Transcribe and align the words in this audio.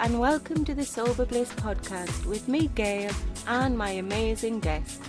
and 0.00 0.18
welcome 0.18 0.64
to 0.64 0.74
the 0.74 0.84
Sober 0.84 1.24
Bliss 1.24 1.52
podcast 1.54 2.26
with 2.26 2.48
me, 2.48 2.68
Gail, 2.74 3.12
and 3.46 3.78
my 3.78 3.90
amazing 3.90 4.58
guest. 4.58 5.00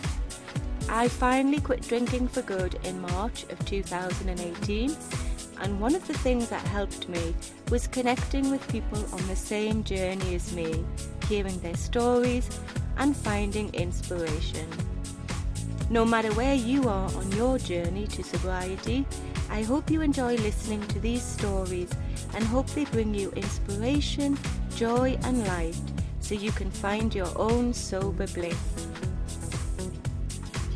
I 0.87 1.07
finally 1.07 1.59
quit 1.59 1.81
drinking 1.81 2.27
for 2.27 2.43
good 2.43 2.77
in 2.83 3.01
March 3.01 3.43
of 3.49 3.65
2018, 3.65 4.95
and 5.61 5.79
one 5.79 5.95
of 5.95 6.07
the 6.07 6.13
things 6.13 6.49
that 6.49 6.61
helped 6.67 7.09
me 7.09 7.35
was 7.71 7.87
connecting 7.87 8.51
with 8.51 8.67
people 8.67 9.03
on 9.11 9.27
the 9.27 9.35
same 9.35 9.83
journey 9.83 10.35
as 10.35 10.53
me, 10.53 10.85
hearing 11.27 11.59
their 11.61 11.75
stories 11.75 12.47
and 12.97 13.17
finding 13.17 13.73
inspiration. 13.73 14.69
No 15.89 16.05
matter 16.05 16.31
where 16.33 16.55
you 16.55 16.87
are 16.87 17.11
on 17.15 17.31
your 17.31 17.57
journey 17.57 18.05
to 18.07 18.23
sobriety, 18.23 19.05
I 19.49 19.63
hope 19.63 19.89
you 19.89 20.01
enjoy 20.01 20.35
listening 20.35 20.85
to 20.87 20.99
these 20.99 21.23
stories 21.23 21.89
and 22.35 22.43
hope 22.43 22.67
they 22.69 22.85
bring 22.85 23.15
you 23.15 23.31
inspiration, 23.31 24.37
joy, 24.75 25.17
and 25.23 25.47
light 25.47 25.79
so 26.19 26.35
you 26.35 26.51
can 26.51 26.69
find 26.69 27.15
your 27.15 27.31
own 27.37 27.73
sober 27.73 28.27
bliss. 28.27 28.59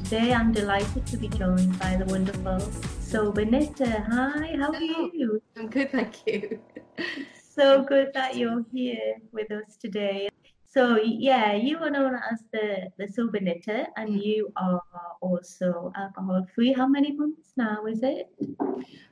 Today 0.03 0.34
I'm 0.34 0.52
delighted 0.53 1.05
to 1.08 1.17
be 1.17 1.27
joined 1.27 1.77
by 1.80 1.98
the 1.98 2.05
wonderful 2.05 2.59
Sober 3.02 3.44
Knitter. 3.44 4.05
Hi, 4.09 4.55
how 4.58 4.72
are 4.72 4.81
you? 4.81 5.41
I'm 5.58 5.67
good, 5.67 5.91
thank 5.91 6.25
you. 6.25 6.59
so 7.55 7.84
good 7.84 8.12
that 8.13 8.38
you're 8.38 8.63
here 8.72 9.17
with 9.31 9.52
us 9.52 9.75
today. 9.75 10.30
So 10.66 10.97
yeah, 11.03 11.53
you 11.53 11.77
are 11.80 11.89
known 11.89 12.16
as 12.31 12.44
the 12.53 12.89
the 12.97 13.08
sober 13.08 13.39
knitter, 13.39 13.88
and 13.97 14.09
mm. 14.09 14.23
you 14.23 14.53
are 14.55 14.81
also 15.20 15.91
alcohol 15.95 16.45
free. 16.53 16.72
How 16.73 16.88
many 16.88 17.11
months 17.11 17.53
now 17.58 17.86
is 17.88 18.03
it? 18.03 18.30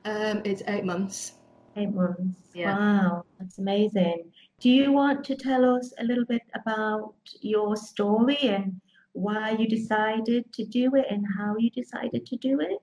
Um, 0.04 0.40
it's 0.44 0.62
eight 0.68 0.84
months. 0.84 1.32
Eight 1.76 1.92
months. 1.92 2.40
Yeah. 2.54 2.78
Wow, 2.78 3.24
that's 3.38 3.58
amazing. 3.58 4.30
Do 4.60 4.70
you 4.70 4.92
want 4.92 5.24
to 5.26 5.36
tell 5.36 5.76
us 5.76 5.92
a 5.98 6.04
little 6.04 6.24
bit 6.24 6.42
about 6.54 7.14
your 7.40 7.76
story 7.76 8.38
and 8.42 8.80
why 9.12 9.52
you 9.52 9.68
decided 9.68 10.52
to 10.52 10.64
do 10.64 10.94
it 10.96 11.06
and 11.10 11.24
how 11.36 11.56
you 11.56 11.70
decided 11.70 12.26
to 12.26 12.36
do 12.36 12.60
it? 12.60 12.78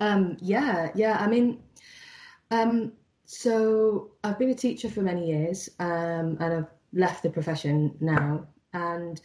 Um, 0.00 0.38
yeah, 0.40 0.90
yeah. 0.94 1.18
I 1.20 1.26
mean, 1.26 1.62
um, 2.50 2.92
so 3.26 4.12
I've 4.24 4.38
been 4.38 4.50
a 4.50 4.54
teacher 4.54 4.88
for 4.88 5.02
many 5.02 5.28
years, 5.28 5.68
um, 5.78 6.38
and 6.40 6.54
I've 6.54 6.70
left 6.92 7.22
the 7.22 7.30
profession 7.30 7.94
now. 8.00 8.46
And 8.72 9.20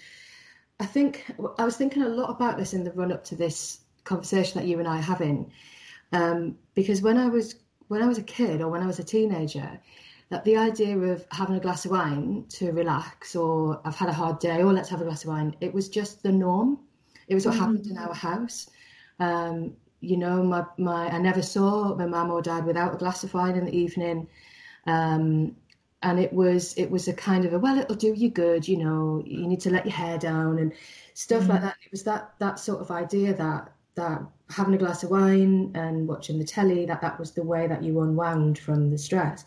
I 0.80 0.86
think 0.86 1.32
I 1.58 1.64
was 1.64 1.78
thinking 1.78 2.04
a 2.04 2.10
lot 2.10 2.30
about 2.30 2.58
this 2.58 2.74
in 2.74 2.84
the 2.84 2.92
run 2.92 3.12
up 3.12 3.24
to 3.26 3.36
this 3.36 3.80
conversation 4.04 4.60
that 4.60 4.68
you 4.68 4.80
and 4.80 4.88
I 4.88 5.00
are 5.00 5.02
having, 5.02 5.52
um, 6.12 6.58
because 6.74 7.02
when 7.02 7.18
I 7.18 7.28
was 7.28 7.56
when 7.88 8.02
I 8.02 8.08
was 8.08 8.18
a 8.18 8.24
kid 8.24 8.62
or 8.62 8.68
when 8.68 8.82
I 8.82 8.88
was 8.88 9.00
a 9.00 9.04
teenager, 9.04 9.80
that 10.30 10.44
the 10.44 10.58
idea 10.58 10.98
of 10.98 11.26
having 11.32 11.56
a 11.56 11.60
glass 11.60 11.86
of 11.86 11.92
wine 11.92 12.46
to 12.50 12.72
relax 12.72 13.36
or 13.36 13.80
I've 13.86 13.96
had 13.96 14.10
a 14.10 14.14
hard 14.14 14.40
day 14.40 14.64
or 14.64 14.74
let's 14.74 14.90
have 14.90 15.02
a 15.02 15.06
glass 15.06 15.24
of 15.24 15.30
wine, 15.30 15.56
it 15.62 15.74
was 15.74 15.88
just 15.88 16.24
the 16.24 16.32
norm. 16.32 16.80
It 17.28 17.36
was 17.36 17.46
what 17.46 17.56
mm. 17.56 17.60
happened 17.60 17.88
in 17.88 17.98
our 17.98 18.14
house. 18.14 18.70
Um, 19.20 19.76
you 20.02 20.18
know, 20.18 20.44
my, 20.44 20.66
my 20.78 21.10
I 21.10 21.20
never 21.20 21.42
saw 21.42 21.96
my 21.96 22.06
mum 22.06 22.32
or 22.32 22.42
dad 22.42 22.66
without 22.66 22.94
a 22.94 22.98
glass 22.98 23.24
of 23.24 23.34
wine 23.34 23.56
in 23.56 23.66
the 23.66 23.78
evening. 23.78 24.28
Um, 24.88 25.56
and 26.04 26.20
it 26.20 26.32
was 26.32 26.74
it 26.76 26.90
was 26.90 27.08
a 27.08 27.14
kind 27.14 27.46
of 27.46 27.54
a 27.54 27.60
well 27.60 27.80
it'll 27.80 27.96
do 27.96 28.14
you 28.14 28.30
good 28.30 28.68
you 28.68 28.78
know 28.78 29.24
you 29.26 29.48
need 29.48 29.60
to 29.62 29.72
let 29.72 29.86
your 29.86 29.96
hair 29.96 30.18
down 30.20 30.60
and 30.60 30.72
stuff 31.16 31.44
mm. 31.44 31.50
like 31.50 31.62
that 31.62 31.76
it 31.84 31.92
was 31.92 32.04
that 32.04 32.34
that 32.38 32.60
sort 32.60 32.80
of 32.80 32.92
idea 32.92 33.34
that 33.34 33.72
that 33.96 34.22
having 34.50 34.76
a 34.76 34.78
glass 34.78 35.04
of 35.04 35.10
wine 35.10 35.72
and 35.74 36.08
watching 36.08 36.38
the 36.38 36.46
telly 36.46 36.86
that 36.86 37.02
that 37.02 37.18
was 37.18 37.32
the 37.32 37.44
way 37.44 37.66
that 37.66 37.82
you 37.82 38.00
unwound 38.02 38.60
from 38.60 38.92
the 38.92 38.98
stress 38.98 39.46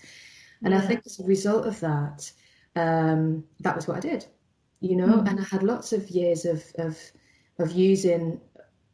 and 0.64 0.74
i 0.74 0.80
think 0.80 1.00
as 1.06 1.20
a 1.20 1.24
result 1.24 1.66
of 1.66 1.78
that 1.80 2.30
um, 2.76 3.44
that 3.60 3.74
was 3.74 3.88
what 3.88 3.96
i 3.96 4.00
did 4.00 4.26
you 4.80 4.96
know 4.96 5.06
mm. 5.06 5.28
and 5.28 5.40
i 5.40 5.44
had 5.44 5.62
lots 5.62 5.92
of 5.92 6.08
years 6.08 6.44
of 6.44 6.62
of 6.78 6.98
of 7.58 7.72
using 7.72 8.40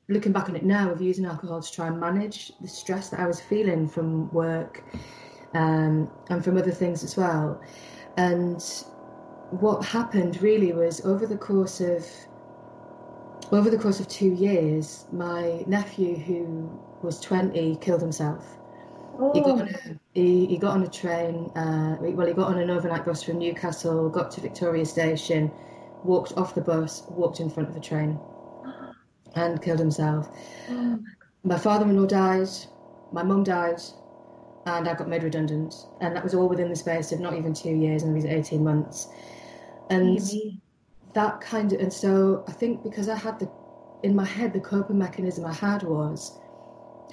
looking 0.09 0.33
back 0.33 0.49
on 0.49 0.57
it 0.57 0.65
now 0.65 0.91
of 0.91 1.01
using 1.01 1.25
alcohol 1.25 1.61
to 1.61 1.73
try 1.73 1.87
and 1.87 1.99
manage 1.99 2.53
the 2.61 2.69
stress 2.69 3.11
that 3.11 3.21
i 3.21 3.27
was 3.27 3.41
feeling 3.41 3.89
from 3.89 4.31
work 4.33 4.83
um, 5.55 6.11
and 6.31 6.45
from 6.45 6.57
other 6.57 6.71
things 6.71 7.05
as 7.05 7.17
well 7.17 7.61
and 8.17 8.85
what 9.51 9.85
happened 9.85 10.41
really 10.43 10.73
was 10.73 11.05
over 11.05 11.27
the 11.27 11.37
course 11.37 11.81
of 11.81 12.07
over 13.53 13.71
the 13.71 13.79
course 13.79 14.01
of 14.01 14.09
two 14.09 14.33
years, 14.33 15.07
my 15.13 15.65
nephew, 15.67 16.17
who 16.17 16.71
was 17.03 17.21
20, 17.21 17.77
killed 17.77 18.01
himself. 18.01 18.57
He, 19.33 19.41
got 19.41 19.51
on 19.51 19.69
a, 19.69 19.73
oh. 19.73 19.97
he, 20.15 20.47
he, 20.47 20.59
got 20.59 20.73
on 20.73 20.83
a 20.83 20.89
train, 20.89 21.51
uh, 21.57 21.97
well, 22.01 22.27
he 22.27 22.33
got 22.33 22.49
on 22.49 22.59
an 22.59 22.71
overnight 22.71 23.05
bus 23.05 23.23
from 23.23 23.39
Newcastle, 23.39 24.09
got 24.09 24.31
to 24.33 24.41
Victoria 24.41 24.85
Station, 24.85 25.51
walked 26.03 26.33
off 26.37 26.55
the 26.55 26.61
bus, 26.61 27.05
walked 27.09 27.41
in 27.41 27.51
front 27.51 27.69
of 27.69 27.75
the 27.75 27.81
train, 27.81 28.19
and 29.35 29.63
killed 29.63 29.79
himself. 29.79 30.29
Oh 30.71 30.99
my 31.45 31.59
father 31.59 31.85
in 31.85 31.97
law 31.97 32.07
died, 32.07 32.49
my 33.13 33.23
mum 33.23 33.45
died, 33.45 33.81
and 34.67 34.89
I 34.89 34.95
got 34.95 35.09
made 35.09 35.23
redundant. 35.23 35.75
And 36.01 36.17
that 36.17 36.25
was 36.25 36.35
all 36.35 36.49
within 36.49 36.71
the 36.71 36.77
space 36.77 37.13
of 37.13 37.21
not 37.21 37.35
even 37.35 37.53
two 37.53 37.75
years, 37.75 38.03
and 38.03 38.13
it 38.13 38.15
was 38.15 38.25
18 38.25 38.65
months. 38.65 39.09
And 39.91 40.19
that 41.13 41.41
kind 41.41 41.73
of 41.73 41.81
and 41.81 41.93
so 41.93 42.45
I 42.49 42.53
think 42.53 42.83
because 42.83 43.09
I 43.09 43.15
had 43.15 43.39
the 43.39 43.49
in 44.03 44.15
my 44.17 44.25
head 44.25 44.53
the 44.53 44.61
coping 44.61 44.99
mechanism 44.99 45.45
I 45.45 45.53
had 45.53 45.83
was 45.83 46.39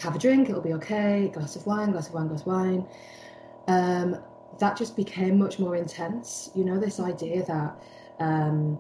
have 0.01 0.15
a 0.15 0.19
drink, 0.19 0.49
it'll 0.49 0.61
be 0.61 0.73
okay, 0.73 1.29
glass 1.33 1.55
of 1.55 1.65
wine, 1.65 1.91
glass 1.91 2.07
of 2.07 2.13
wine, 2.13 2.27
glass 2.27 2.41
of 2.41 2.47
wine. 2.47 2.87
Um, 3.67 4.17
that 4.59 4.77
just 4.77 4.95
became 4.95 5.37
much 5.37 5.59
more 5.59 5.75
intense. 5.75 6.49
You 6.55 6.65
know, 6.65 6.79
this 6.79 6.99
idea 6.99 7.45
that 7.45 7.81
um, 8.19 8.79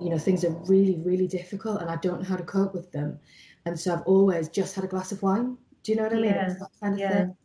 you 0.00 0.10
know 0.10 0.18
things 0.18 0.44
are 0.44 0.50
really, 0.66 0.96
really 1.04 1.26
difficult 1.26 1.80
and 1.80 1.90
I 1.90 1.96
don't 1.96 2.20
know 2.20 2.28
how 2.28 2.36
to 2.36 2.44
cope 2.44 2.74
with 2.74 2.90
them, 2.92 3.18
and 3.66 3.78
so 3.78 3.94
I've 3.94 4.02
always 4.02 4.48
just 4.48 4.74
had 4.74 4.84
a 4.84 4.88
glass 4.88 5.12
of 5.12 5.22
wine. 5.22 5.56
Do 5.82 5.92
you 5.92 5.96
know 5.96 6.04
what 6.04 6.12
I 6.12 6.16
mean? 6.16 6.24
Yeah. 6.24 6.54
that 6.58 6.70
kind 6.80 6.94
of 6.94 7.00
yeah. 7.00 7.12
thing. 7.12 7.36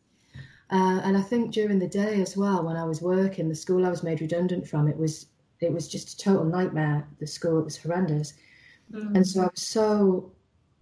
Uh, 0.71 0.99
and 1.03 1.15
I 1.15 1.21
think 1.21 1.53
during 1.53 1.77
the 1.79 1.87
day 1.87 2.21
as 2.21 2.35
well, 2.35 2.63
when 2.63 2.75
I 2.75 2.83
was 2.83 3.01
working, 3.01 3.47
the 3.47 3.55
school 3.55 3.85
I 3.85 3.89
was 3.89 4.01
made 4.01 4.21
redundant 4.21 4.67
from, 4.67 4.87
it 4.87 4.97
was 4.97 5.27
it 5.61 5.71
was 5.71 5.87
just 5.87 6.13
a 6.13 6.17
total 6.17 6.45
nightmare. 6.45 7.07
The 7.19 7.27
school 7.27 7.59
it 7.59 7.65
was 7.65 7.77
horrendous, 7.77 8.33
mm. 8.91 9.15
and 9.15 9.25
so 9.25 9.41
I 9.41 9.45
was 9.45 9.67
so 9.67 10.31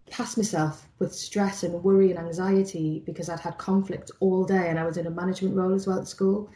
past 0.09 0.37
myself 0.37 0.87
with 0.99 1.13
stress 1.13 1.63
and 1.63 1.83
worry 1.83 2.11
and 2.11 2.19
anxiety 2.19 3.01
because 3.05 3.29
I'd 3.29 3.39
had 3.39 3.57
conflict 3.57 4.11
all 4.19 4.43
day, 4.43 4.69
and 4.69 4.79
I 4.79 4.85
was 4.85 4.97
in 4.97 5.07
a 5.07 5.11
management 5.11 5.55
role 5.55 5.73
as 5.73 5.87
well 5.87 5.99
at 5.99 6.07
school. 6.07 6.49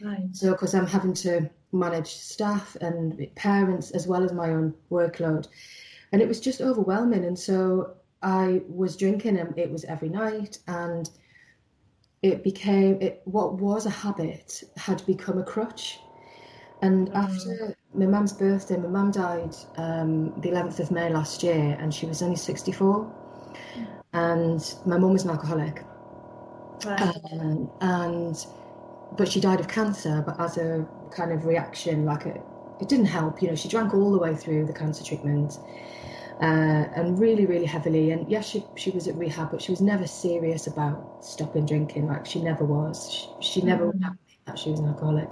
Right. 0.00 0.28
So, 0.32 0.52
because 0.52 0.74
I'm 0.74 0.86
having 0.86 1.14
to 1.14 1.50
manage 1.72 2.14
staff 2.14 2.76
and 2.80 3.26
parents 3.34 3.90
as 3.92 4.06
well 4.06 4.22
as 4.22 4.32
my 4.32 4.50
own 4.50 4.74
workload, 4.90 5.48
and 6.12 6.22
it 6.22 6.28
was 6.28 6.40
just 6.40 6.60
overwhelming. 6.60 7.24
And 7.24 7.38
so 7.38 7.94
I 8.22 8.62
was 8.68 8.96
drinking, 8.96 9.38
and 9.38 9.56
it 9.58 9.70
was 9.70 9.84
every 9.84 10.08
night, 10.08 10.58
and 10.68 11.08
it 12.22 12.44
became 12.44 13.00
it. 13.00 13.22
What 13.24 13.54
was 13.54 13.86
a 13.86 13.90
habit 13.90 14.62
had 14.76 15.04
become 15.06 15.38
a 15.38 15.44
crutch 15.44 15.98
and 16.82 17.08
mm. 17.08 17.14
after 17.14 17.76
my 17.94 18.06
mum's 18.06 18.32
birthday, 18.32 18.76
my 18.76 18.88
mum 18.88 19.12
died 19.12 19.54
um, 19.76 20.32
the 20.40 20.50
11th 20.50 20.80
of 20.80 20.90
May 20.90 21.08
last 21.10 21.42
year, 21.42 21.76
and 21.80 21.94
she 21.94 22.06
was 22.06 22.22
only 22.22 22.36
64. 22.36 23.10
And 24.12 24.74
my 24.84 24.98
mum 24.98 25.12
was 25.12 25.24
an 25.24 25.30
alcoholic. 25.30 25.84
Right. 26.84 27.00
Um, 27.00 27.70
and 27.80 28.46
but 29.16 29.28
she 29.30 29.40
died 29.40 29.60
of 29.60 29.68
cancer, 29.68 30.22
but 30.26 30.40
as 30.40 30.58
a 30.58 30.86
kind 31.14 31.32
of 31.32 31.44
reaction, 31.44 32.04
like 32.04 32.26
a, 32.26 32.34
it 32.80 32.88
didn't 32.88 33.06
help. 33.06 33.40
You 33.40 33.48
know, 33.48 33.54
she 33.54 33.68
drank 33.68 33.94
all 33.94 34.10
the 34.10 34.18
way 34.18 34.34
through 34.34 34.66
the 34.66 34.72
cancer 34.72 35.04
treatment. 35.04 35.58
Uh, 36.40 36.88
and 36.96 37.20
really, 37.20 37.46
really 37.46 37.66
heavily. 37.66 38.10
And 38.10 38.28
yes, 38.28 38.48
she 38.48 38.64
she 38.74 38.90
was 38.90 39.06
at 39.06 39.14
rehab, 39.14 39.52
but 39.52 39.62
she 39.62 39.70
was 39.70 39.80
never 39.80 40.08
serious 40.08 40.66
about 40.66 41.24
stopping 41.24 41.66
drinking. 41.66 42.08
Like 42.08 42.26
she 42.26 42.42
never 42.42 42.64
was. 42.64 43.12
She, 43.12 43.60
she 43.60 43.62
never 43.62 43.92
mm. 43.92 44.16
that 44.46 44.58
she 44.58 44.70
was 44.70 44.80
an 44.80 44.88
alcoholic 44.88 45.30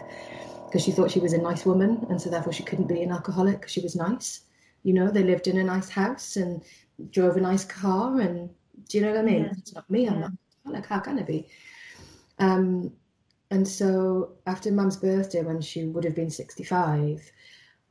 because 0.70 0.84
she 0.84 0.92
thought 0.92 1.10
she 1.10 1.18
was 1.18 1.32
a 1.32 1.38
nice 1.38 1.66
woman 1.66 2.06
and 2.08 2.22
so 2.22 2.30
therefore 2.30 2.52
she 2.52 2.62
couldn't 2.62 2.86
be 2.86 3.02
an 3.02 3.10
alcoholic 3.10 3.58
because 3.58 3.72
she 3.72 3.80
was 3.80 3.96
nice. 3.96 4.42
You 4.84 4.94
know, 4.94 5.10
they 5.10 5.24
lived 5.24 5.48
in 5.48 5.58
a 5.58 5.64
nice 5.64 5.88
house 5.88 6.36
and 6.36 6.62
drove 7.10 7.36
a 7.36 7.40
nice 7.40 7.64
car 7.64 8.20
and 8.20 8.48
do 8.88 8.98
you 8.98 9.04
know 9.04 9.10
what 9.10 9.18
I 9.18 9.22
mean? 9.22 9.42
Yeah. 9.44 9.52
It's 9.58 9.74
not 9.74 9.90
me, 9.90 10.06
I'm 10.06 10.20
yeah. 10.20 10.28
not 10.64 10.74
like 10.74 10.86
how 10.86 11.00
can 11.00 11.18
I 11.18 11.22
be? 11.22 11.48
Um, 12.38 12.92
and 13.50 13.66
so 13.66 14.36
after 14.46 14.70
mum's 14.70 14.96
birthday 14.96 15.42
when 15.42 15.60
she 15.60 15.86
would 15.86 16.04
have 16.04 16.14
been 16.14 16.30
65, 16.30 17.32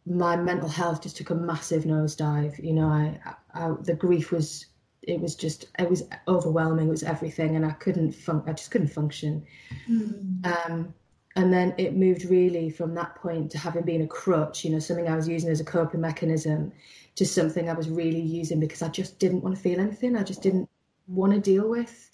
my 0.06 0.38
mental 0.38 0.70
health 0.70 1.04
just 1.04 1.18
took 1.18 1.32
a 1.32 1.36
massive 1.36 1.84
nosedive. 1.84 2.64
You 2.64 2.74
know, 2.74 2.88
I, 2.88 3.20
I 3.54 3.74
the 3.82 3.94
grief 3.94 4.32
was 4.32 4.68
it 5.02 5.20
was 5.20 5.36
just 5.36 5.66
it 5.78 5.90
was 5.90 6.04
overwhelming. 6.28 6.88
It 6.88 6.92
was 6.92 7.04
everything, 7.04 7.56
and 7.56 7.66
I 7.66 7.72
couldn't 7.72 8.14
fun- 8.14 8.44
I 8.48 8.54
just 8.54 8.72
couldn't 8.72 8.88
function. 8.88 9.46
Mm. 9.90 10.46
Um, 10.46 10.94
and 11.40 11.54
then 11.54 11.74
it 11.78 11.96
moved 11.96 12.26
really 12.26 12.70
from 12.70 12.94
that 12.96 13.16
point 13.16 13.50
to 13.52 13.58
having 13.58 13.86
been 13.86 14.02
a 14.02 14.08
crutch, 14.08 14.66
you 14.66 14.72
know, 14.72 14.80
something 14.80 15.08
I 15.08 15.16
was 15.16 15.26
using 15.26 15.50
as 15.50 15.62
a 15.62 15.64
coping 15.64 16.02
mechanism, 16.02 16.74
to 17.16 17.26
something 17.26 17.70
I 17.70 17.74
was 17.74 17.90
really 17.90 18.20
using 18.20 18.60
because 18.60 18.82
I 18.82 18.90
just 18.90 19.20
didn't 19.20 19.42
want 19.42 19.56
to 19.56 19.62
feel 19.62 19.80
anything. 19.80 20.18
I 20.18 20.24
just 20.24 20.42
didn't 20.42 20.70
want 21.08 21.32
to 21.32 21.40
deal 21.40 21.70
with 21.70 22.12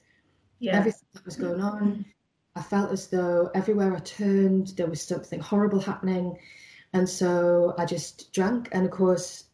yeah. 0.60 0.78
everything 0.78 1.08
that 1.14 1.26
was 1.26 1.38
going 1.38 1.60
on. 1.60 2.06
I 2.56 2.62
felt 2.62 2.92
as 2.92 3.08
though 3.08 3.50
everywhere 3.56 3.96
I 3.96 4.00
turned, 4.02 4.68
there 4.78 4.86
was 4.86 5.02
something 5.02 5.40
horrible 5.40 5.80
happening. 5.80 6.38
And 6.94 7.10
so 7.10 7.74
I 7.80 7.86
just 7.86 8.32
drank, 8.32 8.70
and 8.74 8.86
of 8.86 8.92
course, 8.92 9.46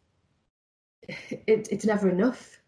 it, 1.08 1.68
it's 1.72 1.86
never 1.86 2.10
enough. 2.10 2.58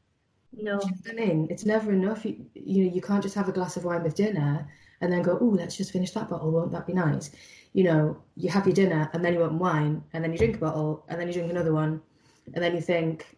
No. 0.55 0.81
You 0.81 0.89
know 0.89 1.11
I 1.11 1.12
mean? 1.12 1.49
It's 1.51 1.67
never 1.67 1.93
enough. 1.93 2.25
You, 2.25 2.47
you 2.55 2.85
know, 2.85 2.95
you 2.95 3.03
can't 3.03 3.23
just 3.23 3.35
have 3.35 3.51
a 3.51 3.53
glass 3.53 3.77
of 3.77 3.85
wine 3.85 4.03
with 4.03 4.15
dinner 4.15 4.67
and 5.05 5.12
then 5.12 5.21
go, 5.21 5.37
oh, 5.39 5.45
let's 5.45 5.77
just 5.77 5.93
finish 5.93 6.12
that 6.12 6.31
bottle. 6.31 6.51
Won't 6.51 6.73
that 6.73 6.87
be 6.87 6.95
nice? 6.95 7.31
You 7.75 7.85
know, 7.85 8.17
you 8.37 8.49
have 8.49 8.67
your 8.67 8.75
dinner 8.75 9.11
and 9.12 9.23
then 9.23 9.35
you 9.35 9.41
want 9.41 9.53
wine 9.53 10.03
and 10.15 10.25
then 10.25 10.33
you 10.33 10.39
drink 10.39 10.56
a 10.56 10.59
bottle 10.59 11.05
and 11.09 11.21
then 11.21 11.29
you 11.29 11.35
drink 11.35 11.51
another 11.51 11.75
one 11.75 12.01
and 12.55 12.65
then 12.65 12.75
you 12.75 12.81
think, 12.81 13.37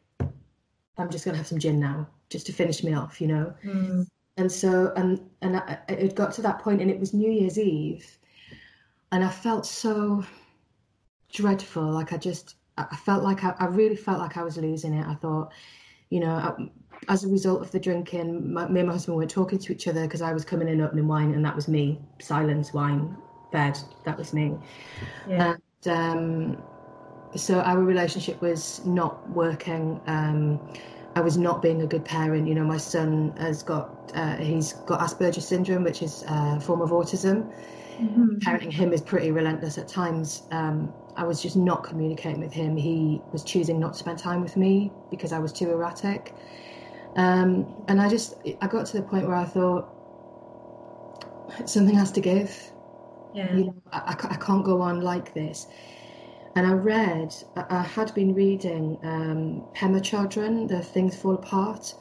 I'm 0.96 1.10
just 1.10 1.24
going 1.24 1.32
to 1.32 1.38
have 1.38 1.48
some 1.48 1.58
gin 1.58 1.80
now 1.80 2.08
just 2.30 2.46
to 2.46 2.52
finish 2.52 2.84
me 2.84 2.94
off, 2.94 3.20
you 3.20 3.26
know? 3.26 3.52
Mm. 3.64 4.06
And 4.36 4.50
so, 4.50 4.92
and, 4.94 5.20
and 5.42 5.56
I, 5.56 5.78
it 5.88 6.14
got 6.14 6.32
to 6.34 6.42
that 6.42 6.60
point 6.60 6.80
and 6.80 6.90
it 6.90 7.00
was 7.00 7.12
New 7.12 7.32
Year's 7.32 7.58
Eve 7.58 8.06
and 9.10 9.24
I 9.24 9.28
felt 9.28 9.66
so 9.66 10.24
dreadful. 11.32 11.90
Like 11.90 12.12
I 12.12 12.16
just, 12.16 12.54
I 12.78 12.94
felt 12.94 13.24
like 13.24 13.42
I, 13.42 13.54
I 13.58 13.64
really 13.66 13.96
felt 13.96 14.20
like 14.20 14.36
I 14.36 14.44
was 14.44 14.56
losing 14.56 14.94
it. 14.94 15.04
I 15.04 15.14
thought, 15.14 15.52
you 16.10 16.20
know, 16.20 16.30
I, 16.30 16.70
as 17.08 17.24
a 17.24 17.28
result 17.28 17.62
of 17.62 17.70
the 17.70 17.80
drinking, 17.80 18.52
my, 18.52 18.68
me 18.68 18.80
and 18.80 18.88
my 18.88 18.94
husband 18.94 19.16
weren't 19.16 19.30
talking 19.30 19.58
to 19.58 19.72
each 19.72 19.88
other 19.88 20.02
because 20.02 20.22
I 20.22 20.32
was 20.32 20.44
coming 20.44 20.68
in 20.68 20.80
opening 20.80 21.06
wine, 21.08 21.34
and 21.34 21.44
that 21.44 21.54
was 21.54 21.68
me. 21.68 22.00
Silence, 22.20 22.72
wine, 22.72 23.16
bed. 23.52 23.78
That 24.04 24.18
was 24.18 24.32
me. 24.32 24.56
Yeah. 25.28 25.54
And 25.84 26.56
um, 26.56 26.62
so 27.36 27.60
our 27.60 27.78
relationship 27.80 28.40
was 28.40 28.84
not 28.84 29.28
working. 29.30 30.00
Um, 30.06 30.60
I 31.14 31.20
was 31.20 31.38
not 31.38 31.62
being 31.62 31.82
a 31.82 31.86
good 31.86 32.04
parent. 32.04 32.46
You 32.46 32.54
know, 32.54 32.64
my 32.64 32.76
son 32.76 33.34
has 33.38 33.62
got 33.62 34.12
uh, 34.14 34.36
he's 34.36 34.72
got 34.72 35.00
Asperger's 35.00 35.46
syndrome, 35.46 35.84
which 35.84 36.02
is 36.02 36.24
a 36.28 36.60
form 36.60 36.80
of 36.82 36.90
autism. 36.90 37.52
Mhm. 37.98 38.40
Parenting 38.40 38.72
him 38.72 38.92
is 38.92 39.00
pretty 39.00 39.30
relentless 39.30 39.78
at 39.78 39.88
times. 39.88 40.42
Um, 40.50 40.92
I 41.16 41.24
was 41.24 41.40
just 41.40 41.56
not 41.56 41.82
communicating 41.82 42.40
with 42.40 42.52
him. 42.52 42.76
He 42.76 43.22
was 43.32 43.42
choosing 43.42 43.80
not 43.80 43.94
to 43.94 43.98
spend 43.98 44.18
time 44.18 44.42
with 44.42 44.56
me 44.56 44.92
because 45.10 45.32
I 45.32 45.38
was 45.38 45.52
too 45.52 45.70
erratic. 45.70 46.34
Um, 47.16 47.66
and 47.88 48.00
I 48.00 48.08
just, 48.08 48.34
I 48.60 48.66
got 48.66 48.86
to 48.86 48.96
the 48.98 49.02
point 49.02 49.26
where 49.26 49.36
I 49.36 49.44
thought 49.44 49.88
something 51.64 51.94
has 51.94 52.12
to 52.12 52.20
give. 52.20 52.72
Yeah. 53.34 53.54
You 53.54 53.64
know, 53.64 53.74
I, 53.92 53.98
I 53.98 54.34
I 54.34 54.36
can't 54.36 54.64
go 54.64 54.80
on 54.80 55.00
like 55.00 55.34
this. 55.34 55.66
And 56.54 56.66
I 56.66 56.72
read, 56.72 57.34
I 57.54 57.82
had 57.82 58.14
been 58.14 58.34
reading 58.34 58.98
um, 59.02 59.64
Pema 59.74 60.00
Chodron, 60.00 60.66
The 60.68 60.80
Things 60.80 61.14
Fall 61.14 61.34
Apart, 61.34 61.94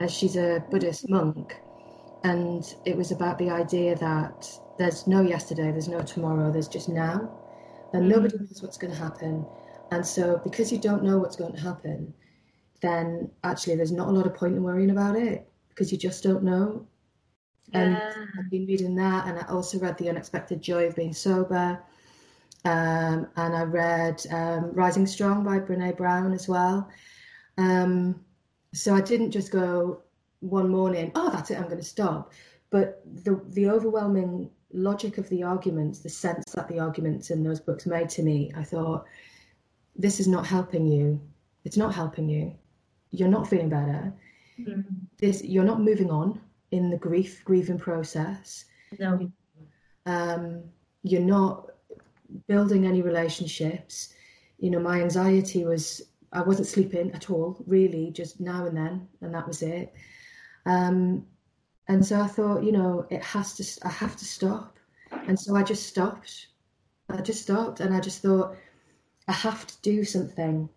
as 0.00 0.10
she's 0.10 0.36
a 0.36 0.64
Buddhist 0.70 1.10
monk. 1.10 1.56
And 2.24 2.74
it 2.86 2.96
was 2.96 3.12
about 3.12 3.38
the 3.38 3.50
idea 3.50 3.96
that 3.96 4.50
there's 4.78 5.06
no 5.06 5.20
yesterday, 5.20 5.70
there's 5.72 5.88
no 5.88 6.00
tomorrow, 6.00 6.50
there's 6.50 6.68
just 6.68 6.88
now. 6.88 7.30
And 7.92 8.08
nobody 8.08 8.38
knows 8.38 8.62
what's 8.62 8.78
going 8.78 8.94
to 8.94 8.98
happen. 8.98 9.44
And 9.90 10.06
so, 10.06 10.40
because 10.42 10.72
you 10.72 10.78
don't 10.78 11.02
know 11.02 11.18
what's 11.18 11.36
going 11.36 11.52
to 11.52 11.60
happen, 11.60 12.14
then 12.80 13.30
actually 13.44 13.76
there's 13.76 13.92
not 13.92 14.08
a 14.08 14.12
lot 14.12 14.26
of 14.26 14.34
point 14.34 14.54
in 14.54 14.62
worrying 14.62 14.90
about 14.90 15.16
it 15.16 15.48
because 15.68 15.90
you 15.92 15.98
just 15.98 16.22
don't 16.22 16.42
know. 16.42 16.86
And 17.72 17.92
Yeah. 17.92 18.14
I've 18.38 18.50
been 18.50 18.66
reading 18.66 18.94
that, 18.96 19.26
and 19.26 19.38
I 19.38 19.42
also 19.48 19.78
read 19.78 19.98
The 19.98 20.08
Unexpected 20.08 20.62
Joy 20.62 20.86
of 20.86 20.96
Being 20.96 21.12
Sober. 21.12 21.82
Um, 22.64 23.28
and 23.36 23.54
I 23.54 23.62
read 23.62 24.24
um, 24.30 24.72
Rising 24.72 25.06
Strong 25.06 25.44
by 25.44 25.58
Brene 25.60 25.96
Brown 25.96 26.32
as 26.32 26.48
well. 26.48 26.88
Um, 27.56 28.24
so 28.72 28.94
I 28.94 29.00
didn't 29.00 29.30
just 29.30 29.50
go 29.50 30.02
one 30.40 30.68
morning, 30.68 31.12
oh, 31.14 31.30
that's 31.30 31.50
it, 31.50 31.58
I'm 31.58 31.64
going 31.64 31.78
to 31.78 31.82
stop. 31.82 32.32
But 32.70 33.02
the, 33.24 33.40
the 33.48 33.68
overwhelming 33.68 34.50
logic 34.72 35.18
of 35.18 35.28
the 35.28 35.42
arguments, 35.42 36.00
the 36.00 36.08
sense 36.08 36.52
that 36.52 36.68
the 36.68 36.78
arguments 36.78 37.30
in 37.30 37.42
those 37.42 37.60
books 37.60 37.86
made 37.86 38.08
to 38.10 38.22
me, 38.22 38.52
I 38.56 38.62
thought, 38.62 39.06
this 39.96 40.20
is 40.20 40.28
not 40.28 40.46
helping 40.46 40.86
you. 40.86 41.20
It's 41.64 41.76
not 41.76 41.94
helping 41.94 42.28
you. 42.28 42.54
You're 43.10 43.28
not 43.28 43.48
feeling 43.48 43.68
better. 43.68 44.12
Mm. 44.60 44.84
This, 45.18 45.42
you're 45.44 45.64
not 45.64 45.80
moving 45.80 46.10
on 46.10 46.40
in 46.70 46.90
the 46.90 46.98
grief 46.98 47.44
grieving 47.44 47.78
process. 47.78 48.64
No. 48.98 49.30
Um, 50.06 50.64
you're 51.02 51.20
not 51.20 51.70
building 52.46 52.86
any 52.86 53.02
relationships. 53.02 54.14
You 54.58 54.70
know, 54.70 54.80
my 54.80 55.00
anxiety 55.00 55.64
was 55.64 56.02
I 56.32 56.42
wasn't 56.42 56.68
sleeping 56.68 57.12
at 57.12 57.30
all, 57.30 57.62
really, 57.66 58.10
just 58.10 58.40
now 58.40 58.66
and 58.66 58.76
then, 58.76 59.08
and 59.20 59.34
that 59.34 59.46
was 59.46 59.62
it. 59.62 59.94
Um, 60.66 61.26
and 61.88 62.04
so 62.04 62.20
I 62.20 62.26
thought, 62.26 62.62
you 62.62 62.72
know, 62.72 63.06
it 63.10 63.22
has 63.22 63.54
to. 63.54 63.86
I 63.86 63.90
have 63.90 64.16
to 64.16 64.24
stop. 64.24 64.76
And 65.26 65.38
so 65.40 65.56
I 65.56 65.62
just 65.62 65.86
stopped. 65.86 66.48
I 67.08 67.22
just 67.22 67.42
stopped, 67.42 67.80
and 67.80 67.94
I 67.94 68.00
just 68.00 68.20
thought, 68.20 68.56
I 69.26 69.32
have 69.32 69.66
to 69.66 69.74
do 69.82 70.04
something. 70.04 70.68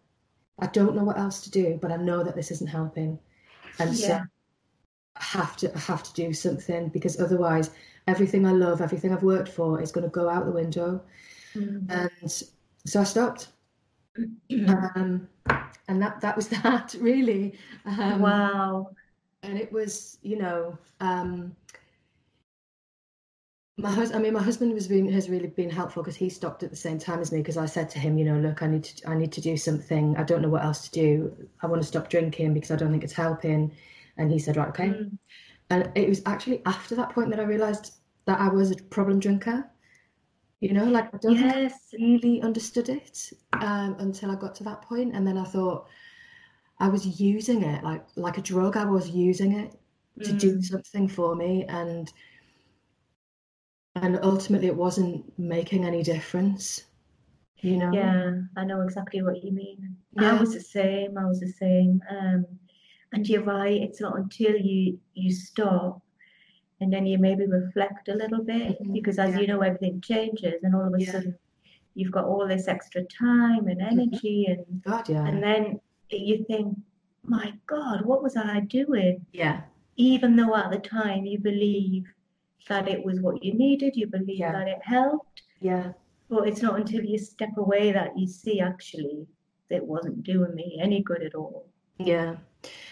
I 0.59 0.67
don't 0.67 0.95
know 0.95 1.03
what 1.03 1.17
else 1.17 1.41
to 1.41 1.51
do, 1.51 1.79
but 1.81 1.91
I 1.91 1.97
know 1.97 2.23
that 2.23 2.35
this 2.35 2.51
isn't 2.51 2.69
helping, 2.69 3.19
and 3.79 3.95
so 3.97 4.21
I 5.15 5.23
have 5.23 5.55
to. 5.57 5.75
I 5.75 5.79
have 5.79 6.03
to 6.03 6.13
do 6.13 6.33
something 6.33 6.89
because 6.89 7.19
otherwise, 7.19 7.71
everything 8.07 8.45
I 8.45 8.51
love, 8.51 8.81
everything 8.81 9.13
I've 9.13 9.23
worked 9.23 9.49
for, 9.49 9.81
is 9.81 9.91
going 9.91 10.03
to 10.03 10.09
go 10.09 10.29
out 10.29 10.45
the 10.45 10.51
window. 10.51 11.01
Mm. 11.55 11.89
And 11.89 12.31
so 12.85 13.01
I 13.01 13.03
stopped. 13.03 13.49
Um, 14.67 15.29
and 15.87 16.01
that 16.01 16.21
that 16.21 16.35
was 16.35 16.47
that 16.63 16.95
really. 16.99 17.57
Um, 17.85 18.21
wow. 18.21 18.89
and 19.43 19.57
it 19.57 19.71
was 19.71 20.17
you 20.21 20.37
know 20.37 20.77
um 20.99 21.55
my 23.77 23.89
husband 23.89 24.19
i 24.19 24.23
mean 24.23 24.33
my 24.33 24.41
husband 24.41 24.73
was 24.73 24.87
has 24.87 25.29
really 25.29 25.47
been 25.47 25.69
helpful 25.69 26.03
because 26.03 26.15
he 26.15 26.29
stopped 26.29 26.61
at 26.63 26.69
the 26.69 26.75
same 26.75 26.99
time 26.99 27.19
as 27.19 27.31
me 27.31 27.39
because 27.39 27.57
i 27.57 27.65
said 27.65 27.89
to 27.89 27.99
him 27.99 28.17
you 28.17 28.25
know 28.25 28.37
look 28.39 28.61
i 28.61 28.67
need 28.67 28.83
to 28.83 29.09
i 29.09 29.15
need 29.15 29.31
to 29.31 29.41
do 29.41 29.55
something 29.55 30.15
i 30.17 30.23
don't 30.23 30.41
know 30.41 30.49
what 30.49 30.63
else 30.63 30.87
to 30.87 30.91
do 30.91 31.47
i 31.61 31.67
want 31.67 31.81
to 31.81 31.87
stop 31.87 32.09
drinking 32.09 32.53
because 32.53 32.71
i 32.71 32.75
don't 32.75 32.91
think 32.91 33.03
it's 33.03 33.13
helping 33.13 33.71
and 34.17 34.31
he 34.31 34.37
said 34.39 34.57
right 34.57 34.67
okay 34.69 34.89
Mm. 34.89 35.17
and 35.69 35.91
it 35.95 36.09
was 36.09 36.21
actually 36.25 36.61
after 36.65 36.95
that 36.95 37.11
point 37.11 37.29
that 37.29 37.39
i 37.39 37.43
realized 37.43 37.93
that 38.25 38.39
i 38.39 38.49
was 38.49 38.71
a 38.71 38.75
problem 38.75 39.19
drinker 39.19 39.69
you 40.59 40.73
know 40.73 40.85
like 40.85 41.13
i 41.13 41.17
don't 41.17 41.35
Yes. 41.37 41.73
I 41.93 42.03
really 42.03 42.41
understood 42.41 42.89
it 42.89 43.31
um, 43.53 43.95
until 43.99 44.31
i 44.31 44.35
got 44.35 44.53
to 44.55 44.63
that 44.65 44.81
point 44.81 45.15
and 45.15 45.25
then 45.25 45.37
i 45.37 45.43
thought 45.45 45.87
i 46.79 46.89
was 46.89 47.19
using 47.21 47.63
it 47.63 47.83
like 47.83 48.05
like 48.15 48.37
a 48.37 48.41
drug 48.41 48.75
i 48.75 48.85
was 48.85 49.09
using 49.09 49.53
it 49.53 49.79
to 50.23 50.33
do 50.33 50.57
Mm. 50.57 50.63
something 50.63 51.07
for 51.07 51.35
me 51.35 51.63
and 51.69 52.11
and 53.95 54.19
ultimately 54.23 54.67
it 54.67 54.75
wasn't 54.75 55.37
making 55.37 55.85
any 55.85 56.03
difference 56.03 56.85
you 57.61 57.77
know 57.77 57.91
Yeah, 57.93 58.31
I 58.57 58.63
know 58.65 58.81
exactly 58.81 59.21
what 59.21 59.43
you 59.43 59.51
mean. 59.51 59.95
I 60.17 60.23
Yeah. 60.23 60.39
was 60.39 60.53
the 60.53 60.61
same. 60.61 61.17
I 61.17 61.25
was 61.25 61.39
the 61.41 61.47
same. 61.63 62.01
Um, 62.09 62.45
and 63.13 63.27
you're 63.29 63.43
right. 63.43 63.79
It's 63.81 64.01
not 64.01 64.17
until 64.17 64.55
you 64.57 64.99
you 65.13 65.31
stop, 65.31 66.01
and 66.79 66.91
then 66.91 67.05
you 67.05 67.17
maybe 67.19 67.45
reflect 67.45 68.07
a 68.09 68.15
little 68.15 68.43
bit, 68.43 68.79
Mhm. 68.81 68.93
because 68.93 69.19
as 69.19 69.35
Yeah. 69.35 69.41
you 69.41 69.47
know, 69.47 69.61
everything 69.61 70.01
changes, 70.01 70.63
and 70.63 70.73
all 70.75 70.87
of 70.87 70.93
a 70.95 70.99
Yeah. 71.01 71.11
sudden 71.11 71.37
you've 71.95 72.11
got 72.11 72.25
all 72.25 72.47
this 72.47 72.67
extra 72.67 73.03
time 73.05 73.67
and 73.67 73.79
energy, 73.81 74.45
and 74.47 74.65
god 74.83 75.07
yeah 75.09 75.27
and 75.27 75.43
then 75.43 75.79
you 76.09 76.43
think, 76.45 76.77
my 77.23 77.53
God, 77.67 78.05
what 78.05 78.23
was 78.23 78.35
I 78.37 78.61
doing? 78.61 79.25
yeah 79.33 79.61
Even 79.97 80.35
though 80.35 80.55
at 80.55 80.71
the 80.71 80.79
time 80.79 81.25
you 81.25 81.37
believe 81.39 82.05
that 82.67 82.87
it 82.87 83.03
was 83.03 83.19
what 83.21 83.43
you 83.43 83.53
needed, 83.53 83.95
you 83.95 84.07
believe 84.07 84.39
Yeah. 84.39 84.51
that 84.53 84.67
it 84.67 84.79
helped. 84.83 85.41
yeah 85.59 85.93
But 86.29 86.47
it's 86.47 86.61
not 86.61 86.79
until 86.79 87.03
you 87.03 87.17
step 87.17 87.55
away 87.57 87.91
that 87.91 88.17
you 88.17 88.27
see 88.27 88.59
actually 88.59 89.27
it 89.69 89.83
wasn't 89.85 90.23
doing 90.23 90.53
me 90.55 90.77
any 90.81 91.01
good 91.01 91.23
at 91.23 91.35
all. 91.35 91.67
yeah 91.97 92.35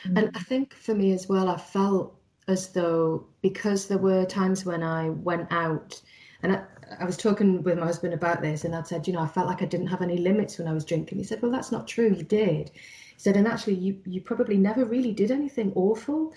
mm. 0.05 0.17
And 0.17 0.31
I 0.35 0.39
think 0.39 0.73
for 0.73 0.95
me 0.95 1.11
as 1.13 1.27
well, 1.29 1.49
I 1.49 1.57
felt 1.57 2.15
as 2.47 2.69
though 2.69 3.25
because 3.41 3.88
there 3.88 3.97
were 3.97 4.25
times 4.25 4.65
when 4.65 4.81
I 4.83 5.09
went 5.09 5.51
out, 5.51 6.01
and 6.41 6.53
I, 6.53 6.63
I 6.99 7.05
was 7.05 7.17
talking 7.17 7.61
with 7.63 7.77
my 7.77 7.85
husband 7.85 8.13
about 8.13 8.41
this, 8.41 8.65
and 8.65 8.75
I 8.75 8.81
said, 8.83 9.07
you 9.07 9.13
know, 9.13 9.19
I 9.21 9.27
felt 9.27 9.47
like 9.47 9.61
I 9.61 9.65
didn't 9.65 9.88
have 9.88 10.01
any 10.01 10.17
limits 10.17 10.57
when 10.57 10.67
I 10.67 10.73
was 10.73 10.85
drinking. 10.85 11.17
He 11.19 11.23
said, 11.23 11.41
well, 11.41 11.51
that's 11.51 11.71
not 11.71 11.88
true. 11.88 12.09
You 12.17 12.23
did. 12.23 12.71
He 12.73 13.19
said, 13.19 13.38
and 13.38 13.47
actually, 13.47 13.75
you 13.75 14.01
you 14.05 14.21
probably 14.21 14.57
never 14.57 14.85
really 14.85 15.13
did 15.13 15.31
anything 15.31 15.71
awful, 15.75 16.33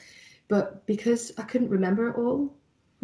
but 0.48 0.84
because 0.86 1.32
I 1.38 1.42
couldn't 1.42 1.70
remember 1.70 2.08
it 2.08 2.16
all, 2.18 2.54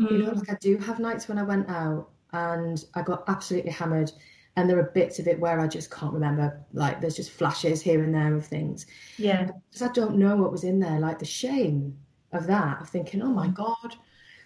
you 0.06 0.18
know, 0.18 0.30
Mm. 0.30 0.36
like 0.36 0.50
I 0.50 0.56
do 0.60 0.76
have 0.78 0.98
nights 1.00 1.28
when 1.28 1.38
I 1.38 1.42
went 1.42 1.68
out 1.68 2.10
and 2.32 2.84
I 2.94 3.02
got 3.02 3.24
absolutely 3.28 3.70
hammered. 3.72 4.12
And 4.56 4.68
there 4.68 4.78
are 4.78 4.90
bits 4.94 5.18
of 5.20 5.28
it 5.28 5.38
where 5.38 5.60
I 5.60 5.68
just 5.68 5.90
can't 5.90 6.12
remember. 6.12 6.60
Like 6.72 7.00
there's 7.00 7.14
just 7.16 7.30
flashes 7.30 7.80
here 7.80 8.02
and 8.02 8.12
there 8.14 8.34
of 8.34 8.44
things 8.46 8.86
Yeah, 9.16 9.50
because 9.70 9.82
I 9.82 9.92
don't 9.92 10.16
know 10.18 10.36
what 10.36 10.50
was 10.52 10.64
in 10.64 10.80
there, 10.80 10.98
like 10.98 11.18
the 11.20 11.24
shame 11.24 11.96
of 12.32 12.46
that, 12.48 12.80
of 12.82 12.88
thinking, 12.88 13.22
oh 13.22 13.32
my 13.32 13.48
God, 13.48 13.94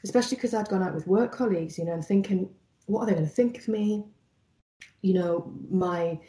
especially 0.04 0.36
because 0.36 0.52
I'd 0.54 0.68
gone 0.68 0.82
out 0.82 0.94
with 0.94 1.06
work 1.06 1.32
colleagues, 1.32 1.78
you 1.78 1.84
know, 1.86 1.94
and 1.94 2.04
thinking, 2.04 2.48
what 2.86 3.02
are 3.02 3.06
they 3.06 3.12
going 3.14 3.24
to 3.26 3.30
think 3.32 3.58
of 3.58 3.68
me? 3.68 4.04
You 5.00 5.14
know, 5.14 5.52
my, 5.70 6.20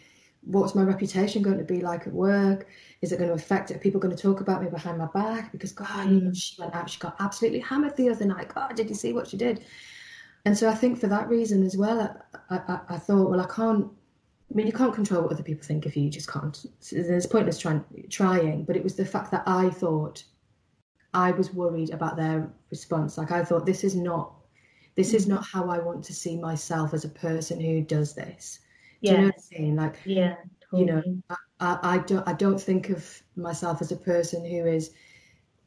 what's 0.46 0.76
my 0.76 0.84
reputation 0.84 1.42
going 1.42 1.58
to 1.58 1.64
be 1.64 1.82
like 1.82 2.08
at 2.08 2.14
work? 2.14 2.68
Is 3.02 3.12
it 3.12 3.18
going 3.18 3.30
to 3.30 3.36
affect 3.36 3.72
it? 3.72 3.76
Are 3.76 3.80
people 3.80 4.00
going 4.00 4.16
to 4.16 4.22
talk 4.22 4.42
about 4.42 4.62
me 4.62 4.70
behind 4.70 4.98
my 4.98 5.08
back? 5.14 5.52
Because, 5.52 5.72
God, 5.72 6.10
you 6.10 6.22
know, 6.22 6.32
mm. 6.32 6.38
she 6.38 6.62
went 6.62 6.76
out, 6.76 6.90
she 6.90 7.00
got 7.00 7.16
absolutely 7.20 7.60
hammered 7.60 7.96
the 7.96 8.10
other 8.10 8.26
night. 8.26 8.54
God, 8.54 8.76
did 8.76 8.90
you 8.90 8.96
see 8.96 9.14
what 9.14 9.28
she 9.28 9.38
did? 9.38 9.64
And 10.46 10.58
so 10.58 10.70
I 10.70 10.76
think 10.76 11.00
for 11.00 11.08
that 11.08 11.30
reason 11.30 11.64
as 11.64 11.78
well, 11.78 12.18
I, 12.50 12.56
I, 12.56 12.80
I 12.90 12.98
thought, 12.98 13.30
well, 13.30 13.40
I 13.40 13.48
can't, 13.48 13.88
I 14.52 14.56
mean, 14.56 14.68
you 14.68 14.74
can't 14.74 14.94
control 14.94 15.24
what 15.24 15.32
other 15.32 15.44
people 15.44 15.64
think 15.64 15.86
if 15.86 15.96
you 15.96 16.10
just 16.10 16.30
can't. 16.30 16.56
So 16.80 16.98
there's 16.98 17.26
pointless 17.26 17.58
trying 17.58 17.84
trying. 18.10 18.66
But 18.66 18.76
it 18.76 18.84
was 18.84 18.96
the 18.96 19.06
fact 19.06 19.32
that 19.32 19.44
I 19.48 19.70
thought 19.70 20.24
I 21.14 21.32
was 21.32 21.54
worried 21.54 21.92
about 21.92 22.18
their 22.18 22.52
response. 22.70 23.18
Like 23.18 23.32
I 23.32 23.44
thought, 23.44 23.66
this 23.66 23.84
is 23.84 23.96
not 23.96 24.34
this 24.96 25.14
is 25.14 25.26
mm. 25.26 25.30
not 25.30 25.46
how 25.46 25.70
I 25.70 25.80
want 25.80 26.04
to 26.06 26.14
see 26.14 26.38
myself 26.38 26.94
as 26.94 27.06
a 27.06 27.10
person 27.10 27.60
who 27.60 27.82
does 27.82 28.14
this. 28.14 28.60
Do 29.04 29.12
you 29.14 29.18
know 29.18 29.26
what 29.26 29.36
I 29.58 29.62
mean? 29.62 29.76
Like, 29.76 29.96
Yeah. 30.06 30.36
you 30.74 30.86
know. 30.86 31.04
I, 31.30 31.36
I, 31.60 31.80
I 31.84 31.98
don't 32.00 32.28
I 32.28 32.34
don't 32.34 32.60
think 32.62 32.90
of 32.90 33.24
myself 33.36 33.82
as 33.82 33.92
a 33.92 33.96
person 33.98 34.46
who 34.46 34.66
is, 34.66 34.92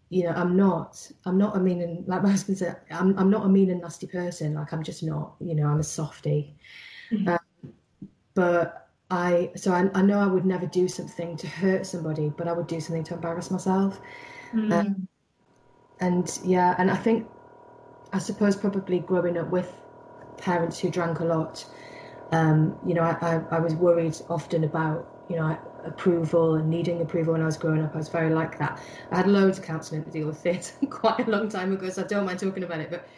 you 0.08 0.24
know, 0.24 0.30
I'm 0.30 0.56
not 0.56 1.10
I'm 1.24 1.38
not 1.38 1.56
a 1.56 1.60
mean 1.60 1.82
and 1.82 2.06
like 2.08 2.22
my 2.22 2.30
husband 2.36 2.58
said, 2.58 2.76
I'm 2.90 3.18
I'm 3.18 3.30
not 3.30 3.46
a 3.46 3.48
mean 3.48 3.70
and 3.70 3.80
nasty 3.82 4.06
person. 4.06 4.54
Like 4.54 4.72
I'm 4.72 4.82
just 4.82 5.02
not. 5.02 5.34
You 5.40 5.54
know, 5.54 5.66
I'm 5.68 5.80
a 5.80 5.84
softie. 5.84 6.56
Mhm. 7.12 7.28
Um, 7.28 7.38
but 8.34 8.88
I 9.10 9.52
so 9.56 9.72
I, 9.72 9.90
I 9.94 10.02
know 10.02 10.18
I 10.20 10.26
would 10.26 10.44
never 10.46 10.66
do 10.66 10.88
something 10.88 11.36
to 11.38 11.46
hurt 11.46 11.86
somebody, 11.86 12.28
but 12.36 12.48
I 12.48 12.52
would 12.52 12.66
do 12.66 12.80
something 12.80 13.04
to 13.04 13.14
embarrass 13.14 13.50
myself. 13.50 14.00
Mm. 14.54 15.06
And 16.00 16.40
yeah, 16.44 16.74
and 16.78 16.90
I 16.90 16.96
think 16.96 17.28
I 18.12 18.18
suppose 18.18 18.56
probably 18.56 19.00
growing 19.00 19.38
up 19.38 19.50
with 19.50 19.72
parents 20.38 20.78
who 20.78 20.90
drank 20.90 21.20
a 21.20 21.24
lot, 21.24 21.64
um, 22.32 22.76
you 22.86 22.94
know, 22.94 23.02
I, 23.02 23.16
I, 23.20 23.56
I 23.56 23.60
was 23.60 23.74
worried 23.74 24.16
often 24.28 24.64
about, 24.64 25.24
you 25.28 25.36
know, 25.36 25.58
approval 25.84 26.54
and 26.54 26.68
needing 26.68 27.00
approval 27.00 27.32
when 27.32 27.42
I 27.42 27.46
was 27.46 27.56
growing 27.56 27.82
up. 27.82 27.94
I 27.94 27.98
was 27.98 28.08
very 28.08 28.30
like 28.30 28.58
that. 28.58 28.80
I 29.10 29.16
had 29.16 29.28
loads 29.28 29.58
of 29.58 29.64
counselling 29.64 30.04
to 30.04 30.10
deal 30.10 30.26
with 30.26 30.44
it 30.46 30.72
quite 30.90 31.26
a 31.26 31.30
long 31.30 31.48
time 31.48 31.72
ago, 31.72 31.88
so 31.90 32.02
I 32.02 32.06
don't 32.06 32.26
mind 32.26 32.40
talking 32.40 32.62
about 32.62 32.80
it. 32.80 32.90
But 32.90 33.08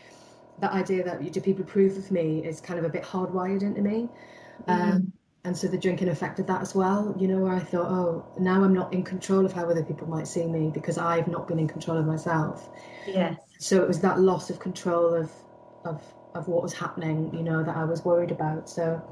that 0.60 0.72
idea 0.72 1.04
that 1.04 1.32
do 1.32 1.40
people 1.40 1.62
approve 1.62 1.96
of 1.96 2.10
me 2.10 2.44
is 2.44 2.60
kind 2.60 2.78
of 2.78 2.84
a 2.84 2.88
bit 2.88 3.02
hardwired 3.02 3.62
into 3.62 3.80
me. 3.80 4.08
Um, 4.66 5.12
and 5.44 5.56
so 5.56 5.68
the 5.68 5.78
drinking 5.78 6.08
affected 6.08 6.46
that 6.48 6.60
as 6.60 6.74
well, 6.74 7.14
you 7.18 7.28
know, 7.28 7.38
where 7.38 7.52
I 7.52 7.60
thought, 7.60 7.86
oh, 7.86 8.26
now 8.38 8.62
I'm 8.64 8.74
not 8.74 8.92
in 8.92 9.02
control 9.02 9.46
of 9.46 9.52
how 9.52 9.70
other 9.70 9.84
people 9.84 10.08
might 10.08 10.26
see 10.26 10.44
me 10.44 10.70
because 10.74 10.98
I've 10.98 11.28
not 11.28 11.46
been 11.46 11.58
in 11.58 11.68
control 11.68 11.96
of 11.96 12.06
myself. 12.06 12.68
Yes. 13.06 13.40
So 13.58 13.80
it 13.80 13.88
was 13.88 14.00
that 14.00 14.20
loss 14.20 14.50
of 14.50 14.58
control 14.58 15.14
of 15.14 15.30
of 15.84 16.02
of 16.34 16.48
what 16.48 16.62
was 16.62 16.72
happening, 16.74 17.32
you 17.34 17.42
know, 17.42 17.62
that 17.62 17.76
I 17.76 17.84
was 17.84 18.04
worried 18.04 18.30
about. 18.30 18.68
So 18.68 19.02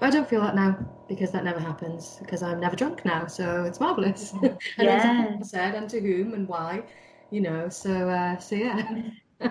I 0.00 0.10
don't 0.10 0.28
feel 0.28 0.40
that 0.42 0.54
now 0.54 0.78
because 1.08 1.30
that 1.32 1.44
never 1.44 1.60
happens 1.60 2.16
because 2.20 2.42
I'm 2.42 2.60
never 2.60 2.76
drunk 2.76 3.04
now. 3.04 3.26
So 3.26 3.64
it's 3.64 3.80
marvelous. 3.80 4.32
and 4.42 4.58
Yeah. 4.78 5.36
as 5.40 5.46
I 5.54 5.58
said, 5.58 5.74
and 5.74 5.88
to 5.90 6.00
whom 6.00 6.34
and 6.34 6.48
why, 6.48 6.82
you 7.30 7.40
know. 7.40 7.68
So 7.68 8.08
uh, 8.08 8.38
so 8.38 8.54
yeah. 8.56 9.02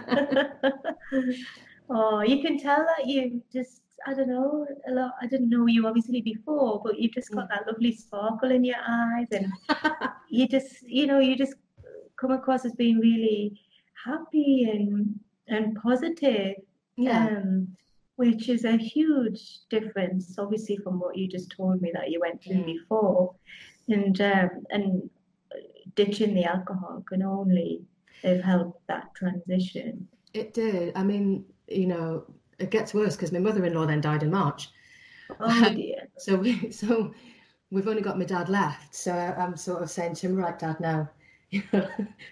oh, 1.89 2.22
you 2.22 2.41
can 2.41 2.58
tell 2.58 2.86
that 2.86 3.08
you 3.08 3.41
just, 3.51 3.82
I 4.08 4.13
don't 4.13 4.30
know, 4.30 4.65
a 4.88 4.91
lot. 4.91 5.12
I 5.22 5.27
didn't 5.27 5.50
know 5.50 5.68
you 5.68 5.88
obviously 5.88 6.22
before, 6.22 6.82
but 6.84 7.00
you've 7.00 7.13
just 7.13 7.32
got 7.32 7.50
that 7.50 7.68
lovely 7.68 7.94
sparkle 7.94 8.51
in 8.51 8.63
your 8.63 8.77
eyes, 8.88 9.27
and 9.32 9.48
you 10.30 10.48
just, 10.48 10.82
you 10.84 11.08
know, 11.08 11.20
you 11.20 11.36
just 11.36 11.56
come 12.20 12.32
across 12.32 12.65
as 12.65 12.74
being 12.75 13.00
really 13.00 13.60
happy 14.06 14.68
and 14.72 15.20
and 15.48 15.75
positive, 15.82 16.56
yeah. 17.01 17.27
um, 17.27 17.67
which 18.15 18.50
is 18.50 18.65
a 18.65 18.77
huge 18.77 19.60
difference, 19.70 20.38
obviously, 20.38 20.77
from 20.77 21.00
what 21.00 21.17
you 21.17 21.27
just 21.27 21.51
told 21.55 21.81
me 21.81 21.91
that 21.93 22.12
you 22.12 22.20
went 22.20 22.43
through 22.43 22.55
Mm. 22.63 22.65
before, 22.65 23.36
and 23.89 24.22
um, 24.22 24.50
and 24.70 25.10
ditching 25.96 26.34
the 26.34 26.46
alcohol 26.46 27.03
can 27.08 27.24
only 27.24 27.81
have 28.24 28.41
helped 28.41 28.86
that 28.88 29.13
transition. 29.15 30.08
It 30.34 30.53
did. 30.53 30.93
I 30.96 31.03
mean, 31.03 31.46
you 31.67 31.88
know, 31.88 32.25
it 32.60 32.70
gets 32.72 32.93
worse 32.93 33.15
because 33.15 33.31
my 33.31 33.39
mother-in-law 33.39 33.88
then 33.88 34.01
died 34.01 34.24
in 34.24 34.29
March. 34.31 34.70
Oh 35.39 35.70
dear. 35.75 36.08
So 36.17 36.36
we 36.36 36.72
so 36.72 37.13
we've 37.72 37.88
only 37.88 38.01
got 38.01 38.20
my 38.20 38.25
dad 38.25 38.50
left. 38.50 38.93
So 38.96 39.13
I'm 39.13 39.58
sort 39.58 39.81
of 39.81 39.89
saying 39.89 40.15
to 40.15 40.27
him, 40.27 40.36
right, 40.36 40.58
Dad, 40.60 40.79
now, 40.79 41.10
you 41.50 41.63
know, 41.74 41.88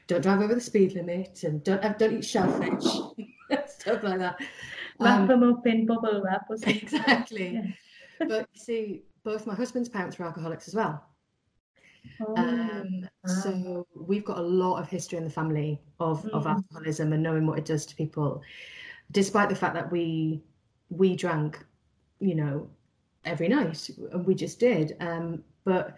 don't 0.07 0.21
drive 0.21 0.41
over 0.41 0.53
the 0.53 0.61
speed 0.61 0.93
limit 0.93 1.43
and 1.43 1.63
don't 1.63 1.81
don't 1.97 2.13
eat 2.13 2.25
shellfish, 2.25 2.85
stuff 3.79 4.03
like 4.03 4.19
that. 4.19 4.39
Wrap 4.99 5.19
Um, 5.21 5.27
them 5.27 5.43
up 5.43 5.65
in 5.67 5.85
bubble 5.85 6.21
wrap 6.23 6.45
or 6.49 6.57
something. 6.57 6.81
exactly. 6.81 7.53
Yeah. 8.19 8.27
But 8.27 8.47
you 8.53 8.59
see, 8.59 9.03
both 9.23 9.47
my 9.47 9.55
husband's 9.55 9.89
parents 9.89 10.19
were 10.19 10.25
alcoholics 10.25 10.67
as 10.67 10.75
well. 10.75 11.03
Oh, 12.19 12.35
Um, 12.35 13.09
so 13.25 13.87
we've 13.95 14.25
got 14.25 14.37
a 14.37 14.41
lot 14.41 14.79
of 14.79 14.89
history 14.89 15.17
in 15.17 15.23
the 15.23 15.29
family 15.29 15.81
of, 15.99 16.25
of 16.33 16.45
Mm. 16.45 16.51
alcoholism 16.51 17.13
and 17.13 17.23
knowing 17.23 17.45
what 17.47 17.57
it 17.59 17.65
does 17.65 17.85
to 17.87 17.95
people, 17.95 18.41
despite 19.11 19.49
the 19.49 19.55
fact 19.55 19.73
that 19.75 19.91
we 19.91 20.43
we 20.89 21.15
drank, 21.15 21.63
you 22.19 22.35
know, 22.35 22.69
every 23.25 23.47
night 23.47 23.89
and 24.11 24.25
we 24.25 24.33
just 24.35 24.59
did. 24.59 24.95
Um, 24.99 25.43
but 25.63 25.97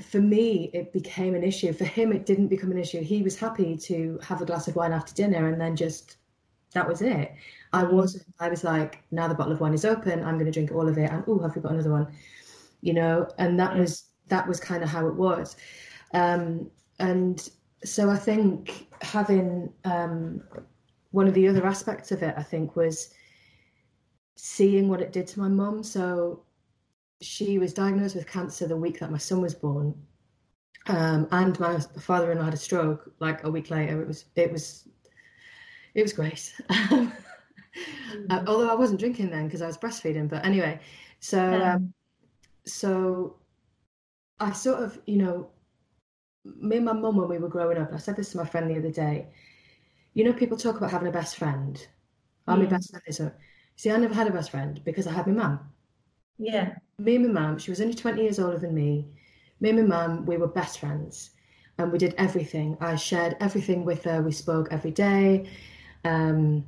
for 0.00 0.20
me, 0.20 0.70
it 0.74 0.92
became 0.92 1.34
an 1.34 1.42
issue. 1.42 1.72
For 1.72 1.84
him, 1.86 2.12
it 2.12 2.26
didn't 2.26 2.48
become 2.48 2.70
an 2.72 2.78
issue. 2.78 3.00
He 3.02 3.22
was 3.22 3.38
happy 3.38 3.76
to 3.78 4.18
have 4.22 4.42
a 4.42 4.44
glass 4.46 4.68
of 4.68 4.76
wine 4.76 4.92
after 4.92 5.14
dinner 5.14 5.48
and 5.48 5.60
then 5.60 5.76
just 5.76 6.18
that 6.76 6.86
was 6.86 7.00
it. 7.02 7.34
I 7.72 7.82
Mm. 7.84 7.92
wasn't. 7.92 8.24
I 8.38 8.48
was 8.50 8.62
like, 8.62 9.02
now 9.10 9.26
the 9.28 9.34
bottle 9.34 9.52
of 9.52 9.60
wine 9.60 9.74
is 9.74 9.84
open. 9.84 10.22
I'm 10.22 10.34
going 10.38 10.46
to 10.52 10.52
drink 10.52 10.70
all 10.72 10.88
of 10.88 10.98
it. 10.98 11.10
And 11.10 11.24
oh, 11.26 11.38
have 11.40 11.56
we 11.56 11.62
got 11.62 11.72
another 11.72 11.90
one? 11.90 12.08
You 12.82 12.92
know, 12.94 13.28
and 13.38 13.58
that 13.58 13.76
was 13.76 13.92
that 14.28 14.46
was 14.46 14.60
kind 14.60 14.82
of 14.84 14.90
how 14.90 15.06
it 15.08 15.14
was. 15.14 15.56
Um, 16.12 16.70
and 16.98 17.48
so 17.84 18.10
I 18.10 18.16
think 18.16 18.88
having 19.02 19.72
um, 19.84 20.42
one 21.12 21.26
of 21.28 21.34
the 21.34 21.48
other 21.48 21.66
aspects 21.66 22.12
of 22.12 22.22
it, 22.22 22.34
I 22.36 22.42
think, 22.42 22.76
was 22.76 23.14
seeing 24.36 24.88
what 24.88 25.00
it 25.00 25.12
did 25.12 25.26
to 25.28 25.40
my 25.40 25.48
mum. 25.48 25.82
So 25.82 26.42
she 27.22 27.58
was 27.58 27.72
diagnosed 27.72 28.16
with 28.16 28.26
cancer 28.26 28.66
the 28.68 28.76
week 28.76 29.00
that 29.00 29.10
my 29.10 29.18
son 29.18 29.40
was 29.40 29.54
born, 29.54 29.94
um, 30.88 31.26
and 31.32 31.58
my 31.58 31.78
father-in-law 31.98 32.44
had 32.44 32.54
a 32.54 32.58
stroke 32.68 33.12
like 33.20 33.44
a 33.44 33.50
week 33.50 33.70
later. 33.70 34.02
It 34.02 34.08
was 34.08 34.26
it 34.36 34.52
was 34.52 34.88
it 35.96 36.02
was 36.02 36.12
great. 36.12 36.54
Uh, 38.30 38.42
although 38.46 38.70
I 38.70 38.74
wasn't 38.74 39.00
drinking 39.00 39.28
then 39.30 39.46
because 39.46 39.60
I 39.60 39.66
was 39.66 39.76
breastfeeding, 39.76 40.28
but 40.30 40.44
anyway, 40.46 40.80
so 41.20 41.40
um, 41.56 41.62
Um, 41.62 41.94
so 42.64 43.36
I 44.40 44.52
sort 44.52 44.82
of, 44.82 44.98
you 45.06 45.16
know, 45.18 45.50
me 46.44 46.76
and 46.76 46.84
my 46.86 46.92
mum 46.94 47.16
when 47.16 47.28
we 47.28 47.38
were 47.38 47.48
growing 47.56 47.78
up, 47.78 47.92
I 47.92 47.98
said 47.98 48.16
this 48.16 48.30
to 48.30 48.38
my 48.38 48.46
friend 48.46 48.70
the 48.70 48.78
other 48.78 48.90
day. 48.90 49.26
You 50.14 50.24
know, 50.24 50.32
people 50.32 50.56
talk 50.56 50.76
about 50.78 50.90
having 50.90 51.08
a 51.08 51.12
best 51.12 51.36
friend. 51.36 51.74
I'm 52.46 52.60
my 52.60 52.66
Mm. 52.66 52.70
best 52.70 52.90
friend. 52.90 53.02
is 53.06 53.20
a- 53.20 53.34
See, 53.76 53.90
I 53.90 53.98
never 53.98 54.14
had 54.14 54.26
a 54.28 54.32
best 54.32 54.50
friend 54.50 54.80
because 54.84 55.06
I 55.06 55.12
had 55.12 55.26
my 55.26 55.34
mum. 55.34 55.60
yeah. 56.38 56.78
Me 56.98 57.16
and 57.16 57.26
my 57.34 57.40
mum, 57.40 57.58
she 57.58 57.70
was 57.70 57.80
only 57.82 57.94
20 57.94 58.22
years 58.22 58.38
older 58.38 58.58
than 58.58 58.74
me. 58.74 59.06
Me 59.60 59.70
and 59.70 59.78
my 59.88 60.06
mum, 60.06 60.24
we 60.26 60.38
were 60.38 60.48
best 60.48 60.78
friends 60.78 61.32
and 61.78 61.92
we 61.92 61.98
did 61.98 62.14
everything. 62.16 62.76
I 62.80 62.96
shared 62.96 63.36
everything 63.40 63.84
with 63.84 64.04
her. 64.04 64.22
We 64.22 64.32
spoke 64.32 64.68
every 64.72 64.92
day. 64.92 65.48
Um, 66.06 66.64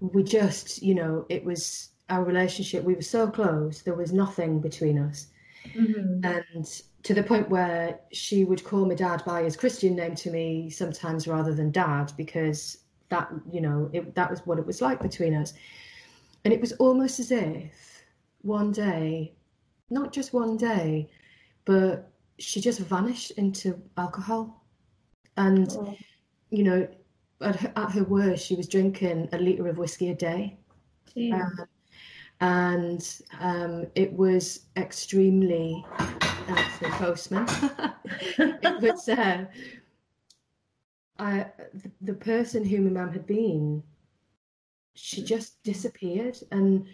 we 0.00 0.22
just, 0.22 0.82
you 0.82 0.94
know, 0.94 1.26
it 1.28 1.44
was 1.44 1.90
our 2.08 2.24
relationship. 2.24 2.84
We 2.84 2.94
were 2.94 3.02
so 3.02 3.30
close. 3.30 3.82
There 3.82 3.94
was 3.94 4.12
nothing 4.12 4.60
between 4.60 4.98
us. 4.98 5.28
Mhm. 5.74 6.24
And 6.24 6.82
to 7.04 7.14
the 7.14 7.22
point 7.22 7.48
where 7.48 8.00
she 8.12 8.44
would 8.44 8.64
call 8.64 8.84
my 8.86 8.94
dad 8.94 9.24
by 9.24 9.42
his 9.44 9.56
Christian 9.56 9.94
name 9.94 10.14
to 10.16 10.30
me 10.30 10.70
sometimes 10.70 11.28
rather 11.28 11.54
than 11.54 11.70
dad 11.70 12.12
because 12.16 12.78
that, 13.08 13.30
you 13.50 13.60
know, 13.60 13.90
it, 13.92 14.14
that 14.14 14.30
was 14.30 14.40
what 14.46 14.58
it 14.58 14.66
was 14.66 14.80
like 14.80 15.00
between 15.00 15.34
us. 15.34 15.54
And 16.44 16.52
it 16.52 16.60
was 16.60 16.72
almost 16.72 17.20
as 17.20 17.30
if 17.30 18.02
one 18.42 18.72
day, 18.72 19.34
not 19.90 20.12
just 20.12 20.32
one 20.32 20.56
day, 20.56 21.08
but 21.64 22.10
she 22.38 22.60
just 22.60 22.80
vanished 22.80 23.30
into 23.32 23.80
alcohol. 23.96 24.64
And, 25.36 25.68
Oh, 25.78 25.96
you 26.50 26.64
know, 26.64 26.88
at 27.42 27.56
her, 27.56 27.72
at 27.76 27.92
her 27.92 28.04
worst, 28.04 28.46
she 28.46 28.54
was 28.54 28.68
drinking 28.68 29.28
a 29.32 29.38
litre 29.38 29.68
of 29.68 29.78
whiskey 29.78 30.10
a 30.10 30.14
day. 30.14 30.56
dear. 31.14 31.34
Um, 31.34 31.66
and 32.42 33.22
um, 33.40 33.86
it 33.94 34.12
was 34.12 34.66
extremely 34.76 35.84
that's 36.48 36.78
the 36.80 36.88
postman 36.90 37.46
it 38.38 38.82
was 38.82 39.08
uh, 39.08 39.44
I, 41.20 41.46
the, 41.72 41.90
the 42.00 42.14
person 42.14 42.64
who 42.64 42.80
my 42.80 42.90
mum 43.00 43.12
had 43.12 43.26
been 43.26 43.82
she 44.94 45.22
just 45.22 45.62
disappeared 45.62 46.36
and 46.50 46.84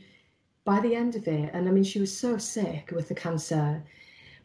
by 0.65 0.81
the 0.81 0.95
end 0.95 1.17
of 1.17 1.27
it 1.27 1.51
and 1.55 1.67
i 1.67 1.73
mean 1.73 1.85
she 1.85 1.99
was 1.99 2.15
so 2.15 2.37
sick 2.37 2.93
with 2.95 3.09
the 3.09 3.15
cancer 3.15 3.83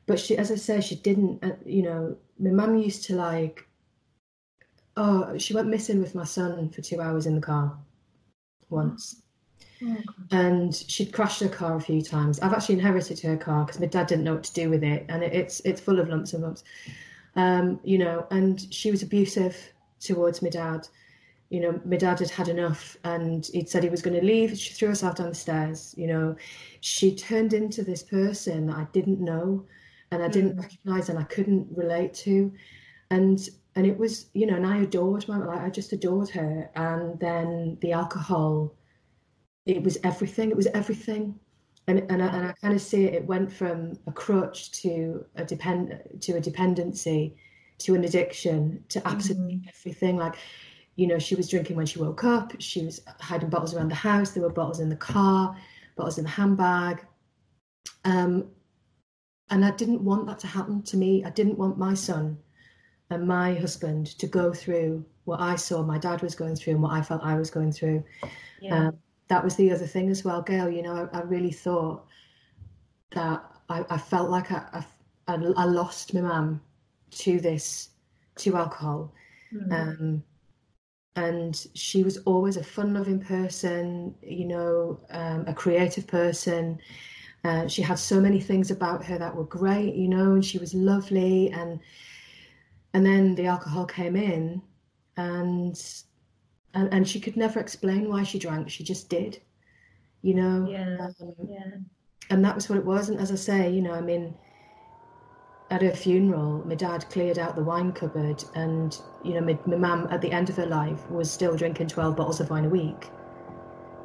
but 0.06 0.18
she 0.18 0.38
as 0.38 0.52
i 0.52 0.56
say 0.56 0.80
she 0.80 0.96
didn't 0.96 1.44
uh, 1.44 1.52
you 1.66 1.84
know 1.84 2.16
my 2.40 2.50
mum 2.50 2.78
used 2.78 3.04
to 3.06 3.16
like 3.16 3.68
oh 4.98 5.38
she 5.38 5.54
went 5.54 5.68
missing 5.68 6.00
with 6.00 6.16
my 6.16 6.24
son 6.24 6.70
for 6.70 6.82
two 6.82 7.02
hours 7.02 7.26
in 7.26 7.36
the 7.36 7.42
car 7.42 7.78
once 8.70 9.22
Oh, 9.82 10.04
and 10.32 10.74
she'd 10.76 11.14
crashed 11.14 11.42
her 11.42 11.50
car 11.50 11.76
a 11.76 11.82
few 11.82 12.02
times. 12.02 12.40
I've 12.40 12.54
actually 12.54 12.76
inherited 12.76 13.20
her 13.22 13.38
car 13.38 13.66
because 13.66 13.80
my 13.80 13.86
dad 13.88 14.08
didn't 14.08 14.24
know 14.24 14.34
what 14.36 14.44
to 14.46 14.54
do 14.54 14.70
with 14.70 14.84
it, 14.84 15.06
and 15.10 15.24
it, 15.24 15.34
it's 15.34 15.60
it's 15.62 15.82
full 15.82 16.00
of 16.00 16.10
lumps 16.10 16.34
and 16.34 16.42
bumps, 16.44 16.64
um, 17.36 17.80
you 17.84 17.98
know. 17.98 18.26
And 18.32 18.60
she 18.74 18.92
was 18.92 19.04
abusive 19.04 19.74
towards 20.00 20.42
my 20.42 20.50
dad, 20.50 20.88
you 21.50 21.60
know, 21.62 21.80
my 21.86 21.98
dad 21.98 22.20
had 22.20 22.30
had 22.32 22.48
enough 22.50 22.98
and 23.06 23.46
he'd 23.54 23.70
said 23.70 23.84
he 23.84 23.90
was 23.90 24.02
going 24.02 24.20
to 24.20 24.26
leave. 24.26 24.58
She 24.58 24.74
threw 24.74 24.90
herself 24.90 25.16
down 25.16 25.30
the 25.30 25.36
stairs. 25.36 25.94
You 25.98 26.08
know, 26.08 26.36
she 26.82 27.16
turned 27.16 27.54
into 27.54 27.84
this 27.84 28.04
person 28.04 28.68
that 28.68 28.78
I 28.78 28.88
didn't 28.92 29.22
know 29.22 29.66
and 30.12 30.24
I 30.24 30.28
didn't 30.30 30.58
Mm. 30.58 30.60
recognize 30.60 31.10
and 31.10 31.20
I 31.20 31.24
couldn't 31.24 31.68
relate 31.76 32.14
to. 32.26 32.52
And 33.12 33.48
and 33.76 33.88
it 33.88 33.98
was, 33.98 34.28
you 34.34 34.46
know, 34.46 34.56
and 34.56 34.68
I 34.68 34.78
adored 34.78 35.28
my 35.28 35.38
like 35.38 35.60
I 35.60 35.70
just 35.70 35.94
adored 35.94 36.30
her. 36.30 36.70
And 36.76 37.20
then 37.20 37.78
the 37.82 37.92
alcohol, 37.94 38.76
it 39.66 39.82
was 39.82 39.98
everything. 40.04 40.52
It 40.52 40.58
was 40.58 40.68
everything. 40.68 41.40
And 41.88 42.00
and 42.10 42.22
I, 42.22 42.28
and 42.28 42.48
I 42.48 42.54
kind 42.62 42.74
of 42.74 42.82
see 42.82 43.06
it. 43.06 43.16
It 43.16 43.26
went 43.26 43.52
from 43.52 43.98
a 44.06 44.12
crutch 44.12 44.72
to 44.84 45.26
a 45.36 45.44
depend 45.44 46.00
to 46.22 46.34
a 46.34 46.40
dependency, 46.40 47.36
to 47.80 47.96
an 47.96 48.04
addiction, 48.04 48.84
to 48.90 49.06
absolutely 49.08 49.62
everything. 49.68 50.18
Like, 50.18 50.36
you 50.96 51.08
know, 51.08 51.18
she 51.18 51.36
was 51.36 51.50
drinking 51.50 51.76
when 51.76 51.88
she 51.88 52.00
woke 52.00 52.24
up. 52.24 52.54
She 52.60 52.86
was 52.86 53.02
hiding 53.20 53.50
bottles 53.50 53.74
around 53.74 53.90
the 53.90 53.96
house. 53.96 54.32
There 54.32 54.44
were 54.44 54.50
bottles 54.52 54.82
in 54.82 54.90
the 54.90 54.96
car, 54.96 55.58
bottles 55.98 56.20
in 56.20 56.26
the 56.26 56.30
handbag. 56.30 57.06
Um, 58.06 58.50
and 59.50 59.66
I 59.66 59.72
didn't 59.72 60.04
want 60.04 60.28
that 60.28 60.40
to 60.40 60.48
happen 60.48 60.84
to 60.84 60.98
me. 60.98 61.24
I 61.26 61.32
didn't 61.32 61.58
want 61.58 61.78
my 61.78 61.96
son 61.96 62.38
and 63.10 63.28
my 63.28 63.54
husband 63.54 64.18
to 64.20 64.28
go 64.28 64.54
through 64.54 65.06
what 65.26 65.40
I 65.40 65.56
saw 65.56 65.84
my 65.84 65.98
dad 65.98 66.22
was 66.22 66.36
going 66.36 66.56
through 66.56 66.74
and 66.74 66.82
what 66.82 66.94
I 66.94 67.02
felt 67.02 67.24
I 67.24 67.36
was 67.36 67.50
going 67.50 67.72
through. 67.72 68.04
Yeah. 68.62 68.88
Um, 68.88 68.98
that 69.30 69.44
was 69.44 69.56
the 69.56 69.72
other 69.72 69.88
thing 69.88 70.10
as 70.10 70.24
well, 70.24 70.42
Gail. 70.42 70.70
You 70.70 70.82
know, 70.82 71.10
I, 71.14 71.20
I 71.20 71.22
really 71.22 71.52
thought 71.52 72.06
that 73.12 73.44
I, 73.70 73.86
I 73.90 73.98
felt 73.98 74.30
like 74.30 74.52
I, 74.52 74.84
I, 75.28 75.36
I 75.36 75.66
lost 75.66 76.14
my 76.14 76.22
mum 76.22 76.62
to 77.12 77.40
this, 77.40 77.90
to 78.38 78.56
alcohol. 78.58 79.14
Mm. 79.54 79.72
Um, 79.72 80.24
and 81.16 81.68
she 81.76 82.04
was 82.04 82.18
always 82.26 82.58
a 82.58 82.64
fun-loving 82.64 83.20
person, 83.20 84.16
you 84.24 84.46
know, 84.46 85.00
um, 85.12 85.46
a 85.48 85.54
creative 85.54 86.08
person. 86.08 86.80
Uh, 87.44 87.68
she 87.68 87.82
had 87.82 88.00
so 88.00 88.20
many 88.20 88.40
things 88.40 88.72
about 88.72 89.06
her 89.06 89.18
that 89.20 89.36
were 89.36 89.46
great, 89.46 89.94
you 89.96 90.08
know, 90.08 90.34
and 90.34 90.44
she 90.44 90.58
was 90.58 90.74
lovely. 90.74 91.52
And 91.52 91.80
and 92.94 93.06
then 93.06 93.36
the 93.36 93.46
alcohol 93.46 93.86
came 93.86 94.16
in, 94.16 94.62
and 95.18 95.82
and, 96.74 96.94
and 96.94 97.08
she 97.08 97.20
could 97.20 97.38
never 97.38 97.60
explain 97.60 98.10
why 98.10 98.24
she 98.24 98.40
drank. 98.40 98.70
She 98.70 98.84
just 98.84 99.10
did, 99.10 99.42
you 100.22 100.34
know. 100.34 100.68
Yeah. 100.70 101.10
Um, 101.22 101.34
yeah. 101.48 101.72
and 102.30 102.44
that 102.44 102.56
was 102.56 102.70
what 102.70 102.78
it 102.78 102.86
was. 102.86 103.10
And 103.10 103.20
as 103.20 103.32
I 103.32 103.36
say, 103.36 103.70
you 103.70 103.82
know, 103.82 103.94
I 103.94 104.02
mean, 104.02 104.34
at 105.70 105.82
her 105.82 105.92
funeral, 105.92 106.64
my 106.66 106.76
dad 106.76 107.06
cleared 107.10 107.40
out 107.40 107.56
the 107.56 107.64
wine 107.64 107.92
cupboard, 107.92 108.44
and 108.56 109.00
you 109.24 109.34
know, 109.34 109.42
my, 109.42 109.58
my 109.66 109.76
mum 109.76 110.08
at 110.12 110.22
the 110.22 110.32
end 110.32 110.50
of 110.50 110.56
her 110.58 110.66
life 110.66 111.10
was 111.10 111.32
still 111.32 111.56
drinking 111.56 111.88
twelve 111.88 112.16
bottles 112.16 112.40
of 112.40 112.50
wine 112.50 112.66
a 112.66 112.70
week. 112.70 113.10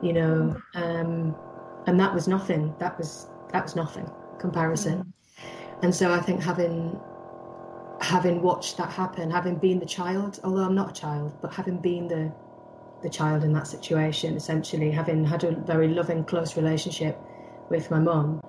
You 0.01 0.13
know, 0.13 0.57
um, 0.75 1.35
and 1.87 1.99
that 1.99 2.15
was 2.15 2.29
nothing. 2.29 2.75
That 2.79 2.97
was 2.99 3.29
that 3.53 3.63
was 3.65 3.77
nothing 3.77 4.11
comparison. 4.39 5.13
And 5.83 5.95
so 5.95 6.13
I 6.13 6.21
think 6.21 6.43
having 6.43 6.99
having 8.01 8.43
watched 8.43 8.77
that 8.77 8.91
happen, 8.91 9.31
having 9.31 9.57
been 9.57 9.79
the 9.79 9.87
child, 9.87 10.41
although 10.45 10.63
I'm 10.63 10.75
not 10.75 10.91
a 10.91 11.01
child, 11.01 11.33
but 11.41 11.53
having 11.53 11.79
been 11.79 12.09
the 12.09 12.33
the 13.01 13.09
child 13.09 13.45
in 13.45 13.53
that 13.53 13.69
situation, 13.69 14.35
essentially 14.35 14.91
having 14.91 15.25
had 15.25 15.45
a 15.45 15.53
very 15.53 15.87
loving, 15.87 16.25
close 16.25 16.57
relationship 16.57 17.17
with 17.71 17.89
my 17.93 18.01
mum, 18.01 18.41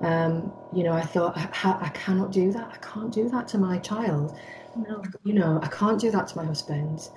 um, 0.00 0.50
you 0.72 0.82
know, 0.82 0.92
I 0.92 1.02
thought 1.02 1.36
I, 1.36 1.78
I 1.80 1.88
cannot 1.90 2.32
do 2.32 2.52
that. 2.52 2.70
I 2.72 2.76
can't 2.78 3.12
do 3.12 3.28
that 3.28 3.48
to 3.48 3.58
my 3.58 3.78
child. 3.78 4.36
No. 4.74 5.02
You 5.24 5.34
know, 5.34 5.60
I 5.62 5.68
can't 5.68 6.00
do 6.00 6.10
that 6.10 6.28
to 6.28 6.36
my 6.38 6.44
husband. 6.44 7.10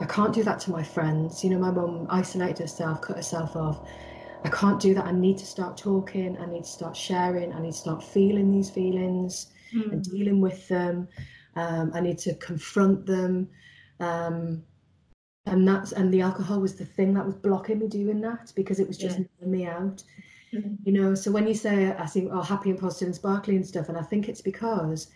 I 0.00 0.04
can't 0.06 0.32
do 0.32 0.42
that 0.44 0.60
to 0.60 0.70
my 0.70 0.82
friends. 0.82 1.42
You 1.44 1.50
know, 1.50 1.58
my 1.58 1.70
mum 1.70 2.06
isolated 2.08 2.60
herself, 2.60 3.00
cut 3.02 3.16
herself 3.16 3.56
off. 3.56 3.80
I 4.44 4.48
can't 4.48 4.80
do 4.80 4.94
that. 4.94 5.04
I 5.04 5.12
need 5.12 5.38
to 5.38 5.46
start 5.46 5.76
talking. 5.76 6.38
I 6.38 6.46
need 6.46 6.64
to 6.64 6.70
start 6.70 6.96
sharing. 6.96 7.52
I 7.52 7.60
need 7.60 7.72
to 7.72 7.78
start 7.78 8.02
feeling 8.02 8.50
these 8.50 8.70
feelings 8.70 9.48
and 9.72 9.92
Mm. 9.92 10.10
dealing 10.10 10.40
with 10.40 10.68
them. 10.68 11.08
Um, 11.56 11.90
I 11.94 12.00
need 12.00 12.18
to 12.18 12.34
confront 12.36 13.06
them. 13.06 13.48
Um, 14.00 14.64
and 15.46 15.66
that's 15.66 15.92
and 15.92 16.12
the 16.12 16.20
alcohol 16.20 16.60
was 16.60 16.76
the 16.76 16.84
thing 16.84 17.14
that 17.14 17.26
was 17.26 17.34
blocking 17.34 17.78
me 17.78 17.88
doing 17.88 18.20
that 18.20 18.52
because 18.54 18.78
it 18.80 18.86
was 18.88 18.96
just 18.96 19.18
Yeah. 19.18 19.46
me 19.46 19.66
out. 19.66 20.02
Mm. 20.52 20.78
You 20.84 20.92
know, 20.92 21.14
so 21.14 21.30
when 21.30 21.46
you 21.46 21.54
say 21.54 21.92
I 21.96 22.06
think 22.06 22.30
oh 22.32 22.42
happy 22.42 22.70
and 22.70 22.78
positive 22.78 23.08
and 23.08 23.14
sparkly 23.14 23.56
and 23.56 23.66
stuff, 23.66 23.88
and 23.88 23.98
I 23.98 24.02
think 24.02 24.28
it's 24.28 24.40
because 24.42 25.08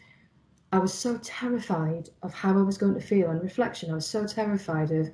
I 0.73 0.79
was 0.79 0.93
so 0.93 1.19
terrified 1.23 2.09
of 2.23 2.35
how 2.35 2.59
I 2.59 2.63
was 2.63 2.77
going 2.77 2.95
to 2.95 3.01
feel 3.01 3.29
on 3.29 3.39
reflection. 3.39 3.91
I 3.91 3.95
was 3.95 4.07
so 4.07 4.27
terrified 4.27 4.91
of 4.91 5.11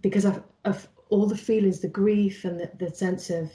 because 0.00 0.24
of, 0.24 0.42
of 0.64 0.88
all 1.10 1.26
the 1.26 1.36
feelings, 1.36 1.80
the 1.80 1.88
grief 1.88 2.44
and 2.44 2.58
the, 2.58 2.70
the 2.78 2.94
sense 2.94 3.30
of 3.30 3.50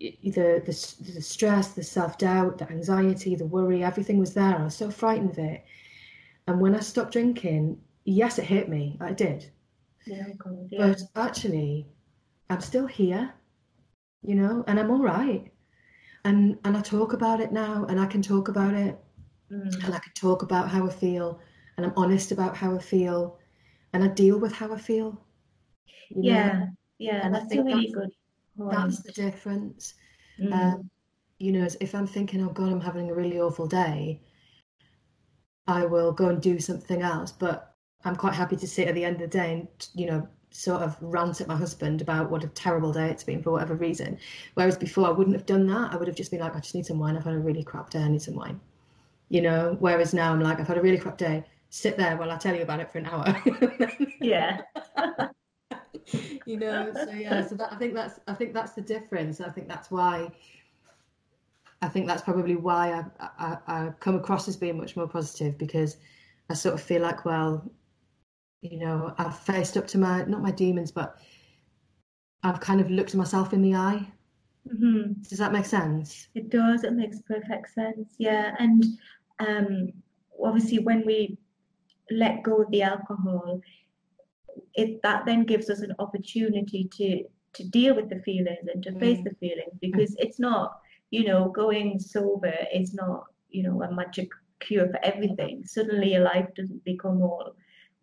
the, 0.00 0.62
the 0.64 1.12
the 1.14 1.22
stress, 1.22 1.68
the 1.68 1.82
self 1.82 2.18
doubt, 2.18 2.58
the 2.58 2.70
anxiety, 2.70 3.34
the 3.34 3.46
worry, 3.46 3.82
everything 3.82 4.18
was 4.18 4.34
there. 4.34 4.56
I 4.58 4.62
was 4.64 4.76
so 4.76 4.90
frightened 4.90 5.30
of 5.30 5.38
it. 5.38 5.64
And 6.46 6.60
when 6.60 6.74
I 6.74 6.80
stopped 6.80 7.12
drinking, 7.12 7.80
yes, 8.04 8.38
it 8.38 8.44
hit 8.44 8.68
me. 8.68 8.96
I 9.00 9.12
did. 9.12 9.50
Yeah, 10.06 10.28
God, 10.38 10.68
yeah. 10.70 10.78
But 10.88 11.02
actually, 11.16 11.86
I'm 12.50 12.60
still 12.60 12.86
here, 12.86 13.34
you 14.22 14.34
know, 14.34 14.64
and 14.66 14.78
I'm 14.80 14.90
all 14.90 15.02
right. 15.02 15.50
And 16.24 16.58
and 16.64 16.76
I 16.76 16.80
talk 16.80 17.12
about 17.12 17.40
it 17.40 17.52
now, 17.52 17.84
and 17.88 18.00
I 18.00 18.06
can 18.06 18.22
talk 18.22 18.48
about 18.48 18.74
it, 18.74 18.98
Mm. 19.50 19.84
and 19.84 19.94
I 19.94 19.98
can 19.98 20.12
talk 20.14 20.42
about 20.42 20.68
how 20.68 20.86
I 20.86 20.90
feel, 20.90 21.40
and 21.76 21.86
I'm 21.86 21.92
honest 21.96 22.32
about 22.32 22.54
how 22.54 22.74
I 22.74 22.78
feel, 22.78 23.38
and 23.94 24.04
I 24.04 24.08
deal 24.08 24.38
with 24.38 24.52
how 24.52 24.72
I 24.74 24.78
feel. 24.78 25.18
you 26.10 26.16
know? 26.22 26.28
Yeah, 26.28 26.66
yeah, 26.98 27.20
And 27.26 27.34
I 27.34 27.40
that's 27.40 27.52
a 27.52 27.56
think 27.56 27.66
really 27.66 27.86
that's- 27.86 27.94
good 27.94 28.12
That's 28.58 29.00
the 29.00 29.12
difference. 29.12 29.94
Mm. 30.40 30.52
Um, 30.52 30.90
you 31.38 31.52
know, 31.52 31.68
if 31.80 31.94
I'm 31.94 32.06
thinking, 32.06 32.42
oh 32.44 32.50
God, 32.50 32.70
I'm 32.70 32.80
having 32.80 33.10
a 33.10 33.14
really 33.14 33.40
awful 33.40 33.66
day, 33.66 34.20
I 35.66 35.84
will 35.84 36.12
go 36.12 36.28
and 36.28 36.42
do 36.42 36.58
something 36.58 37.02
else. 37.02 37.32
But 37.32 37.74
I'm 38.04 38.16
quite 38.16 38.34
happy 38.34 38.56
to 38.56 38.66
sit 38.66 38.88
at 38.88 38.94
the 38.94 39.04
end 39.04 39.16
of 39.16 39.30
the 39.30 39.38
day 39.38 39.52
and, 39.52 39.68
you 39.94 40.06
know, 40.06 40.28
sort 40.50 40.82
of 40.82 40.96
rant 41.00 41.40
at 41.40 41.46
my 41.46 41.56
husband 41.56 42.00
about 42.00 42.30
what 42.30 42.42
a 42.42 42.48
terrible 42.48 42.92
day 42.92 43.10
it's 43.10 43.22
been 43.22 43.42
for 43.42 43.52
whatever 43.52 43.74
reason. 43.74 44.18
Whereas 44.54 44.76
before, 44.76 45.06
I 45.06 45.10
wouldn't 45.10 45.36
have 45.36 45.46
done 45.46 45.66
that. 45.68 45.92
I 45.92 45.96
would 45.96 46.08
have 46.08 46.16
just 46.16 46.30
been 46.30 46.40
like, 46.40 46.56
I 46.56 46.60
just 46.60 46.74
need 46.74 46.86
some 46.86 46.98
wine. 46.98 47.16
I've 47.16 47.24
had 47.24 47.34
a 47.34 47.38
really 47.38 47.62
crap 47.62 47.90
day. 47.90 48.00
I 48.00 48.08
need 48.08 48.22
some 48.22 48.34
wine. 48.34 48.60
You 49.28 49.42
know, 49.42 49.76
whereas 49.78 50.14
now 50.14 50.32
I'm 50.32 50.40
like, 50.40 50.58
I've 50.58 50.66
had 50.66 50.78
a 50.78 50.82
really 50.82 50.98
crap 50.98 51.18
day. 51.18 51.44
Sit 51.70 51.98
there 51.98 52.16
while 52.16 52.30
I 52.30 52.38
tell 52.38 52.56
you 52.56 52.62
about 52.62 52.80
it 52.80 52.90
for 52.90 52.98
an 52.98 53.06
hour. 53.06 53.42
yeah, 54.22 54.62
you 56.48 56.56
know 56.56 56.92
so 56.94 57.12
yeah 57.12 57.46
so 57.46 57.54
that 57.54 57.72
i 57.72 57.76
think 57.76 57.94
that's 57.94 58.20
i 58.26 58.32
think 58.32 58.54
that's 58.54 58.72
the 58.72 58.80
difference 58.80 59.40
i 59.40 59.50
think 59.50 59.68
that's 59.68 59.90
why 59.90 60.30
i 61.82 61.88
think 61.88 62.06
that's 62.06 62.22
probably 62.22 62.56
why 62.56 62.92
I, 63.20 63.28
I 63.38 63.58
i 63.66 63.90
come 64.00 64.16
across 64.16 64.48
as 64.48 64.56
being 64.56 64.78
much 64.78 64.96
more 64.96 65.06
positive 65.06 65.58
because 65.58 65.98
i 66.48 66.54
sort 66.54 66.74
of 66.74 66.80
feel 66.80 67.02
like 67.02 67.24
well 67.26 67.70
you 68.62 68.78
know 68.78 69.14
i've 69.18 69.38
faced 69.38 69.76
up 69.76 69.86
to 69.88 69.98
my 69.98 70.24
not 70.24 70.42
my 70.42 70.50
demons 70.50 70.90
but 70.90 71.18
i've 72.42 72.60
kind 72.60 72.80
of 72.80 72.90
looked 72.90 73.14
myself 73.14 73.52
in 73.52 73.62
the 73.62 73.74
eye 73.74 74.06
hmm 74.68 75.12
does 75.28 75.38
that 75.38 75.52
make 75.52 75.66
sense 75.66 76.28
It 76.34 76.50
does. 76.50 76.84
It 76.84 76.92
makes 76.92 77.20
perfect 77.22 77.70
sense. 77.74 78.14
Yeah, 78.18 78.54
and 78.58 78.84
um, 79.38 79.92
obviously 80.42 80.78
when 80.78 81.04
we 81.06 81.38
let 82.10 82.42
go 82.42 82.62
of 82.62 82.70
the 82.70 82.82
alcohol, 82.82 83.60
it 84.74 85.00
that 85.02 85.24
then 85.26 85.44
gives 85.44 85.68
us 85.70 85.80
an 85.80 85.94
opportunity 85.98 86.88
to 86.98 87.24
to 87.54 87.64
deal 87.68 87.94
with 87.96 88.08
the 88.10 88.20
feelings 88.20 88.68
and 88.72 88.82
to 88.82 88.92
face 88.98 89.18
Mm. 89.20 89.24
the 89.24 89.34
feelings 89.40 89.74
because 89.80 90.14
it's 90.18 90.38
not, 90.38 90.68
you 91.10 91.24
know, 91.24 91.48
going 91.48 91.98
sober 91.98 92.54
is 92.72 92.92
not, 92.94 93.24
you 93.50 93.62
know, 93.62 93.82
a 93.82 93.90
magic 93.92 94.28
cure 94.60 94.88
for 94.90 95.00
everything. 95.04 95.64
Suddenly 95.64 96.12
your 96.12 96.24
life 96.24 96.48
doesn't 96.54 96.84
become 96.84 97.22
all 97.22 97.54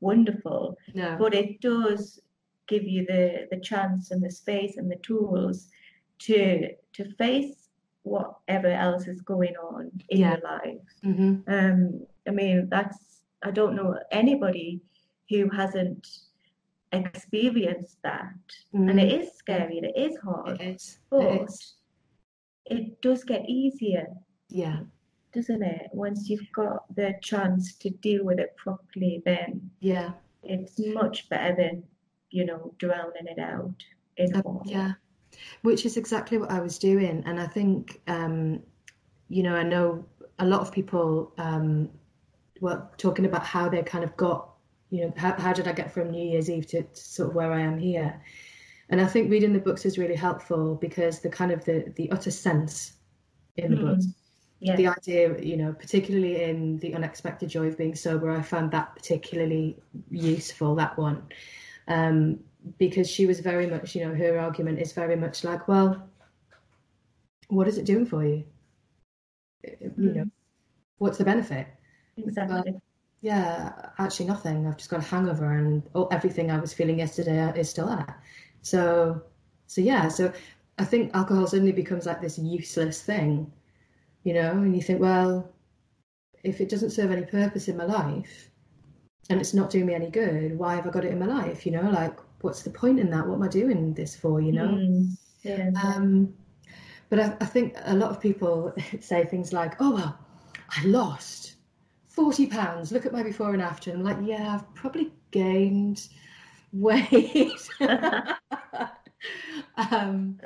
wonderful, 0.02 0.78
no 0.94 1.16
but 1.20 1.34
it 1.34 1.62
does 1.62 2.20
give 2.68 2.84
you 2.84 3.06
the 3.06 3.48
the 3.52 3.60
chance 3.60 4.12
and 4.12 4.22
the 4.24 4.32
space 4.32 4.78
and 4.78 4.90
the 4.92 4.98
tools 5.10 5.70
to 6.20 6.70
to 6.94 7.04
face 7.16 7.70
whatever 8.04 8.68
else 8.68 9.08
is 9.08 9.22
going 9.22 9.56
on 9.58 9.92
in 10.10 10.20
Yeah. 10.20 10.32
your 10.32 10.42
life. 10.54 10.86
hmm 11.04 11.36
Um, 11.48 11.80
I 12.28 12.32
mean, 12.32 12.68
that's 12.70 13.22
I 13.44 13.52
don't 13.52 13.76
know 13.76 13.92
anybody 14.12 14.82
who 15.30 15.50
hasn't 15.50 16.08
experienced 16.92 17.98
that, 18.04 18.34
and 18.74 19.00
it 19.00 19.12
is 19.22 19.34
scary 19.38 19.78
and 19.78 19.88
it 19.88 19.98
is 19.98 20.18
hard, 20.18 20.60
it 20.62 20.76
is 20.76 20.92
it 20.94 21.00
but 21.10 21.42
is 21.42 21.74
it 22.66 23.02
does 23.02 23.24
get 23.24 23.48
easier, 23.48 24.08
yeah 24.50 24.80
doesn't 25.34 25.64
it? 25.64 25.90
Once 25.92 26.30
you've 26.30 26.50
got 26.54 26.84
the 26.96 27.14
chance 27.22 27.76
to 27.76 27.90
deal 27.90 28.24
with 28.24 28.40
it 28.40 28.56
properly, 28.56 29.22
then 29.26 29.70
yeah 29.82 30.12
it's 30.44 30.80
much 30.80 31.28
better 31.30 31.56
than 31.56 31.84
you 32.30 32.46
know 32.46 32.74
drowning 32.78 33.28
it 33.28 33.40
out 33.40 33.84
in 34.18 34.32
water. 34.42 34.70
Yeah, 34.70 34.94
which 35.62 35.86
is 35.86 35.98
exactly 35.98 36.38
what 36.38 36.52
I 36.52 36.60
was 36.60 36.78
doing. 36.78 37.24
And 37.26 37.40
I 37.40 37.48
think, 37.48 38.02
um, 38.08 38.62
you 39.28 39.44
know, 39.44 39.56
I 39.56 39.64
know 39.64 40.06
a 40.40 40.46
lot 40.46 40.62
of 40.62 40.72
people 40.72 41.34
um, 41.38 41.90
were 42.62 42.82
talking 42.98 43.26
about 43.26 43.44
how 43.44 43.70
they 43.70 43.84
kind 43.84 44.04
of 44.04 44.16
got 44.18 44.55
you 44.90 45.02
know, 45.02 45.14
how, 45.18 45.34
how 45.34 45.54
did 45.54 45.68
I 45.68 45.74
get 45.74 45.92
from 45.92 46.12
New 46.12 46.24
Year's 46.24 46.50
Eve 46.50 46.68
to, 46.68 46.84
to 46.84 46.96
sort 46.96 47.30
of 47.30 47.36
where 47.36 47.52
I 47.52 47.62
am 47.62 47.78
here? 47.78 48.22
And 48.90 49.02
I 49.02 49.08
think 49.08 49.32
reading 49.32 49.54
the 49.54 49.60
books 49.60 49.86
is 49.86 49.98
really 49.98 50.16
helpful 50.16 50.76
because 50.76 51.20
the 51.20 51.30
kind 51.30 51.52
of 51.52 51.66
the, 51.66 51.92
the 51.96 52.12
utter 52.12 52.32
sense 52.32 52.94
in 53.58 53.72
the 53.72 53.78
mm. 53.78 53.90
books, 53.90 54.06
yeah. 54.60 54.76
the 54.76 54.88
idea, 54.88 55.40
you 55.42 55.58
know, 55.58 55.74
particularly 55.74 56.44
in 56.44 56.78
the 56.80 56.94
unexpected 56.94 57.50
joy 57.50 57.68
of 57.68 57.78
being 57.78 57.96
sober, 57.96 58.30
I 58.32 58.42
found 58.42 58.72
that 58.72 58.96
particularly 58.96 59.78
useful. 60.12 60.76
That 60.76 60.98
one, 60.98 61.24
um, 61.88 62.40
because 62.78 63.10
she 63.10 63.26
was 63.26 63.40
very 63.40 63.68
much, 63.68 63.96
you 63.96 64.06
know, 64.06 64.14
her 64.14 64.40
argument 64.40 64.80
is 64.80 64.94
very 64.94 65.16
much 65.16 65.44
like, 65.44 65.68
well, 65.68 66.08
what 67.48 67.68
is 67.68 67.78
it 67.78 67.86
doing 67.86 68.06
for 68.06 68.24
you? 68.24 68.44
Mm. 69.66 69.98
You 69.98 70.14
know, 70.14 70.26
what's 71.00 71.18
the 71.18 71.26
benefit? 71.26 71.68
Exactly. 72.18 72.76
Yeah, 73.26 73.72
actually 73.98 74.28
nothing. 74.28 74.68
I've 74.68 74.78
just 74.78 74.92
got 74.92 75.00
a 75.00 75.04
hangover, 75.04 75.52
and 75.52 75.82
oh, 75.96 76.06
everything 76.12 76.52
I 76.52 76.60
was 76.60 76.74
feeling 76.74 77.00
yesterday 77.00 77.52
is 77.60 77.72
still 77.72 77.88
there. 77.88 78.22
So, 78.62 79.20
so 79.66 79.82
yeah. 79.82 80.10
So 80.10 80.32
I 80.78 80.86
think 80.86 81.10
alcohol 81.16 81.48
suddenly 81.48 81.72
becomes 81.72 82.06
like 82.06 82.22
this 82.22 82.38
useless 82.38 83.02
thing, 83.02 83.52
you 84.26 84.34
know. 84.36 84.52
And 84.52 84.76
you 84.76 84.82
think, 84.84 85.02
well, 85.02 85.52
if 86.44 86.62
it 86.62 86.70
doesn't 86.70 86.92
serve 86.92 87.10
any 87.10 87.26
purpose 87.26 87.68
in 87.68 87.78
my 87.78 87.86
life, 87.86 88.52
and 89.32 89.42
it's 89.42 89.56
not 89.56 89.72
doing 89.72 89.88
me 89.88 89.96
any 89.96 90.12
good, 90.12 90.56
why 90.56 90.76
have 90.76 90.86
I 90.86 90.92
got 90.92 91.04
it 91.04 91.12
in 91.12 91.18
my 91.18 91.26
life? 91.26 91.66
You 91.66 91.72
know, 91.72 91.90
like 91.90 92.16
what's 92.42 92.62
the 92.62 92.70
point 92.70 93.00
in 93.00 93.10
that? 93.10 93.26
What 93.26 93.38
am 93.38 93.42
I 93.42 93.48
doing 93.48 93.96
this 93.96 94.16
for? 94.16 94.40
You 94.40 94.52
know. 94.52 94.68
Mm, 94.68 95.18
yeah. 95.42 95.72
Um, 95.84 96.32
but 97.10 97.20
I, 97.20 97.38
I 97.42 97.46
think 97.46 97.74
a 97.86 97.96
lot 97.96 98.12
of 98.12 98.22
people 98.22 98.72
say 99.00 99.26
things 99.26 99.52
like, 99.52 99.82
"Oh 99.82 99.96
well, 99.96 100.20
I 100.70 100.86
lost." 100.86 101.55
40 102.16 102.48
pounds. 102.48 102.92
Look 102.92 103.06
at 103.06 103.12
my 103.14 103.24
before 103.24 103.54
and 103.54 103.62
after. 103.62 103.92
And 103.92 104.00
i'm 104.00 104.06
like 104.06 104.28
yeah 104.28 104.56
i've 104.56 104.74
probably 104.74 105.12
gained 105.32 106.08
weight. 106.72 107.70
Um, 109.92 110.40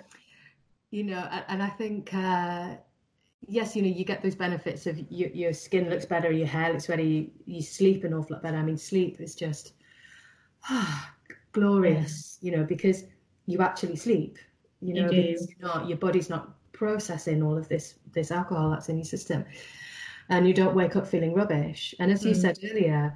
you 0.89 1.03
know 1.03 1.27
and, 1.47 1.61
i 1.61 1.69
think 1.69 2.13
uh, 2.13 2.75
yes 3.47 3.75
you 3.75 3.81
know 3.81 3.87
you 3.87 4.03
get 4.03 4.23
those 4.23 4.35
benefits 4.35 4.87
of 4.87 4.99
your, 5.11 5.29
your 5.29 5.53
skin 5.53 5.89
looks 5.89 6.05
better 6.05 6.31
your 6.31 6.47
hair 6.47 6.71
looks 6.71 6.87
better 6.87 7.03
you, 7.03 7.29
you 7.45 7.61
sleep 7.61 8.03
an 8.03 8.13
awful 8.13 8.35
lot 8.35 8.43
better. 8.43 8.57
I 8.57 8.63
mean 8.63 8.77
sleep 8.77 9.19
is 9.19 9.35
just 9.35 9.73
ah, 10.69 11.13
glorious 11.51 12.37
you 12.41 12.51
know 12.51 12.63
because 12.63 13.03
you 13.45 13.59
actually 13.59 13.95
sleep 13.95 14.37
you 14.81 14.93
know 14.93 15.11
you 15.11 15.21
you're 15.21 15.37
not 15.59 15.87
your 15.87 15.97
body's 15.97 16.29
not 16.29 16.55
processing 16.71 17.43
all 17.43 17.57
of 17.57 17.67
this 17.67 17.95
this 18.13 18.31
alcohol 18.31 18.71
that's 18.71 18.89
in 18.89 18.97
your 18.97 19.05
system 19.05 19.45
and 20.29 20.47
you 20.47 20.53
don't 20.53 20.75
wake 20.75 20.95
up 20.95 21.07
feeling 21.07 21.33
rubbish. 21.33 21.95
And 21.99 22.11
as 22.11 22.23
you 22.23 22.31
mm. 22.31 22.41
said 22.41 22.59
earlier, 22.69 23.13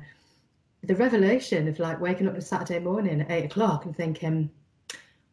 the 0.84 0.96
revelation 0.96 1.68
of 1.68 1.80
like 1.80 2.02
waking 2.02 2.28
up 2.28 2.34
on 2.34 2.40
a 2.40 2.42
Saturday 2.42 2.80
morning 2.80 3.22
at 3.22 3.32
eight 3.32 3.46
o'clock 3.46 3.86
and 3.86 3.96
thinking, 3.96 4.50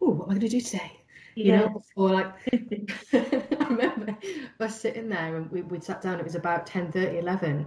"Oh, 0.00 0.10
what 0.10 0.24
am 0.24 0.30
I 0.30 0.34
going 0.34 0.40
to 0.40 0.48
do 0.48 0.60
today?" 0.60 0.92
You 1.34 1.52
know, 1.52 1.82
or 1.96 2.10
like 2.10 2.32
I 3.12 3.66
remember 3.68 4.16
us 4.60 4.80
sitting 4.80 5.08
there 5.08 5.36
and 5.36 5.50
we, 5.50 5.62
would 5.62 5.82
sat 5.82 6.02
down. 6.02 6.20
It 6.20 6.24
was 6.24 6.34
about 6.34 6.66
10, 6.66 6.92
30, 6.92 7.18
11. 7.18 7.66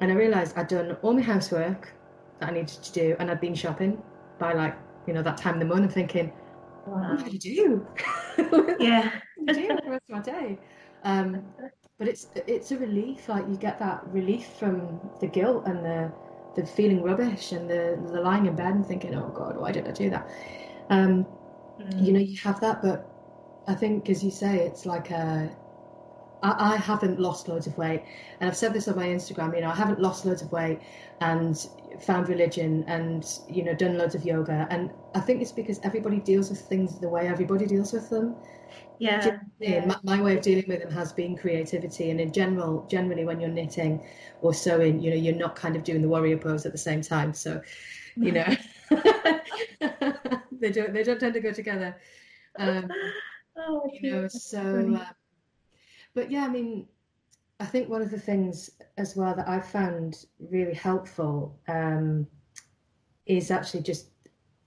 and 0.00 0.10
I 0.10 0.14
realised 0.14 0.56
I'd 0.56 0.68
done 0.68 0.96
all 1.02 1.12
my 1.12 1.22
housework 1.22 1.92
that 2.40 2.48
I 2.48 2.52
needed 2.52 2.68
to 2.68 2.92
do, 2.92 3.16
and 3.18 3.30
I'd 3.30 3.40
been 3.40 3.54
shopping 3.54 4.02
by 4.38 4.52
like 4.52 4.76
you 5.06 5.14
know 5.14 5.22
that 5.22 5.36
time 5.36 5.54
in 5.54 5.60
the 5.60 5.66
morning, 5.66 5.88
thinking, 5.88 6.32
wow. 6.86 6.94
"What 6.94 7.04
am 7.04 7.18
I 7.18 7.20
going 7.20 7.32
to 7.32 7.38
do?" 7.38 7.86
yeah, 8.80 9.12
do 9.46 9.54
the 9.54 9.90
rest 9.90 10.04
of 10.08 10.16
my 10.16 10.20
day. 10.20 10.58
Um, 11.04 11.42
but 12.00 12.08
it's 12.08 12.28
it's 12.46 12.72
a 12.72 12.78
relief. 12.78 13.28
Like 13.28 13.46
you 13.46 13.56
get 13.56 13.78
that 13.78 14.02
relief 14.08 14.46
from 14.58 14.98
the 15.20 15.26
guilt 15.26 15.66
and 15.66 15.84
the 15.84 16.10
the 16.56 16.66
feeling 16.66 17.02
rubbish 17.02 17.52
and 17.52 17.68
the 17.68 18.00
the 18.10 18.20
lying 18.22 18.46
in 18.46 18.56
bed 18.56 18.74
and 18.74 18.86
thinking, 18.86 19.14
oh 19.14 19.28
God, 19.28 19.58
why 19.58 19.70
did 19.70 19.86
I 19.86 19.92
do 19.92 20.08
that? 20.08 20.26
Um, 20.88 21.26
mm. 21.78 22.04
You 22.04 22.14
know, 22.14 22.18
you 22.18 22.38
have 22.38 22.58
that, 22.60 22.80
but 22.80 23.06
I 23.68 23.74
think, 23.74 24.08
as 24.08 24.24
you 24.24 24.30
say, 24.30 24.66
it's 24.66 24.86
like 24.86 25.10
a. 25.10 25.54
I, 26.42 26.72
I 26.72 26.76
haven't 26.76 27.20
lost 27.20 27.48
loads 27.48 27.66
of 27.66 27.76
weight, 27.76 28.02
and 28.40 28.48
I've 28.48 28.56
said 28.56 28.72
this 28.72 28.88
on 28.88 28.96
my 28.96 29.06
Instagram. 29.06 29.54
You 29.54 29.60
know, 29.60 29.68
I 29.68 29.76
haven't 29.76 30.00
lost 30.00 30.24
loads 30.24 30.40
of 30.40 30.50
weight 30.50 30.80
and 31.20 31.54
found 32.00 32.28
religion 32.28 32.84
and 32.86 33.40
you 33.48 33.64
know 33.64 33.74
done 33.74 33.98
loads 33.98 34.14
of 34.14 34.24
yoga, 34.24 34.66
and 34.70 34.90
I 35.14 35.20
think 35.20 35.42
it's 35.42 35.52
because 35.52 35.80
everybody 35.82 36.18
deals 36.18 36.50
with 36.50 36.60
things 36.60 36.98
the 36.98 37.08
way 37.08 37.26
everybody 37.26 37.66
deals 37.66 37.92
with 37.92 38.08
them. 38.10 38.36
Yeah. 38.98 39.38
yeah. 39.58 39.86
My, 39.86 39.96
my, 40.02 40.22
way 40.22 40.36
of 40.36 40.42
dealing 40.42 40.66
with 40.68 40.82
them 40.82 40.92
has 40.92 41.12
been 41.12 41.34
creativity, 41.34 42.10
and 42.10 42.20
in 42.20 42.32
general, 42.32 42.86
generally 42.90 43.24
when 43.24 43.40
you're 43.40 43.50
knitting 43.50 44.04
or 44.42 44.52
sewing, 44.52 45.00
you 45.00 45.10
know, 45.10 45.16
you're 45.16 45.34
not 45.34 45.56
kind 45.56 45.74
of 45.74 45.84
doing 45.84 46.02
the 46.02 46.08
warrior 46.08 46.36
pose 46.36 46.66
at 46.66 46.72
the 46.72 46.78
same 46.78 47.00
time. 47.00 47.32
So, 47.32 47.62
you 48.16 48.32
know, 48.32 48.46
they 50.52 50.70
don't 50.70 50.92
they 50.92 51.02
don't 51.02 51.18
tend 51.18 51.34
to 51.34 51.40
go 51.40 51.52
together. 51.52 51.96
Um, 52.58 52.90
oh, 53.56 53.90
you 53.92 54.10
know, 54.10 54.28
so. 54.28 54.98
Uh, 55.00 55.06
but 56.14 56.30
yeah, 56.30 56.44
I 56.44 56.48
mean, 56.48 56.86
I 57.60 57.66
think 57.66 57.90
one 57.90 58.00
of 58.00 58.10
the 58.10 58.18
things 58.18 58.70
as 58.96 59.14
well 59.14 59.34
that 59.34 59.46
I've 59.46 59.66
found 59.66 60.24
really 60.38 60.74
helpful 60.74 61.60
um, 61.68 62.26
is 63.26 63.50
actually 63.50 63.82
just 63.82 64.08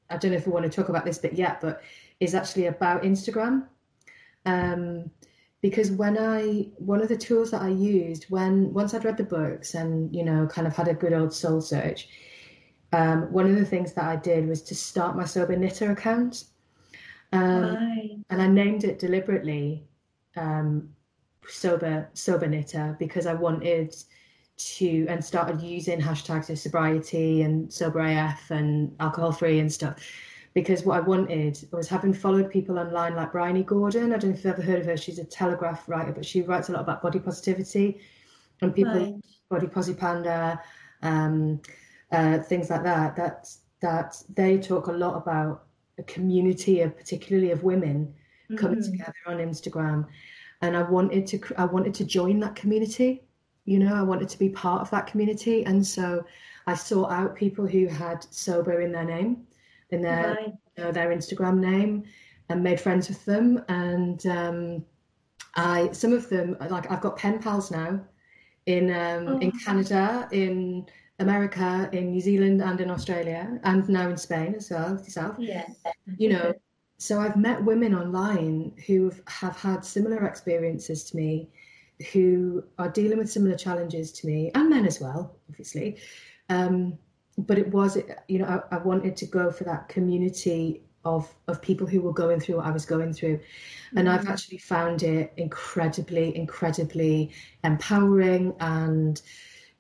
I 0.10 0.18
don't 0.18 0.32
know 0.32 0.38
if 0.38 0.46
we 0.46 0.54
want 0.54 0.66
to 0.66 0.72
talk 0.72 0.90
about 0.90 1.06
this 1.06 1.18
bit 1.18 1.34
yet, 1.34 1.60
but 1.60 1.82
is 2.20 2.36
actually 2.36 2.68
about 2.68 3.02
Instagram. 3.02 3.66
Um, 4.46 5.10
because 5.62 5.92
when 5.92 6.18
I 6.20 6.68
one 6.78 7.02
of 7.02 7.08
the 7.08 7.18
tools 7.18 7.50
that 7.52 7.64
I 7.64 7.70
used 7.70 8.26
when 8.26 8.72
once 8.74 8.94
I'd 8.94 9.06
read 9.06 9.18
the 9.18 9.24
books 9.24 9.74
and 9.74 10.14
you 10.16 10.24
know 10.24 10.46
kind 10.46 10.68
of 10.68 10.76
had 10.76 10.88
a 10.88 10.94
good 10.94 11.14
old 11.14 11.34
soul 11.34 11.62
search, 11.62 12.10
um, 12.92 13.32
one 13.34 13.50
of 13.50 13.56
the 13.56 13.66
things 13.66 13.94
that 13.94 14.06
I 14.06 14.18
did 14.18 14.48
was 14.48 14.62
to 14.64 14.76
start 14.76 15.16
my 15.16 15.26
sober 15.26 15.56
knitter 15.56 15.92
account, 15.92 16.44
um, 17.32 18.24
and 18.30 18.42
I 18.42 18.48
named 18.48 18.84
it 18.84 19.00
deliberately 19.00 19.88
um, 20.36 20.90
sober 21.48 22.10
sober 22.14 22.48
knitter 22.48 22.96
because 23.00 23.26
I 23.26 23.34
wanted 23.34 23.96
to 24.56 25.06
and 25.10 25.24
started 25.24 25.62
using 25.62 26.00
hashtags 26.00 26.50
of 26.50 26.60
sobriety 26.60 27.42
and 27.42 27.72
sober 27.72 28.00
AF 28.00 28.52
and 28.52 28.96
alcohol 29.00 29.32
free 29.32 29.60
and 29.60 29.72
stuff 29.72 30.00
because 30.54 30.84
what 30.84 30.98
I 30.98 31.02
wanted 31.02 31.68
was 31.72 31.88
having 31.90 32.14
followed 32.14 32.52
people 32.52 32.78
online 32.78 33.16
like 33.16 33.32
Bryony 33.32 33.64
Gordon. 33.64 34.14
I 34.14 34.18
don't 34.18 34.32
know 34.32 34.38
if 34.38 34.46
you've 34.46 34.54
ever 34.54 34.62
heard 34.62 34.80
of 34.80 34.86
her. 34.86 34.98
She's 34.98 35.20
a 35.20 35.26
Telegraph 35.26 35.90
writer, 35.90 36.12
but 36.12 36.26
she 36.26 36.42
writes 36.44 36.70
a 36.70 36.74
lot 36.74 36.82
about 36.82 37.02
body 37.02 37.20
positivity 37.20 38.00
and 38.62 38.74
people, 38.74 38.94
right. 38.94 39.16
body 39.50 39.68
posi 39.68 39.98
panda, 39.98 40.62
um, 41.02 41.60
uh, 42.12 42.40
things 42.40 42.70
like 42.70 42.84
that. 42.84 43.16
That 43.16 43.50
that 43.82 44.24
they 44.36 44.58
talk 44.58 44.88
a 44.88 44.92
lot 44.92 45.18
about 45.18 45.66
a 45.98 46.04
community 46.04 46.82
of 46.82 46.96
particularly 46.96 47.52
of 47.52 47.64
women 47.64 48.14
mm-hmm. 48.46 48.56
coming 48.56 48.84
together 48.84 49.14
on 49.26 49.38
Instagram, 49.38 50.08
and 50.62 50.76
I 50.78 50.84
wanted 50.84 51.28
to 51.28 51.40
I 51.58 51.66
wanted 51.66 51.94
to 51.96 52.06
join 52.06 52.40
that 52.42 52.56
community. 52.56 53.24
You 53.66 53.80
know, 53.80 53.96
I 53.96 54.02
wanted 54.02 54.30
to 54.30 54.40
be 54.40 54.50
part 54.50 54.82
of 54.82 54.90
that 54.92 55.08
community, 55.08 55.66
and 55.66 55.86
so 55.86 56.26
I 56.68 56.76
sought 56.76 57.12
out 57.12 57.36
people 57.36 57.68
who 57.68 57.88
had 57.88 58.26
sober 58.34 58.82
in 58.82 58.92
their 58.92 59.06
name 59.06 59.46
in 59.94 60.02
their 60.02 60.36
right. 60.36 60.54
you 60.78 60.84
know, 60.84 60.92
their 60.92 61.10
Instagram 61.10 61.60
name 61.60 62.04
and 62.50 62.62
made 62.62 62.80
friends 62.80 63.08
with 63.08 63.24
them. 63.26 63.64
And 63.70 64.26
um, 64.26 64.86
I 65.56 65.92
some 65.92 66.14
of 66.14 66.30
them 66.30 66.58
like 66.70 66.92
I've 66.92 67.02
got 67.02 67.18
pen 67.18 67.40
pals 67.40 67.72
now 67.72 68.02
in 68.66 68.90
um, 68.92 69.28
oh. 69.28 69.40
in 69.40 69.52
Canada, 69.52 70.28
in 70.32 70.86
America, 71.20 71.90
in 71.94 72.12
New 72.12 72.22
Zealand, 72.22 72.62
and 72.62 72.82
in 72.82 72.90
Australia, 72.90 73.60
and 73.64 73.88
now 73.88 74.10
in 74.10 74.18
Spain 74.18 74.56
as 74.56 74.70
well. 74.70 74.92
Yourself, 74.98 75.36
yeah. 75.40 75.68
You 76.18 76.30
know, 76.30 76.54
so 76.98 77.20
I've 77.20 77.36
met 77.36 77.64
women 77.64 77.94
online 77.94 78.74
who 78.88 79.12
have 79.28 79.58
had 79.58 79.84
similar 79.84 80.26
experiences 80.26 81.04
to 81.06 81.18
me, 81.18 81.50
who 82.12 82.64
are 82.78 82.90
dealing 82.90 83.18
with 83.18 83.32
similar 83.32 83.56
challenges 83.56 84.12
to 84.14 84.28
me, 84.28 84.52
and 84.56 84.70
men 84.70 84.86
as 84.86 85.02
well, 85.02 85.36
obviously. 85.50 85.98
Um, 86.50 86.98
but 87.38 87.58
it 87.58 87.68
was 87.70 87.98
you 88.28 88.40
know 88.40 88.46
I, 88.72 88.76
I, 88.76 88.78
wanted 88.80 89.18
to 89.18 89.26
go 89.26 89.52
for 89.52 89.64
that 89.64 89.90
community 89.90 90.84
of 91.04 91.34
of 91.48 91.62
people 91.62 91.88
who 91.88 92.02
were 92.02 92.14
going 92.14 92.40
through 92.40 92.58
what 92.58 92.66
I 92.66 92.72
was 92.72 92.86
going 92.86 93.14
through 93.14 93.40
and. 93.96 94.08
I've 94.08 94.28
actually 94.28 94.60
found 94.60 95.04
it 95.04 95.34
incredibly 95.38 96.36
incredibly 96.38 97.32
empowering 97.64 98.54
and 98.60 99.22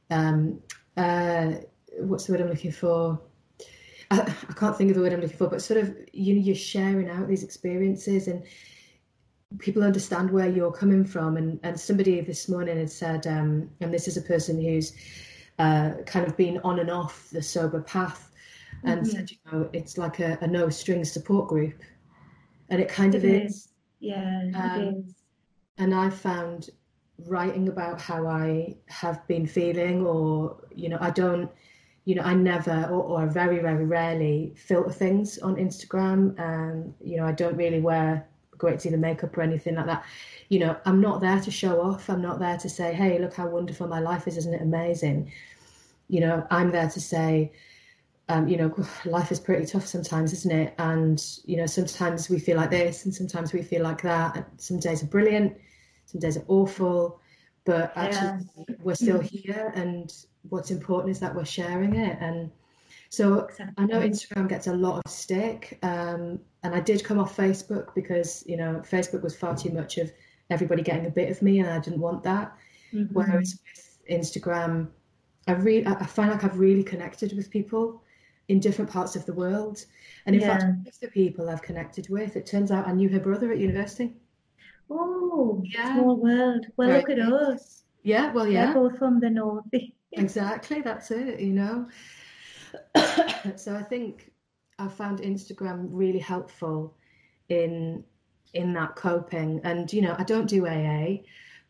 um 0.09 0.59
uh 0.97 1.53
what's 1.99 2.25
the 2.25 2.33
word 2.33 2.41
I'm 2.41 2.49
looking 2.49 2.71
for 2.71 3.21
I, 4.13 4.35
I 4.49 4.53
can't 4.53 4.77
think 4.77 4.89
of 4.89 4.95
the 4.95 5.01
word 5.01 5.13
I'm 5.13 5.21
looking 5.21 5.37
for 5.37 5.47
but 5.47 5.61
sort 5.61 5.79
of 5.79 5.95
you 6.11 6.35
know 6.35 6.41
you're 6.41 6.55
sharing 6.55 7.09
out 7.09 7.27
these 7.27 7.43
experiences 7.43 8.27
and 8.27 8.43
people 9.59 9.83
understand 9.83 10.31
where 10.31 10.49
you're 10.49 10.71
coming 10.71 11.05
from 11.05 11.37
and 11.37 11.59
and 11.63 11.79
somebody 11.79 12.21
this 12.21 12.49
morning 12.49 12.77
had 12.77 12.91
said 12.91 13.27
um 13.27 13.69
and 13.81 13.93
this 13.93 14.07
is 14.07 14.17
a 14.17 14.21
person 14.21 14.61
who's 14.61 14.93
uh, 15.59 15.91
kind 16.05 16.25
of 16.25 16.35
been 16.35 16.59
on 16.63 16.79
and 16.79 16.89
off 16.89 17.29
the 17.31 17.41
sober 17.41 17.81
path 17.81 18.31
and 18.83 19.01
mm-hmm. 19.01 19.09
said, 19.09 19.31
you 19.31 19.37
know, 19.51 19.69
it's 19.73 19.97
like 19.97 20.19
a, 20.19 20.37
a, 20.41 20.47
no 20.47 20.69
strings 20.69 21.11
support 21.11 21.47
group. 21.47 21.79
And 22.69 22.81
it 22.81 22.89
kind 22.89 23.15
of 23.15 23.23
is. 23.23 23.53
is. 23.53 23.67
Yeah, 23.99 24.51
um, 24.55 24.81
it 24.81 24.95
is. 24.97 25.15
And 25.77 25.93
I 25.93 26.09
found 26.09 26.69
writing 27.27 27.69
about 27.69 28.01
how 28.01 28.27
I 28.27 28.75
have 28.87 29.25
been 29.27 29.45
feeling, 29.45 30.05
or, 30.05 30.57
you 30.73 30.89
know, 30.89 30.97
I 30.99 31.11
don't 31.11 31.49
you 32.05 32.15
know, 32.15 32.23
I 32.23 32.33
never 32.33 32.85
or, 32.85 33.21
or 33.21 33.27
very, 33.27 33.59
very 33.59 33.85
rarely 33.85 34.53
filter 34.55 34.91
things 34.91 35.37
on 35.39 35.55
Instagram. 35.55 36.37
Um, 36.39 36.93
you 37.01 37.17
know, 37.17 37.25
I 37.25 37.31
don't 37.31 37.55
really 37.55 37.79
wear 37.79 38.27
a 38.51 38.55
great 38.57 38.79
deal 38.79 38.93
of 38.93 38.99
makeup 38.99 39.37
or 39.37 39.41
anything 39.41 39.75
like 39.75 39.85
that. 39.85 40.03
You 40.49 40.59
know, 40.59 40.77
I'm 40.85 40.99
not 40.99 41.21
there 41.21 41.39
to 41.39 41.51
show 41.51 41.81
off. 41.81 42.09
I'm 42.09 42.21
not 42.21 42.39
there 42.39 42.57
to 42.57 42.69
say, 42.69 42.93
hey, 42.93 43.19
look 43.19 43.33
how 43.33 43.47
wonderful 43.47 43.87
my 43.87 43.99
life 43.99 44.27
is. 44.27 44.37
Isn't 44.37 44.53
it 44.53 44.61
amazing? 44.61 45.31
You 46.09 46.19
know, 46.19 46.45
I'm 46.51 46.71
there 46.71 46.89
to 46.89 46.99
say, 46.99 47.53
um, 48.29 48.47
you 48.47 48.57
know, 48.57 48.73
life 49.05 49.31
is 49.31 49.39
pretty 49.39 49.65
tough 49.65 49.87
sometimes, 49.87 50.33
isn't 50.33 50.51
it? 50.51 50.73
And, 50.77 51.23
you 51.45 51.57
know, 51.57 51.65
sometimes 51.65 52.29
we 52.29 52.39
feel 52.39 52.57
like 52.57 52.71
this 52.71 53.05
and 53.05 53.15
sometimes 53.15 53.53
we 53.53 53.61
feel 53.61 53.83
like 53.83 54.01
that. 54.01 54.45
Some 54.57 54.79
days 54.79 55.03
are 55.03 55.07
brilliant, 55.07 55.57
some 56.05 56.19
days 56.19 56.37
are 56.37 56.45
awful, 56.47 57.19
but 57.65 57.93
actually 57.95 58.45
yeah. 58.67 58.75
we're 58.81 58.95
still 58.95 59.19
here 59.19 59.71
and 59.75 60.13
what's 60.49 60.71
important 60.71 61.11
is 61.11 61.19
that 61.19 61.33
we're 61.33 61.45
sharing 61.45 61.95
it. 61.95 62.17
And 62.19 62.51
so 63.09 63.41
exactly. 63.41 63.73
I 63.77 63.85
know 63.85 63.99
Instagram 63.99 64.49
gets 64.49 64.67
a 64.67 64.73
lot 64.73 65.01
of 65.05 65.11
stick, 65.11 65.79
um, 65.83 66.39
and 66.63 66.73
I 66.73 66.79
did 66.79 67.03
come 67.03 67.19
off 67.19 67.37
Facebook 67.37 67.93
because 67.93 68.43
you 68.47 68.57
know 68.57 68.81
Facebook 68.89 69.21
was 69.21 69.35
far 69.35 69.55
too 69.55 69.69
much 69.71 69.97
of 69.97 70.11
everybody 70.49 70.81
getting 70.81 71.05
a 71.05 71.11
bit 71.11 71.29
of 71.29 71.41
me, 71.41 71.59
and 71.59 71.69
I 71.69 71.79
didn't 71.79 71.99
want 71.99 72.23
that. 72.23 72.55
Mm-hmm. 72.93 73.13
Whereas 73.13 73.59
with 73.63 73.99
Instagram, 74.09 74.87
I 75.47 75.53
really 75.53 75.85
I 75.85 76.05
find 76.05 76.31
like 76.31 76.43
I've 76.43 76.59
really 76.59 76.83
connected 76.83 77.35
with 77.35 77.49
people 77.49 78.01
in 78.47 78.59
different 78.59 78.89
parts 78.89 79.15
of 79.15 79.25
the 79.25 79.33
world. 79.33 79.85
And 80.25 80.35
in 80.35 80.41
yeah. 80.41 80.59
fact, 80.59 80.99
the 81.01 81.07
people 81.07 81.49
I've 81.49 81.61
connected 81.61 82.09
with, 82.09 82.35
it 82.35 82.45
turns 82.45 82.71
out 82.71 82.87
I 82.87 82.93
knew 82.93 83.09
her 83.09 83.19
brother 83.19 83.51
at 83.51 83.59
university. 83.59 84.13
Oh, 84.93 85.61
yeah. 85.65 85.95
Small 85.95 86.17
world. 86.17 86.67
Well, 86.77 86.89
right. 86.89 87.07
look 87.07 87.09
at 87.09 87.19
us. 87.19 87.83
Yeah, 88.03 88.31
well, 88.31 88.47
yeah. 88.47 88.73
We're 88.73 88.89
both 88.89 88.99
from 88.99 89.19
the 89.19 89.29
north. 89.29 89.65
exactly, 90.11 90.81
that's 90.81 91.09
it, 91.11 91.39
you 91.39 91.53
know. 91.53 91.87
so 93.55 93.75
I 93.75 93.83
think 93.83 94.31
I 94.77 94.87
found 94.87 95.19
Instagram 95.19 95.87
really 95.91 96.19
helpful 96.19 96.95
in 97.49 98.03
in 98.53 98.73
that 98.73 98.95
coping. 98.95 99.61
And 99.63 99.91
you 99.91 100.01
know, 100.01 100.15
I 100.17 100.23
don't 100.23 100.47
do 100.47 100.67
AA, 100.67 101.23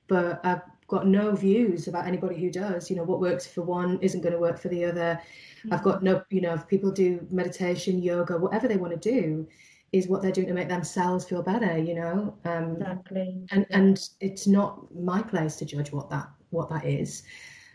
but 0.07 0.45
I've 0.45 0.61
got 0.87 1.07
no 1.07 1.33
views 1.33 1.87
about 1.87 2.07
anybody 2.07 2.39
who 2.39 2.51
does. 2.51 2.89
You 2.89 2.97
know, 2.97 3.03
what 3.03 3.21
works 3.21 3.47
for 3.47 3.61
one 3.61 3.99
isn't 4.01 4.21
going 4.21 4.33
to 4.33 4.39
work 4.39 4.59
for 4.59 4.69
the 4.69 4.85
other. 4.85 5.19
Mm-hmm. 5.59 5.73
I've 5.73 5.83
got 5.83 6.03
no, 6.03 6.23
you 6.29 6.41
know, 6.41 6.53
if 6.53 6.67
people 6.67 6.91
do 6.91 7.25
meditation, 7.31 8.01
yoga, 8.01 8.37
whatever 8.37 8.67
they 8.67 8.77
want 8.77 8.99
to 8.99 9.11
do, 9.11 9.47
is 9.93 10.07
what 10.07 10.21
they're 10.21 10.31
doing 10.31 10.47
to 10.47 10.53
make 10.53 10.67
themselves 10.67 11.23
feel 11.23 11.43
better. 11.43 11.77
You 11.77 11.95
know, 11.95 12.35
um, 12.43 12.73
exactly. 12.73 13.45
And 13.51 13.65
and 13.69 14.09
it's 14.19 14.47
not 14.47 14.93
my 14.93 15.21
place 15.21 15.55
to 15.57 15.65
judge 15.65 15.91
what 15.91 16.09
that 16.09 16.27
what 16.49 16.69
that 16.69 16.85
is. 16.85 17.23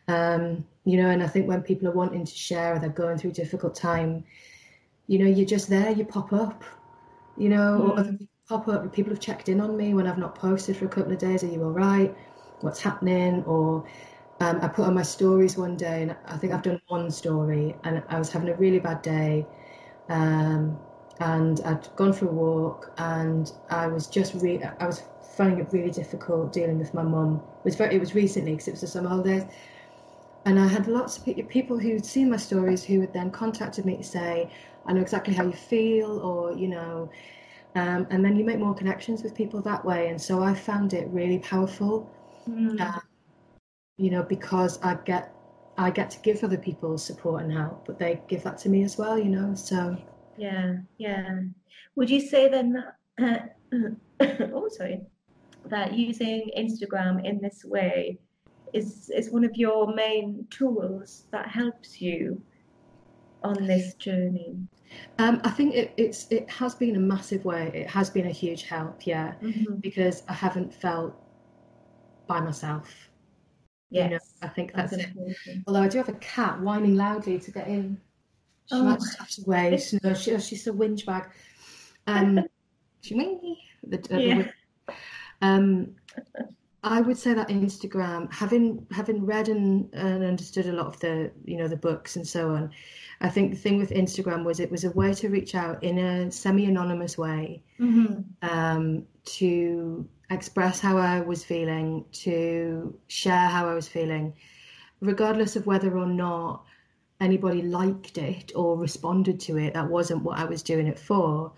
Um, 0.08 0.64
you 0.84 1.00
know, 1.00 1.10
and 1.10 1.22
I 1.22 1.28
think 1.28 1.46
when 1.46 1.62
people 1.62 1.88
are 1.88 1.92
wanting 1.92 2.24
to 2.24 2.34
share 2.34 2.74
or 2.74 2.78
they're 2.78 2.88
going 2.88 3.18
through 3.18 3.30
a 3.30 3.34
difficult 3.34 3.74
time, 3.74 4.24
you 5.06 5.18
know, 5.18 5.26
you're 5.26 5.46
just 5.46 5.68
there, 5.68 5.90
you 5.90 6.04
pop 6.04 6.32
up, 6.32 6.64
you 7.36 7.48
know, 7.48 7.78
mm. 7.80 7.88
or 7.90 7.98
other 7.98 8.18
pop 8.48 8.68
up. 8.68 8.92
People 8.92 9.12
have 9.12 9.20
checked 9.20 9.48
in 9.48 9.60
on 9.60 9.76
me 9.76 9.94
when 9.94 10.06
I've 10.06 10.18
not 10.18 10.34
posted 10.34 10.76
for 10.76 10.86
a 10.86 10.88
couple 10.88 11.12
of 11.12 11.18
days. 11.18 11.44
Are 11.44 11.48
you 11.48 11.62
all 11.62 11.70
right? 11.70 12.14
What's 12.60 12.80
happening? 12.80 13.44
Or 13.44 13.84
um, 14.40 14.58
I 14.62 14.68
put 14.68 14.86
on 14.86 14.94
my 14.94 15.02
stories 15.02 15.56
one 15.56 15.76
day, 15.76 16.02
and 16.02 16.16
I 16.26 16.38
think 16.38 16.52
I've 16.52 16.62
done 16.62 16.80
one 16.88 17.10
story, 17.10 17.76
and 17.84 18.02
I 18.08 18.18
was 18.18 18.32
having 18.32 18.48
a 18.48 18.54
really 18.54 18.78
bad 18.78 19.02
day. 19.02 19.46
Um, 20.08 20.78
and 21.20 21.60
I'd 21.64 21.88
gone 21.96 22.12
for 22.12 22.26
a 22.26 22.32
walk, 22.32 22.92
and 22.98 23.50
I 23.70 23.86
was 23.86 24.06
just 24.06 24.34
really, 24.34 24.62
I 24.64 24.86
was 24.86 25.02
finding 25.36 25.60
it 25.60 25.72
really 25.72 25.90
difficult 25.90 26.52
dealing 26.52 26.78
with 26.78 26.94
my 26.94 27.02
mum. 27.02 27.42
It 27.60 27.64
was 27.64 27.76
very, 27.76 27.94
it 27.94 28.00
was 28.00 28.14
recently 28.14 28.52
because 28.52 28.68
it 28.68 28.72
was 28.72 28.80
the 28.80 28.86
summer 28.86 29.08
holidays, 29.08 29.44
and 30.44 30.58
I 30.58 30.66
had 30.66 30.86
lots 30.86 31.18
of 31.18 31.48
people 31.48 31.78
who'd 31.78 32.04
seen 32.04 32.30
my 32.30 32.36
stories 32.36 32.84
who 32.84 33.00
had 33.00 33.12
then 33.12 33.30
contacted 33.30 33.84
me 33.84 33.96
to 33.96 34.02
say, 34.02 34.50
I 34.86 34.92
know 34.92 35.02
exactly 35.02 35.34
how 35.34 35.44
you 35.44 35.52
feel, 35.52 36.20
or, 36.20 36.56
you 36.56 36.68
know, 36.68 37.10
um, 37.74 38.06
and 38.10 38.24
then 38.24 38.36
you 38.36 38.44
make 38.44 38.58
more 38.58 38.74
connections 38.74 39.22
with 39.22 39.34
people 39.34 39.60
that 39.62 39.84
way. 39.84 40.08
And 40.08 40.20
so 40.20 40.42
I 40.42 40.54
found 40.54 40.94
it 40.94 41.06
really 41.08 41.38
powerful, 41.38 42.10
mm. 42.48 43.00
you 43.98 44.10
know, 44.10 44.22
because 44.22 44.80
I 44.82 44.94
get 44.94 45.34
I 45.76 45.90
get 45.90 46.10
to 46.10 46.18
give 46.20 46.42
other 46.42 46.56
people 46.56 46.98
support 46.98 47.42
and 47.42 47.52
help, 47.52 47.86
but 47.86 47.98
they 47.98 48.20
give 48.26 48.42
that 48.42 48.58
to 48.58 48.68
me 48.68 48.82
as 48.82 48.98
well, 48.98 49.16
you 49.16 49.28
know. 49.28 49.54
So 49.54 49.96
yeah, 50.38 50.76
yeah. 50.98 51.40
Would 51.96 52.10
you 52.10 52.20
say 52.20 52.48
then 52.48 52.84
that? 53.18 53.56
Uh, 53.72 53.88
oh, 54.54 54.68
sorry. 54.68 55.02
That 55.66 55.94
using 55.94 56.50
Instagram 56.56 57.24
in 57.24 57.40
this 57.40 57.64
way 57.64 58.18
is 58.72 59.10
is 59.14 59.30
one 59.30 59.44
of 59.44 59.56
your 59.56 59.94
main 59.94 60.46
tools 60.50 61.24
that 61.32 61.48
helps 61.48 62.00
you 62.00 62.40
on 63.42 63.66
this 63.66 63.94
journey? 63.94 64.56
Um, 65.18 65.40
I 65.44 65.50
think 65.50 65.74
it, 65.74 65.92
it's 65.96 66.26
it 66.30 66.48
has 66.50 66.74
been 66.74 66.96
a 66.96 67.00
massive 67.00 67.44
way. 67.44 67.70
It 67.74 67.88
has 67.88 68.10
been 68.10 68.26
a 68.26 68.32
huge 68.32 68.62
help, 68.62 69.06
yeah, 69.06 69.34
mm-hmm. 69.42 69.76
because 69.76 70.22
I 70.28 70.32
haven't 70.32 70.72
felt 70.72 71.14
by 72.26 72.40
myself. 72.40 73.10
Yes, 73.90 74.04
you 74.04 74.10
know, 74.10 74.20
I 74.42 74.48
think 74.48 74.72
that's, 74.74 74.96
that's 74.96 75.04
it. 75.04 75.62
Although 75.66 75.82
I 75.82 75.88
do 75.88 75.98
have 75.98 76.08
a 76.08 76.14
cat 76.14 76.60
whining 76.60 76.94
loudly 76.94 77.38
to 77.38 77.50
get 77.50 77.68
in. 77.68 78.00
She 78.68 78.76
oh. 78.76 78.84
might 78.84 79.00
to 79.00 79.42
wait. 79.46 79.94
No, 80.02 80.14
she, 80.14 80.38
she's 80.40 80.66
a 80.66 80.72
whinge 80.72 81.06
bag. 81.06 81.30
Um, 82.06 82.44
she 83.00 83.14
the, 83.84 83.98
uh, 84.12 84.18
yeah. 84.18 84.50
um, 85.40 85.94
I 86.84 87.00
would 87.00 87.16
say 87.16 87.34
that 87.34 87.48
Instagram, 87.48 88.32
having 88.32 88.86
having 88.90 89.24
read 89.24 89.48
and, 89.48 89.92
and 89.94 90.22
understood 90.22 90.66
a 90.66 90.72
lot 90.72 90.86
of 90.86 91.00
the 91.00 91.30
you 91.44 91.56
know 91.56 91.68
the 91.68 91.76
books 91.76 92.16
and 92.16 92.26
so 92.26 92.50
on, 92.54 92.70
I 93.20 93.28
think 93.28 93.50
the 93.50 93.58
thing 93.58 93.78
with 93.78 93.90
Instagram 93.90 94.44
was 94.44 94.60
it 94.60 94.70
was 94.70 94.84
a 94.84 94.90
way 94.90 95.12
to 95.14 95.28
reach 95.28 95.54
out 95.54 95.82
in 95.82 95.98
a 95.98 96.30
semi-anonymous 96.30 97.18
way 97.18 97.62
mm-hmm. 97.80 98.20
um, 98.48 99.04
to 99.24 100.08
express 100.30 100.78
how 100.78 100.98
I 100.98 101.20
was 101.20 101.44
feeling, 101.44 102.04
to 102.12 102.96
share 103.08 103.48
how 103.48 103.68
I 103.68 103.74
was 103.74 103.88
feeling, 103.88 104.34
regardless 105.00 105.56
of 105.56 105.66
whether 105.66 105.96
or 105.98 106.06
not 106.06 106.64
anybody 107.20 107.62
liked 107.62 108.18
it 108.18 108.52
or 108.54 108.76
responded 108.76 109.40
to 109.40 109.58
it. 109.58 109.74
That 109.74 109.88
wasn't 109.88 110.22
what 110.22 110.38
I 110.38 110.44
was 110.44 110.62
doing 110.62 110.86
it 110.86 110.98
for. 110.98 111.52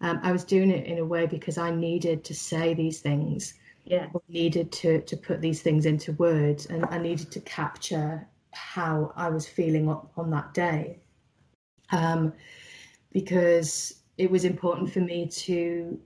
Um, 0.00 0.20
I 0.22 0.32
was 0.32 0.44
doing 0.44 0.70
it 0.70 0.86
in 0.86 0.98
a 0.98 1.04
way 1.04 1.26
because 1.26 1.56
I 1.56 1.70
needed 1.70 2.24
to 2.24 2.34
say 2.34 2.74
these 2.74 3.00
things 3.00 3.54
yeah. 3.84 4.08
needed 4.28 4.72
to 4.72 5.00
to 5.02 5.16
put 5.16 5.40
these 5.40 5.62
things 5.62 5.86
into 5.86 6.12
words, 6.12 6.66
and 6.66 6.86
I 6.86 6.98
needed 6.98 7.30
to 7.32 7.40
capture 7.40 8.26
how 8.52 9.12
I 9.16 9.28
was 9.28 9.46
feeling 9.46 9.88
on, 9.88 10.08
on 10.16 10.30
that 10.30 10.54
day, 10.54 11.00
um, 11.90 12.32
because 13.12 14.02
it 14.16 14.30
was 14.30 14.44
important 14.44 14.92
for 14.92 15.00
me 15.00 15.26
to 15.26 16.00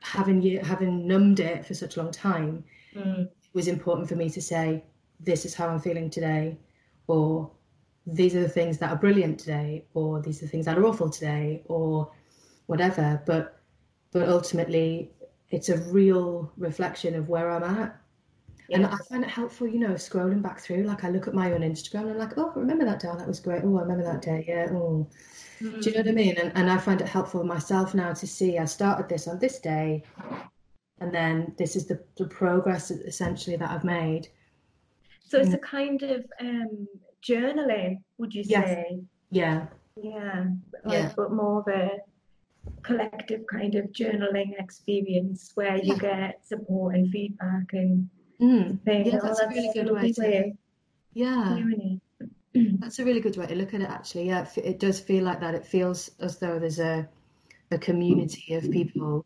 having 0.00 0.42
having 0.58 1.06
numbed 1.06 1.40
it 1.40 1.64
for 1.64 1.74
such 1.74 1.96
a 1.96 2.02
long 2.02 2.12
time. 2.12 2.64
Mm. 2.94 3.22
It 3.22 3.54
was 3.54 3.68
important 3.68 4.08
for 4.08 4.16
me 4.16 4.28
to 4.30 4.42
say, 4.42 4.84
"This 5.20 5.44
is 5.44 5.54
how 5.54 5.68
I'm 5.68 5.80
feeling 5.80 6.10
today," 6.10 6.58
or 7.10 7.50
"These 8.06 8.34
are 8.36 8.42
the 8.42 8.48
things 8.48 8.78
that 8.78 8.90
are 8.90 8.96
brilliant 8.96 9.40
today," 9.40 9.84
or 9.94 10.20
"These 10.22 10.38
are 10.38 10.46
the 10.46 10.50
things 10.50 10.66
that 10.66 10.78
are 10.78 10.86
awful 10.86 11.10
today," 11.10 11.62
or 11.66 12.10
whatever. 12.66 13.22
But 13.26 13.60
but 14.12 14.28
ultimately, 14.28 15.12
it's 15.50 15.68
a 15.68 15.78
real 15.92 16.52
reflection 16.56 17.14
of 17.14 17.28
where 17.28 17.50
I'm 17.50 17.64
at. 17.64 17.96
And 18.72 18.86
I 18.86 18.96
find 19.08 19.24
it 19.24 19.30
helpful, 19.30 19.66
you 19.66 19.80
know, 19.80 19.94
scrolling 19.94 20.42
back 20.42 20.60
through. 20.60 20.84
Like 20.84 21.02
I 21.02 21.10
look 21.10 21.26
at 21.26 21.34
my 21.34 21.52
own 21.52 21.62
Instagram 21.62 22.02
and 22.02 22.12
I'm 22.12 22.18
like, 22.18 22.38
oh, 22.38 22.52
remember 22.54 22.84
that 22.84 23.00
day? 23.00 23.10
That 23.18 23.26
was 23.26 23.40
great. 23.40 23.62
Oh, 23.64 23.78
I 23.78 23.82
remember 23.82 24.04
that 24.04 24.22
day. 24.22 24.44
Yeah. 24.46 24.68
Oh. 24.70 25.08
Mm-hmm. 25.60 25.80
Do 25.80 25.90
you 25.90 25.96
know 25.96 26.02
what 26.02 26.08
I 26.08 26.12
mean? 26.12 26.38
And, 26.38 26.52
and 26.54 26.70
I 26.70 26.78
find 26.78 27.00
it 27.00 27.08
helpful 27.08 27.42
myself 27.44 27.94
now 27.94 28.12
to 28.12 28.26
see 28.26 28.58
I 28.58 28.64
started 28.64 29.08
this 29.08 29.26
on 29.26 29.38
this 29.38 29.58
day, 29.58 30.04
and 31.00 31.12
then 31.12 31.54
this 31.58 31.76
is 31.76 31.86
the, 31.86 32.02
the 32.16 32.26
progress 32.26 32.90
essentially 32.90 33.56
that 33.56 33.70
I've 33.70 33.84
made. 33.84 34.28
So 35.30 35.38
it's 35.38 35.54
a 35.54 35.58
kind 35.58 36.02
of 36.02 36.24
um, 36.40 36.88
journaling, 37.24 38.02
would 38.18 38.34
you 38.34 38.42
say? 38.42 38.98
Yes. 39.30 39.66
Yeah. 39.94 40.02
Yeah. 40.02 40.44
Like, 40.84 40.92
yeah. 40.92 41.12
But 41.16 41.32
more 41.32 41.60
of 41.60 41.68
a 41.68 41.90
collective 42.82 43.42
kind 43.46 43.76
of 43.76 43.86
journaling 43.92 44.58
experience 44.58 45.52
where 45.54 45.76
you 45.76 45.96
get 45.96 46.44
support 46.44 46.96
and 46.96 47.12
feedback 47.12 47.72
and 47.72 48.08
mm. 48.40 48.82
things. 48.82 49.06
Yeah, 49.06 49.20
that's, 49.22 49.24
oh, 49.24 49.28
that's, 49.28 49.40
a 49.40 49.48
really 49.48 49.70
good 49.72 49.90
way. 49.92 50.12
To, 50.12 50.52
yeah. 51.14 51.58
That's 52.80 52.98
a 52.98 53.04
really 53.04 53.20
good 53.20 53.36
way 53.36 53.46
to 53.46 53.54
look 53.54 53.74
at 53.74 53.80
it. 53.80 53.88
Actually, 53.88 54.26
yeah, 54.26 54.44
it 54.56 54.80
does 54.80 54.98
feel 54.98 55.22
like 55.22 55.38
that. 55.38 55.54
It 55.54 55.64
feels 55.64 56.10
as 56.18 56.38
though 56.38 56.58
there's 56.58 56.80
a 56.80 57.08
a 57.70 57.78
community 57.78 58.54
of 58.54 58.68
people 58.72 59.24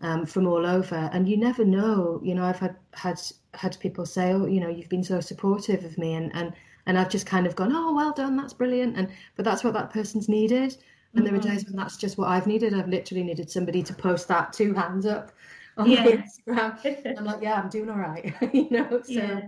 um, 0.00 0.26
from 0.26 0.46
all 0.46 0.66
over, 0.66 1.10
and 1.12 1.28
you 1.28 1.36
never 1.36 1.64
know. 1.64 2.20
You 2.22 2.34
know, 2.34 2.44
I've 2.44 2.58
had 2.58 2.76
had 2.92 3.20
had 3.54 3.76
people 3.80 4.06
say, 4.06 4.32
"Oh, 4.32 4.46
you 4.46 4.60
know, 4.60 4.68
you've 4.68 4.88
been 4.88 5.04
so 5.04 5.20
supportive 5.20 5.84
of 5.84 5.96
me," 5.98 6.14
and 6.14 6.34
and 6.34 6.52
and 6.86 6.98
I've 6.98 7.10
just 7.10 7.26
kind 7.26 7.46
of 7.46 7.56
gone, 7.56 7.72
"Oh, 7.72 7.94
well 7.94 8.12
done, 8.12 8.36
that's 8.36 8.52
brilliant," 8.52 8.96
and 8.96 9.08
but 9.36 9.44
that's 9.44 9.64
what 9.64 9.74
that 9.74 9.90
person's 9.90 10.28
needed. 10.28 10.76
And 11.14 11.26
there 11.26 11.34
are 11.34 11.38
days 11.38 11.64
when 11.64 11.76
that's 11.76 11.96
just 11.96 12.18
what 12.18 12.28
I've 12.28 12.46
needed. 12.46 12.74
I've 12.74 12.88
literally 12.88 13.22
needed 13.22 13.50
somebody 13.50 13.82
to 13.84 13.94
post 13.94 14.28
that 14.28 14.52
two 14.52 14.74
hands 14.74 15.06
up 15.06 15.32
on 15.78 15.90
yeah. 15.90 16.04
Instagram. 16.04 17.16
I'm 17.18 17.24
like, 17.24 17.42
yeah, 17.42 17.54
I'm 17.54 17.70
doing 17.70 17.88
all 17.88 17.96
right, 17.96 18.34
you 18.52 18.68
know. 18.70 19.00
So 19.02 19.12
yeah. 19.12 19.40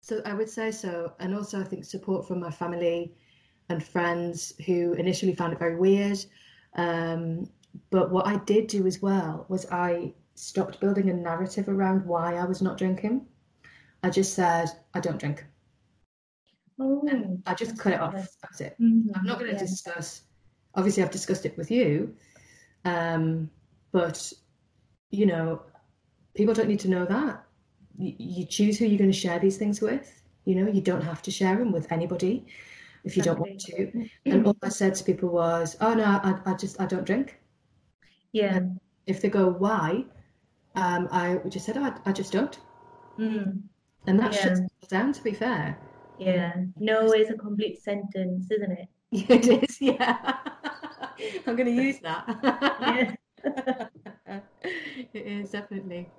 So 0.00 0.22
I 0.24 0.34
would 0.34 0.48
say 0.48 0.70
so, 0.70 1.12
and 1.18 1.34
also 1.34 1.60
I 1.60 1.64
think 1.64 1.84
support 1.84 2.26
from 2.26 2.40
my 2.40 2.50
family 2.50 3.14
and 3.68 3.82
friends 3.82 4.52
who 4.66 4.92
initially 4.94 5.34
found 5.34 5.52
it 5.52 5.58
very 5.58 5.76
weird. 5.76 6.24
Um, 6.74 7.48
but 7.90 8.10
what 8.10 8.26
I 8.26 8.36
did 8.36 8.66
do 8.66 8.86
as 8.86 9.00
well 9.02 9.46
was 9.48 9.66
I 9.70 10.14
stopped 10.34 10.80
building 10.80 11.10
a 11.10 11.14
narrative 11.14 11.68
around 11.68 12.06
why 12.06 12.36
I 12.36 12.44
was 12.44 12.62
not 12.62 12.78
drinking. 12.78 13.26
I 14.02 14.10
just 14.10 14.34
said 14.34 14.70
I 14.94 15.00
don't 15.00 15.18
drink. 15.18 15.44
Oh, 16.80 17.06
And 17.08 17.42
I 17.46 17.54
just 17.54 17.78
cut 17.78 17.92
it 17.92 18.00
off. 18.00 18.14
That's 18.42 18.60
it. 18.60 18.76
Mhm, 18.80 19.10
I'm 19.14 19.24
not 19.24 19.38
going 19.38 19.50
to 19.50 19.56
yeah. 19.56 19.62
discuss. 19.62 20.22
Obviously, 20.74 21.02
I've 21.02 21.10
discussed 21.10 21.44
it 21.44 21.56
with 21.56 21.70
you, 21.70 22.14
um, 22.84 23.50
but 23.92 24.32
you 25.10 25.26
know, 25.26 25.62
people 26.34 26.54
don't 26.54 26.68
need 26.68 26.80
to 26.80 26.88
know 26.88 27.04
that. 27.04 27.44
You, 27.98 28.14
you 28.18 28.46
choose 28.46 28.78
who 28.78 28.86
you're 28.86 28.98
going 28.98 29.12
to 29.12 29.16
share 29.16 29.38
these 29.38 29.58
things 29.58 29.80
with. 29.82 30.22
You 30.46 30.54
know, 30.56 30.72
you 30.72 30.80
don't 30.80 31.02
have 31.02 31.22
to 31.22 31.30
share 31.30 31.56
them 31.56 31.70
with 31.72 31.92
anybody 31.92 32.46
if 33.04 33.16
you 33.16 33.22
don't 33.22 33.38
want 33.38 33.60
to. 33.60 34.08
And 34.24 34.46
all 34.46 34.56
I 34.62 34.70
said 34.70 34.94
to 34.96 35.04
people 35.04 35.28
was, 35.28 35.76
"Oh 35.80 35.94
no, 35.94 36.04
I, 36.04 36.40
I 36.46 36.54
just 36.54 36.80
I 36.80 36.86
don't 36.86 37.04
drink." 37.04 37.38
Yeah. 38.32 38.60
If 39.06 39.20
they 39.20 39.28
go, 39.28 39.48
"Why?" 39.50 40.04
Um, 40.74 41.08
I 41.12 41.38
just 41.48 41.66
said, 41.66 41.76
oh, 41.76 41.84
I, 41.84 42.10
I 42.10 42.12
just 42.12 42.32
don't, 42.32 42.58
Mm, 43.18 43.62
and 44.06 44.18
that 44.18 44.32
Yeah. 44.34 44.40
shuts 44.56 44.60
down. 44.88 45.12
To 45.12 45.22
be 45.22 45.32
fair, 45.32 45.78
yeah. 46.18 46.52
No 46.78 47.12
is 47.12 47.30
a 47.30 47.34
complete 47.34 47.80
sentence, 47.82 48.50
isn't 48.50 48.72
it? 48.72 48.88
it 49.12 49.62
is. 49.64 49.80
Yeah, 49.80 50.16
I'm 51.46 51.56
going 51.56 51.66
to 51.66 51.70
use 51.70 51.98
that. 52.00 52.24
Yeah. 52.80 53.14
it 55.14 55.26
is 55.26 55.50
definitely. 55.50 56.10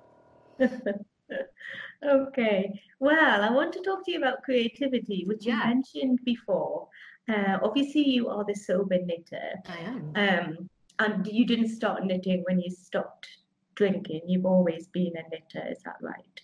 Okay. 2.04 2.80
Well, 3.00 3.42
I 3.42 3.50
want 3.50 3.72
to 3.74 3.80
talk 3.80 4.04
to 4.04 4.12
you 4.12 4.18
about 4.18 4.42
creativity, 4.42 5.24
which 5.26 5.46
you 5.46 5.56
mentioned 5.56 6.20
before. 6.24 6.88
Uh, 7.28 7.58
obviously, 7.62 8.02
you 8.06 8.28
are 8.28 8.44
the 8.44 8.54
sober 8.54 8.98
knitter, 8.98 9.54
I 9.68 9.78
am. 9.78 10.12
um, 10.14 10.68
and 10.98 11.26
you 11.26 11.46
didn't 11.46 11.68
start 11.68 12.04
knitting 12.04 12.42
when 12.46 12.60
you 12.60 12.70
stopped 12.70 13.28
drinking. 13.74 14.22
You've 14.26 14.46
always 14.46 14.86
been 14.88 15.12
a 15.16 15.28
knitter, 15.28 15.70
is 15.70 15.82
that 15.84 15.96
right? 16.00 16.40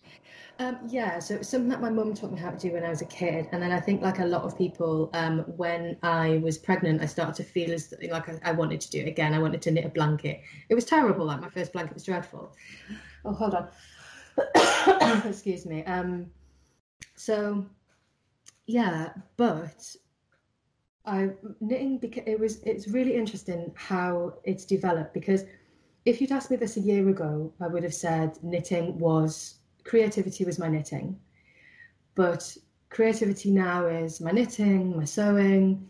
Um, 0.59 0.79
yeah, 0.89 1.19
so 1.21 1.37
it's 1.37 1.49
something 1.49 1.71
that 1.71 1.81
my 1.81 1.89
mum 1.89 2.13
taught 2.13 2.33
me 2.33 2.39
how 2.39 2.51
to 2.51 2.57
do 2.59 2.73
when 2.73 2.85
I 2.85 2.91
was 2.91 3.01
a 3.01 3.07
kid, 3.07 3.49
and 3.53 3.63
then 3.63 3.73
I 3.73 3.81
think, 3.81 4.03
like 4.03 4.19
a 4.19 4.27
lot 4.27 4.43
of 4.43 4.59
people, 4.59 5.09
um, 5.15 5.41
when 5.57 5.97
I 6.03 6.39
was 6.43 6.59
pregnant, 6.59 7.01
I 7.01 7.07
started 7.07 7.35
to 7.37 7.45
feel 7.45 7.73
as 7.73 7.95
like 8.11 8.29
I, 8.29 8.39
I 8.45 8.53
wanted 8.53 8.81
to 8.83 8.91
do 8.91 9.01
it 9.01 9.09
again. 9.09 9.33
I 9.33 9.39
wanted 9.39 9.63
to 9.63 9.71
knit 9.71 9.87
a 9.87 9.89
blanket. 9.89 10.43
It 10.69 10.75
was 10.75 10.85
terrible. 10.85 11.25
Like 11.25 11.41
my 11.41 11.49
first 11.49 11.73
blanket 11.73 11.95
was 11.95 12.05
dreadful. 12.05 12.53
Oh, 13.25 13.33
hold 13.33 13.55
on. 13.55 13.69
Excuse 15.27 15.65
me. 15.65 15.83
Um, 15.85 16.27
so 17.17 17.65
yeah, 18.67 19.11
but 19.37 19.97
I 21.07 21.31
knitting 21.61 21.99
because 21.99 22.25
it 22.27 22.39
was 22.39 22.63
it's 22.63 22.89
really 22.89 23.15
interesting 23.15 23.73
how 23.75 24.35
it's 24.45 24.65
developed 24.65 25.15
because 25.15 25.45
if 26.05 26.21
you'd 26.21 26.33
asked 26.33 26.51
me 26.51 26.57
this 26.57 26.77
a 26.77 26.81
year 26.81 27.09
ago, 27.09 27.53
I 27.61 27.67
would 27.69 27.83
have 27.83 27.95
said 27.95 28.39
knitting 28.43 28.99
was 28.99 29.59
creativity 29.85 30.45
was 30.45 30.59
my 30.59 30.69
knitting. 30.69 31.19
But 32.15 32.57
creativity 32.91 33.51
now 33.51 33.87
is 33.87 34.21
my 34.21 34.31
knitting, 34.31 34.97
my 34.97 35.05
sewing, 35.05 35.89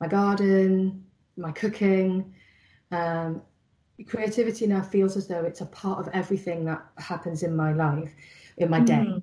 my 0.00 0.08
garden, 0.08 1.04
my 1.36 1.52
cooking. 1.52 2.34
Um, 2.90 3.42
creativity 4.06 4.66
now 4.66 4.82
feels 4.82 5.16
as 5.16 5.28
though 5.28 5.44
it's 5.44 5.60
a 5.60 5.66
part 5.66 6.00
of 6.00 6.08
everything 6.14 6.64
that 6.66 6.84
happens 6.98 7.42
in 7.42 7.54
my 7.56 7.72
life, 7.72 8.14
in 8.56 8.70
my 8.70 8.80
day. 8.80 9.06
Mhm. 9.06 9.22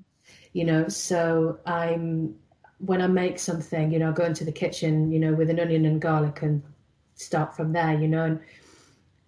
You 0.54 0.66
know, 0.66 0.88
so 0.88 1.60
I'm 1.66 2.36
when 2.80 3.02
I 3.02 3.08
make 3.08 3.40
something, 3.40 3.92
you 3.92 4.00
know, 4.00 4.10
I 4.10 4.14
go 4.14 4.26
into 4.26 4.46
the 4.46 4.52
kitchen, 4.52 5.12
you 5.12 5.20
know, 5.20 5.34
with 5.34 5.50
an 5.50 5.60
onion 5.60 5.86
and 5.86 6.02
garlic 6.02 6.42
and 6.42 6.62
start 7.16 7.56
from 7.56 7.74
there, 7.74 8.00
you 8.00 8.08
know, 8.08 8.26
and 8.26 8.40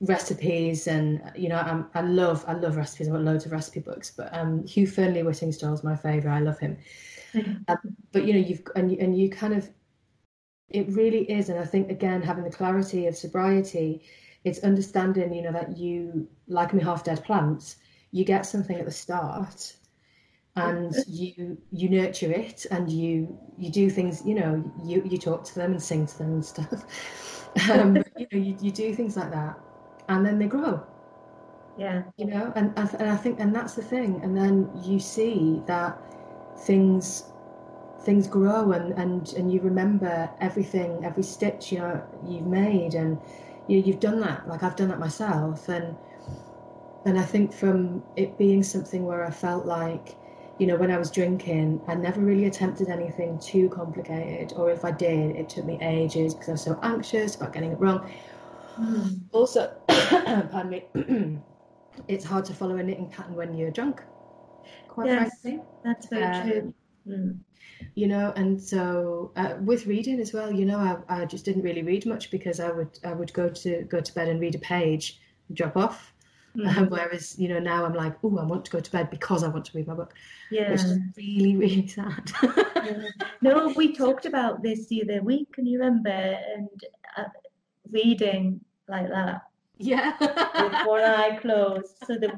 recipes 0.01 0.87
and 0.87 1.21
you 1.35 1.49
know 1.49 1.57
I'm, 1.57 1.87
I 1.93 2.01
love 2.01 2.45
I 2.47 2.53
love 2.53 2.77
recipes. 2.77 3.07
I've 3.07 3.13
got 3.13 3.23
loads 3.23 3.45
of 3.45 3.51
recipe 3.51 3.81
books 3.81 4.11
but 4.15 4.33
um 4.33 4.65
Hugh 4.65 4.87
Fearnley 4.87 5.23
Whittingstall's 5.23 5.83
my 5.83 5.95
favorite. 5.95 6.31
I 6.31 6.39
love 6.39 6.59
him. 6.59 6.77
Uh, 7.67 7.75
but 8.11 8.25
you 8.25 8.33
know 8.33 8.39
you've 8.39 8.63
and 8.75 8.91
and 8.93 9.17
you 9.17 9.29
kind 9.29 9.53
of 9.53 9.69
it 10.69 10.87
really 10.89 11.29
is 11.29 11.49
and 11.49 11.59
I 11.59 11.65
think 11.65 11.91
again 11.91 12.21
having 12.21 12.43
the 12.43 12.49
clarity 12.49 13.07
of 13.07 13.15
sobriety 13.15 14.01
it's 14.45 14.59
understanding 14.59 15.33
you 15.33 15.41
know 15.41 15.51
that 15.51 15.77
you 15.77 16.27
like 16.47 16.73
me 16.73 16.81
half 16.81 17.03
dead 17.03 17.23
plants 17.23 17.75
you 18.11 18.23
get 18.23 18.45
something 18.45 18.79
at 18.79 18.85
the 18.85 18.91
start 18.91 19.75
and 20.55 20.95
you 21.07 21.57
you 21.71 21.89
nurture 21.89 22.31
it 22.31 22.65
and 22.71 22.91
you 22.91 23.37
you 23.57 23.69
do 23.69 23.89
things 23.89 24.23
you 24.25 24.35
know 24.35 24.63
you 24.83 25.01
you 25.05 25.17
talk 25.17 25.43
to 25.43 25.55
them 25.55 25.71
and 25.71 25.81
sing 25.81 26.05
to 26.05 26.17
them 26.17 26.33
and 26.33 26.45
stuff. 26.45 26.85
Um, 27.71 27.95
you 28.15 28.27
know 28.31 28.37
you, 28.37 28.55
you 28.61 28.71
do 28.71 28.93
things 28.93 29.17
like 29.17 29.31
that 29.31 29.57
and 30.07 30.23
then 30.23 30.37
they 30.37 30.45
grow. 30.45 30.83
Yeah. 31.79 32.03
you 32.17 32.25
know 32.25 32.53
and, 32.55 32.71
and 32.77 33.09
I 33.09 33.15
think 33.15 33.39
and 33.39 33.55
that's 33.55 33.73
the 33.73 33.81
thing. 33.81 34.21
And 34.23 34.37
then 34.37 34.69
you 34.83 34.99
see 34.99 35.63
that 35.65 35.99
things 36.59 37.31
things 38.01 38.27
grow 38.27 38.71
and 38.71 38.93
and 38.93 39.33
and 39.33 39.51
you 39.51 39.61
remember 39.61 40.29
everything 40.39 41.03
every 41.03 41.23
stitch 41.23 41.71
you 41.71 41.79
know 41.79 42.01
you've 42.25 42.45
made 42.45 42.93
and 42.93 43.17
you 43.69 43.79
know, 43.79 43.85
you've 43.85 43.99
done 43.99 44.19
that. 44.21 44.47
Like 44.47 44.63
I've 44.63 44.75
done 44.75 44.89
that 44.89 44.99
myself. 44.99 45.69
And 45.69 45.95
and 47.05 47.17
I 47.17 47.23
think 47.23 47.53
from 47.53 48.03
it 48.15 48.37
being 48.37 48.63
something 48.63 49.05
where 49.05 49.23
I 49.23 49.31
felt 49.31 49.65
like 49.65 50.17
you 50.59 50.67
know 50.67 50.75
when 50.75 50.91
I 50.91 50.97
was 50.97 51.11
drinking 51.11 51.81
I 51.87 51.95
never 51.95 52.21
really 52.21 52.45
attempted 52.45 52.89
anything 52.89 53.39
too 53.39 53.69
complicated 53.69 54.53
or 54.57 54.71
if 54.71 54.85
I 54.85 54.91
did 54.91 55.35
it 55.35 55.49
took 55.49 55.65
me 55.65 55.79
ages 55.81 56.33
because 56.35 56.49
I 56.49 56.51
was 56.53 56.63
so 56.63 56.79
anxious 56.83 57.35
about 57.35 57.53
getting 57.53 57.71
it 57.71 57.79
wrong 57.79 58.09
Mm. 58.77 59.29
also, 59.31 59.75
pardon 59.87 60.69
me, 60.69 60.83
it's 62.07 62.25
hard 62.25 62.45
to 62.45 62.53
follow 62.53 62.77
a 62.77 62.83
knitting 62.83 63.09
pattern 63.09 63.35
when 63.35 63.53
you're 63.55 63.71
drunk. 63.71 64.03
Quite 64.87 65.07
Yes. 65.07 65.43
frankly, 65.43 65.61
That's 65.83 66.07
very 66.07 66.25
Um, 66.25 66.31
true. 66.31 66.73
Mm. 67.07 67.39
you 67.95 68.07
know. 68.07 68.31
And 68.35 68.61
so, 68.61 69.31
uh, 69.35 69.57
with 69.61 69.85
reading 69.85 70.19
as 70.19 70.33
well, 70.33 70.51
you 70.53 70.65
know, 70.65 70.77
I, 70.77 71.21
I 71.21 71.25
just 71.25 71.45
didn't 71.45 71.63
really 71.63 71.83
read 71.83 72.05
much 72.05 72.31
because 72.31 72.59
I 72.59 72.71
would 72.71 72.99
I 73.03 73.13
would 73.13 73.33
go 73.33 73.49
to 73.49 73.83
go 73.83 73.99
to 74.01 74.13
bed 74.13 74.27
and 74.27 74.39
read 74.39 74.55
a 74.55 74.59
page, 74.59 75.19
and 75.47 75.57
drop 75.57 75.77
off. 75.77 76.13
Mm. 76.57 76.77
Um, 76.77 76.89
whereas, 76.89 77.37
you 77.37 77.47
know, 77.47 77.59
now 77.59 77.85
I'm 77.85 77.93
like, 77.93 78.15
oh, 78.23 78.37
I 78.37 78.43
want 78.43 78.65
to 78.65 78.71
go 78.71 78.79
to 78.79 78.91
bed 78.91 79.09
because 79.09 79.43
I 79.43 79.47
want 79.49 79.65
to 79.65 79.77
read 79.77 79.87
my 79.87 79.93
book, 79.93 80.13
Yeah. 80.51 80.71
which 80.71 80.81
is 80.83 80.97
really, 81.17 81.55
really 81.55 81.87
sad. 81.87 82.31
Yeah. 82.43 83.07
No, 83.41 83.69
we 83.75 83.95
talked 83.95 84.25
about 84.25 84.61
this 84.63 84.87
the 84.87 85.03
other 85.03 85.21
week, 85.23 85.53
can 85.53 85.65
you 85.65 85.79
remember? 85.79 86.09
And 86.09 86.69
uh, 87.15 87.23
reading 87.89 88.59
like 88.89 89.07
that 89.09 89.43
yeah. 89.77 90.13
with 90.19 90.73
one 90.87 91.03
eye 91.03 91.37
closed, 91.41 91.95
so 92.05 92.15
the 92.15 92.37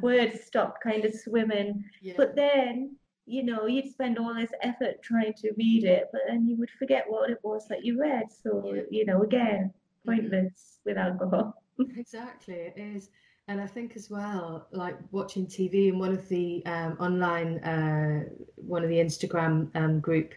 words 0.00 0.44
stopped 0.44 0.82
kind 0.82 1.04
of 1.04 1.14
swimming. 1.14 1.84
yeah. 2.02 2.14
But 2.16 2.36
then, 2.36 2.96
you 3.26 3.42
know, 3.42 3.66
you'd 3.66 3.90
spend 3.90 4.18
all 4.18 4.34
this 4.34 4.50
effort 4.62 5.02
trying 5.02 5.32
to 5.38 5.52
read 5.56 5.84
it, 5.84 6.08
but 6.12 6.22
then 6.28 6.46
you 6.46 6.56
would 6.56 6.70
forget 6.78 7.04
what 7.08 7.30
it 7.30 7.38
was 7.42 7.66
that 7.68 7.84
you 7.84 8.00
read. 8.00 8.24
So, 8.42 8.74
you 8.90 9.06
know, 9.06 9.22
again, 9.22 9.72
pointless 10.04 10.78
with 10.84 10.98
alcohol. 10.98 11.54
Exactly, 11.96 12.54
it 12.54 12.74
is. 12.76 13.10
And 13.48 13.60
I 13.60 13.66
think 13.66 13.96
as 13.96 14.10
well, 14.10 14.68
like 14.70 14.96
watching 15.10 15.46
TV 15.46 15.88
and 15.88 15.98
one 15.98 16.12
of 16.12 16.28
the 16.28 16.64
um, 16.66 16.96
online, 17.00 17.58
uh, 17.64 18.24
one 18.56 18.84
of 18.84 18.88
the 18.90 18.96
Instagram 18.96 19.74
um, 19.74 19.98
group 20.00 20.34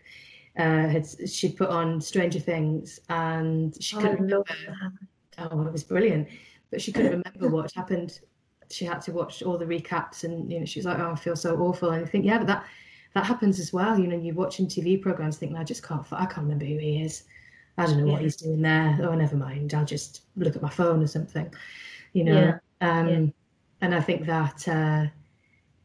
uh, 0.57 0.87
had 0.87 1.05
she'd 1.29 1.57
put 1.57 1.69
on 1.69 2.01
Stranger 2.01 2.39
Things, 2.39 2.99
and 3.09 3.75
she 3.83 3.95
Oh, 3.95 3.99
couldn't 3.99 4.19
remember. 4.21 4.43
that. 4.67 5.49
Oh, 5.51 5.61
it 5.67 5.71
was 5.71 5.83
brilliant, 5.83 6.27
but 6.71 6.81
she 6.81 6.91
couldn't 6.93 7.11
remember 7.23 7.49
what 7.49 7.71
happened. 7.73 8.19
She 8.71 8.85
had 8.85 9.01
to 9.03 9.11
watch 9.11 9.43
all 9.43 9.57
the 9.57 9.65
recaps, 9.65 10.23
and 10.23 10.51
you 10.51 10.59
know, 10.59 10.65
she 10.65 10.79
was 10.79 10.85
like, 10.85 10.99
"Oh, 10.99 11.11
I 11.11 11.15
feel 11.15 11.35
so 11.35 11.57
awful." 11.57 11.91
And 11.91 12.03
I 12.05 12.07
think, 12.07 12.25
yeah, 12.25 12.37
but 12.39 12.47
that 12.47 12.65
that 13.13 13.25
happens 13.25 13.59
as 13.59 13.73
well. 13.73 13.97
You 13.99 14.07
know, 14.07 14.17
you're 14.17 14.35
watching 14.35 14.67
TV 14.67 14.97
programs, 14.97 15.37
thinking, 15.37 15.57
"I 15.57 15.63
just 15.63 15.83
can't, 15.83 16.05
I 16.11 16.25
can't 16.25 16.43
remember 16.45 16.65
who 16.65 16.77
he 16.77 17.01
is. 17.03 17.23
I 17.77 17.85
don't 17.85 18.05
know 18.05 18.11
what 18.11 18.21
he's 18.21 18.35
doing 18.35 18.61
there. 18.61 18.99
Oh, 19.01 19.15
never 19.15 19.35
mind. 19.35 19.73
I'll 19.73 19.85
just 19.85 20.21
look 20.35 20.55
at 20.55 20.61
my 20.61 20.69
phone 20.69 21.01
or 21.03 21.07
something." 21.07 21.53
You 22.13 22.23
know, 22.25 22.41
Yeah. 22.41 22.59
um, 22.81 23.07
Yeah. 23.09 23.25
and 23.81 23.95
I 23.95 24.01
think 24.01 24.25
that. 24.27 24.67
Uh, 24.67 25.07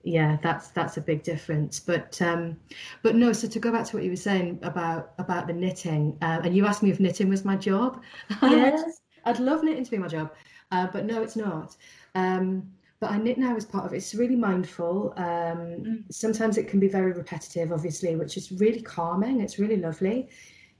yeah, 0.04 0.38
that's 0.42 0.68
that's 0.68 0.96
a 0.96 1.00
big 1.00 1.22
difference. 1.22 1.80
But 1.80 2.20
um, 2.22 2.56
but 3.02 3.14
no. 3.16 3.32
So 3.32 3.48
to 3.48 3.58
go 3.58 3.72
back 3.72 3.84
to 3.86 3.96
what 3.96 4.04
you 4.04 4.10
were 4.10 4.16
saying 4.16 4.58
about 4.62 5.12
about 5.18 5.46
the 5.46 5.52
knitting, 5.52 6.16
uh, 6.22 6.40
and 6.44 6.56
you 6.56 6.66
asked 6.66 6.82
me 6.82 6.90
if 6.90 7.00
knitting 7.00 7.28
was 7.28 7.44
my 7.44 7.56
job. 7.56 8.02
Yes. 8.42 9.00
I'd 9.24 9.40
love 9.40 9.62
knitting 9.62 9.84
to 9.84 9.90
be 9.90 9.98
my 9.98 10.08
job, 10.08 10.32
uh, 10.70 10.86
but 10.92 11.04
no, 11.04 11.22
it's 11.22 11.36
not. 11.36 11.76
Um, 12.14 12.70
but 13.00 13.10
I 13.10 13.18
knit 13.18 13.36
now 13.38 13.56
as 13.56 13.64
part 13.66 13.84
of 13.84 13.92
it. 13.92 13.96
It's 13.98 14.14
really 14.14 14.36
mindful. 14.36 15.12
Um, 15.16 15.58
Mm. 15.84 16.04
Sometimes 16.12 16.56
it 16.58 16.68
can 16.68 16.80
be 16.80 16.88
very 16.88 17.12
repetitive, 17.12 17.72
obviously, 17.72 18.16
which 18.16 18.36
is 18.36 18.50
really 18.52 18.80
calming. 18.80 19.40
It's 19.40 19.58
really 19.58 19.76
lovely, 19.76 20.28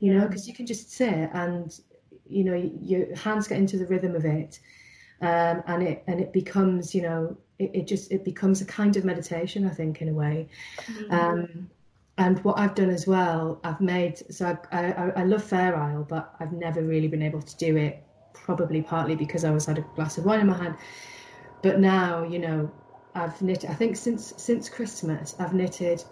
you 0.01 0.15
know, 0.15 0.27
because 0.27 0.47
you 0.47 0.55
can 0.55 0.67
just 0.67 0.93
sit 0.93 1.31
and 1.33 1.79
you 2.29 2.45
know 2.45 2.55
your 2.83 3.15
hands 3.17 3.49
get 3.49 3.59
into 3.59 3.79
the 3.79 3.87
rhythm 3.87 4.15
of 4.15 4.25
it, 4.25 4.61
um, 5.21 5.63
and 5.67 5.83
it 5.83 6.05
and 6.07 6.21
it 6.21 6.33
becomes, 6.33 6.95
you 6.95 7.03
know, 7.03 7.37
it, 7.59 7.71
it 7.75 7.87
just 7.87 8.13
it 8.13 8.25
becomes 8.25 8.61
a 8.61 8.65
kind 8.65 8.97
of 8.97 9.05
meditation. 9.05 9.67
I 9.67 9.71
think 9.71 10.01
in 10.03 10.09
a 10.09 10.13
way. 10.15 10.49
Mm. 10.87 11.13
Um, 11.13 11.71
and 12.19 12.43
what 12.43 12.59
I've 12.59 12.75
done 12.75 12.91
as 12.91 13.07
well, 13.07 13.61
I've 13.63 13.81
made 13.81 14.23
so 14.33 14.59
I, 14.73 14.93
I, 14.93 15.11
I 15.21 15.25
love 15.25 15.43
Fair 15.43 15.77
Isle, 15.77 16.05
but 16.09 16.35
I've 16.41 16.53
never 16.53 16.83
really 16.83 17.09
been 17.09 17.23
able 17.23 17.43
to 17.43 17.57
do 17.57 17.77
it. 17.77 18.03
Probably 18.35 18.83
partly 18.83 19.15
because 19.15 19.45
I 19.45 19.49
always 19.49 19.67
had 19.67 19.79
a 19.79 19.87
glass 19.95 20.19
of 20.19 20.25
wine 20.25 20.41
in 20.41 20.47
my 20.47 20.57
hand. 20.57 20.77
But 21.63 21.81
now, 21.81 22.23
you 22.25 22.39
know, 22.39 22.71
I've 23.15 23.41
knitted. 23.43 23.71
I 23.71 23.75
think 23.75 23.97
since 23.97 24.35
since 24.37 24.69
Christmas, 24.69 25.35
I've 25.39 25.55
knitted 25.55 26.05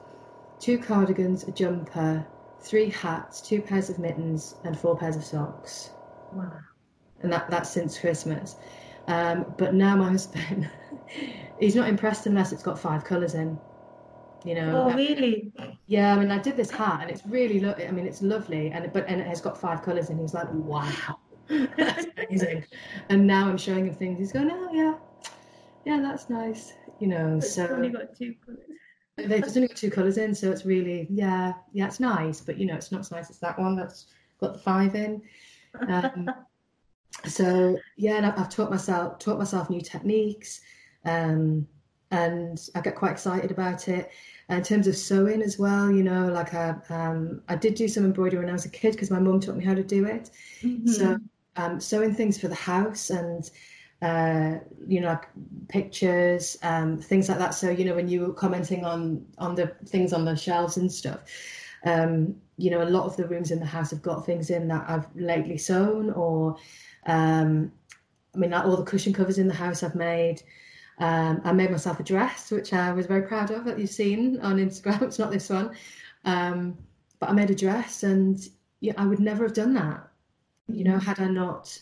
two 0.58 0.78
cardigans, 0.78 1.44
a 1.44 1.52
jumper, 1.52 2.26
three 2.60 2.90
hats, 2.90 3.40
two 3.40 3.60
pairs 3.60 3.90
of 3.90 3.98
mittens, 3.98 4.54
and 4.64 4.78
four 4.78 4.96
pairs 4.96 5.16
of 5.16 5.24
socks. 5.24 5.90
Wow. 6.32 6.52
And 7.22 7.32
that 7.32 7.50
that's 7.50 7.70
since 7.70 7.98
Christmas. 7.98 8.56
Um, 9.08 9.54
but 9.56 9.74
now 9.74 9.96
my 9.96 10.10
husband, 10.10 10.68
he's 11.60 11.76
not 11.76 11.88
impressed 11.88 12.26
unless 12.26 12.52
it's 12.52 12.62
got 12.62 12.78
five 12.78 13.04
colours 13.04 13.34
in. 13.34 13.58
You 14.44 14.54
know. 14.54 14.88
Oh, 14.88 14.94
really? 14.94 15.52
Yeah, 15.86 16.14
I 16.14 16.18
mean, 16.18 16.30
I 16.30 16.38
did 16.38 16.56
this 16.56 16.70
hat, 16.70 17.00
and 17.02 17.10
it's 17.10 17.24
really, 17.26 17.58
lo- 17.60 17.74
I 17.78 17.90
mean, 17.90 18.06
it's 18.06 18.22
lovely, 18.22 18.70
and 18.70 18.92
but 18.92 19.04
and 19.08 19.20
it 19.20 19.26
has 19.26 19.40
got 19.40 19.58
five 19.58 19.82
colours, 19.82 20.10
and 20.10 20.20
he's 20.20 20.34
like, 20.34 20.46
wow, 20.52 21.18
that's 21.48 22.06
amazing. 22.16 22.64
and 23.08 23.26
now 23.26 23.48
I'm 23.48 23.58
showing 23.58 23.86
him 23.86 23.94
things. 23.94 24.18
He's 24.18 24.32
going, 24.32 24.50
oh 24.52 24.70
yeah, 24.72 24.94
yeah, 25.84 26.00
that's 26.00 26.28
nice. 26.30 26.74
You 27.00 27.08
know, 27.08 27.36
It's 27.38 27.54
so 27.54 27.66
only 27.68 27.88
got 27.88 28.16
two 28.16 28.34
colours. 28.44 28.60
They've 29.16 29.42
just 29.42 29.56
only 29.56 29.68
got 29.68 29.76
two 29.76 29.90
colours 29.90 30.18
in, 30.18 30.34
so 30.34 30.50
it's 30.50 30.64
really, 30.64 31.06
yeah, 31.10 31.54
yeah, 31.72 31.86
it's 31.86 32.00
nice, 32.00 32.40
but 32.40 32.58
you 32.58 32.66
know, 32.66 32.74
it's 32.74 32.92
not 32.92 33.00
as 33.00 33.10
nice 33.10 33.30
as 33.30 33.38
that 33.38 33.58
one 33.58 33.76
that's 33.76 34.06
got 34.40 34.52
the 34.52 34.58
five 34.58 34.94
in. 34.94 35.22
Um, 35.88 36.30
so 37.24 37.78
yeah, 37.96 38.16
and 38.16 38.26
I've, 38.26 38.48
taught 38.48 38.70
myself 38.70 39.18
taught 39.18 39.38
myself 39.38 39.70
new 39.70 39.80
techniques, 39.80 40.60
um, 41.04 41.66
and 42.10 42.68
I 42.74 42.80
get 42.80 42.94
quite 42.94 43.12
excited 43.12 43.50
about 43.50 43.88
it. 43.88 44.10
And 44.48 44.58
in 44.58 44.64
terms 44.64 44.86
of 44.86 44.96
sewing 44.96 45.42
as 45.42 45.58
well, 45.58 45.90
you 45.90 46.02
know, 46.02 46.28
like 46.28 46.54
I 46.54 46.76
um, 46.90 47.42
I 47.48 47.56
did 47.56 47.74
do 47.74 47.88
some 47.88 48.04
embroidery 48.04 48.40
when 48.40 48.50
I 48.50 48.52
was 48.52 48.66
a 48.66 48.70
kid 48.70 48.92
because 48.92 49.10
my 49.10 49.18
mum 49.18 49.40
taught 49.40 49.56
me 49.56 49.64
how 49.64 49.74
to 49.74 49.82
do 49.82 50.04
it. 50.04 50.30
Mhm. 50.62 50.88
So 50.88 51.18
um, 51.56 51.80
sewing 51.80 52.14
things 52.14 52.38
for 52.38 52.48
the 52.48 52.54
house 52.54 53.10
and 53.10 53.50
uh, 54.02 54.58
you 54.86 55.00
know 55.00 55.08
like 55.08 55.28
pictures, 55.68 56.56
um, 56.62 56.98
things 56.98 57.28
like 57.28 57.38
that. 57.38 57.54
So 57.54 57.70
you 57.70 57.84
know 57.84 57.94
when 57.94 58.08
you 58.08 58.20
were 58.20 58.32
commenting 58.32 58.84
on 58.84 59.24
on 59.38 59.54
the 59.54 59.68
things 59.86 60.12
on 60.12 60.24
the 60.24 60.36
shelves 60.36 60.76
and 60.76 60.90
stuff, 60.90 61.20
um, 61.84 62.36
you 62.56 62.70
know 62.70 62.82
a 62.82 62.88
lot 62.88 63.06
of 63.06 63.16
the 63.16 63.26
rooms 63.26 63.50
in 63.50 63.60
the 63.60 63.66
house 63.66 63.90
have 63.90 64.02
got 64.02 64.26
things 64.26 64.50
in 64.50 64.68
that 64.68 64.84
I've 64.88 65.06
lately 65.14 65.58
sewn 65.58 66.10
or 66.10 66.56
um, 67.06 67.72
I 68.34 68.38
mean 68.38 68.50
like 68.50 68.64
all 68.64 68.76
the 68.76 68.84
cushion 68.84 69.12
covers 69.12 69.38
in 69.38 69.48
the 69.48 69.54
house 69.54 69.82
I've 69.82 69.94
made. 69.94 70.42
Um, 70.98 71.42
I 71.44 71.52
made 71.52 71.70
myself 71.70 72.00
a 72.00 72.02
dress, 72.02 72.50
which 72.50 72.72
I 72.72 72.90
was 72.92 73.04
very 73.04 73.22
proud 73.22 73.50
of 73.50 73.64
that 73.66 73.78
you've 73.78 73.90
seen 73.90 74.40
on 74.40 74.56
Instagram. 74.56 75.02
It's 75.02 75.18
not 75.18 75.30
this 75.30 75.50
one, 75.50 75.72
um, 76.24 76.78
but 77.18 77.28
I 77.28 77.32
made 77.32 77.50
a 77.50 77.54
dress, 77.54 78.02
and 78.02 78.38
yeah, 78.80 78.94
I 78.96 79.06
would 79.06 79.20
never 79.20 79.44
have 79.44 79.52
done 79.54 79.74
that 79.74 80.08
you 80.68 80.84
know 80.84 80.98
had 80.98 81.20
i 81.20 81.26
not 81.26 81.78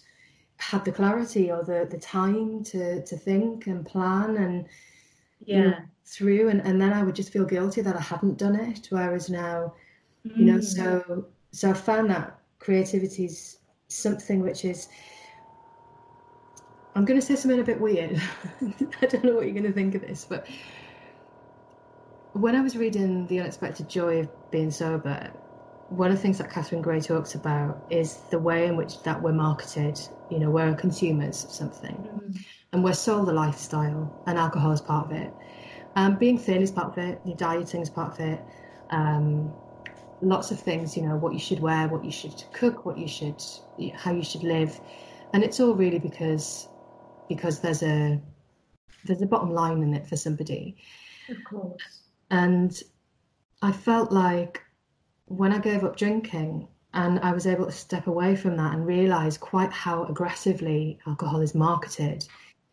had 0.58 0.84
the 0.84 0.92
clarity 0.92 1.50
or 1.50 1.62
the 1.64 1.86
the 1.90 1.98
time 1.98 2.62
to 2.64 3.04
to 3.04 3.16
think 3.16 3.66
and 3.66 3.84
plan 3.84 4.36
and 4.36 4.66
you 5.44 5.58
know, 5.60 5.66
yeah. 5.68 5.80
through 6.04 6.48
and 6.48 6.60
and 6.62 6.80
then 6.80 6.92
i 6.92 7.02
would 7.02 7.14
just 7.14 7.32
feel 7.32 7.44
guilty 7.44 7.80
that 7.80 7.96
i 7.96 8.00
hadn't 8.00 8.38
done 8.38 8.54
it 8.54 8.86
whereas 8.90 9.28
now 9.28 9.72
you 10.24 10.44
know 10.46 10.58
Mm. 10.58 10.64
so 10.64 11.26
so 11.50 11.70
i 11.70 11.74
found 11.74 12.08
that 12.10 12.38
creativity 12.58 13.26
is 13.26 13.58
something 13.88 14.40
which 14.40 14.64
is 14.64 14.88
i'm 16.94 17.04
going 17.04 17.20
to 17.20 17.26
say 17.26 17.36
something 17.36 17.60
a 17.60 17.64
bit 17.64 17.80
weird 17.80 18.20
i 19.02 19.06
don't 19.06 19.24
know 19.24 19.34
what 19.34 19.44
you're 19.44 19.52
going 19.52 19.64
to 19.64 19.72
think 19.72 19.94
of 19.94 20.00
this 20.02 20.24
but 20.24 20.46
when 22.32 22.54
i 22.56 22.60
was 22.60 22.76
reading 22.76 23.26
the 23.26 23.40
unexpected 23.40 23.88
joy 23.88 24.20
of 24.20 24.50
being 24.50 24.70
sober 24.70 25.30
one 25.96 26.10
of 26.10 26.16
the 26.16 26.22
things 26.22 26.38
that 26.38 26.50
Catherine 26.50 26.82
Gray 26.82 27.00
talks 27.00 27.34
about 27.34 27.86
is 27.90 28.16
the 28.30 28.38
way 28.38 28.66
in 28.66 28.76
which 28.76 29.02
that 29.02 29.20
we're 29.22 29.32
marketed. 29.32 30.00
You 30.30 30.38
know, 30.38 30.50
we're 30.50 30.74
consumers 30.74 31.44
of 31.44 31.50
something, 31.50 31.94
Mm. 31.96 32.44
and 32.72 32.84
we're 32.84 32.94
sold 32.94 33.28
the 33.28 33.32
lifestyle, 33.32 34.22
and 34.26 34.38
alcohol 34.38 34.72
is 34.72 34.80
part 34.80 35.06
of 35.06 35.12
it. 35.12 35.32
Um, 35.96 36.16
being 36.16 36.38
thin 36.38 36.62
is 36.62 36.70
part 36.72 36.88
of 36.88 36.98
it. 36.98 37.20
Your 37.24 37.36
dieting 37.36 37.80
is 37.82 37.90
part 37.90 38.12
of 38.14 38.20
it. 38.20 38.40
Um, 38.90 39.52
lots 40.20 40.50
of 40.50 40.58
things. 40.60 40.96
You 40.96 41.04
know, 41.06 41.16
what 41.16 41.32
you 41.32 41.38
should 41.38 41.60
wear, 41.60 41.86
what 41.88 42.04
you 42.04 42.10
should 42.10 42.42
cook, 42.52 42.84
what 42.84 42.98
you 42.98 43.06
should, 43.08 43.42
how 43.94 44.12
you 44.12 44.24
should 44.24 44.42
live, 44.42 44.80
and 45.32 45.44
it's 45.44 45.60
all 45.60 45.74
really 45.74 45.98
because 45.98 46.68
because 47.28 47.60
there's 47.60 47.82
a 47.82 48.20
there's 49.04 49.22
a 49.22 49.26
bottom 49.26 49.52
line 49.52 49.82
in 49.82 49.94
it 49.94 50.06
for 50.06 50.16
somebody. 50.16 50.76
Of 51.28 51.36
course. 51.44 52.00
And 52.30 52.82
I 53.62 53.72
felt 53.72 54.10
like 54.12 54.62
when 55.26 55.52
I 55.52 55.58
gave 55.58 55.84
up 55.84 55.96
drinking 55.96 56.68
and 56.92 57.18
I 57.20 57.32
was 57.32 57.46
able 57.46 57.66
to 57.66 57.72
step 57.72 58.06
away 58.06 58.36
from 58.36 58.56
that 58.56 58.72
and 58.74 58.86
realize 58.86 59.36
quite 59.36 59.72
how 59.72 60.04
aggressively 60.04 60.98
alcohol 61.06 61.40
is 61.40 61.54
marketed. 61.54 62.26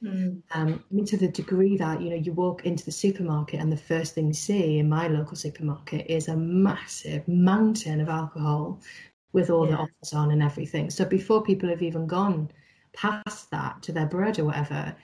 Mm. 0.03 0.41
Um, 0.51 0.83
I 0.91 0.93
mean, 0.93 1.05
to 1.05 1.17
the 1.17 1.27
degree 1.27 1.77
that 1.77 2.01
you 2.01 2.09
know 2.09 2.15
you 2.15 2.33
walk 2.33 2.65
into 2.65 2.85
the 2.85 2.91
supermarket 2.91 3.59
and 3.59 3.71
the 3.71 3.77
first 3.77 4.15
thing 4.15 4.27
you 4.27 4.33
see 4.33 4.79
in 4.79 4.89
my 4.89 5.07
local 5.07 5.35
supermarket 5.35 6.07
is 6.07 6.27
a 6.27 6.35
massive 6.35 7.27
mountain 7.27 8.01
of 8.01 8.09
alcohol 8.09 8.79
with 9.33 9.49
all 9.49 9.65
the 9.65 9.77
offers 9.77 10.13
on 10.13 10.31
and 10.31 10.43
everything. 10.43 10.89
So 10.89 11.05
before 11.05 11.43
people 11.43 11.69
have 11.69 11.81
even 11.81 12.05
gone 12.05 12.51
past 12.93 13.49
that 13.51 13.81
to 13.83 13.91
their 13.91 14.07
bread 14.07 14.39
or 14.39 14.45
whatever, 14.45 14.95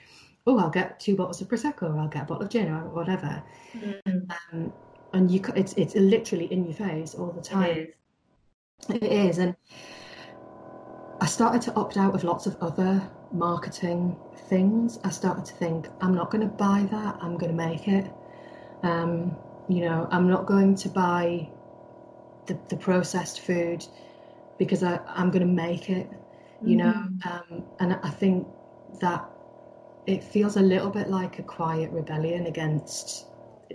oh, 0.46 0.58
I'll 0.58 0.70
get 0.70 1.00
two 1.00 1.16
bottles 1.16 1.40
of 1.40 1.48
prosecco, 1.48 1.84
or 1.84 1.98
I'll 1.98 2.08
get 2.08 2.22
a 2.22 2.26
bottle 2.26 2.44
of 2.44 2.50
gin, 2.50 2.68
or 2.68 2.88
whatever. 2.88 3.42
Mm. 3.76 4.30
Um, 4.52 4.72
and 5.12 5.30
you, 5.30 5.42
it's 5.56 5.72
it's 5.74 5.94
literally 5.94 6.52
in 6.52 6.64
your 6.64 6.74
face 6.74 7.14
all 7.14 7.30
the 7.30 7.42
time. 7.42 7.70
It 7.70 7.94
is. 8.88 8.96
It 8.96 9.02
is, 9.02 9.38
and 9.38 9.56
I 11.20 11.26
started 11.26 11.62
to 11.62 11.74
opt 11.74 11.96
out 11.96 12.14
of 12.14 12.24
lots 12.24 12.46
of 12.46 12.56
other 12.60 13.02
marketing 13.32 14.16
things. 14.48 14.98
I 15.04 15.10
started 15.10 15.44
to 15.46 15.54
think, 15.54 15.88
I'm 16.00 16.14
not 16.14 16.30
going 16.30 16.42
to 16.42 16.54
buy 16.54 16.86
that. 16.90 17.18
I'm 17.20 17.36
going 17.36 17.50
to 17.50 17.56
make 17.56 17.88
it. 17.88 18.10
Um, 18.82 19.36
you 19.68 19.80
know, 19.80 20.08
I'm 20.10 20.28
not 20.28 20.46
going 20.46 20.76
to 20.76 20.88
buy 20.88 21.48
the, 22.46 22.58
the 22.68 22.76
processed 22.76 23.40
food 23.40 23.84
because 24.58 24.82
I, 24.82 25.00
I'm 25.08 25.30
going 25.30 25.46
to 25.46 25.52
make 25.52 25.90
it. 25.90 26.08
You 26.60 26.76
know, 26.76 26.90
um, 27.24 27.64
and 27.78 27.98
I 28.02 28.10
think 28.10 28.46
that 29.00 29.28
it 30.06 30.24
feels 30.24 30.56
a 30.56 30.60
little 30.60 30.90
bit 30.90 31.08
like 31.08 31.38
a 31.38 31.42
quiet 31.42 31.90
rebellion 31.92 32.46
against. 32.46 33.27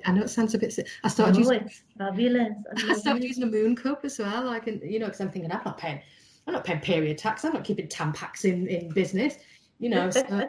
I 0.06 0.12
know 0.12 0.22
it 0.24 0.30
sounds 0.30 0.54
a 0.54 0.58
bit. 0.58 0.78
I 1.04 1.08
started 1.08 1.38
using 1.38 1.62
it's 1.62 1.84
fabulous. 1.98 2.54
I 2.78 2.92
I 2.92 2.94
started 2.94 3.24
it. 3.24 3.28
using 3.28 3.44
a 3.44 3.48
moon 3.48 3.76
cup 3.76 4.06
as 4.06 4.20
well. 4.20 4.44
Like, 4.46 4.68
and 4.68 4.82
you 4.84 5.00
know, 5.00 5.06
because 5.06 5.22
I'm 5.22 5.32
thinking 5.32 5.52
I'm 5.52 5.62
not 5.66 5.78
paying, 5.78 6.02
I'm 6.48 6.54
not 6.54 6.64
paying 6.66 6.80
period 6.82 7.18
tax. 7.18 7.46
I'm 7.46 7.54
not 7.54 7.64
keeping 7.64 7.88
Tampax 7.88 8.46
in 8.46 8.68
in 8.68 8.90
business. 8.90 9.36
You 9.80 9.90
know, 9.90 10.10
so 10.10 10.24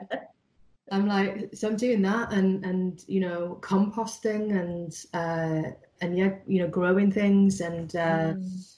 I'm 0.93 1.07
like, 1.09 1.51
so 1.55 1.69
I'm 1.69 1.77
doing 1.77 2.03
that, 2.03 2.33
and 2.33 2.65
and 2.65 3.05
you 3.07 3.21
know, 3.21 3.59
composting 3.63 4.59
and 4.59 4.93
uh 5.15 5.71
and 6.01 6.17
yeah, 6.19 6.35
you 6.47 6.61
know, 6.61 6.69
growing 6.69 7.11
things 7.11 7.61
and 7.61 7.95
uh 7.97 8.35
Mm. 8.35 8.77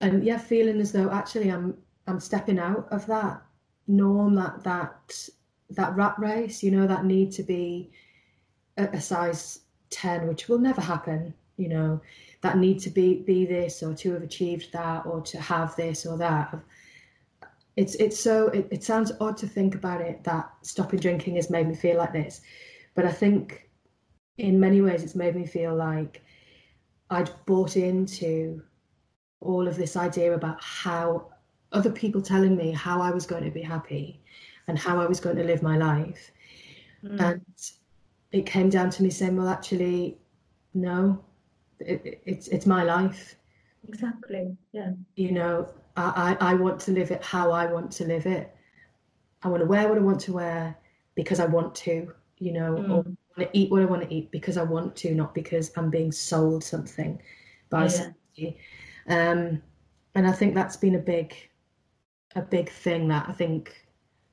and 0.00 0.24
yeah, 0.24 0.38
feeling 0.38 0.80
as 0.80 0.92
though 0.92 1.10
actually 1.10 1.50
I'm 1.50 1.76
I'm 2.06 2.20
stepping 2.20 2.58
out 2.58 2.88
of 2.90 3.06
that 3.06 3.42
norm, 3.86 4.34
that 4.36 4.62
that 4.64 5.28
that 5.70 5.96
rat 5.96 6.14
race. 6.18 6.62
You 6.62 6.70
know, 6.70 6.86
that 6.86 7.04
need 7.04 7.32
to 7.32 7.42
be 7.42 7.90
a, 8.76 8.84
a 8.84 9.00
size 9.00 9.60
ten, 9.90 10.26
which 10.26 10.48
will 10.48 10.58
never 10.58 10.80
happen. 10.80 11.34
You 11.56 11.68
know, 11.68 12.00
that 12.40 12.58
need 12.58 12.80
to 12.80 12.90
be 12.90 13.16
be 13.22 13.44
this 13.44 13.82
or 13.82 13.94
to 13.94 14.12
have 14.14 14.22
achieved 14.22 14.72
that 14.72 15.06
or 15.06 15.20
to 15.20 15.40
have 15.40 15.76
this 15.76 16.06
or 16.06 16.16
that. 16.18 16.58
It's 17.76 17.94
it's 17.96 18.18
so 18.18 18.48
it, 18.48 18.66
it 18.70 18.82
sounds 18.82 19.12
odd 19.20 19.36
to 19.38 19.46
think 19.46 19.74
about 19.74 20.00
it 20.00 20.24
that 20.24 20.50
stopping 20.62 21.00
drinking 21.00 21.36
has 21.36 21.50
made 21.50 21.68
me 21.68 21.74
feel 21.74 21.96
like 21.96 22.12
this, 22.12 22.40
but 22.94 23.04
I 23.04 23.12
think 23.12 23.68
in 24.38 24.58
many 24.58 24.80
ways 24.80 25.02
it's 25.02 25.14
made 25.14 25.36
me 25.36 25.46
feel 25.46 25.74
like 25.74 26.22
I'd 27.10 27.30
bought 27.46 27.76
into 27.76 28.62
all 29.40 29.66
of 29.68 29.76
this 29.76 29.96
idea 29.96 30.34
about 30.34 30.62
how 30.62 31.28
other 31.72 31.90
people 31.90 32.22
telling 32.22 32.56
me 32.56 32.72
how 32.72 33.00
I 33.00 33.10
was 33.10 33.26
going 33.26 33.44
to 33.44 33.50
be 33.50 33.62
happy 33.62 34.20
and 34.66 34.78
how 34.78 35.00
I 35.00 35.06
was 35.06 35.20
going 35.20 35.36
to 35.36 35.44
live 35.44 35.62
my 35.62 35.76
life. 35.76 36.30
Mm. 37.04 37.20
And 37.20 37.70
it 38.32 38.46
came 38.46 38.68
down 38.68 38.90
to 38.90 39.02
me 39.02 39.10
saying, 39.10 39.36
well, 39.36 39.48
actually, 39.48 40.18
no, 40.74 41.24
it, 41.80 42.00
it- 42.04 42.22
it's 42.26 42.48
it's 42.48 42.66
my 42.66 42.82
life. 42.82 43.36
Exactly. 43.88 44.56
Yeah. 44.72 44.92
You 45.16 45.32
know, 45.32 45.68
I, 45.96 46.36
I, 46.40 46.50
I 46.50 46.54
want 46.54 46.80
to 46.82 46.92
live 46.92 47.10
it 47.10 47.22
how 47.24 47.50
I 47.50 47.66
want 47.66 47.90
to 47.92 48.04
live 48.04 48.26
it. 48.26 48.54
I 49.42 49.48
want 49.48 49.60
to 49.62 49.66
wear 49.66 49.88
what 49.88 49.96
I 49.98 50.02
want 50.02 50.20
to 50.20 50.32
wear 50.34 50.76
because 51.14 51.40
I 51.40 51.46
want 51.46 51.74
to, 51.76 52.12
you 52.38 52.52
know, 52.52 52.74
Mm. 52.74 52.90
or 52.90 52.98
I 53.00 53.40
want 53.40 53.52
to 53.52 53.58
eat 53.58 53.70
what 53.70 53.82
I 53.82 53.86
want 53.86 54.02
to 54.02 54.14
eat 54.14 54.30
because 54.30 54.56
I 54.58 54.62
want 54.62 54.94
to, 54.96 55.14
not 55.14 55.34
because 55.34 55.72
I'm 55.76 55.90
being 55.90 56.12
sold 56.12 56.62
something 56.62 57.20
by 57.70 57.82
Yeah. 57.84 57.88
somebody. 57.88 58.58
Um, 59.08 59.62
and 60.14 60.26
I 60.26 60.32
think 60.32 60.54
that's 60.54 60.76
been 60.76 60.94
a 60.96 60.98
big, 60.98 61.34
a 62.36 62.42
big 62.42 62.68
thing 62.70 63.08
that 63.08 63.28
I 63.28 63.32
think, 63.32 63.86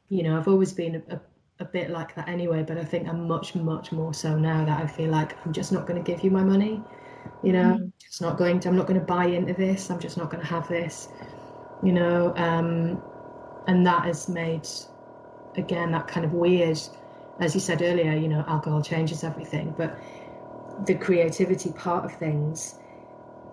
you 0.10 0.24
know, 0.24 0.38
I've 0.38 0.48
always 0.50 0.74
been 0.74 0.96
a, 0.96 1.16
a, 1.16 1.22
a 1.60 1.66
bit 1.66 1.90
like 1.90 2.16
that 2.16 2.28
anyway, 2.28 2.64
but 2.64 2.78
I 2.78 2.84
think 2.84 3.08
I'm 3.08 3.28
much, 3.28 3.56
much 3.56 3.92
more 3.92 4.14
so 4.14 4.38
now 4.38 4.64
that 4.66 4.82
I 4.82 4.88
feel 4.88 5.10
like 5.10 5.38
I'm 5.46 5.54
just 5.54 5.72
not 5.72 5.88
going 5.88 6.04
to 6.04 6.12
give 6.12 6.24
you 6.24 6.32
my 6.32 6.44
money, 6.44 6.82
you 7.44 7.54
know. 7.54 7.78
Mm. 7.80 7.92
It's 8.06 8.22
not 8.22 8.38
going 8.38 8.60
to. 8.62 8.70
I'm 8.70 8.76
not 8.76 8.88
going 8.88 9.00
to 9.00 9.06
buy 9.06 9.26
into 9.26 9.54
this. 9.54 9.90
I'm 9.90 10.00
just 10.00 10.18
not 10.18 10.30
going 10.30 10.42
to 10.42 10.48
have 10.50 10.68
this. 10.68 11.10
You 11.84 11.94
know, 11.94 12.34
um, 12.38 13.02
and 13.68 13.86
that 13.86 14.06
has 14.06 14.28
made 14.30 14.68
again 15.56 15.92
that 15.92 16.08
kind 16.08 16.26
of 16.26 16.34
weird. 16.34 16.80
As 17.40 17.54
you 17.54 17.62
said 17.62 17.82
earlier, 17.82 18.14
you 18.14 18.28
know, 18.28 18.44
alcohol 18.48 18.82
changes 18.82 19.24
everything, 19.24 19.76
but 19.78 20.00
the 20.86 20.96
creativity 20.96 21.72
part 21.72 22.06
of 22.06 22.14
things 22.14 22.76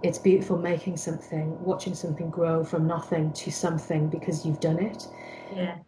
it's 0.05 0.19
beautiful 0.19 0.59
making 0.59 0.99
something, 0.99 1.59
watching 1.65 1.95
something 1.95 2.29
grow 2.29 2.63
from 2.63 2.87
nothing 2.87 3.33
to 3.33 3.51
something 3.51 4.09
because 4.09 4.45
you've 4.45 4.61
done 4.61 4.79
it. 4.79 5.09
Yeah. 5.57 5.79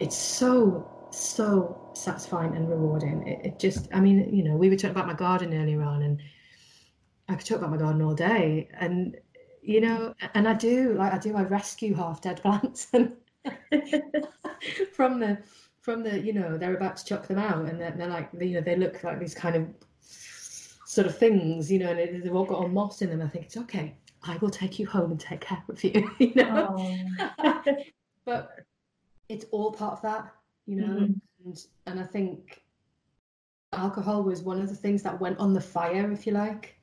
It's 0.00 0.16
so, 0.16 0.90
so 1.10 1.90
satisfying 1.94 2.54
and 2.56 2.68
rewarding. 2.68 3.26
It, 3.26 3.46
it, 3.46 3.58
just, 3.58 3.88
I 3.92 4.00
mean, 4.00 4.34
you 4.34 4.42
know, 4.44 4.56
we 4.56 4.68
were 4.68 4.76
talking 4.76 4.90
about 4.90 5.06
my 5.06 5.14
garden 5.14 5.54
earlier 5.54 5.82
on, 5.82 6.02
and 6.02 6.20
I 7.28 7.34
could 7.34 7.46
talk 7.46 7.58
about 7.58 7.70
my 7.70 7.76
garden 7.76 8.02
all 8.02 8.14
day. 8.14 8.68
And, 8.74 9.16
you 9.62 9.80
know, 9.80 10.14
and 10.34 10.48
I 10.48 10.54
do, 10.54 10.94
like, 10.94 11.12
I 11.12 11.18
do, 11.18 11.36
I 11.36 11.42
rescue 11.42 11.94
half 11.94 12.20
dead 12.20 12.40
plants 12.42 12.88
and 12.92 13.12
from 14.92 15.20
the, 15.20 15.38
from 15.80 16.02
the, 16.02 16.18
you 16.20 16.32
know, 16.32 16.58
they're 16.58 16.76
about 16.76 16.96
to 16.98 17.04
chuck 17.04 17.26
them 17.26 17.38
out, 17.38 17.66
and 17.66 17.80
they're, 17.80 17.92
they're 17.92 18.08
like, 18.08 18.30
you 18.38 18.54
know, 18.54 18.60
they 18.60 18.76
look 18.76 19.02
like 19.04 19.20
these 19.20 19.34
kind 19.34 19.56
of 19.56 19.68
sort 20.86 21.06
of 21.06 21.16
things, 21.18 21.70
you 21.70 21.78
know, 21.78 21.90
and 21.90 22.22
they've 22.22 22.34
all 22.34 22.44
got 22.44 22.58
all 22.58 22.68
moss 22.68 23.02
in 23.02 23.10
them. 23.10 23.20
I 23.20 23.28
think 23.28 23.44
it's 23.44 23.56
okay. 23.56 23.94
I 24.22 24.36
will 24.38 24.50
take 24.50 24.78
you 24.78 24.86
home 24.86 25.10
and 25.12 25.20
take 25.20 25.40
care 25.42 25.62
of 25.68 25.82
you, 25.84 26.10
you 26.18 26.34
know. 26.34 26.74
Oh. 27.38 27.64
but 28.24 28.60
it's 29.28 29.44
all 29.50 29.72
part 29.72 29.94
of 29.94 30.02
that, 30.02 30.32
you 30.66 30.76
know. 30.76 30.86
Mm-hmm. 30.86 31.12
And 31.44 31.66
and 31.86 32.00
I 32.00 32.04
think 32.04 32.62
alcohol 33.72 34.22
was 34.22 34.42
one 34.42 34.60
of 34.60 34.68
the 34.68 34.74
things 34.74 35.02
that 35.02 35.20
went 35.20 35.38
on 35.38 35.52
the 35.52 35.60
fire, 35.60 36.10
if 36.12 36.26
you 36.26 36.32
like. 36.32 36.74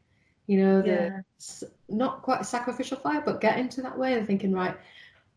You 0.48 0.58
know, 0.58 0.82
the 0.82 0.90
yeah. 0.90 1.68
not 1.88 2.22
quite 2.22 2.42
a 2.42 2.46
sacrificial 2.46 2.98
fire, 2.98 3.22
but 3.26 3.40
get 3.40 3.58
into 3.58 3.82
that 3.82 3.98
way 3.98 4.18
and 4.18 4.28
thinking, 4.28 4.52
right, 4.52 4.76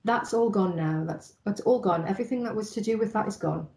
that's 0.05 0.35
all 0.35 0.51
gone 0.51 0.77
now. 0.77 1.05
That's 1.07 1.35
that's 1.45 1.61
all 1.61 1.81
gone. 1.81 2.09
Everything 2.09 2.43
that 2.45 2.55
was 2.55 2.73
to 2.73 2.81
do 2.81 2.99
with 2.99 3.13
that 3.13 3.29
is 3.29 3.37
gone. 3.37 3.69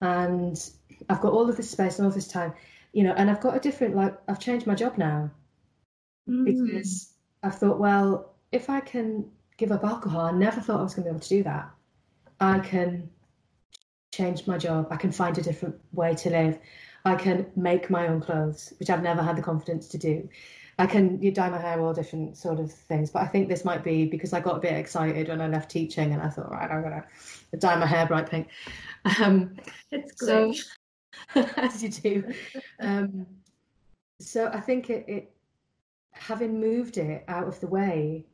And 0.00 0.70
I've 1.08 1.20
got 1.20 1.32
all 1.32 1.48
of 1.48 1.56
this 1.56 1.70
space 1.70 1.98
and 1.98 2.06
all 2.06 2.12
this 2.12 2.28
time 2.28 2.54
you 2.92 3.04
know, 3.04 3.14
and 3.16 3.30
I've 3.30 3.40
got 3.40 3.56
a 3.56 3.60
different 3.60 3.94
like 3.94 4.16
I've 4.28 4.40
changed 4.40 4.66
my 4.66 4.74
job 4.74 4.98
now 4.98 5.30
mm. 6.28 6.44
because 6.44 7.12
I've 7.42 7.56
thought, 7.56 7.78
well, 7.78 8.34
if 8.52 8.70
I 8.70 8.80
can 8.80 9.26
give 9.56 9.72
up 9.72 9.84
alcohol, 9.84 10.22
I 10.22 10.32
never 10.32 10.60
thought 10.60 10.80
I 10.80 10.82
was 10.82 10.94
going 10.94 11.04
to 11.04 11.10
be 11.10 11.16
able 11.16 11.20
to 11.20 11.28
do 11.28 11.42
that. 11.44 11.70
I 12.40 12.58
can 12.60 13.10
change 14.18 14.46
my 14.46 14.58
job. 14.58 14.88
I 14.90 14.96
can 14.96 15.12
find 15.12 15.38
a 15.38 15.42
different 15.42 15.76
way 15.92 16.14
to 16.16 16.30
live. 16.30 16.58
I 17.04 17.14
can 17.14 17.46
make 17.54 17.88
my 17.88 18.08
own 18.08 18.20
clothes, 18.20 18.72
which 18.78 18.90
I've 18.90 19.02
never 19.02 19.22
had 19.22 19.36
the 19.36 19.42
confidence 19.42 19.88
to 19.88 19.98
do. 19.98 20.28
I 20.80 20.86
can 20.86 21.20
you 21.22 21.30
dye 21.32 21.50
my 21.50 21.58
hair, 21.58 21.80
all 21.80 21.92
different 21.92 22.36
sort 22.36 22.60
of 22.60 22.72
things. 22.72 23.10
But 23.10 23.22
I 23.22 23.26
think 23.26 23.48
this 23.48 23.64
might 23.64 23.82
be 23.82 24.04
because 24.06 24.32
I 24.32 24.40
got 24.40 24.56
a 24.56 24.60
bit 24.60 24.74
excited 24.74 25.28
when 25.28 25.40
I 25.40 25.48
left 25.48 25.70
teaching, 25.70 26.12
and 26.12 26.22
I 26.22 26.28
thought, 26.28 26.50
right, 26.50 26.70
I'm 26.70 26.82
gonna 26.82 27.04
dye 27.58 27.76
my 27.76 27.86
hair 27.86 28.06
bright 28.06 28.30
pink. 28.30 28.48
Um, 29.20 29.56
it's 29.90 30.12
great. 30.12 30.56
So 30.56 30.62
as 31.56 31.82
you 31.82 31.88
do. 31.88 32.32
Um, 32.80 33.26
so 34.20 34.48
I 34.52 34.60
think 34.60 34.90
it, 34.90 35.04
it, 35.08 35.30
having 36.12 36.60
moved 36.60 36.98
it 36.98 37.24
out 37.28 37.48
of 37.48 37.58
the 37.60 37.66
way, 37.66 38.26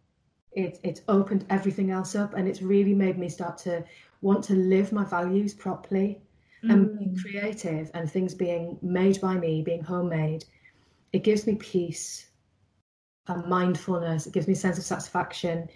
it 0.53 0.81
it's 0.83 1.03
opened 1.09 1.47
everything 1.49 1.91
else 1.91 2.15
up, 2.15 2.35
and 2.35 2.47
it's 2.49 2.63
really 2.63 2.95
made 2.95 3.19
me 3.19 3.29
start 3.29 3.57
to 3.59 3.85
want 4.25 4.43
to 4.45 4.55
live 4.55 4.91
my 4.91 5.05
values 5.05 5.53
properly 5.53 6.19
mm. 6.65 6.73
and 6.73 6.99
be 6.99 7.21
creative, 7.21 7.91
and 7.95 8.11
things 8.11 8.35
being 8.35 8.79
made 8.81 9.21
by 9.21 9.35
me, 9.35 9.63
being 9.63 9.83
homemade. 9.83 10.45
It 11.13 11.23
gives 11.23 11.47
me 11.47 11.55
peace 11.57 12.27
and 13.29 13.47
mindfulness. 13.47 14.27
It 14.27 14.33
gives 14.33 14.47
me 14.47 14.55
a 14.55 14.57
sense 14.57 14.79
of 14.79 14.85
satisfaction. 14.85 15.69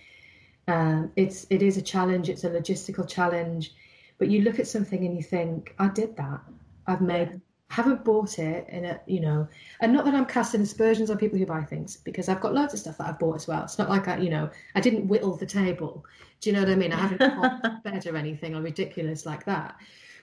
Um, 0.67 1.13
it's 1.15 1.47
it 1.51 1.63
is 1.63 1.77
a 1.77 1.83
challenge. 1.83 2.29
It's 2.29 2.45
a 2.45 2.51
logistical 2.51 3.07
challenge, 3.09 3.73
but 4.19 4.29
you 4.29 4.41
look 4.41 4.59
at 4.59 4.67
something 4.67 5.05
and 5.05 5.15
you 5.15 5.23
think, 5.23 5.75
I 5.79 5.89
did 5.89 6.17
that. 6.17 6.41
I've 6.87 7.03
made 7.03 7.41
haven't 7.71 8.03
bought 8.05 8.39
it 8.39 8.66
in 8.71 8.87
a 8.87 9.01
you 9.07 9.21
know 9.21 9.47
and 9.81 9.93
not 9.93 10.05
that 10.05 10.14
i'm 10.14 10.25
casting 10.25 10.62
aspersions 10.62 11.11
on 11.11 11.19
people 11.19 11.39
who 11.39 11.45
buy 11.45 11.62
things 11.62 11.99
because 11.99 12.29
i've 12.29 12.41
got 12.41 12.55
loads 12.55 12.73
of 12.73 12.81
stuff 12.81 12.97
that 12.97 13.07
i've 13.07 13.19
bought 13.19 13.37
as 13.37 13.47
well. 13.47 13.62
It's 13.62 13.79
not 13.79 13.91
like 13.91 14.09
i 14.09 14.16
you 14.16 14.31
know 14.31 14.51
i 14.75 14.81
didn't 14.81 15.07
whittle 15.07 15.37
the 15.37 15.47
table. 15.47 16.05
Do 16.41 16.51
you 16.51 16.57
know 16.57 16.62
what 16.62 16.71
i 16.71 16.77
mean? 16.77 16.93
I 16.93 16.97
haven't 16.97 17.19
bought 17.19 17.83
bed 17.85 18.07
or 18.07 18.16
anything 18.16 18.55
or 18.55 18.62
ridiculous 18.62 19.27
like 19.27 19.45
that. 19.45 19.77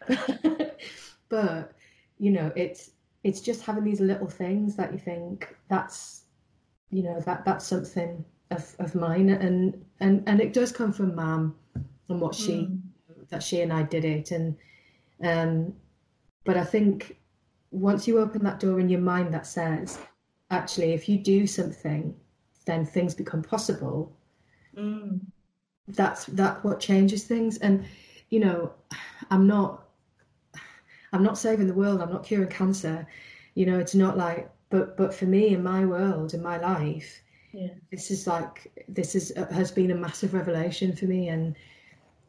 But 1.30 1.74
you 2.20 2.32
know 2.32 2.52
it's 2.56 2.92
it's 3.24 3.42
just 3.42 3.64
having 3.64 3.84
these 3.84 4.00
little 4.00 4.28
things 4.28 4.76
that 4.76 4.94
you 4.94 5.00
think 5.00 5.56
that's 5.68 6.24
you 6.92 7.04
know 7.04 7.20
that 7.22 7.44
that's 7.44 7.66
something 7.66 8.24
of, 8.52 8.76
of 8.80 8.96
mine. 8.96 9.30
And 9.30 9.84
and 10.00 10.24
and 10.28 10.40
it 10.40 10.54
does 10.54 10.72
come 10.72 10.94
from 10.94 11.16
mom 11.16 11.56
and 12.10 12.22
what 12.22 12.36
she 12.36 12.54
mm. 12.54 12.80
that 13.30 13.44
she 13.44 13.62
and 13.62 13.74
i 13.74 13.84
did 13.84 14.06
it. 14.06 14.32
And 14.32 14.56
um 15.24 15.74
but 16.44 16.58
I 16.58 16.64
think 16.64 17.18
once 17.76 18.08
you 18.08 18.20
open 18.20 18.44
that 18.44 18.60
door 18.60 18.80
in 18.80 18.88
your 18.88 19.02
mind 19.02 19.34
that 19.34 19.46
says, 19.46 20.00
actually, 20.50 20.94
if 20.94 21.10
you 21.10 21.18
do 21.18 21.46
something, 21.46 22.16
then 22.66 22.86
things 22.86 23.14
become 23.14 23.44
possible. 23.44 24.16
Mm. 24.78 25.20
That's 25.90 26.26
that 26.28 26.64
what 26.64 26.80
changes 26.80 27.26
things. 27.26 27.58
And 27.58 27.86
you 28.30 28.40
know, 28.40 28.74
I'm 29.30 29.46
not, 29.46 29.88
I'm 31.12 31.22
not 31.22 31.38
saving 31.38 31.68
the 31.68 31.74
world. 31.74 32.02
I'm 32.02 32.12
not 32.12 32.24
curing 32.24 32.50
cancer. 32.50 33.06
You 33.56 33.66
know, 33.66 33.78
it's 33.78 33.96
not 33.96 34.18
like, 34.18 34.50
but 34.70 34.98
but 34.98 35.14
for 35.14 35.26
me 35.26 35.50
in 35.50 35.62
my 35.62 35.86
world 35.86 36.34
in 36.34 36.42
my 36.42 36.58
life, 36.58 37.22
yeah. 37.52 37.68
this 37.92 38.10
is 38.10 38.26
like 38.26 38.72
this 38.88 39.16
is 39.16 39.34
has 39.52 39.72
been 39.72 39.92
a 39.92 39.96
massive 39.96 40.34
revelation 40.34 40.96
for 40.96 41.06
me. 41.06 41.28
And 41.28 41.56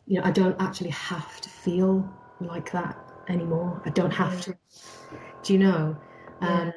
you 0.07 0.19
know, 0.19 0.27
I 0.27 0.33
don't 0.33 0.61
actually 0.61 0.91
have 0.91 1.41
to 1.41 1.49
feel 1.49 2.13
like 2.41 2.71
that 2.73 2.99
anymore. 3.29 3.81
I 3.87 3.91
don't 3.91 4.13
have 4.13 4.41
to. 4.43 4.57
Do 5.47 5.53
you 5.53 5.61
know? 5.61 5.97
Um, 6.41 6.67
yeah. 6.67 6.71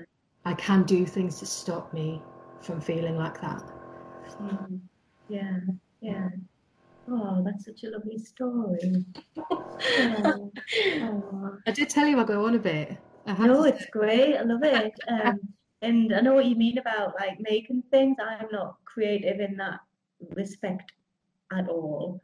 I 0.46 0.54
can 0.54 0.84
do 0.84 1.04
things 1.04 1.40
to 1.40 1.48
stop 1.48 1.92
me 1.92 2.22
from 2.62 2.80
feeling 2.80 3.18
like 3.18 3.42
that. 3.42 3.64
Mm. 4.40 4.80
Yeah, 5.28 5.58
yeah. 6.02 6.30
Oh, 7.10 7.42
that's 7.44 7.66
such 7.66 7.84
a 7.86 7.90
lovely 7.90 8.20
story. 8.20 9.04
oh. 9.52 10.52
Oh. 11.02 11.58
I 11.66 11.72
did 11.72 11.90
tell 11.90 12.06
you 12.06 12.20
I 12.20 12.24
go 12.24 12.46
on 12.46 12.54
a 12.54 12.60
bit. 12.60 12.96
No, 13.40 13.64
it's 13.64 13.88
great. 13.88 14.38
I 14.38 14.44
love 14.44 14.62
it. 14.62 14.94
Um, 15.08 15.40
and 15.82 16.14
I 16.14 16.20
know 16.22 16.36
what 16.36 16.46
you 16.46 16.56
mean 16.56 16.78
about 16.78 17.16
like 17.20 17.40
making 17.40 17.82
things. 17.90 18.18
I'm 18.22 18.50
not 18.52 18.76
creative 18.86 19.40
in 19.40 19.58
that 19.58 19.80
respect 20.36 20.92
at 21.52 21.68
all. 21.68 22.22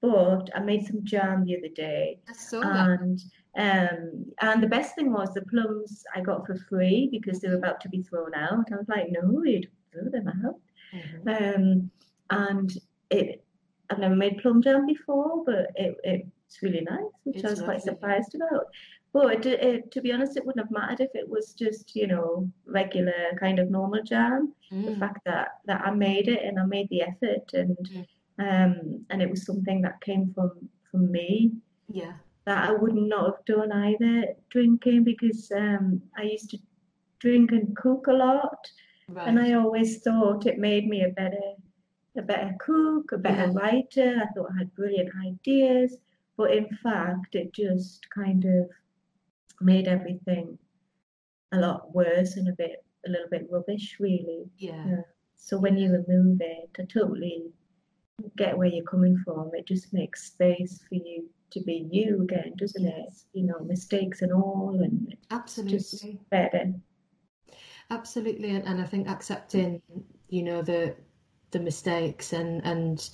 But 0.00 0.48
I 0.54 0.60
made 0.60 0.86
some 0.86 1.04
jam 1.04 1.44
the 1.44 1.58
other 1.58 1.68
day. 1.68 2.18
I 2.30 2.32
saw 2.32 2.62
and 2.62 3.18
that. 3.18 3.24
Um, 3.56 4.26
and 4.40 4.62
the 4.62 4.68
best 4.68 4.94
thing 4.94 5.12
was 5.12 5.34
the 5.34 5.42
plums 5.42 6.04
I 6.14 6.20
got 6.20 6.46
for 6.46 6.56
free 6.56 7.08
because 7.10 7.40
they 7.40 7.48
were 7.48 7.56
about 7.56 7.80
to 7.82 7.88
be 7.88 8.02
thrown 8.02 8.34
out. 8.34 8.72
I 8.72 8.76
was 8.76 8.88
like, 8.88 9.08
no, 9.10 9.42
you 9.44 9.62
don't 9.62 10.10
throw 10.10 10.10
them 10.10 10.28
out. 10.28 10.60
Mm-hmm. 10.94 11.28
Um, 11.28 11.90
and 12.30 12.78
it, 13.10 13.44
I've 13.90 13.98
never 13.98 14.16
made 14.16 14.38
plum 14.38 14.62
jam 14.62 14.86
before, 14.86 15.44
but 15.44 15.70
it, 15.74 15.96
it's 16.02 16.62
really 16.62 16.80
nice, 16.80 17.00
which 17.24 17.36
it's 17.36 17.44
I 17.44 17.50
was 17.50 17.60
lovely. 17.60 17.74
quite 17.74 17.84
surprised 17.84 18.34
about. 18.34 18.66
But 19.12 19.44
it, 19.44 19.62
it, 19.62 19.90
to 19.90 20.00
be 20.00 20.12
honest, 20.12 20.38
it 20.38 20.46
wouldn't 20.46 20.64
have 20.64 20.72
mattered 20.72 21.00
if 21.02 21.10
it 21.14 21.28
was 21.28 21.52
just, 21.52 21.94
you 21.94 22.06
know, 22.06 22.50
regular 22.64 23.36
kind 23.38 23.58
of 23.58 23.70
normal 23.70 24.02
jam. 24.02 24.54
Mm. 24.72 24.86
The 24.86 24.96
fact 24.96 25.20
that, 25.26 25.48
that 25.66 25.82
I 25.82 25.90
made 25.90 26.28
it 26.28 26.42
and 26.42 26.58
I 26.58 26.64
made 26.64 26.88
the 26.88 27.02
effort 27.02 27.52
and 27.52 27.76
mm. 27.76 28.06
um, 28.38 29.04
and 29.10 29.20
it 29.20 29.28
was 29.28 29.44
something 29.44 29.82
that 29.82 30.00
came 30.00 30.32
from 30.34 30.52
from 30.90 31.12
me. 31.12 31.52
Yeah 31.90 32.12
that 32.44 32.68
I 32.68 32.72
would 32.72 32.94
not 32.94 33.24
have 33.26 33.44
done 33.44 33.72
either 33.72 34.34
drinking 34.50 35.04
because 35.04 35.50
um, 35.54 36.02
I 36.16 36.22
used 36.22 36.50
to 36.50 36.58
drink 37.20 37.52
and 37.52 37.76
cook 37.76 38.08
a 38.08 38.12
lot, 38.12 38.66
right. 39.08 39.28
and 39.28 39.38
I 39.38 39.52
always 39.52 40.00
thought 40.02 40.46
it 40.46 40.58
made 40.58 40.88
me 40.88 41.02
a 41.04 41.10
better 41.10 41.54
a 42.16 42.22
better 42.22 42.54
cook, 42.60 43.12
a 43.12 43.18
better 43.18 43.50
yeah. 43.50 43.52
writer. 43.54 44.22
I 44.22 44.26
thought 44.34 44.50
I 44.54 44.58
had 44.58 44.74
brilliant 44.74 45.10
ideas, 45.24 45.96
but 46.36 46.52
in 46.52 46.68
fact, 46.82 47.34
it 47.34 47.54
just 47.54 48.06
kind 48.10 48.44
of 48.44 48.68
made 49.60 49.88
everything 49.88 50.58
a 51.52 51.58
lot 51.58 51.94
worse 51.94 52.36
and 52.36 52.48
a 52.48 52.52
bit 52.52 52.84
a 53.06 53.10
little 53.10 53.28
bit 53.30 53.46
rubbish, 53.50 53.96
really. 53.98 54.44
Yeah. 54.58 54.84
yeah. 54.86 55.00
So 55.36 55.58
when 55.58 55.76
you 55.76 55.90
remove 55.90 56.40
it, 56.40 56.70
I 56.78 56.82
totally 56.84 57.46
get 58.36 58.56
where 58.56 58.68
you're 58.68 58.84
coming 58.84 59.20
from. 59.24 59.50
It 59.54 59.66
just 59.66 59.92
makes 59.92 60.26
space 60.26 60.80
for 60.88 60.96
you 60.96 61.28
to 61.52 61.60
be 61.60 61.88
you 61.90 62.22
again, 62.22 62.54
doesn't 62.56 62.86
it? 62.86 63.14
You 63.32 63.44
know, 63.44 63.58
mistakes 63.60 64.22
and 64.22 64.32
all, 64.32 64.80
and 64.82 65.14
absolutely 65.30 66.18
better. 66.30 66.72
Absolutely, 67.90 68.50
and, 68.50 68.66
and 68.66 68.80
I 68.80 68.84
think 68.84 69.08
accepting, 69.08 69.82
you 70.28 70.42
know, 70.42 70.62
the 70.62 70.96
the 71.50 71.60
mistakes 71.60 72.32
and 72.32 72.64
and 72.64 73.10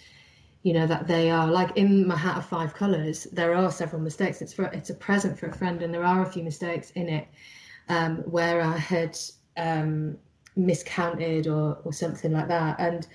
you 0.62 0.72
know 0.72 0.86
that 0.86 1.06
they 1.06 1.30
are 1.30 1.48
like 1.48 1.76
in 1.76 2.06
my 2.06 2.16
hat 2.16 2.38
of 2.38 2.46
five 2.46 2.74
colors. 2.74 3.24
There 3.32 3.54
are 3.54 3.70
several 3.70 4.02
mistakes. 4.02 4.42
It's 4.42 4.52
for 4.52 4.64
it's 4.64 4.90
a 4.90 4.94
present 4.94 5.38
for 5.38 5.46
a 5.46 5.52
friend, 5.52 5.82
and 5.82 5.92
there 5.92 6.04
are 6.04 6.22
a 6.22 6.30
few 6.30 6.42
mistakes 6.42 6.90
in 6.92 7.08
it 7.08 7.28
um, 7.88 8.18
where 8.18 8.60
I 8.60 8.76
had 8.76 9.18
um, 9.56 10.18
miscounted 10.56 11.46
or 11.46 11.78
or 11.84 11.92
something 11.92 12.32
like 12.32 12.48
that. 12.48 12.78
And 12.78 13.06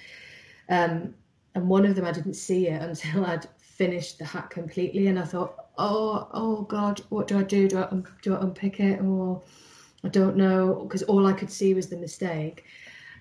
um, 0.69 1.13
and 1.55 1.69
one 1.69 1.85
of 1.85 1.95
them 1.95 2.05
I 2.05 2.11
didn't 2.11 2.35
see 2.35 2.67
it 2.67 2.81
until 2.89 3.25
I'd 3.25 3.47
finished 3.83 4.17
the 4.17 4.25
hat 4.25 4.49
completely, 4.49 5.07
and 5.07 5.19
I 5.19 5.25
thought, 5.25 5.53
oh 5.77 6.27
oh 6.31 6.61
God, 6.63 7.01
what 7.09 7.27
do 7.27 7.37
I 7.37 7.43
do? 7.43 7.67
Do 7.67 7.79
I 7.79 7.87
do 8.21 8.35
I 8.35 8.41
unpick 8.41 8.79
it 8.79 9.01
or 9.01 9.41
I 10.03 10.09
don't 10.09 10.37
know 10.37 10.83
because 10.83 11.03
all 11.03 11.27
I 11.27 11.33
could 11.33 11.51
see 11.51 11.73
was 11.73 11.87
the 11.87 11.97
mistake. 11.97 12.63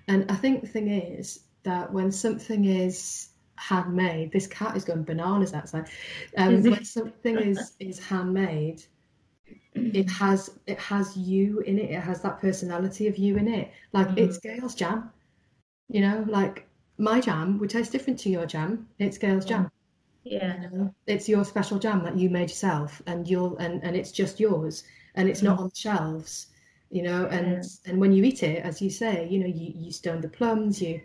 And 0.09 0.31
I 0.31 0.37
think 0.37 0.61
the 0.61 0.69
thing 0.69 0.89
is 0.89 1.41
that 1.65 1.93
when 1.93 2.13
something 2.13 2.65
is 2.65 3.29
handmade, 3.57 4.33
this 4.33 4.47
cat 4.47 4.77
is 4.77 4.85
going 4.85 5.05
bananas 5.05 5.53
outside. 5.53 5.89
Um, 6.37 6.63
when 6.63 6.85
something 6.85 7.37
is 7.39 7.73
is 7.81 7.99
handmade, 7.99 8.85
it 9.75 10.09
has 10.11 10.51
it 10.67 10.79
has 10.79 11.17
you 11.17 11.61
in 11.61 11.79
it. 11.79 11.91
It 11.91 12.01
has 12.01 12.23
that 12.23 12.41
personality 12.41 13.09
of 13.09 13.17
you 13.19 13.37
in 13.37 13.49
it. 13.49 13.73
Like 13.93 14.09
mm-hmm. 14.09 14.19
it's 14.25 14.39
Gail's 14.39 14.77
jam, 14.77 15.11
you 15.89 16.01
know. 16.01 16.25
Like 16.29 16.67
my 16.99 17.21
jam 17.21 17.59
would 17.59 17.71
taste 17.71 17.91
different 17.91 18.21
to 18.21 18.31
your 18.31 18.47
jam. 18.47 18.89
It's 18.99 19.19
Gail's 19.19 19.45
jam. 19.45 19.71
Yeah, 20.25 20.63
you 20.63 20.71
know? 20.71 20.95
it's 21.07 21.29
your 21.29 21.45
special 21.45 21.79
jam 21.79 22.05
that 22.05 22.17
you 22.17 22.31
made 22.31 22.51
yourself, 22.51 23.03
and 23.07 23.29
you'll 23.29 23.57
and 23.59 23.83
and 23.83 23.97
it's 23.97 24.13
just 24.13 24.39
yours, 24.39 24.85
and 25.15 25.29
it's 25.29 25.43
not 25.43 25.59
mm. 25.59 25.63
on 25.63 25.69
the 25.69 25.75
shelves 25.75 26.47
you 26.93 27.03
know 27.03 27.27
and 27.27 27.65
yeah. 27.65 27.91
and 27.91 27.99
when 27.99 28.13
you 28.13 28.23
eat 28.23 28.43
it 28.43 28.63
as 28.65 28.81
you 28.81 28.91
say 28.91 29.27
you 29.29 29.41
know 29.41 29.47
you, 29.47 29.73
you 29.75 29.91
stoned 29.91 30.23
the 30.23 30.29
plums 30.29 30.81
you 30.81 31.01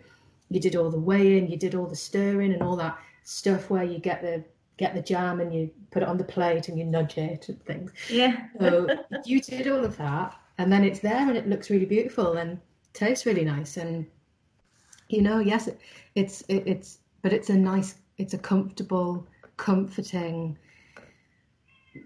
you 0.50 0.60
did 0.60 0.76
all 0.76 0.90
the 0.90 1.00
weighing 1.00 1.50
you 1.50 1.56
did 1.56 1.74
all 1.74 1.86
the 1.86 1.96
stirring 1.96 2.52
and 2.52 2.62
all 2.62 2.76
that 2.76 2.96
stuff 3.24 3.70
where 3.70 3.82
you 3.82 3.98
get 3.98 4.20
the 4.20 4.44
get 4.76 4.94
the 4.94 5.02
jam 5.02 5.40
and 5.40 5.52
you 5.52 5.68
put 5.90 6.02
it 6.02 6.08
on 6.08 6.18
the 6.18 6.24
plate 6.24 6.68
and 6.68 6.78
you 6.78 6.84
nudge 6.84 7.16
it 7.16 7.48
and 7.48 7.60
things 7.64 7.90
yeah 8.10 8.46
so 8.60 8.86
you 9.24 9.40
did 9.40 9.66
all 9.66 9.84
of 9.84 9.96
that 9.96 10.38
and 10.58 10.70
then 10.70 10.84
it's 10.84 11.00
there 11.00 11.26
and 11.26 11.36
it 11.36 11.48
looks 11.48 11.70
really 11.70 11.86
beautiful 11.86 12.36
and 12.36 12.60
tastes 12.92 13.24
really 13.24 13.44
nice 13.44 13.78
and 13.78 14.06
you 15.08 15.22
know 15.22 15.38
yes 15.38 15.68
it, 15.68 15.80
it's 16.14 16.42
it, 16.42 16.62
it's 16.66 16.98
but 17.22 17.32
it's 17.32 17.48
a 17.48 17.56
nice 17.56 17.94
it's 18.18 18.34
a 18.34 18.38
comfortable 18.38 19.26
comforting 19.56 20.58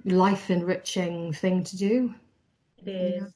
life 0.04 0.50
enriching 0.50 1.32
thing 1.32 1.62
to 1.64 1.76
do 1.76 2.14
it 2.78 2.88
is 2.88 3.14
you 3.14 3.20
know? 3.20 3.28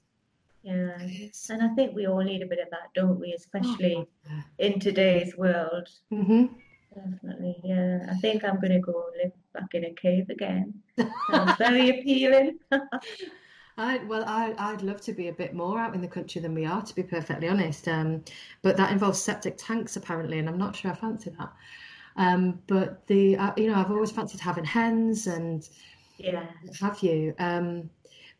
Yeah. 0.62 1.28
And 1.50 1.62
I 1.62 1.68
think 1.74 1.94
we 1.94 2.06
all 2.06 2.22
need 2.22 2.42
a 2.42 2.46
bit 2.46 2.58
of 2.58 2.70
that, 2.70 2.90
don't 2.94 3.20
we? 3.20 3.32
Especially 3.32 3.96
oh, 3.96 4.08
yeah. 4.28 4.42
in 4.58 4.80
today's 4.80 5.36
world. 5.36 5.88
Mm-hmm. 6.12 6.46
Definitely, 6.94 7.56
yeah. 7.62 8.06
I 8.10 8.14
think 8.14 8.42
I'm 8.42 8.58
going 8.58 8.72
to 8.72 8.80
go 8.80 9.04
live 9.22 9.32
back 9.52 9.74
in 9.74 9.84
a 9.84 9.92
cave 9.92 10.28
again. 10.30 10.74
Sounds 11.30 11.56
very 11.56 12.00
appealing. 12.00 12.58
I, 13.78 13.98
well, 14.04 14.24
I, 14.26 14.54
I'd 14.58 14.82
love 14.82 15.02
to 15.02 15.12
be 15.12 15.28
a 15.28 15.32
bit 15.32 15.54
more 15.54 15.78
out 15.78 15.94
in 15.94 16.00
the 16.00 16.08
country 16.08 16.40
than 16.40 16.54
we 16.54 16.64
are, 16.64 16.82
to 16.82 16.94
be 16.94 17.02
perfectly 17.02 17.48
honest. 17.48 17.86
Um, 17.86 18.24
but 18.62 18.76
that 18.78 18.90
involves 18.90 19.20
septic 19.20 19.58
tanks, 19.58 19.96
apparently, 19.96 20.38
and 20.38 20.48
I'm 20.48 20.58
not 20.58 20.74
sure 20.74 20.90
I 20.90 20.94
fancy 20.94 21.30
that. 21.38 21.52
Um, 22.16 22.60
but 22.66 23.06
the, 23.06 23.36
uh, 23.36 23.52
you 23.56 23.68
know, 23.68 23.74
I've 23.74 23.90
always 23.90 24.10
fancied 24.10 24.40
having 24.40 24.64
hens 24.64 25.26
and 25.26 25.68
yeah, 26.18 26.46
have 26.80 27.00
you? 27.02 27.34
Um, 27.38 27.90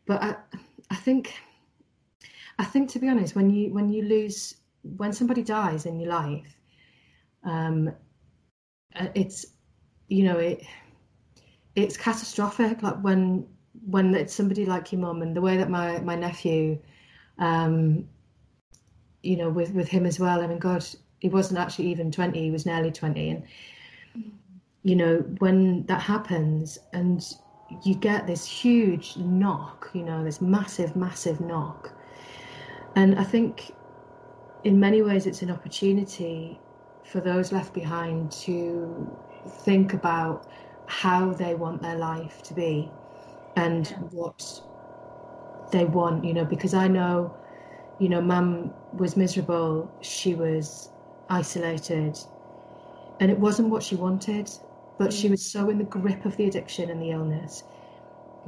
but 0.06 0.22
I, 0.22 0.36
I 0.90 0.94
think 0.96 1.34
I 2.58 2.64
think 2.64 2.90
to 2.90 2.98
be 2.98 3.08
honest, 3.08 3.34
when 3.34 3.50
you 3.50 3.72
when 3.72 3.90
you 3.90 4.02
lose 4.02 4.56
when 4.96 5.12
somebody 5.12 5.42
dies 5.42 5.84
in 5.86 6.00
your 6.00 6.10
life, 6.10 6.58
um, 7.44 7.92
uh, 8.94 9.08
it's 9.14 9.46
you 10.08 10.24
know 10.24 10.38
it 10.38 10.62
it's 11.74 11.96
catastrophic. 11.96 12.82
Like 12.82 13.02
when 13.02 13.46
when 13.84 14.14
it's 14.14 14.34
somebody 14.34 14.64
like 14.64 14.92
your 14.92 15.02
mum 15.02 15.22
and 15.22 15.36
the 15.36 15.42
way 15.42 15.56
that 15.58 15.68
my 15.68 15.98
my 16.00 16.16
nephew, 16.16 16.78
um, 17.38 18.08
you 19.22 19.36
know, 19.36 19.50
with 19.50 19.72
with 19.72 19.88
him 19.88 20.06
as 20.06 20.18
well. 20.18 20.40
I 20.40 20.46
mean, 20.46 20.58
God, 20.58 20.86
he 21.20 21.28
wasn't 21.28 21.58
actually 21.58 21.88
even 21.90 22.10
twenty; 22.10 22.42
he 22.42 22.50
was 22.50 22.66
nearly 22.66 22.92
twenty, 22.92 23.30
and 23.30 23.44
you 24.82 24.96
know 24.96 25.18
when 25.38 25.86
that 25.86 26.02
happens 26.02 26.78
and 26.92 27.34
you 27.82 27.94
get 27.94 28.26
this 28.26 28.46
huge 28.46 29.16
knock, 29.16 29.90
you 29.92 30.04
know, 30.04 30.22
this 30.22 30.40
massive, 30.40 30.94
massive 30.94 31.40
knock 31.40 31.92
and 32.96 33.18
I 33.18 33.24
think 33.24 33.72
in 34.64 34.80
many 34.80 35.02
ways 35.02 35.26
it's 35.26 35.42
an 35.42 35.50
opportunity 35.50 36.58
for 37.04 37.20
those 37.20 37.52
left 37.52 37.74
behind 37.74 38.32
to 38.32 39.16
think 39.64 39.92
about 39.92 40.46
how 40.86 41.32
they 41.32 41.54
want 41.54 41.82
their 41.82 41.96
life 41.96 42.42
to 42.44 42.54
be 42.54 42.90
and 43.54 43.88
yeah. 43.90 43.98
what 44.10 44.60
they 45.72 45.84
want, 45.84 46.24
you 46.24 46.32
know, 46.32 46.44
because 46.44 46.74
I 46.74 46.88
know, 46.88 47.36
you 47.98 48.08
know, 48.08 48.20
mum 48.20 48.72
was 48.92 49.16
miserable, 49.16 49.90
she 50.00 50.34
was 50.34 50.88
isolated, 51.28 52.18
and 53.20 53.30
it 53.30 53.38
wasn't 53.38 53.68
what 53.68 53.82
she 53.82 53.96
wanted, 53.96 54.50
but 54.98 55.12
she 55.12 55.28
was 55.28 55.44
so 55.44 55.70
in 55.70 55.78
the 55.78 55.84
grip 55.84 56.24
of 56.24 56.36
the 56.36 56.46
addiction 56.46 56.90
and 56.90 57.00
the 57.00 57.10
illness 57.10 57.64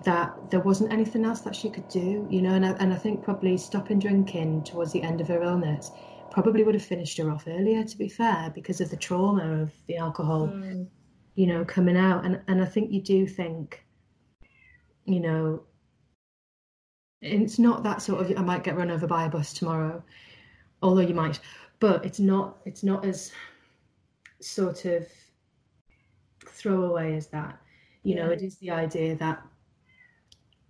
that 0.04 0.32
there 0.50 0.60
wasn't 0.60 0.92
anything 0.92 1.24
else 1.24 1.40
that 1.40 1.56
she 1.56 1.68
could 1.68 1.88
do, 1.88 2.26
you 2.30 2.40
know, 2.40 2.54
and 2.54 2.64
I, 2.64 2.70
and 2.72 2.92
I 2.92 2.96
think 2.96 3.22
probably 3.22 3.56
stopping 3.56 3.98
drinking 3.98 4.64
towards 4.64 4.92
the 4.92 5.02
end 5.02 5.20
of 5.20 5.28
her 5.28 5.42
illness 5.42 5.90
probably 6.30 6.62
would 6.62 6.74
have 6.74 6.84
finished 6.84 7.18
her 7.18 7.30
off 7.30 7.48
earlier, 7.48 7.82
to 7.82 7.98
be 7.98 8.08
fair, 8.08 8.52
because 8.54 8.80
of 8.80 8.90
the 8.90 8.96
trauma 8.96 9.62
of 9.62 9.72
the 9.86 9.96
alcohol, 9.96 10.48
mm. 10.48 10.86
you 11.34 11.46
know, 11.46 11.64
coming 11.64 11.96
out. 11.96 12.24
And 12.24 12.40
and 12.46 12.62
I 12.62 12.66
think 12.66 12.92
you 12.92 13.02
do 13.02 13.26
think, 13.26 13.84
you 15.04 15.20
know, 15.20 15.62
it's 17.20 17.58
not 17.58 17.82
that 17.82 18.00
sort 18.02 18.20
of 18.20 18.38
I 18.38 18.42
might 18.42 18.62
get 18.62 18.76
run 18.76 18.90
over 18.90 19.06
by 19.06 19.24
a 19.24 19.28
bus 19.28 19.52
tomorrow, 19.52 20.02
although 20.80 21.00
you 21.00 21.14
might, 21.14 21.40
but 21.80 22.04
it's 22.04 22.20
not 22.20 22.58
it's 22.64 22.82
not 22.82 23.04
as 23.04 23.32
sort 24.40 24.84
of 24.84 25.06
throwaway 26.46 27.16
as 27.16 27.28
that. 27.28 27.58
You 28.02 28.14
yeah. 28.14 28.26
know, 28.26 28.30
it 28.30 28.42
is 28.42 28.56
the 28.58 28.70
idea 28.70 29.16
that 29.16 29.42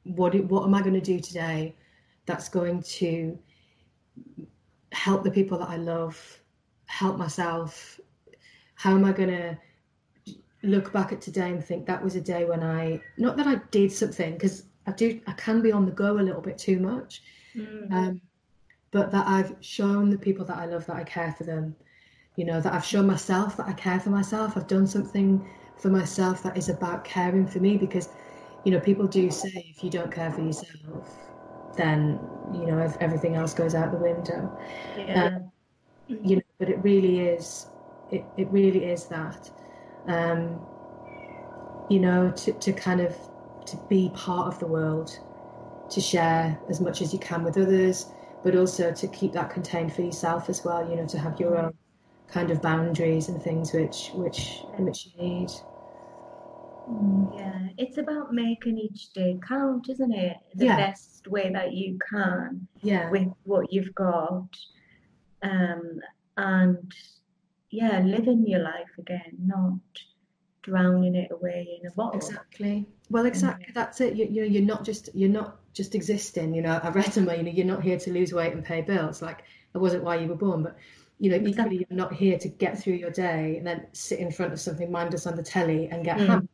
what 0.05 0.35
what 0.45 0.65
am 0.65 0.75
I 0.75 0.81
going 0.81 0.95
to 0.95 1.01
do 1.01 1.21
today 1.21 1.75
that's 2.27 2.49
going 2.49 2.83
to 2.83 3.39
help 4.93 5.23
the 5.25 5.31
people 5.31 5.59
that 5.59 5.69
I 5.69 5.77
love, 5.77 6.19
help 6.87 7.17
myself? 7.17 8.01
How 8.75 8.93
am 8.93 9.05
I 9.05 9.13
going 9.13 9.31
to 9.31 9.59
look 10.63 10.93
back 10.93 11.13
at 11.13 11.21
today 11.21 11.51
and 11.51 11.65
think 11.65 11.87
that 11.87 12.03
was 12.03 12.17
a 12.17 12.21
day 12.21 12.45
when 12.45 12.63
I 12.63 13.01
not 13.17 13.37
that 13.37 13.47
I 13.47 13.57
did 13.71 13.93
something 13.93 14.33
because 14.33 14.65
I 14.87 14.93
do 14.93 15.21
I 15.27 15.33
can 15.33 15.63
be 15.63 15.73
on 15.73 15.87
the 15.87 15.93
go 15.93 16.19
a 16.19 16.21
little 16.21 16.41
bit 16.41 16.59
too 16.59 16.79
much, 16.81 17.23
mm. 17.55 17.93
um, 17.93 18.21
but 18.91 19.11
that 19.13 19.27
I've 19.27 19.55
shown 19.61 20.11
the 20.11 20.19
people 20.19 20.45
that 20.47 20.57
I 20.57 20.67
love 20.67 20.87
that 20.87 20.97
I 20.97 21.05
care 21.05 21.35
for 21.37 21.45
them. 21.45 21.77
You 22.37 22.45
know 22.45 22.61
that 22.61 22.73
I've 22.73 22.85
shown 22.85 23.07
myself 23.07 23.57
that 23.57 23.67
I 23.67 23.73
care 23.73 24.01
for 24.01 24.11
myself. 24.11 24.57
I've 24.57 24.69
done 24.69 24.87
something 24.87 25.49
for 25.77 25.89
myself 25.89 26.43
that 26.43 26.57
is 26.57 26.69
about 26.69 27.05
caring 27.05 27.47
for 27.47 27.61
me 27.61 27.77
because 27.77 28.09
you 28.65 28.73
know, 28.73 28.81
people 28.81 29.07
do 29.07 29.31
say 29.31 29.67
if 29.71 29.83
you 29.85 29.91
don't 29.91 30.13
care 30.13 30.31
for 30.31 30.43
yourself, 30.43 31.09
then 31.77 32.19
you 32.53 32.67
know 32.67 32.93
everything 33.01 33.37
else 33.37 33.55
goes 33.55 33.75
out 33.75 33.93
the 33.93 33.99
window. 33.99 34.59
Yeah. 34.97 35.25
Um, 35.25 35.53
you 36.09 36.37
know, 36.37 36.43
but 36.59 36.69
it 36.69 36.83
really 36.83 37.21
is. 37.21 37.67
It 38.11 38.25
it 38.37 38.49
really 38.51 38.85
is 38.85 39.07
that. 39.07 39.51
Um, 40.07 40.61
you 41.89 42.01
know, 42.01 42.31
to 42.31 42.53
to 42.53 42.73
kind 42.73 43.01
of 43.01 43.17
to 43.67 43.79
be 43.89 44.11
part 44.15 44.53
of 44.53 44.59
the 44.59 44.67
world, 44.67 45.19
to 45.91 46.01
share 46.01 46.59
as 46.69 46.81
much 46.81 47.01
as 47.01 47.13
you 47.13 47.19
can 47.19 47.45
with 47.45 47.57
others, 47.57 48.07
but 48.43 48.57
also 48.57 48.93
to 48.93 49.09
keep 49.09 49.33
that 49.33 49.51
contained 49.51 49.93
for 49.93 50.03
yourself 50.03 50.49
as 50.49 50.65
well. 50.65 50.89
You 50.89 50.97
know, 50.97 51.07
to 51.07 51.19
have 51.19 51.39
your 51.41 51.57
own 51.57 51.75
kind 52.29 52.51
of 52.51 52.61
boundaries 52.61 53.29
and 53.29 53.43
things 53.43 53.73
which 53.73 54.11
which 54.15 54.65
which 54.79 55.07
you 55.07 55.23
need. 55.23 55.51
Yeah, 57.35 57.69
it's 57.77 57.99
about 57.99 58.33
making 58.33 58.79
each 58.79 59.13
day 59.13 59.39
count, 59.47 59.89
isn't 59.91 60.13
it? 60.13 60.39
The 60.55 60.67
yeah. 60.67 60.77
best 60.77 61.29
way 61.29 61.51
that 61.53 61.75
you 61.75 61.99
can 62.11 62.67
yeah. 62.81 63.11
with 63.11 63.29
what 63.45 63.73
you've 63.73 63.95
got. 63.95 64.49
Um, 65.43 66.01
and 66.37 66.93
yeah, 67.71 68.01
living 68.01 68.47
your 68.47 68.61
life 68.61 68.91
again, 68.99 69.37
not 69.39 69.79
drowning 70.69 71.15
it 71.15 71.31
away 71.31 71.79
in 71.81 71.89
a 71.89 71.93
bottle. 71.93 72.17
Exactly. 72.17 72.87
Well, 73.11 73.27
exactly. 73.27 73.67
Yeah. 73.69 73.73
That's 73.75 74.01
it. 74.01 74.15
You, 74.17 74.27
you 74.27 74.41
know, 74.43 74.49
you're 74.49 74.63
not 74.75 74.85
just 74.85 75.09
you're 75.15 75.37
not 75.41 75.59
just 75.73 75.95
existing. 75.95 76.55
You 76.55 76.63
know, 76.63 76.81
I 76.83 76.91
read 76.91 77.13
somewhere. 77.13 77.37
You 77.37 77.43
know, 77.43 77.51
you're 77.51 77.67
not 77.75 77.83
here 77.83 77.99
to 77.99 78.13
lose 78.13 78.33
weight 78.33 78.53
and 78.53 78.65
pay 78.65 78.83
bills. 78.83 79.23
Like 79.23 79.45
that 79.73 79.81
wasn't 79.81 80.05
why 80.05 80.17
you 80.17 80.29
were 80.29 80.35
born, 80.47 80.63
but 80.63 80.77
you 81.21 81.31
know, 81.31 81.37
exactly. 81.37 81.51
equally, 81.51 81.87
you're 81.89 81.99
not 82.05 82.13
here 82.13 82.39
to 82.39 82.49
get 82.49 82.79
through 82.79 82.95
your 82.95 83.11
day 83.11 83.57
and 83.57 83.67
then 83.67 83.87
sit 83.93 84.21
in 84.21 84.31
front 84.31 84.53
of 84.53 84.61
something 84.61 84.91
mindless 84.91 85.27
on 85.27 85.37
the 85.37 85.43
telly 85.43 85.89
and 85.89 86.05
get 86.05 86.17
mm. 86.17 86.27
hammered 86.27 86.49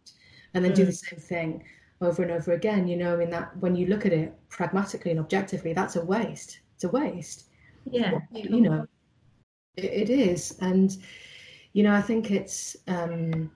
and 0.54 0.64
then 0.64 0.72
mm. 0.72 0.76
do 0.76 0.84
the 0.86 0.92
same 0.92 1.18
thing 1.18 1.64
over 2.00 2.22
and 2.22 2.30
over 2.30 2.52
again. 2.52 2.88
You 2.88 2.96
know, 2.96 3.14
I 3.14 3.16
mean, 3.16 3.30
that 3.30 3.56
when 3.58 3.76
you 3.76 3.86
look 3.86 4.06
at 4.06 4.12
it 4.12 4.32
pragmatically 4.48 5.10
and 5.10 5.20
objectively, 5.20 5.74
that's 5.74 5.96
a 5.96 6.04
waste. 6.04 6.60
It's 6.76 6.84
a 6.84 6.88
waste. 6.88 7.48
Yeah. 7.90 8.20
You, 8.32 8.56
you 8.56 8.60
know, 8.62 8.86
it, 9.76 9.84
it 9.84 10.10
is. 10.10 10.56
And, 10.60 10.96
you 11.74 11.82
know, 11.82 11.92
I 11.92 12.00
think 12.00 12.30
it's, 12.30 12.76
um, 12.88 13.50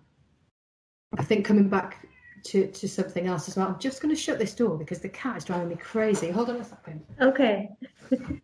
I 1.17 1.23
think 1.23 1.45
coming 1.45 1.69
back 1.69 2.07
to, 2.45 2.67
to 2.67 2.89
something 2.89 3.27
else 3.27 3.49
as 3.49 3.57
well. 3.57 3.69
I'm 3.69 3.79
just 3.79 4.03
going 4.03 4.15
to 4.15 4.21
shut 4.21 4.39
this 4.39 4.55
door 4.55 4.77
because 4.77 5.01
the 5.01 5.09
cat 5.09 5.37
is 5.39 5.45
driving 5.45 5.69
me 5.69 5.77
crazy. 5.77 6.31
Hold 6.31 6.51
on 6.51 6.57
a 6.57 6.65
second. 6.65 7.05
Okay. 7.21 7.71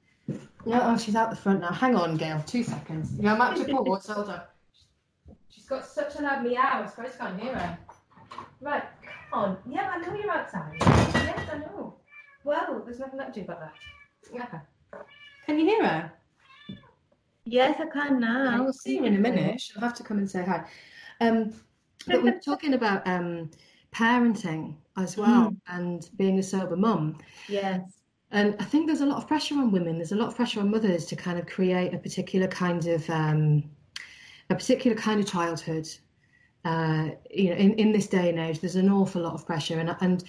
No, 0.67 0.81
oh, 0.83 0.97
she's 0.97 1.15
out 1.15 1.29
the 1.29 1.37
front 1.37 1.61
now. 1.61 1.73
Hang 1.73 1.95
on, 1.95 2.17
Gail. 2.17 2.43
Two 2.47 2.63
seconds. 2.63 3.13
Yeah, 3.19 3.35
I'm 3.35 3.55
to 3.55 3.65
pause. 3.71 4.07
Hold 4.07 4.31
on. 4.31 4.41
She's 5.51 5.67
got 5.67 5.85
such 5.87 6.17
a 6.19 6.23
loud 6.23 6.43
meow. 6.43 6.91
Grace 6.97 7.17
can't 7.17 7.39
hear 7.39 7.55
her. 7.55 7.79
Right, 8.61 8.83
come 9.31 9.39
on. 9.39 9.57
Yeah, 9.69 9.93
I 9.95 9.99
know 9.99 10.15
you're 10.15 10.31
outside. 10.31 10.73
Yes, 10.81 11.49
I 11.53 11.59
know. 11.59 11.97
Well, 12.45 12.83
there's 12.85 12.99
nothing 12.99 13.21
I 13.21 13.25
can 13.25 13.33
do 13.35 13.41
about 13.43 13.61
that. 13.61 13.73
Yeah. 14.33 14.61
Can 15.45 15.59
you 15.59 15.67
hear 15.67 15.87
her? 15.87 16.13
Yes, 17.45 17.79
I 17.79 17.87
can 17.87 18.21
now. 18.21 18.65
I'll 18.65 18.73
see 18.73 18.97
you 18.97 19.05
in 19.05 19.17
a 19.17 19.19
minute. 19.19 19.61
She'll 19.61 19.83
have 19.83 19.95
to 19.95 20.03
come 20.03 20.17
and 20.17 20.31
say 20.31 20.45
hi. 20.45 20.65
Um, 21.21 21.53
but 22.07 22.23
we're 22.23 22.41
talking 22.41 22.75
about 22.75 23.07
um, 23.07 23.51
parenting 23.93 24.75
as 24.97 25.17
well 25.17 25.51
mm. 25.51 25.57
and 25.69 26.11
being 26.17 26.39
a 26.39 26.43
sober 26.43 26.77
mum. 26.77 27.19
Yes. 27.49 27.81
And 28.31 28.57
I 28.59 28.65
think 28.65 28.87
there's 28.87 29.01
a 29.01 29.07
lot 29.07 29.19
of 29.19 29.29
pressure 29.29 29.55
on 29.55 29.71
women. 29.71 29.97
There's 29.97 30.13
a 30.13 30.17
lot 30.17 30.29
of 30.29 30.37
pressure 30.37 30.61
on 30.61 30.71
mothers 30.71 31.07
to 31.07 31.17
kind 31.17 31.39
of 31.39 31.47
create 31.47 31.95
a 31.95 31.99
particular 31.99 32.49
kind 32.49 32.87
of 32.87 33.09
um, 33.09 33.65
a 34.51 34.55
particular 34.55 34.97
kind 34.97 35.21
of 35.21 35.27
childhood. 35.27 35.89
Uh, 36.65 37.11
you 37.31 37.51
know, 37.51 37.57
in, 37.57 37.75
in 37.75 37.93
this 37.93 38.07
day 38.07 38.31
and 38.31 38.39
age, 38.39 38.61
there's 38.61 38.77
an 38.77 38.91
awful 38.91 39.23
lot 39.23 39.35
of 39.35 39.47
pressure, 39.47 39.79
and 39.79 39.95
and 40.01 40.25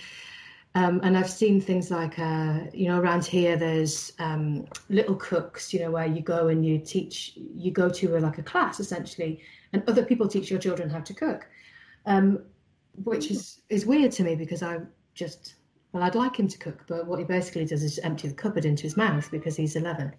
um, 0.75 0.99
and 1.03 1.17
I've 1.17 1.29
seen 1.29 1.61
things 1.61 1.89
like, 1.89 2.19
uh, 2.19 2.59
you 2.73 2.89
know, 2.89 2.99
around 2.99 3.23
here 3.23 3.55
there's 3.55 4.11
um, 4.19 4.65
little 4.89 5.15
cooks, 5.15 5.73
you 5.73 5.79
know, 5.79 5.89
where 5.89 6.05
you 6.05 6.21
go 6.21 6.49
and 6.49 6.65
you 6.65 6.77
teach, 6.79 7.31
you 7.35 7.71
go 7.71 7.89
to 7.89 8.17
a, 8.17 8.19
like 8.19 8.39
a 8.39 8.43
class 8.43 8.81
essentially, 8.81 9.41
and 9.71 9.83
other 9.87 10.03
people 10.03 10.27
teach 10.27 10.51
your 10.51 10.59
children 10.59 10.89
how 10.89 10.99
to 10.99 11.13
cook, 11.13 11.47
um, 12.05 12.39
which 13.03 13.31
is 13.31 13.61
is 13.69 13.85
weird 13.85 14.11
to 14.13 14.23
me 14.23 14.35
because 14.35 14.63
I 14.63 14.79
just 15.13 15.55
well, 15.95 16.03
I'd 16.03 16.15
like 16.15 16.37
him 16.37 16.49
to 16.49 16.57
cook, 16.57 16.83
but 16.87 17.07
what 17.07 17.19
he 17.19 17.25
basically 17.25 17.63
does 17.65 17.81
is 17.81 17.99
empty 17.99 18.27
the 18.27 18.33
cupboard 18.33 18.65
into 18.65 18.83
his 18.83 18.97
mouth 18.97 19.31
because 19.31 19.55
he's 19.55 19.77
11. 19.77 20.13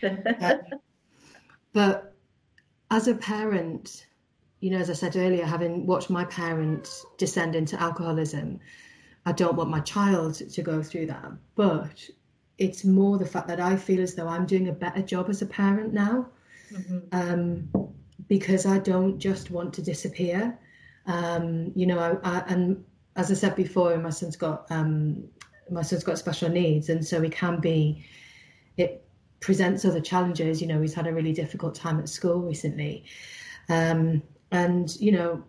but 1.72 2.14
as 2.92 3.08
a 3.08 3.14
parent, 3.16 4.06
you 4.60 4.70
know, 4.70 4.78
as 4.78 4.88
I 4.88 4.92
said 4.92 5.16
earlier, 5.16 5.44
having 5.44 5.84
watched 5.84 6.10
my 6.10 6.24
parents 6.26 7.04
descend 7.18 7.56
into 7.56 7.80
alcoholism, 7.80 8.60
I 9.24 9.32
don't 9.32 9.56
want 9.56 9.68
my 9.68 9.80
child 9.80 10.34
to 10.34 10.62
go 10.62 10.80
through 10.80 11.06
that. 11.06 11.32
But 11.56 12.08
it's 12.58 12.84
more 12.84 13.18
the 13.18 13.26
fact 13.26 13.48
that 13.48 13.58
I 13.58 13.74
feel 13.74 14.02
as 14.02 14.14
though 14.14 14.28
I'm 14.28 14.46
doing 14.46 14.68
a 14.68 14.72
better 14.72 15.02
job 15.02 15.28
as 15.28 15.42
a 15.42 15.46
parent 15.46 15.92
now 15.92 16.28
mm-hmm. 16.72 16.98
um, 17.10 17.68
because 18.28 18.64
I 18.64 18.78
don't 18.78 19.18
just 19.18 19.50
want 19.50 19.74
to 19.74 19.82
disappear. 19.82 20.56
Um, 21.06 21.72
you 21.74 21.86
know, 21.86 21.98
I, 21.98 22.16
I, 22.28 22.40
and 22.48 22.84
as 23.16 23.30
I 23.30 23.34
said 23.34 23.56
before, 23.56 23.96
my 23.98 24.10
son's 24.10 24.36
got 24.36 24.66
um, 24.70 25.24
my 25.70 25.82
son's 25.82 26.04
got 26.04 26.18
special 26.18 26.48
needs, 26.48 26.88
and 26.88 27.04
so 27.04 27.20
he 27.20 27.30
can 27.30 27.60
be. 27.60 28.04
It 28.76 29.08
presents 29.40 29.84
other 29.84 30.00
challenges. 30.00 30.60
You 30.60 30.68
know, 30.68 30.80
he's 30.80 30.94
had 30.94 31.06
a 31.06 31.12
really 31.12 31.32
difficult 31.32 31.74
time 31.74 31.98
at 31.98 32.08
school 32.08 32.40
recently, 32.40 33.04
um, 33.68 34.22
and 34.50 34.94
you 35.00 35.12
know, 35.12 35.44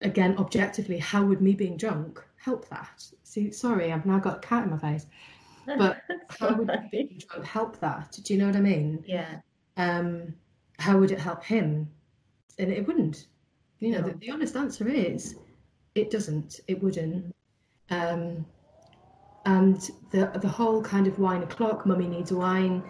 again, 0.00 0.36
objectively, 0.38 0.98
how 0.98 1.24
would 1.24 1.40
me 1.40 1.54
being 1.54 1.76
drunk 1.76 2.22
help 2.36 2.68
that? 2.70 3.04
See, 3.22 3.50
sorry, 3.50 3.92
I've 3.92 4.06
now 4.06 4.18
got 4.18 4.36
a 4.36 4.40
cat 4.40 4.64
in 4.64 4.70
my 4.70 4.78
face, 4.78 5.06
but 5.78 6.02
how 6.40 6.54
would 6.54 6.68
me 6.68 6.88
being 6.90 7.20
drunk 7.28 7.46
help 7.46 7.80
that? 7.80 8.18
Do 8.24 8.34
you 8.34 8.40
know 8.40 8.46
what 8.46 8.56
I 8.56 8.60
mean? 8.60 9.04
Yeah. 9.06 9.40
Um, 9.76 10.34
how 10.78 10.98
would 10.98 11.10
it 11.10 11.20
help 11.20 11.44
him? 11.44 11.88
And 12.58 12.72
it 12.72 12.86
wouldn't. 12.86 13.26
You 13.84 13.90
know, 13.90 14.00
no. 14.00 14.08
the, 14.08 14.14
the 14.14 14.30
honest 14.30 14.56
answer 14.56 14.88
is 14.88 15.36
it 15.94 16.10
doesn't. 16.10 16.60
It 16.68 16.82
wouldn't. 16.82 17.34
Um, 17.90 18.46
and 19.44 19.78
the 20.10 20.30
the 20.40 20.48
whole 20.48 20.80
kind 20.80 21.06
of 21.06 21.18
wine 21.18 21.42
o'clock. 21.42 21.84
Mummy 21.84 22.08
needs 22.08 22.32
wine. 22.32 22.82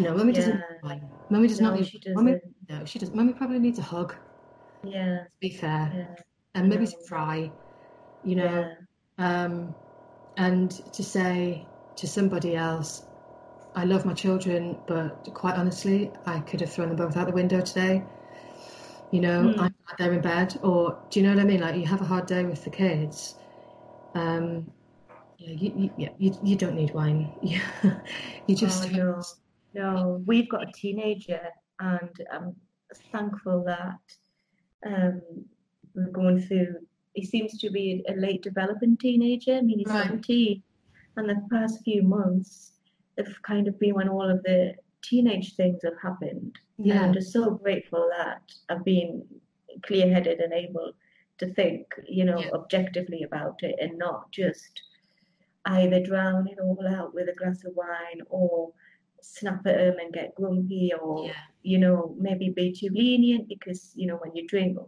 No, 0.00 0.16
mummy 0.16 0.32
yeah. 0.32 0.40
doesn't 0.40 0.62
wine. 0.82 1.08
Mummy 1.30 1.46
does 1.46 1.60
no, 1.60 1.70
not 1.70 1.78
need. 1.78 1.86
She 1.86 1.98
doesn't. 2.00 2.16
Mummy, 2.16 2.40
no, 2.68 2.84
she 2.84 2.98
doesn't. 2.98 3.14
Mummy 3.14 3.34
probably 3.34 3.60
needs 3.60 3.78
a 3.78 3.82
hug. 3.82 4.16
Yeah. 4.82 5.18
To 5.18 5.38
be 5.38 5.50
fair, 5.50 5.92
yeah. 5.94 6.22
and 6.56 6.68
maybe 6.68 6.86
some 6.86 7.04
fry. 7.04 7.52
You 8.24 8.34
know, 8.34 8.74
yeah. 9.20 9.44
um, 9.44 9.76
and 10.38 10.72
to 10.92 11.04
say 11.04 11.64
to 11.94 12.08
somebody 12.08 12.56
else, 12.56 13.04
I 13.76 13.84
love 13.84 14.04
my 14.04 14.12
children, 14.12 14.76
but 14.88 15.30
quite 15.34 15.54
honestly, 15.54 16.10
I 16.26 16.40
could 16.40 16.60
have 16.62 16.72
thrown 16.72 16.88
them 16.88 16.96
both 16.96 17.16
out 17.16 17.28
the 17.28 17.32
window 17.32 17.60
today 17.60 18.04
you 19.10 19.20
know, 19.20 19.42
mm. 19.42 19.50
I'm 19.52 19.74
glad 19.86 19.98
they're 19.98 20.12
in 20.12 20.20
bed, 20.20 20.58
or 20.62 20.98
do 21.10 21.20
you 21.20 21.26
know 21.26 21.34
what 21.34 21.40
I 21.40 21.44
mean? 21.44 21.60
Like 21.60 21.76
you 21.76 21.86
have 21.86 22.00
a 22.00 22.04
hard 22.04 22.26
day 22.26 22.44
with 22.44 22.64
the 22.64 22.70
kids. 22.70 23.36
Um, 24.14 24.70
yeah, 25.38 25.50
you, 25.50 25.90
you, 25.96 26.08
you, 26.18 26.38
you 26.42 26.56
don't 26.56 26.74
need 26.74 26.94
wine. 26.94 27.32
you 27.42 28.56
just 28.56 28.84
oh, 28.84 28.96
no, 28.96 29.22
no. 29.74 30.22
We've 30.26 30.48
got 30.48 30.68
a 30.68 30.72
teenager, 30.72 31.40
and 31.80 32.10
I'm 32.32 32.56
thankful 33.12 33.64
that 33.64 33.98
um, 34.86 35.22
we're 35.94 36.10
going 36.10 36.40
through. 36.40 36.76
He 37.14 37.24
seems 37.24 37.58
to 37.58 37.70
be 37.70 38.04
a 38.08 38.14
late 38.14 38.42
developing 38.42 38.96
teenager. 38.96 39.54
I 39.56 39.60
mean, 39.62 39.78
he's 39.78 39.88
right. 39.88 40.04
17, 40.04 40.62
and 41.16 41.28
the 41.28 41.42
past 41.50 41.82
few 41.84 42.02
months 42.02 42.72
have 43.18 43.42
kind 43.42 43.68
of 43.68 43.78
been 43.78 43.94
when 43.94 44.08
all 44.08 44.28
of 44.28 44.42
the 44.42 44.74
teenage 45.08 45.54
things 45.54 45.80
have 45.84 46.00
happened. 46.02 46.58
Yeah. 46.78 46.94
And 46.94 47.04
I'm 47.06 47.12
just 47.14 47.32
so 47.32 47.50
grateful 47.50 48.08
that 48.18 48.42
I've 48.68 48.84
been 48.84 49.24
clear 49.82 50.12
headed 50.12 50.40
and 50.40 50.52
able 50.52 50.92
to 51.38 51.52
think, 51.54 51.86
you 52.08 52.24
know, 52.24 52.40
yeah. 52.40 52.50
objectively 52.54 53.22
about 53.22 53.62
it 53.62 53.76
and 53.80 53.98
not 53.98 54.30
just 54.32 54.82
either 55.66 56.02
drown 56.02 56.48
it 56.48 56.58
all 56.60 56.86
out 56.88 57.14
with 57.14 57.28
a 57.28 57.34
glass 57.34 57.64
of 57.64 57.74
wine 57.74 58.22
or 58.28 58.72
snap 59.20 59.66
at 59.66 59.76
them 59.76 59.96
and 60.00 60.14
get 60.14 60.34
grumpy 60.34 60.92
or, 61.00 61.26
yeah. 61.26 61.32
you 61.62 61.78
know, 61.78 62.14
maybe 62.18 62.50
be 62.50 62.72
too 62.72 62.88
lenient 62.92 63.48
because, 63.48 63.92
you 63.94 64.06
know, 64.06 64.16
when 64.16 64.34
you 64.34 64.46
drink, 64.46 64.78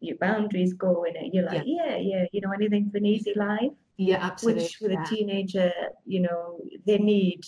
your 0.00 0.16
boundaries 0.18 0.74
go 0.74 1.04
in 1.04 1.16
it. 1.16 1.34
You're 1.34 1.46
like, 1.46 1.62
yeah, 1.66 1.96
yeah, 1.96 1.98
yeah 1.98 2.24
you 2.32 2.40
know, 2.40 2.52
anything 2.52 2.90
for 2.90 2.98
an 2.98 3.06
easy 3.06 3.32
life. 3.34 3.72
Yeah, 3.96 4.18
absolutely. 4.22 4.62
Which 4.62 4.78
with 4.80 4.92
a 4.92 5.04
teenager, 5.08 5.72
you 6.06 6.20
know, 6.20 6.60
they 6.86 6.98
need 6.98 7.44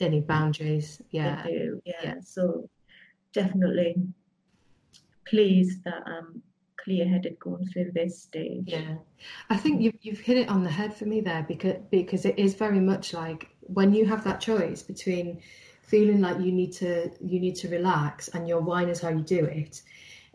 need 0.00 0.26
boundaries. 0.26 1.00
Yeah. 1.10 1.42
They 1.42 1.50
do. 1.50 1.82
Yeah. 1.84 1.94
yeah. 2.02 2.14
So 2.24 2.68
definitely 3.32 3.96
pleased 5.26 5.82
that 5.84 6.02
um, 6.06 6.32
I'm 6.34 6.42
clear 6.76 7.08
headed 7.08 7.38
going 7.38 7.66
through 7.66 7.92
this 7.94 8.22
stage. 8.22 8.64
Yeah. 8.66 8.96
I 9.50 9.56
think 9.56 9.80
you've 9.80 9.98
you've 10.02 10.20
hit 10.20 10.36
it 10.36 10.48
on 10.48 10.62
the 10.62 10.70
head 10.70 10.94
for 10.94 11.06
me 11.06 11.20
there 11.20 11.44
because 11.48 11.76
because 11.90 12.24
it 12.24 12.38
is 12.38 12.54
very 12.54 12.80
much 12.80 13.14
like 13.14 13.48
when 13.60 13.92
you 13.92 14.06
have 14.06 14.24
that 14.24 14.40
choice 14.40 14.82
between 14.82 15.40
feeling 15.82 16.20
like 16.20 16.40
you 16.40 16.52
need 16.52 16.72
to 16.72 17.10
you 17.20 17.40
need 17.40 17.54
to 17.56 17.68
relax 17.68 18.28
and 18.28 18.48
your 18.48 18.60
wine 18.60 18.88
is 18.88 19.00
how 19.00 19.08
you 19.08 19.20
do 19.20 19.44
it 19.44 19.82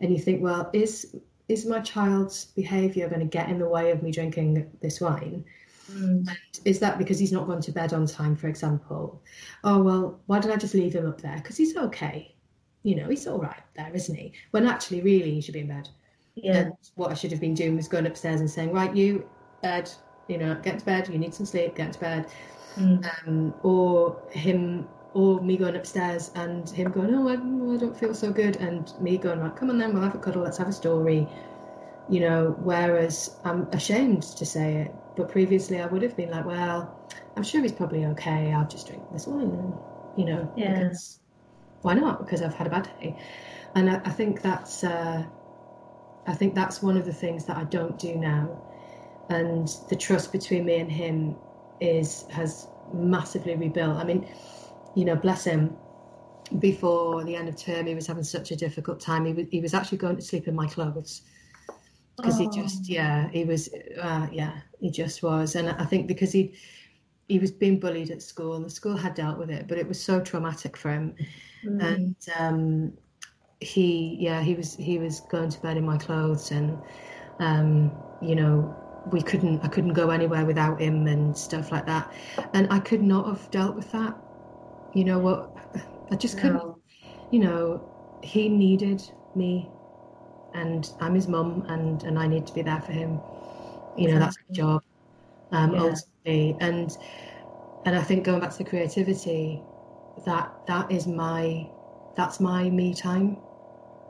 and 0.00 0.12
you 0.12 0.18
think 0.18 0.42
well 0.42 0.70
is 0.72 1.16
is 1.48 1.66
my 1.66 1.80
child's 1.80 2.46
behavior 2.56 3.08
going 3.08 3.20
to 3.20 3.26
get 3.26 3.48
in 3.48 3.58
the 3.58 3.68
way 3.68 3.90
of 3.90 4.02
me 4.02 4.12
drinking 4.12 4.70
this 4.80 5.00
wine 5.00 5.44
Mm. 5.90 6.28
Is 6.64 6.78
that 6.80 6.98
because 6.98 7.18
he's 7.18 7.32
not 7.32 7.46
gone 7.46 7.60
to 7.62 7.72
bed 7.72 7.92
on 7.92 8.06
time, 8.06 8.36
for 8.36 8.48
example? 8.48 9.22
Oh, 9.64 9.82
well, 9.82 10.20
why 10.26 10.38
don't 10.38 10.52
I 10.52 10.56
just 10.56 10.74
leave 10.74 10.94
him 10.94 11.08
up 11.08 11.20
there? 11.20 11.36
Because 11.36 11.56
he's 11.56 11.76
okay. 11.76 12.34
You 12.82 12.96
know, 12.96 13.08
he's 13.08 13.26
all 13.26 13.38
right 13.38 13.62
there, 13.76 13.90
isn't 13.92 14.14
he? 14.14 14.32
When 14.52 14.66
actually, 14.66 15.00
really, 15.02 15.34
he 15.34 15.40
should 15.40 15.54
be 15.54 15.60
in 15.60 15.68
bed. 15.68 15.88
Yeah. 16.34 16.56
And 16.56 16.72
what 16.94 17.10
I 17.10 17.14
should 17.14 17.32
have 17.32 17.40
been 17.40 17.54
doing 17.54 17.76
was 17.76 17.88
going 17.88 18.06
upstairs 18.06 18.40
and 18.40 18.50
saying, 18.50 18.72
right, 18.72 18.94
you, 18.94 19.28
bed, 19.62 19.90
you 20.28 20.38
know, 20.38 20.54
get 20.62 20.78
to 20.78 20.84
bed, 20.84 21.08
you 21.08 21.18
need 21.18 21.34
some 21.34 21.46
sleep, 21.46 21.76
get 21.76 21.92
to 21.94 22.00
bed. 22.00 22.26
Mm. 22.76 23.10
Um, 23.26 23.54
or 23.62 24.22
him, 24.30 24.86
or 25.12 25.40
me 25.42 25.56
going 25.56 25.76
upstairs 25.76 26.30
and 26.36 26.68
him 26.70 26.90
going, 26.92 27.14
oh, 27.14 27.28
I, 27.28 27.32
I 27.34 27.76
don't 27.76 27.98
feel 27.98 28.14
so 28.14 28.32
good. 28.32 28.56
And 28.56 28.92
me 29.00 29.18
going, 29.18 29.40
right, 29.40 29.54
come 29.54 29.70
on 29.70 29.78
then, 29.78 29.92
we'll 29.92 30.02
have 30.02 30.14
a 30.14 30.18
cuddle, 30.18 30.42
let's 30.42 30.58
have 30.58 30.68
a 30.68 30.72
story 30.72 31.28
you 32.10 32.18
know, 32.18 32.56
whereas 32.62 33.36
I'm 33.44 33.68
ashamed 33.72 34.24
to 34.24 34.44
say 34.44 34.82
it, 34.82 34.94
but 35.16 35.30
previously 35.30 35.80
I 35.80 35.86
would 35.86 36.02
have 36.02 36.16
been 36.16 36.30
like, 36.30 36.44
well, 36.44 36.98
I'm 37.36 37.44
sure 37.44 37.62
he's 37.62 37.72
probably 37.72 38.04
okay. 38.06 38.52
I'll 38.52 38.66
just 38.66 38.88
drink 38.88 39.02
this 39.12 39.28
wine, 39.28 39.42
and, 39.42 39.74
you 40.16 40.24
know, 40.24 40.52
yeah. 40.56 40.82
because 40.82 41.20
why 41.82 41.94
not? 41.94 42.18
Because 42.18 42.42
I've 42.42 42.54
had 42.54 42.66
a 42.66 42.70
bad 42.70 42.90
day, 43.00 43.16
and 43.76 43.88
I, 43.88 44.00
I 44.04 44.10
think 44.10 44.42
that's 44.42 44.82
uh, 44.82 45.24
I 46.26 46.34
think 46.34 46.54
that's 46.54 46.82
one 46.82 46.96
of 46.96 47.06
the 47.06 47.12
things 47.12 47.44
that 47.44 47.56
I 47.56 47.64
don't 47.64 47.96
do 47.96 48.16
now, 48.16 48.60
and 49.28 49.68
the 49.88 49.96
trust 49.96 50.32
between 50.32 50.64
me 50.64 50.80
and 50.80 50.90
him 50.90 51.36
is 51.80 52.26
has 52.30 52.66
massively 52.92 53.54
rebuilt. 53.54 53.96
I 53.96 54.04
mean, 54.04 54.28
you 54.96 55.04
know, 55.04 55.14
bless 55.14 55.44
him. 55.44 55.76
Before 56.58 57.22
the 57.22 57.36
end 57.36 57.48
of 57.48 57.56
term, 57.56 57.86
he 57.86 57.94
was 57.94 58.08
having 58.08 58.24
such 58.24 58.50
a 58.50 58.56
difficult 58.56 58.98
time. 58.98 59.24
He 59.24 59.32
was, 59.32 59.46
he 59.52 59.60
was 59.60 59.72
actually 59.72 59.98
going 59.98 60.16
to 60.16 60.22
sleep 60.22 60.48
in 60.48 60.56
my 60.56 60.66
clothes 60.66 61.22
because 62.20 62.40
oh. 62.40 62.50
he 62.50 62.60
just 62.60 62.88
yeah 62.88 63.28
he 63.30 63.44
was 63.44 63.68
uh, 64.00 64.26
yeah 64.32 64.60
he 64.80 64.90
just 64.90 65.22
was 65.22 65.56
and 65.56 65.70
i 65.70 65.84
think 65.84 66.06
because 66.06 66.32
he 66.32 66.54
he 67.28 67.38
was 67.38 67.50
being 67.52 67.78
bullied 67.78 68.10
at 68.10 68.22
school 68.22 68.54
and 68.54 68.64
the 68.64 68.70
school 68.70 68.96
had 68.96 69.14
dealt 69.14 69.38
with 69.38 69.50
it 69.50 69.68
but 69.68 69.78
it 69.78 69.86
was 69.86 70.02
so 70.02 70.20
traumatic 70.20 70.76
for 70.76 70.90
him 70.90 71.14
mm. 71.64 71.82
and 71.82 72.16
um, 72.38 72.92
he 73.60 74.16
yeah 74.20 74.40
he 74.40 74.54
was 74.54 74.74
he 74.76 74.98
was 74.98 75.20
going 75.20 75.48
to 75.48 75.60
bed 75.60 75.76
in 75.76 75.84
my 75.84 75.96
clothes 75.98 76.50
and 76.50 76.78
um, 77.38 77.92
you 78.20 78.34
know 78.34 78.74
we 79.12 79.22
couldn't 79.22 79.64
i 79.64 79.68
couldn't 79.68 79.94
go 79.94 80.10
anywhere 80.10 80.44
without 80.44 80.80
him 80.80 81.06
and 81.06 81.36
stuff 81.36 81.72
like 81.72 81.86
that 81.86 82.12
and 82.52 82.66
i 82.70 82.78
could 82.78 83.02
not 83.02 83.26
have 83.26 83.50
dealt 83.50 83.74
with 83.74 83.90
that 83.92 84.16
You 84.94 85.04
know 85.04 85.18
what? 85.18 85.54
I 86.10 86.16
just 86.16 86.36
couldn't. 86.38 86.56
No. 86.56 86.78
You 87.30 87.40
know, 87.40 88.18
he 88.22 88.48
needed 88.48 89.02
me, 89.34 89.70
and 90.54 90.90
I'm 91.00 91.14
his 91.14 91.28
mum, 91.28 91.66
and 91.68 92.02
and 92.04 92.18
I 92.18 92.26
need 92.26 92.46
to 92.48 92.54
be 92.54 92.62
there 92.62 92.80
for 92.80 92.92
him. 92.92 93.24
You 93.94 94.08
know, 94.08 94.18
that's 94.18 94.36
my 94.48 94.54
job. 94.54 94.82
Um, 95.52 95.74
Yeah. 95.74 95.80
ultimately, 95.80 96.58
and 96.60 96.96
and 97.84 97.96
I 97.96 98.02
think 98.02 98.24
going 98.24 98.40
back 98.40 98.52
to 98.52 98.58
the 98.58 98.64
creativity, 98.70 99.66
that 100.24 100.52
that 100.66 100.90
is 100.90 101.06
my 101.06 101.70
that's 102.14 102.40
my 102.40 102.70
me 102.70 102.94
time. 102.94 103.42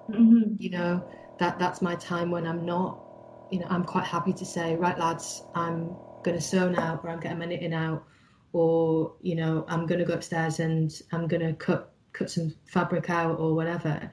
Mhm. 0.08 0.60
you 0.60 0.70
know 0.70 1.02
that 1.38 1.58
that's 1.58 1.80
my 1.82 1.94
time 1.96 2.30
when 2.30 2.46
i'm 2.46 2.64
not 2.64 3.00
you 3.48 3.58
know 3.58 3.66
i'm 3.70 3.84
quite 3.84 4.04
happy 4.04 4.32
to 4.32 4.44
say 4.44 4.76
right 4.76 4.98
lads 4.98 5.44
i'm 5.54 5.98
going 6.22 6.36
to 6.36 6.42
sew 6.42 6.68
now 6.68 7.00
or 7.02 7.10
i'm 7.10 7.20
getting 7.20 7.38
my 7.38 7.46
knitting 7.46 7.72
out 7.74 8.04
or 8.52 9.14
you 9.20 9.34
know 9.34 9.64
i'm 9.68 9.86
going 9.86 9.98
to 9.98 10.04
go 10.04 10.14
upstairs 10.14 10.60
and 10.60 11.00
i'm 11.12 11.26
going 11.26 11.40
to 11.40 11.52
cut 11.54 11.94
cut 12.12 12.30
some 12.30 12.54
fabric 12.66 13.08
out 13.10 13.38
or 13.38 13.54
whatever 13.54 14.10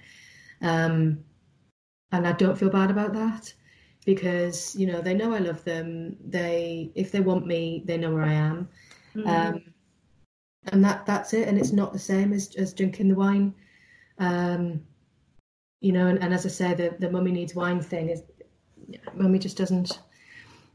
um 0.61 1.23
and 2.17 2.27
i 2.27 2.31
don't 2.33 2.57
feel 2.57 2.69
bad 2.69 2.91
about 2.91 3.13
that 3.13 3.53
because 4.05 4.75
you 4.75 4.87
know 4.87 5.01
they 5.01 5.13
know 5.13 5.33
i 5.33 5.39
love 5.39 5.63
them. 5.63 6.15
They 6.25 6.91
if 6.95 7.11
they 7.11 7.19
want 7.19 7.45
me 7.45 7.83
they 7.85 7.97
know 7.97 8.13
where 8.13 8.23
i 8.23 8.33
am. 8.33 8.69
Mhm. 9.15 9.27
um, 9.27 9.61
and 10.71 10.83
that 10.83 11.05
that's 11.05 11.33
it. 11.33 11.47
And 11.47 11.57
it's 11.57 11.71
not 11.71 11.93
the 11.93 11.99
same 11.99 12.33
as, 12.33 12.53
as 12.55 12.73
drinking 12.73 13.09
the 13.09 13.15
wine. 13.15 13.53
Um, 14.19 14.81
you 15.81 15.91
know 15.91 16.07
and, 16.07 16.21
and 16.23 16.33
as 16.33 16.45
i 16.45 16.49
say 16.49 16.73
the, 16.73 16.95
the 16.99 17.09
mummy 17.09 17.31
needs 17.31 17.55
wine 17.55 17.81
thing 17.81 18.09
is 18.09 18.23
mummy 19.13 19.37
just 19.39 19.57
doesn't 19.57 19.99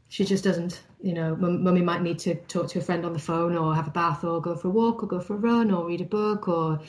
she 0.07 0.23
just 0.23 0.43
doesn't 0.43 0.83
you 1.01 1.13
know 1.13 1.35
mum, 1.35 1.63
mummy 1.63 1.81
might 1.81 2.01
need 2.01 2.19
to 2.19 2.35
talk 2.47 2.69
to 2.69 2.79
a 2.79 2.81
friend 2.81 3.05
on 3.05 3.13
the 3.13 3.19
phone 3.19 3.55
or 3.55 3.75
have 3.75 3.87
a 3.87 3.91
bath 3.91 4.23
or 4.23 4.41
go 4.41 4.55
for 4.55 4.69
a 4.69 4.71
walk 4.71 5.03
or 5.03 5.07
go 5.07 5.19
for 5.19 5.33
a 5.35 5.37
run 5.37 5.71
or 5.71 5.85
read 5.85 6.01
a 6.01 6.05
book 6.05 6.47
or 6.47 6.79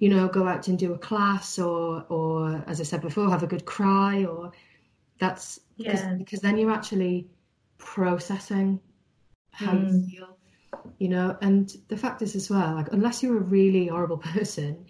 you 0.00 0.08
know 0.08 0.28
go 0.28 0.48
out 0.48 0.68
and 0.68 0.78
do 0.78 0.92
a 0.94 0.98
class 0.98 1.58
or 1.58 2.04
or 2.08 2.64
as 2.66 2.80
i 2.80 2.84
said 2.84 3.00
before 3.02 3.30
have 3.30 3.42
a 3.44 3.52
good 3.54 3.64
cry 3.66 4.24
or 4.24 4.50
that's 5.18 5.60
because, 5.78 6.00
Yeah. 6.00 6.14
because 6.18 6.40
then 6.40 6.56
you're 6.58 6.72
actually 6.72 7.28
processing 7.78 8.80
how 9.52 9.72
you 9.74 9.86
Mm. 9.86 10.10
feel 10.10 10.36
you 10.98 11.08
know 11.08 11.36
and 11.42 11.76
the 11.88 11.96
fact 11.96 12.22
is 12.22 12.34
as 12.36 12.48
well 12.50 12.74
like 12.74 12.92
unless 12.92 13.22
you're 13.22 13.38
a 13.38 13.40
really 13.58 13.86
horrible 13.88 14.18
person 14.34 14.84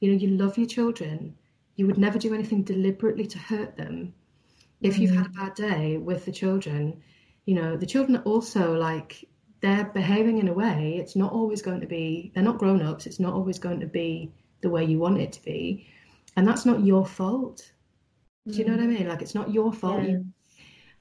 you 0.00 0.10
know 0.10 0.18
you 0.18 0.28
love 0.28 0.58
your 0.58 0.66
children 0.66 1.34
you 1.76 1.86
would 1.86 1.98
never 1.98 2.18
do 2.18 2.34
anything 2.34 2.62
deliberately 2.62 3.26
to 3.26 3.38
hurt 3.38 3.76
them 3.76 4.12
if 4.82 4.98
you've 4.98 5.14
had 5.14 5.26
a 5.26 5.30
bad 5.30 5.54
day 5.54 5.96
with 5.96 6.24
the 6.26 6.32
children 6.32 7.00
you 7.46 7.54
know 7.54 7.76
the 7.76 7.86
children 7.86 8.16
are 8.16 8.22
also 8.24 8.74
like 8.76 9.24
they're 9.60 9.90
behaving 9.94 10.38
in 10.38 10.48
a 10.48 10.52
way 10.52 10.96
it's 11.00 11.16
not 11.16 11.32
always 11.32 11.62
going 11.62 11.80
to 11.80 11.86
be 11.86 12.30
they're 12.34 12.44
not 12.50 12.58
grown-ups 12.58 13.06
it's 13.06 13.20
not 13.20 13.32
always 13.32 13.58
going 13.58 13.80
to 13.80 13.86
be 13.86 14.32
the 14.62 14.70
way 14.70 14.84
you 14.84 14.98
want 14.98 15.18
it 15.20 15.32
to 15.32 15.42
be 15.44 15.86
and 16.36 16.46
that's 16.48 16.64
not 16.64 16.84
your 16.84 17.04
fault 17.04 17.72
do 18.48 18.54
you 18.58 18.64
know 18.64 18.72
what 18.72 18.82
i 18.82 18.86
mean 18.86 19.06
like 19.08 19.22
it's 19.22 19.34
not 19.34 19.52
your 19.52 19.72
fault 19.72 20.02
Yeah. 20.02 20.18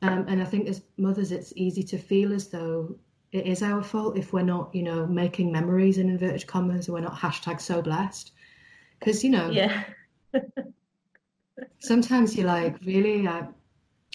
um, 0.03 0.25
and 0.27 0.41
I 0.41 0.45
think 0.45 0.67
as 0.67 0.81
mothers, 0.97 1.31
it's 1.31 1.53
easy 1.55 1.83
to 1.83 1.97
feel 1.97 2.33
as 2.33 2.47
though 2.49 2.95
it 3.31 3.45
is 3.45 3.61
our 3.61 3.83
fault 3.83 4.17
if 4.17 4.33
we're 4.33 4.41
not, 4.55 4.73
you 4.73 4.81
know, 4.83 5.05
making 5.05 5.51
memories 5.51 5.99
in 5.99 6.09
inverted 6.09 6.47
commas 6.47 6.89
or 6.89 6.93
we're 6.93 7.01
not 7.01 7.15
hashtag 7.15 7.61
so 7.61 7.81
blessed. 7.83 8.31
Because, 8.99 9.23
you 9.23 9.29
know, 9.29 9.49
Yeah. 9.51 9.83
sometimes 11.79 12.35
you're 12.35 12.47
like, 12.47 12.77
really, 12.83 13.27
I, 13.27 13.47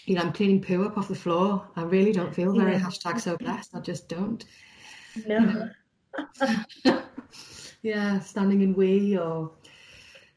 you 0.06 0.16
know, 0.16 0.22
I'm 0.22 0.32
cleaning 0.32 0.60
poo 0.60 0.84
up 0.84 0.98
off 0.98 1.06
the 1.08 1.14
floor. 1.14 1.66
I 1.76 1.82
really 1.82 2.12
don't 2.12 2.34
feel 2.34 2.52
very 2.52 2.72
Yeah. 2.72 2.80
hashtag 2.80 3.20
so 3.20 3.36
blessed. 3.36 3.70
I 3.76 3.80
just 3.80 4.08
don't. 4.08 4.44
No. 5.26 5.70
yeah, 7.86 8.18
standing 8.18 8.62
in 8.62 8.74
wee 8.74 9.16
or 9.16 9.52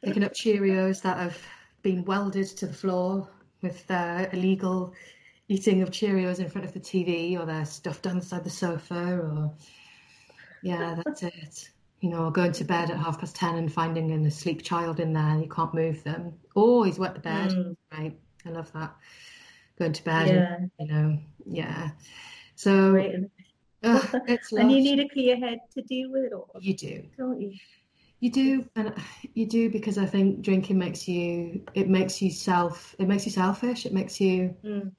picking 0.03 0.23
up 0.23 0.33
Cheerios 0.33 1.01
that 1.01 1.17
have 1.17 1.37
been 1.81 2.05
welded 2.05 2.45
to 2.57 2.67
the 2.67 2.73
floor 2.73 3.27
with 3.63 3.89
uh, 3.89 4.27
illegal 4.31 4.93
eating 5.47 5.81
of 5.81 5.89
Cheerios 5.89 6.39
in 6.39 6.47
front 6.47 6.65
of 6.65 6.73
the 6.73 6.79
TV 6.79 7.39
or 7.39 7.47
they're 7.47 7.65
stuffed 7.65 8.05
inside 8.05 8.43
the 8.43 8.51
sofa 8.51 9.17
or 9.17 9.51
yeah, 10.61 11.01
that's 11.03 11.23
it. 11.23 11.69
You 12.01 12.09
know, 12.11 12.29
going 12.29 12.51
to 12.51 12.63
bed 12.63 12.91
at 12.91 12.97
half 12.97 13.19
past 13.19 13.35
ten 13.35 13.55
and 13.55 13.73
finding 13.73 14.11
an 14.11 14.25
asleep 14.27 14.61
child 14.61 14.99
in 14.99 15.11
there 15.13 15.23
and 15.23 15.41
you 15.41 15.49
can't 15.49 15.73
move 15.73 16.03
them. 16.03 16.33
Oh, 16.55 16.83
he's 16.83 16.99
wet 16.99 17.15
the 17.15 17.19
bed. 17.19 17.49
Mm. 17.49 17.75
Right. 17.91 18.17
I 18.45 18.49
love 18.49 18.71
that. 18.73 18.95
Going 19.79 19.93
to 19.93 20.03
bed, 20.03 20.27
Yeah. 20.27 20.55
and, 20.55 20.71
you 20.79 20.87
know, 20.87 21.19
yeah. 21.45 21.89
So 22.55 22.93
Right. 23.83 23.95
ugh, 23.95 24.21
it's 24.27 24.51
And 24.51 24.71
you 24.71 24.81
need 24.81 24.99
a 24.99 25.07
clear 25.09 25.37
head 25.37 25.59
to 25.73 25.81
deal 25.83 26.11
with 26.11 26.25
it 26.25 26.33
all, 26.33 26.49
You 26.59 26.73
do. 26.75 27.03
don't 27.17 27.41
you? 27.41 27.53
You 28.21 28.31
do, 28.31 28.65
and 28.75 28.93
you 29.33 29.47
do 29.47 29.69
because 29.69 29.97
I 29.97 30.05
think 30.05 30.41
drinking 30.41 30.77
makes 30.77 31.07
you. 31.07 31.63
It 31.73 31.87
makes 31.87 32.21
you 32.21 32.31
self. 32.31 32.93
It 32.99 33.07
makes 33.07 33.25
you 33.25 33.31
selfish. 33.31 33.85
It 33.85 33.93
makes 33.93 34.19
you. 34.19 34.53
Mm. 34.65 34.91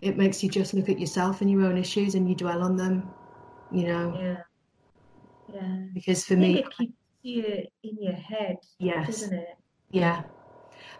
It 0.00 0.16
makes 0.16 0.42
you 0.42 0.48
just 0.48 0.72
look 0.72 0.88
at 0.88 1.00
yourself 1.00 1.40
and 1.40 1.50
your 1.50 1.64
own 1.64 1.76
issues, 1.76 2.14
and 2.14 2.28
you 2.28 2.36
dwell 2.36 2.62
on 2.62 2.76
them. 2.76 3.10
You 3.72 3.84
know, 3.84 4.16
Yeah. 4.20 4.36
Yeah. 5.52 5.76
because 5.94 6.24
for 6.24 6.36
me, 6.36 6.56
it 6.56 6.70
keeps 6.70 6.92
you 7.22 7.44
in 7.82 7.96
your 8.00 8.12
head, 8.14 8.56
yes, 8.78 9.06
doesn't 9.06 9.34
it? 9.38 9.48
yeah, 9.90 10.22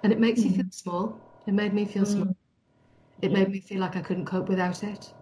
and 0.03 0.12
it 0.12 0.18
makes 0.20 0.41
you 0.45 0.51
Mm. 0.51 0.57
feel 0.57 0.70
small. 0.70 1.20
It 1.47 1.55
made 1.55 1.72
me 1.72 1.85
feel 1.85 2.05
small. 2.05 2.26
Mm. 2.26 2.35
It 3.22 3.31
Yeah. 3.31 3.39
made 3.39 3.51
me 3.51 3.61
feel 3.61 3.81
like 3.81 3.97
I 3.97 4.03
couldn't 4.03 4.26
cope 4.26 4.49
without 4.49 4.83
it. 4.83 5.12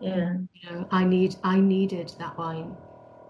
Yeah. 0.00 0.34
You 0.54 0.70
know, 0.70 0.86
I 0.90 1.04
need. 1.04 1.36
I 1.44 1.60
needed 1.60 2.12
that 2.18 2.36
wine 2.38 2.76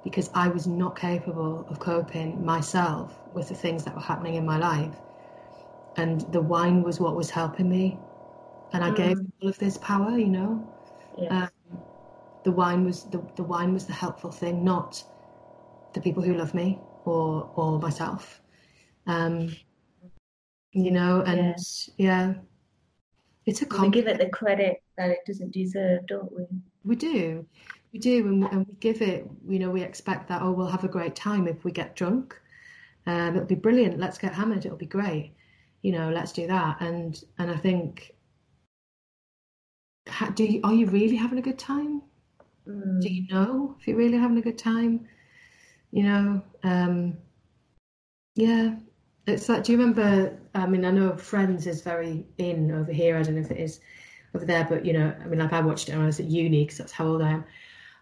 because 0.04 0.30
I 0.34 0.48
was 0.48 0.66
not 0.66 0.98
capable 0.98 1.66
of 1.68 1.78
coping 1.78 2.44
myself 2.44 3.14
with 3.34 3.48
the 3.48 3.54
things 3.54 3.84
that 3.84 3.94
were 3.94 4.00
happening 4.00 4.34
in 4.34 4.46
my 4.46 4.58
life. 4.58 4.94
And 5.96 6.20
the 6.32 6.40
wine 6.40 6.82
was 6.82 7.00
what 7.00 7.16
was 7.16 7.30
helping 7.30 7.68
me. 7.68 7.98
And 8.72 8.84
I 8.84 8.90
gave 8.90 9.18
Mm. 9.18 9.32
all 9.42 9.48
of 9.48 9.58
this 9.58 9.78
power, 9.78 10.16
you 10.18 10.28
know. 10.28 10.62
Yeah. 11.16 11.48
Um, 11.48 11.82
the 12.44 12.52
wine 12.52 12.84
was 12.84 13.04
the, 13.04 13.22
the 13.36 13.42
wine 13.42 13.72
was 13.72 13.86
the 13.86 13.92
helpful 13.92 14.30
thing, 14.30 14.64
not 14.64 15.02
the 15.92 16.00
people 16.00 16.22
who 16.22 16.34
love 16.34 16.54
me 16.54 16.78
or 17.04 17.50
or 17.56 17.78
myself. 17.78 18.40
Um, 19.06 19.50
you 20.72 20.90
know, 20.90 21.22
and 21.22 21.56
yeah, 21.96 22.34
it's 23.46 23.62
a 23.62 23.66
we 23.80 23.88
give 23.88 24.06
it 24.06 24.18
the 24.18 24.28
credit 24.28 24.82
that 24.98 25.10
it 25.10 25.24
doesn't 25.26 25.52
deserve, 25.52 26.06
don't 26.06 26.30
we? 26.32 26.44
We 26.84 26.96
do, 26.96 27.46
we 27.92 27.98
do, 27.98 28.26
and, 28.26 28.44
and 28.44 28.66
we 28.66 28.74
give 28.80 29.00
it. 29.00 29.26
You 29.48 29.58
know, 29.60 29.70
we 29.70 29.82
expect 29.82 30.28
that. 30.28 30.42
Oh, 30.42 30.50
we'll 30.50 30.66
have 30.66 30.84
a 30.84 30.88
great 30.88 31.16
time 31.16 31.48
if 31.48 31.64
we 31.64 31.72
get 31.72 31.96
drunk. 31.96 32.38
Um, 33.06 33.36
it'll 33.36 33.46
be 33.46 33.54
brilliant. 33.54 33.98
Let's 33.98 34.18
get 34.18 34.34
hammered. 34.34 34.66
It'll 34.66 34.76
be 34.76 34.86
great. 34.86 35.32
You 35.82 35.92
know, 35.92 36.10
let's 36.10 36.32
do 36.32 36.46
that. 36.48 36.80
And 36.80 37.22
and 37.38 37.50
I 37.50 37.56
think, 37.56 38.14
ha, 40.08 40.30
do 40.34 40.44
you, 40.44 40.60
are 40.64 40.74
you 40.74 40.86
really 40.86 41.16
having 41.16 41.38
a 41.38 41.42
good 41.42 41.58
time? 41.58 42.02
Mm. 42.68 43.00
Do 43.00 43.08
you 43.08 43.26
know 43.28 43.76
if 43.80 43.86
you're 43.86 43.96
really 43.96 44.18
having 44.18 44.38
a 44.38 44.42
good 44.42 44.58
time? 44.58 45.06
You 45.92 46.02
know, 46.02 46.42
um, 46.64 47.16
yeah. 48.34 48.74
It's 49.26 49.48
like, 49.48 49.62
do 49.62 49.72
you 49.72 49.78
remember? 49.78 50.38
I 50.54 50.66
mean, 50.66 50.84
I 50.84 50.90
know 50.90 51.16
Friends 51.16 51.66
is 51.66 51.82
very 51.82 52.26
in 52.38 52.72
over 52.72 52.92
here. 52.92 53.16
I 53.16 53.22
don't 53.22 53.34
know 53.34 53.42
if 53.42 53.50
it 53.50 53.58
is 53.58 53.80
over 54.34 54.44
there, 54.44 54.66
but 54.68 54.84
you 54.84 54.92
know, 54.92 55.14
I 55.20 55.26
mean, 55.26 55.38
like 55.38 55.52
I 55.52 55.60
watched 55.60 55.88
it 55.88 55.92
when 55.92 56.02
I 56.02 56.06
was 56.06 56.20
at 56.20 56.26
uni 56.26 56.64
because 56.64 56.78
that's 56.78 56.92
how 56.92 57.06
old 57.06 57.22
I 57.22 57.30
am. 57.30 57.44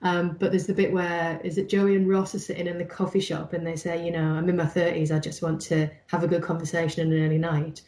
Um, 0.03 0.37
but 0.39 0.51
there's 0.51 0.67
the 0.67 0.75
bit 0.75 0.93
where 0.93 1.41
is 1.43 1.57
it 1.57 1.69
Joey 1.69 1.97
and 1.97 2.09
Ross 2.09 2.35
are 2.35 2.39
sitting 2.39 2.67
in 2.67 2.79
the 2.79 2.85
coffee 2.85 3.21
shop 3.21 3.55
and 3.55 3.67
they 3.67 3.77
say, 3.77 4.05
you 4.05 4.11
know, 4.11 4.35
I'm 4.35 4.49
in 4.49 4.57
my 4.57 4.67
thirties. 4.67 5.11
I 5.11 5.19
just 5.19 5.43
want 5.43 5.61
to 5.63 5.89
have 6.09 6.23
a 6.23 6.29
good 6.29 6.43
conversation 6.43 7.03
and 7.03 7.13
an 7.13 7.25
early 7.25 7.39
night. 7.39 7.83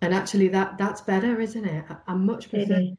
And 0.00 0.14
actually, 0.14 0.48
that 0.48 0.78
that's 0.78 1.02
better, 1.02 1.40
isn't 1.40 1.64
it? 1.64 1.84
I, 1.90 1.96
I 2.12 2.14
much 2.14 2.48
prefer 2.48 2.96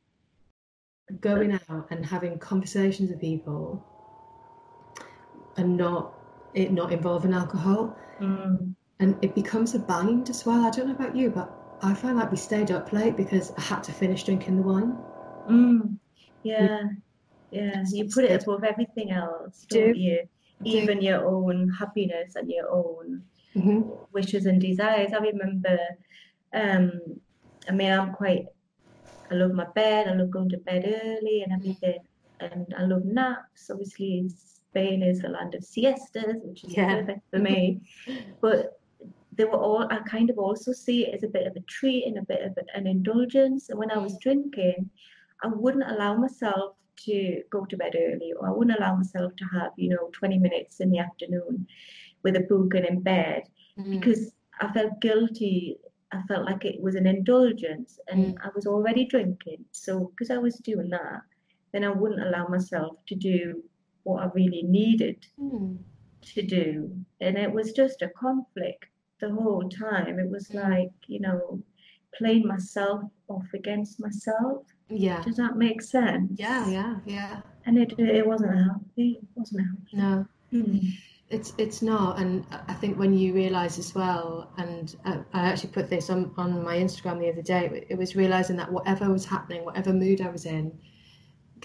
going 1.19 1.51
out 1.53 1.87
and 1.89 2.05
having 2.05 2.37
conversations 2.39 3.09
with 3.09 3.19
people 3.19 3.83
and 5.57 5.75
not 5.75 6.13
it 6.53 6.71
not 6.71 6.91
involving 6.91 7.33
alcohol. 7.33 7.97
Mm. 8.19 8.75
And 8.99 9.17
it 9.23 9.33
becomes 9.33 9.73
a 9.73 9.79
bind 9.79 10.29
as 10.29 10.45
well. 10.45 10.63
I 10.63 10.69
don't 10.69 10.87
know 10.87 10.93
about 10.93 11.15
you, 11.15 11.31
but 11.31 11.51
I 11.83 11.93
find 11.93 12.17
like 12.17 12.31
we 12.31 12.37
stayed 12.37 12.71
up 12.71 12.93
late 12.93 13.17
because 13.17 13.51
I 13.57 13.61
had 13.61 13.83
to 13.85 13.91
finish 13.91 14.23
drinking 14.23 14.57
the 14.57 14.61
wine. 14.63 14.97
Mm. 15.49 15.97
Yeah. 16.43 16.83
Yeah. 17.51 17.83
You 17.91 18.05
put 18.13 18.25
it 18.25 18.43
above 18.43 18.63
everything 18.63 19.11
else, 19.11 19.65
Do. 19.69 19.79
don't 19.79 19.97
you? 19.97 20.21
Do. 20.63 20.69
Even 20.69 21.01
your 21.01 21.25
own 21.25 21.69
happiness 21.69 22.35
and 22.35 22.49
your 22.49 22.69
own 22.69 23.23
hmm 23.53 23.81
wishes 24.13 24.45
and 24.45 24.61
desires. 24.61 25.11
I 25.13 25.17
remember, 25.19 25.77
um, 26.53 26.91
I 27.67 27.71
mean, 27.71 27.91
I'm 27.91 28.13
quite, 28.13 28.45
I 29.31 29.35
love 29.35 29.51
my 29.53 29.65
bed, 29.75 30.07
I 30.07 30.13
love 30.13 30.29
going 30.29 30.49
to 30.49 30.57
bed 30.57 30.83
early 30.85 31.41
and 31.43 31.53
everything, 31.53 31.99
and 32.39 32.67
I 32.77 32.83
love 32.83 33.05
naps. 33.05 33.69
Obviously, 33.69 34.29
Spain 34.29 35.01
is 35.03 35.21
the 35.21 35.29
land 35.29 35.55
of 35.55 35.63
siestas, 35.63 36.35
which 36.43 36.63
is 36.65 36.73
Yeah. 36.75 36.95
perfect 36.95 37.21
for 37.31 37.39
me. 37.39 37.81
But 38.41 38.73
they 39.33 39.45
were 39.45 39.57
all, 39.57 39.87
I 39.89 39.99
kind 39.99 40.29
of 40.29 40.37
also 40.37 40.71
see 40.73 41.05
it 41.07 41.13
as 41.15 41.23
a 41.23 41.27
bit 41.27 41.47
of 41.47 41.55
a 41.55 41.61
treat 41.61 42.05
and 42.05 42.17
a 42.17 42.23
bit 42.23 42.41
of 42.43 42.57
an 42.73 42.85
indulgence. 42.87 43.69
And 43.69 43.79
when 43.79 43.91
I 43.91 43.97
was 43.97 44.17
drinking, 44.19 44.89
I 45.43 45.47
wouldn't 45.47 45.89
allow 45.89 46.15
myself 46.17 46.75
to 47.05 47.41
go 47.49 47.65
to 47.65 47.77
bed 47.77 47.95
early, 47.97 48.33
or 48.37 48.47
I 48.47 48.51
wouldn't 48.51 48.77
allow 48.77 48.95
myself 48.95 49.35
to 49.37 49.45
have, 49.45 49.71
you 49.77 49.89
know, 49.89 50.09
20 50.11 50.37
minutes 50.37 50.81
in 50.81 50.91
the 50.91 50.99
afternoon 50.99 51.65
with 52.23 52.35
a 52.35 52.41
book 52.41 52.73
and 52.75 52.85
in 52.85 53.01
bed 53.01 53.43
Mm. 53.77 53.91
because 53.99 54.33
I 54.59 54.71
felt 54.73 54.99
guilty. 54.99 55.77
I 56.11 56.21
felt 56.23 56.45
like 56.45 56.65
it 56.65 56.81
was 56.81 56.95
an 56.95 57.07
indulgence 57.07 57.97
and 58.09 58.37
I 58.43 58.49
was 58.53 58.67
already 58.67 59.05
drinking. 59.05 59.63
So, 59.71 60.11
because 60.11 60.29
I 60.29 60.37
was 60.37 60.55
doing 60.57 60.89
that, 60.89 61.21
then 61.71 61.85
I 61.85 61.89
wouldn't 61.89 62.21
allow 62.21 62.47
myself 62.47 62.97
to 63.07 63.15
do 63.15 63.63
what 64.03 64.21
I 64.23 64.25
really 64.35 64.63
needed 64.63 65.25
Mm. 65.39 65.77
to 66.33 66.41
do. 66.41 66.93
And 67.21 67.37
it 67.37 67.51
was 67.51 67.71
just 67.71 68.01
a 68.01 68.09
conflict 68.09 68.87
the 69.21 69.31
whole 69.31 69.67
time. 69.69 70.19
It 70.19 70.29
was 70.29 70.53
like, 70.53 70.91
you 71.07 71.19
know, 71.21 71.59
playing 72.17 72.45
myself 72.45 73.03
off 73.29 73.47
against 73.53 73.99
myself. 74.01 74.63
Yeah. 74.89 75.21
Does 75.23 75.37
that 75.37 75.55
make 75.55 75.81
sense? 75.81 76.33
Yeah, 76.35 76.67
yeah, 76.67 76.95
yeah. 77.05 77.41
And 77.65 77.77
it 77.77 77.93
it 77.97 78.25
wasn't 78.27 78.55
healthy. 78.57 79.19
It 79.21 79.27
wasn't 79.35 79.61
healthy. 79.67 79.97
No, 79.97 80.25
Mm. 80.53 80.91
it's 81.29 81.53
it's 81.57 81.81
not, 81.81 82.19
and 82.19 82.45
I 82.67 82.73
think 82.73 82.99
when 82.99 83.13
you 83.13 83.33
realise 83.33 83.79
as 83.79 83.95
well, 83.95 84.51
and 84.57 84.93
I, 85.05 85.19
I 85.31 85.39
actually 85.47 85.69
put 85.71 85.89
this 85.89 86.09
on 86.09 86.33
on 86.37 86.61
my 86.61 86.75
Instagram 86.75 87.19
the 87.19 87.29
other 87.31 87.41
day. 87.41 87.85
It 87.89 87.97
was 87.97 88.17
realising 88.17 88.57
that 88.57 88.69
whatever 88.69 89.09
was 89.09 89.23
happening, 89.25 89.63
whatever 89.63 89.93
mood 89.93 90.19
I 90.19 90.29
was 90.29 90.45
in, 90.45 90.77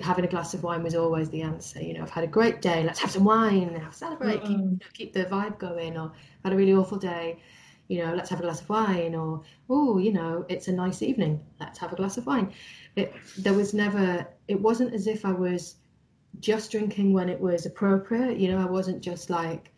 having 0.01 0.25
a 0.25 0.29
glass 0.29 0.55
of 0.55 0.63
wine 0.63 0.83
was 0.83 0.95
always 0.95 1.31
the 1.31 1.43
answer. 1.43 1.83
You 1.83 1.95
know, 1.95 2.03
I've 2.03 2.11
had 2.11 2.25
a 2.25 2.29
great 2.29 2.63
day. 2.63 2.83
Let's 2.85 3.01
have 3.01 3.11
some 3.11 3.25
wine. 3.25 3.75
Have 3.75 3.95
celebrate. 3.95 4.43
Keep, 4.43 4.51
you 4.51 4.57
know, 4.59 4.79
keep 4.93 5.13
the 5.13 5.25
vibe 5.25 5.59
going. 5.59 5.97
Or 5.97 6.13
had 6.45 6.53
a 6.53 6.57
really 6.57 6.75
awful 6.75 6.99
day. 6.99 7.41
You 7.89 8.05
know, 8.05 8.15
let's 8.15 8.31
have 8.31 8.41
a 8.41 8.43
glass 8.43 8.61
of 8.61 8.69
wine. 8.69 9.15
Or 9.15 9.43
oh, 9.69 9.99
you 9.99 10.13
know, 10.13 10.45
it's 10.49 10.69
a 10.69 10.73
nice 10.73 11.03
evening. 11.03 11.41
Let's 11.61 11.79
have 11.79 11.93
a 11.93 11.97
glass 11.97 12.17
of 12.17 12.27
wine. 12.27 12.53
It, 12.97 13.15
there 13.39 13.55
was 13.55 13.75
never. 13.75 14.27
It 14.49 14.61
wasn't 14.61 14.95
as 14.95 15.07
if 15.07 15.25
I 15.25 15.33
was 15.33 15.77
just 16.41 16.71
drinking 16.71 17.13
when 17.13 17.29
it 17.29 17.41
was 17.41 17.67
appropriate. 17.67 18.39
You 18.39 18.53
know, 18.53 18.59
I 18.59 18.67
wasn't 18.67 19.03
just 19.03 19.31
like 19.31 19.73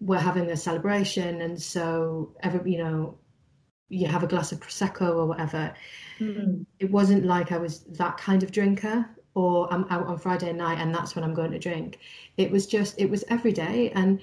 we're 0.00 0.18
having 0.18 0.50
a 0.50 0.56
celebration 0.56 1.40
and 1.40 1.60
so 1.60 2.34
every 2.42 2.72
you 2.72 2.78
know 2.78 3.16
you 3.94 4.06
have 4.08 4.22
a 4.24 4.26
glass 4.26 4.52
of 4.52 4.60
prosecco 4.60 5.16
or 5.16 5.26
whatever. 5.26 5.74
Mm. 6.20 6.66
It 6.78 6.90
wasn't 6.90 7.24
like 7.24 7.52
I 7.52 7.58
was 7.58 7.80
that 7.98 8.16
kind 8.16 8.42
of 8.42 8.52
drinker 8.52 9.08
or 9.34 9.72
I'm 9.72 9.84
out 9.90 10.06
on 10.06 10.18
Friday 10.18 10.52
night 10.52 10.78
and 10.78 10.94
that's 10.94 11.14
when 11.16 11.24
I'm 11.24 11.34
going 11.34 11.50
to 11.52 11.58
drink. 11.58 11.98
It 12.36 12.50
was 12.50 12.66
just 12.66 12.98
it 12.98 13.10
was 13.10 13.24
every 13.28 13.52
day 13.52 13.90
and 13.92 14.20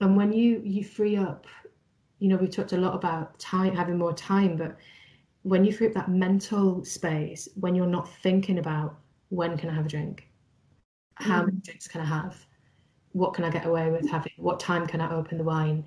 and 0.00 0.16
when 0.16 0.32
you 0.32 0.60
you 0.64 0.84
free 0.84 1.16
up, 1.16 1.46
you 2.20 2.28
know, 2.28 2.36
we 2.36 2.48
talked 2.48 2.72
a 2.72 2.78
lot 2.78 2.94
about 2.94 3.38
time 3.38 3.74
having 3.76 3.98
more 3.98 4.14
time, 4.14 4.56
but 4.56 4.76
when 5.42 5.64
you 5.64 5.72
free 5.72 5.88
up 5.88 5.94
that 5.94 6.10
mental 6.10 6.84
space, 6.84 7.48
when 7.56 7.74
you're 7.74 7.86
not 7.86 8.08
thinking 8.22 8.58
about 8.58 8.96
when 9.30 9.56
can 9.58 9.70
I 9.70 9.74
have 9.74 9.86
a 9.86 9.88
drink, 9.90 10.28
how 11.16 11.42
Mm. 11.42 11.46
many 11.46 11.58
drinks 11.62 11.88
can 11.88 12.00
I 12.02 12.06
have, 12.06 12.46
what 13.12 13.34
can 13.34 13.44
I 13.44 13.50
get 13.50 13.66
away 13.66 13.90
with 13.90 14.08
having, 14.08 14.32
what 14.38 14.60
time 14.60 14.86
can 14.86 15.00
I 15.00 15.12
open 15.14 15.38
the 15.38 15.44
wine, 15.44 15.84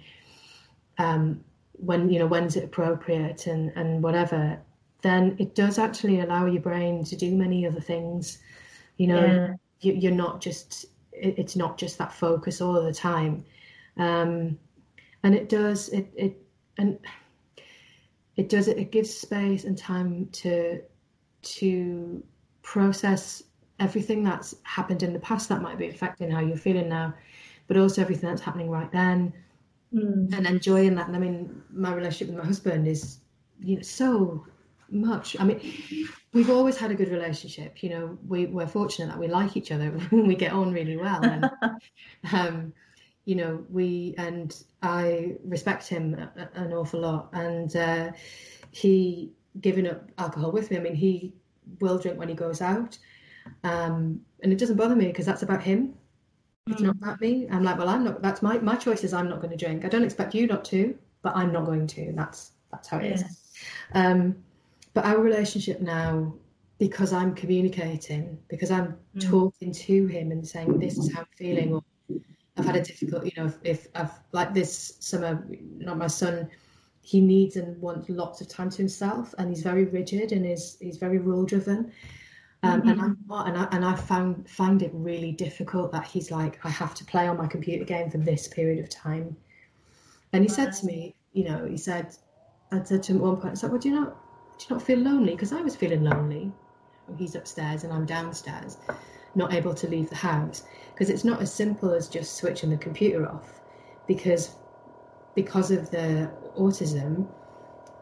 um, 0.97 1.43
when 1.77 2.09
you 2.09 2.19
know 2.19 2.27
when's 2.27 2.55
it 2.55 2.63
appropriate 2.63 3.47
and 3.47 3.71
and 3.75 4.01
whatever, 4.03 4.59
then 5.01 5.35
it 5.39 5.55
does 5.55 5.77
actually 5.77 6.19
allow 6.21 6.45
your 6.45 6.61
brain 6.61 7.03
to 7.05 7.15
do 7.15 7.35
many 7.35 7.65
other 7.65 7.81
things. 7.81 8.39
You 8.97 9.07
know, 9.07 9.25
Yeah. 9.25 9.53
you, 9.81 9.93
you're 9.93 10.11
not 10.11 10.41
just 10.41 10.85
it's 11.11 11.55
not 11.55 11.77
just 11.77 11.97
that 11.97 12.13
focus 12.13 12.61
all 12.61 12.81
the 12.81 12.93
time, 12.93 13.45
um, 13.97 14.57
and 15.23 15.35
it 15.35 15.49
does 15.49 15.89
it 15.89 16.07
it 16.15 16.37
and 16.77 16.99
it 18.35 18.49
does 18.49 18.67
it, 18.67 18.77
it 18.77 18.91
gives 18.91 19.13
space 19.13 19.63
and 19.63 19.77
time 19.77 20.27
to 20.31 20.81
to 21.43 22.23
process 22.61 23.43
everything 23.79 24.23
that's 24.23 24.55
happened 24.63 25.03
in 25.03 25.13
the 25.13 25.19
past 25.19 25.49
that 25.49 25.61
might 25.61 25.77
be 25.77 25.87
affecting 25.87 26.31
how 26.31 26.39
you're 26.39 26.57
feeling 26.57 26.89
now, 26.89 27.13
but 27.67 27.77
also 27.77 28.01
everything 28.01 28.29
that's 28.29 28.41
happening 28.41 28.69
right 28.69 28.91
then 28.91 29.31
Mm. 29.93 30.33
and 30.33 30.45
enjoying 30.45 30.95
that. 30.95 31.07
And 31.07 31.15
I 31.15 31.19
mean, 31.19 31.63
my 31.71 31.93
relationship 31.93 32.27
with 32.27 32.37
my 32.43 32.45
husband 32.45 32.87
is, 32.87 33.19
you 33.59 33.77
know, 33.77 33.81
so 33.81 34.45
much. 34.89 35.35
I 35.39 35.45
mean, 35.45 35.61
we've 36.33 36.49
always 36.49 36.77
had 36.77 36.91
a 36.91 36.95
good 36.95 37.09
relationship. 37.09 37.81
You 37.81 37.89
know, 37.91 38.17
we, 38.27 38.47
we're 38.47 38.67
fortunate 38.67 39.07
that 39.07 39.19
we 39.19 39.27
like 39.27 39.55
each 39.55 39.71
other 39.71 39.97
and 40.11 40.27
we 40.27 40.35
get 40.35 40.51
on 40.51 40.73
really 40.73 40.97
well. 40.97 41.23
And, 41.23 41.49
um, 42.33 42.73
you 43.25 43.35
know, 43.35 43.63
we 43.69 44.13
and 44.17 44.55
I 44.81 45.35
respect 45.43 45.87
him 45.87 46.15
a, 46.15 46.31
a- 46.37 46.61
an 46.61 46.73
awful 46.73 47.01
lot. 47.01 47.29
And 47.33 47.75
uh, 47.75 48.11
he 48.71 49.31
giving 49.61 49.87
up 49.87 50.09
alcohol 50.17 50.51
with 50.51 50.69
me. 50.69 50.77
I 50.77 50.81
mean, 50.81 50.95
he 50.95 51.33
will 51.79 51.97
drink 51.97 52.17
when 52.19 52.29
he 52.29 52.35
goes 52.35 52.61
out, 52.61 52.97
um, 53.63 54.21
and 54.43 54.51
it 54.53 54.59
doesn't 54.59 54.77
bother 54.77 54.95
me 54.95 55.07
because 55.07 55.25
that's 55.25 55.43
about 55.43 55.63
him. 55.63 55.93
It's 56.69 56.81
not 56.81 56.95
about 56.95 57.21
me. 57.21 57.47
I'm 57.51 57.63
like, 57.63 57.77
well, 57.77 57.89
I'm 57.89 58.03
not. 58.03 58.21
That's 58.21 58.41
my 58.41 58.57
my 58.59 58.75
choice. 58.75 59.03
Is 59.03 59.13
I'm 59.13 59.29
not 59.29 59.41
going 59.41 59.51
to 59.51 59.57
drink. 59.57 59.85
I 59.85 59.89
don't 59.89 60.03
expect 60.03 60.35
you 60.35 60.47
not 60.47 60.65
to, 60.65 60.97
but 61.21 61.35
I'm 61.35 61.51
not 61.51 61.65
going 61.65 61.87
to. 61.87 62.11
That's 62.13 62.51
that's 62.71 62.87
how 62.87 62.99
it 62.99 63.11
is. 63.13 63.23
Um, 63.93 64.35
but 64.93 65.05
our 65.05 65.19
relationship 65.19 65.79
now, 65.81 66.33
because 66.79 67.13
I'm 67.13 67.33
communicating, 67.35 68.37
because 68.49 68.71
I'm 68.71 68.97
Mm. 69.15 69.29
talking 69.31 69.71
to 69.71 70.05
him 70.05 70.31
and 70.31 70.47
saying 70.47 70.77
this 70.79 70.97
is 70.97 71.11
how 71.11 71.21
I'm 71.21 71.27
feeling, 71.35 71.73
or 71.73 71.83
I've 72.57 72.65
had 72.65 72.75
a 72.75 72.81
difficult, 72.81 73.25
you 73.25 73.31
know, 73.37 73.45
if, 73.47 73.57
if 73.63 73.87
I've 73.95 74.11
like 74.31 74.53
this 74.53 74.97
summer, 74.99 75.47
not 75.77 75.97
my 75.97 76.07
son, 76.07 76.49
he 77.01 77.21
needs 77.21 77.55
and 77.55 77.81
wants 77.81 78.09
lots 78.09 78.41
of 78.41 78.47
time 78.47 78.69
to 78.69 78.77
himself, 78.77 79.33
and 79.37 79.49
he's 79.49 79.63
very 79.63 79.85
rigid 79.85 80.33
and 80.33 80.45
is 80.45 80.77
he's 80.81 80.97
very 80.97 81.19
rule 81.19 81.45
driven. 81.45 81.91
Um, 82.63 82.87
and 82.87 83.01
I'm 83.01 83.17
and 83.29 83.57
I 83.57 83.67
and 83.71 83.85
I 83.85 83.95
found 83.95 84.49
find 84.49 84.81
it 84.81 84.91
really 84.93 85.31
difficult 85.31 85.91
that 85.91 86.05
he's 86.05 86.31
like 86.31 86.59
I 86.65 86.69
have 86.69 86.95
to 86.95 87.05
play 87.05 87.27
on 87.27 87.37
my 87.37 87.47
computer 87.47 87.85
game 87.85 88.09
for 88.09 88.17
this 88.17 88.47
period 88.47 88.79
of 88.79 88.89
time. 88.89 89.37
And 90.33 90.43
he 90.43 90.49
said 90.49 90.73
to 90.73 90.85
me, 90.85 91.15
you 91.33 91.45
know, 91.45 91.65
he 91.65 91.77
said, 91.77 92.15
I 92.71 92.83
said 92.83 93.03
to 93.03 93.13
him 93.13 93.17
at 93.17 93.23
one 93.23 93.37
point, 93.37 93.51
I 93.51 93.55
said, 93.55 93.71
well, 93.71 93.79
do 93.79 93.89
you 93.89 93.95
not 93.95 94.17
do 94.57 94.65
you 94.69 94.75
not 94.75 94.83
feel 94.83 94.99
lonely? 94.99 95.31
Because 95.33 95.53
I 95.53 95.61
was 95.61 95.75
feeling 95.75 96.03
lonely. 96.03 96.51
He's 97.17 97.35
upstairs 97.35 97.83
and 97.83 97.93
I'm 97.93 98.05
downstairs, 98.05 98.77
not 99.35 99.53
able 99.53 99.73
to 99.75 99.87
leave 99.87 100.09
the 100.09 100.15
house. 100.15 100.63
Because 100.93 101.09
it's 101.09 101.23
not 101.23 101.41
as 101.41 101.53
simple 101.53 101.93
as 101.93 102.09
just 102.09 102.35
switching 102.35 102.71
the 102.71 102.77
computer 102.77 103.29
off. 103.29 103.61
Because 104.07 104.55
because 105.35 105.69
of 105.69 105.91
the 105.91 106.31
autism, 106.57 107.27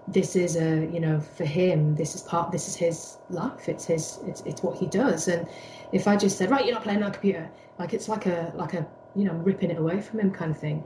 this 0.08 0.36
is 0.36 0.56
a 0.56 0.88
you 0.94 1.00
know 1.00 1.20
for 1.20 1.46
him 1.46 1.96
this 1.96 2.14
is 2.16 2.22
part 2.22 2.52
this 2.52 2.68
is 2.68 2.76
his 2.76 3.18
life. 3.30 3.68
It's 3.68 3.86
his 3.86 4.20
it's, 4.26 4.42
it's 4.42 4.62
what 4.62 4.78
he 4.78 4.86
does. 4.86 5.28
And 5.28 5.48
if 5.92 6.08
i 6.08 6.16
just 6.16 6.38
said 6.38 6.52
right 6.52 6.66
you're 6.66 6.74
not 6.74 6.84
playing 6.84 7.04
on 7.04 7.12
computer 7.12 7.50
like 7.80 7.94
it's 7.94 8.08
like 8.08 8.26
a 8.26 8.52
like 8.56 8.74
a 8.74 8.88
you 9.16 9.24
know 9.24 9.34
ripping 9.34 9.72
it 9.72 9.78
away 9.78 10.02
from 10.02 10.20
him 10.20 10.32
kind 10.32 10.52
of 10.52 10.60
thing. 10.60 10.84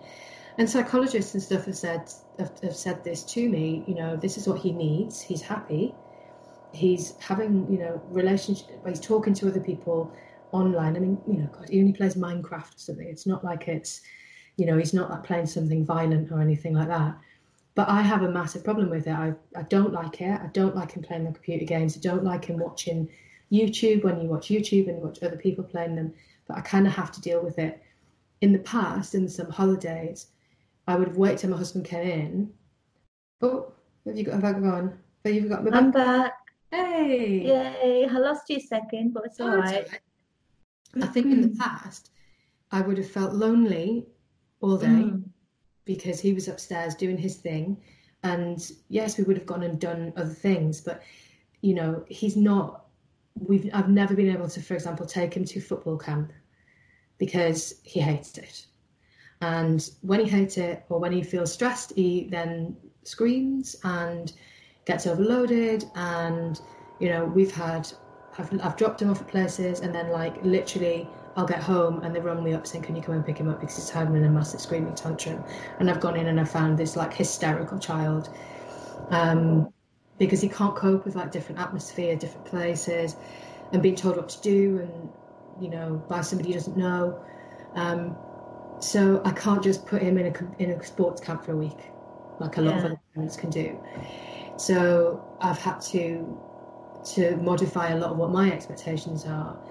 And 0.57 0.69
psychologists 0.69 1.33
and 1.33 1.43
stuff 1.43 1.65
have 1.65 1.77
said 1.77 2.11
have, 2.37 2.51
have 2.63 2.75
said 2.75 3.03
this 3.03 3.23
to 3.25 3.49
me 3.49 3.83
you 3.87 3.95
know 3.95 4.15
this 4.15 4.37
is 4.37 4.47
what 4.47 4.59
he 4.59 4.71
needs. 4.71 5.19
He's 5.19 5.41
happy. 5.41 5.93
He's 6.71 7.15
having 7.19 7.69
you 7.71 7.79
know 7.79 8.01
relationship 8.09 8.67
he's 8.87 9.01
talking 9.01 9.33
to 9.35 9.47
other 9.49 9.61
people 9.61 10.13
online. 10.53 10.95
I 10.95 10.99
mean 10.99 11.17
you 11.27 11.39
know 11.39 11.49
god 11.51 11.67
he 11.69 11.81
only 11.81 11.93
plays 11.93 12.15
minecraft 12.15 12.75
or 12.75 12.79
something. 12.79 13.07
It's 13.07 13.27
not 13.27 13.43
like 13.43 13.67
it's 13.67 14.01
you 14.55 14.65
know 14.65 14.77
he's 14.77 14.93
not 14.93 15.09
like 15.09 15.23
playing 15.23 15.47
something 15.47 15.85
violent 15.85 16.31
or 16.31 16.39
anything 16.39 16.73
like 16.73 16.87
that 16.87 17.17
but 17.75 17.87
I 17.89 18.01
have 18.01 18.23
a 18.23 18.31
massive 18.31 18.63
problem 18.63 18.89
with 18.89 19.07
it. 19.07 19.11
I, 19.13 19.33
I 19.55 19.63
don't 19.63 19.93
like 19.93 20.21
it. 20.21 20.39
I 20.41 20.47
don't 20.53 20.75
like 20.75 20.91
him 20.91 21.03
playing 21.03 21.25
the 21.25 21.31
computer 21.31 21.65
games. 21.65 21.95
I 21.95 22.01
don't 22.01 22.23
like 22.23 22.45
him 22.45 22.57
watching 22.57 23.09
YouTube 23.51 24.03
when 24.03 24.19
you 24.21 24.27
watch 24.27 24.47
YouTube 24.49 24.87
and 24.87 24.97
you 24.97 25.03
watch 25.05 25.21
other 25.23 25.37
people 25.37 25.63
playing 25.63 25.95
them. 25.95 26.13
But 26.47 26.57
I 26.57 26.61
kind 26.61 26.87
of 26.87 26.93
have 26.93 27.11
to 27.13 27.21
deal 27.21 27.41
with 27.41 27.57
it. 27.59 27.81
In 28.41 28.51
the 28.53 28.59
past, 28.59 29.15
in 29.15 29.27
some 29.29 29.49
holidays, 29.49 30.27
I 30.87 30.95
would 30.95 31.07
have 31.09 31.17
waited 31.17 31.39
till 31.39 31.49
my 31.51 31.57
husband 31.57 31.85
came 31.85 32.07
in. 32.07 32.53
Oh, 33.41 33.71
have 34.05 34.17
you 34.17 34.23
got 34.25 34.35
have 34.35 34.43
I 34.45 34.59
gone? 34.59 34.97
Have 35.25 35.33
you 35.33 35.47
got 35.47 35.63
me 35.63 35.71
I'm 35.73 35.91
back? 35.91 36.33
Hey. 36.71 37.41
Yay. 37.45 38.07
I 38.09 38.17
lost 38.17 38.49
you 38.49 38.57
a 38.57 38.59
second, 38.59 39.13
but 39.13 39.25
it's 39.25 39.39
Oh, 39.39 39.47
all 39.47 39.59
it's 39.63 39.71
all 39.71 39.77
right. 39.79 39.99
I 41.03 41.07
think 41.07 41.27
in 41.27 41.41
the 41.41 41.55
past, 41.57 42.11
I 42.71 42.81
would 42.81 42.97
have 42.97 43.09
felt 43.09 43.33
lonely 43.33 44.05
all 44.61 44.77
day 44.77 44.87
Mm. 44.87 45.23
Because 45.89 46.19
he 46.19 46.33
was 46.33 46.47
upstairs 46.47 46.93
doing 46.93 47.17
his 47.17 47.37
thing. 47.37 47.75
And 48.21 48.71
yes, 48.89 49.17
we 49.17 49.23
would 49.23 49.37
have 49.37 49.47
gone 49.47 49.63
and 49.63 49.79
done 49.79 50.13
other 50.15 50.35
things, 50.47 50.81
but 50.81 51.01
you 51.61 51.73
know, 51.73 52.05
he's 52.07 52.37
not. 52.37 52.85
We've 53.39 53.67
I've 53.73 53.89
never 53.89 54.13
been 54.13 54.29
able 54.29 54.49
to, 54.49 54.61
for 54.61 54.75
example, 54.75 55.07
take 55.07 55.33
him 55.33 55.45
to 55.45 55.59
football 55.59 55.97
camp 55.97 56.31
because 57.17 57.81
he 57.81 57.99
hates 57.99 58.37
it. 58.37 58.67
And 59.41 59.89
when 60.01 60.19
he 60.19 60.27
hates 60.29 60.59
it 60.59 60.85
or 60.89 60.99
when 60.99 61.11
he 61.11 61.23
feels 61.23 61.51
stressed, 61.51 61.93
he 61.95 62.27
then 62.29 62.77
screams 63.03 63.75
and 63.83 64.31
gets 64.85 65.07
overloaded. 65.07 65.85
And 65.95 66.61
you 66.99 67.09
know, 67.09 67.25
we've 67.25 67.55
had 67.55 67.91
I've, 68.37 68.61
I've 68.61 68.77
dropped 68.77 69.01
him 69.01 69.09
off 69.09 69.21
at 69.21 69.27
places, 69.27 69.79
and 69.79 69.95
then 69.95 70.11
like 70.11 70.35
literally, 70.43 71.09
I'll 71.35 71.45
get 71.47 71.63
home 71.63 72.01
and 72.03 72.15
they 72.15 72.19
rung 72.19 72.43
me 72.43 72.53
up 72.53 72.67
saying, 72.67 72.83
"Can 72.83 72.95
you 72.95 73.01
come 73.03 73.15
and 73.15 73.25
pick 73.25 73.39
him 73.39 73.49
up?" 73.49 73.59
Because 73.59 73.75
he's 73.77 73.89
having 73.89 74.23
a 74.23 74.29
massive 74.29 74.61
screaming 74.61 74.95
tantrum. 74.95 75.45
And 75.79 75.89
I've 75.89 75.99
gone 76.01 76.17
in 76.17 76.27
and 76.27 76.39
I've 76.39 76.51
found 76.51 76.77
this 76.77 76.95
like 76.95 77.13
hysterical 77.13 77.79
child, 77.79 78.29
um, 79.09 79.73
because 80.17 80.41
he 80.41 80.49
can't 80.49 80.75
cope 80.75 81.05
with 81.05 81.15
like 81.15 81.31
different 81.31 81.59
atmosphere, 81.61 82.15
different 82.17 82.45
places. 82.47 83.15
and 83.73 83.83
being 83.83 83.95
told 83.95 84.17
what 84.17 84.29
to 84.29 84.41
do 84.41 84.79
and 84.79 85.13
you 85.55 85.69
know 85.69 86.05
by 86.09 86.21
somebody 86.21 86.49
he 86.49 86.55
doesn't 86.55 86.77
know. 86.77 87.21
Um, 87.75 88.19
so 88.79 89.21
I 89.25 89.31
can't 89.33 89.63
just 89.63 89.85
put 89.87 90.01
him 90.03 90.17
in 90.17 90.27
a 90.27 90.63
in 90.63 90.71
a 90.71 90.83
sports 90.83 91.21
camp 91.21 91.45
for 91.45 91.53
a 91.53 91.57
week, 91.57 91.93
like 92.39 92.57
a 92.57 92.61
lot 92.61 92.77
of 92.77 92.85
other 92.85 92.97
parents 93.15 93.37
can 93.37 93.49
do. 93.51 93.81
So 94.57 95.27
I've 95.41 95.59
had 95.59 95.79
to 95.91 96.43
to 97.13 97.37
modify 97.37 97.89
a 97.89 97.97
lot 97.97 98.11
of 98.11 98.17
what 98.17 98.31
my 98.31 98.51
expectations 98.51 99.25
are. 99.25 99.61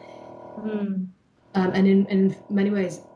Mm. 0.59 1.13
Um, 1.55 1.73
and 1.75 1.87
in, 1.87 2.07
in 2.07 2.37
many 2.49 2.71
ways, 2.71 3.07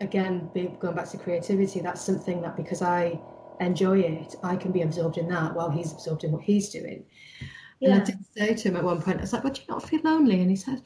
again, 0.00 0.50
going 0.78 0.94
back 0.94 1.08
to 1.10 1.18
creativity, 1.18 1.80
that's 1.80 2.02
something 2.02 2.42
that 2.42 2.56
because 2.56 2.82
I 2.82 3.22
enjoy 3.60 4.00
it, 4.00 4.34
I 4.42 4.56
can 4.56 4.72
be 4.72 4.82
absorbed 4.82 5.18
in 5.18 5.28
that 5.28 5.54
while 5.54 5.70
he's 5.70 5.92
absorbed 5.92 6.24
in 6.24 6.32
what 6.32 6.42
he's 6.44 6.70
doing. 6.70 7.04
And 7.84 7.94
I 7.94 8.00
did 8.00 8.24
say 8.36 8.54
to 8.54 8.68
him 8.68 8.76
at 8.76 8.84
one 8.84 9.02
point, 9.02 9.18
I 9.18 9.22
was 9.22 9.32
like, 9.32 9.42
"But 9.42 9.54
do 9.54 9.62
you 9.62 9.68
not 9.68 9.82
feel 9.88 10.00
lonely?" 10.04 10.40
And 10.40 10.50
he 10.50 10.56
said, 10.56 10.82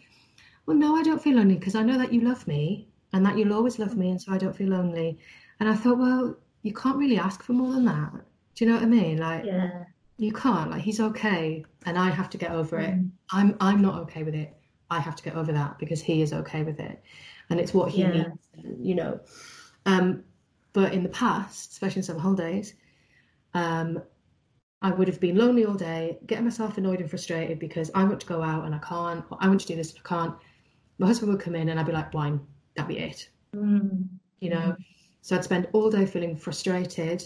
"Well, 0.67 0.77
no, 0.77 0.97
I 0.97 1.03
don't 1.03 1.23
feel 1.23 1.37
lonely 1.37 1.57
because 1.57 1.75
I 1.75 1.83
know 1.83 1.99
that 1.99 2.13
you 2.13 2.21
love 2.23 2.47
me 2.47 2.89
and 3.13 3.25
that 3.27 3.39
you'll 3.39 3.53
always 3.55 3.79
love 3.79 3.97
me, 3.97 4.11
and 4.11 4.21
so 4.23 4.33
I 4.33 4.39
don't 4.39 4.57
feel 4.57 4.69
lonely." 4.71 5.19
And 5.61 5.69
I 5.69 5.75
thought, 5.77 5.99
well, 5.99 6.37
you 6.63 6.73
can't 6.75 6.97
really 6.99 7.19
ask 7.19 7.43
for 7.43 7.53
more 7.55 7.73
than 7.73 7.85
that. 7.87 8.13
Do 8.55 8.65
you 8.65 8.71
know 8.71 8.77
what 8.77 8.85
I 8.85 8.87
mean? 8.87 9.19
Like, 9.19 9.45
Yeah. 9.45 9.85
you 10.19 10.33
can't. 10.33 10.71
Like, 10.71 10.83
he's 10.83 11.01
okay, 11.01 11.65
and 11.87 11.99
I 11.99 12.11
have 12.11 12.31
to 12.31 12.39
get 12.39 12.53
over 12.53 12.79
it. 12.79 12.95
Mm. 12.95 13.11
I'm 13.33 13.57
I'm 13.61 13.83
not 13.83 14.01
okay 14.03 14.23
with 14.25 14.35
it. 14.35 14.57
I 14.93 14.99
have 15.01 15.17
to 15.17 15.23
get 15.23 15.35
over 15.35 15.53
that 15.53 15.79
because 15.79 16.01
he 16.03 16.23
is 16.23 16.33
okay 16.33 16.63
with 16.63 16.79
it, 16.81 17.03
and 17.49 17.59
it's 17.61 17.73
what 17.73 17.91
he 17.91 18.03
Yeah. 18.03 18.11
needs. 18.11 18.49
You 18.91 18.95
know. 18.95 19.21
Um, 19.87 20.25
but 20.73 20.93
in 20.93 21.03
the 21.03 21.09
past, 21.09 21.73
especially 21.73 22.01
in 22.01 22.05
summer 22.05 22.21
holidays, 22.21 22.75
um, 23.55 24.03
I 24.83 24.91
would 24.91 25.09
have 25.09 25.21
been 25.21 25.37
lonely 25.37 25.65
all 25.65 25.75
day, 25.75 26.19
getting 26.27 26.45
myself 26.45 26.77
annoyed 26.79 27.01
and 27.01 27.09
frustrated 27.09 27.59
because 27.59 27.91
I 27.95 28.05
want 28.05 28.21
to 28.21 28.27
go 28.27 28.43
out 28.43 28.65
and 28.65 28.75
I 28.75 28.79
can't, 28.79 29.25
or 29.31 29.39
I 29.41 29.49
want 29.49 29.61
to 29.63 29.67
do 29.67 29.77
this 29.77 29.91
and 29.93 30.01
I 30.05 30.09
can't. 30.09 30.35
My 30.99 31.07
husband 31.07 31.33
would 31.33 31.41
come 31.41 31.55
in 31.55 31.69
and 31.69 31.79
I'd 31.81 31.87
be 31.87 31.93
like, 31.93 32.13
wine, 32.15 32.41
that'd 32.75 32.89
be 32.89 32.99
it, 32.99 33.29
Mm. 33.55 34.09
you 34.41 34.51
know. 34.51 34.77
So 35.23 35.37
I'd 35.37 35.45
spend 35.45 35.69
all 35.73 35.91
day 35.91 36.05
feeling 36.07 36.37
frustrated, 36.37 37.23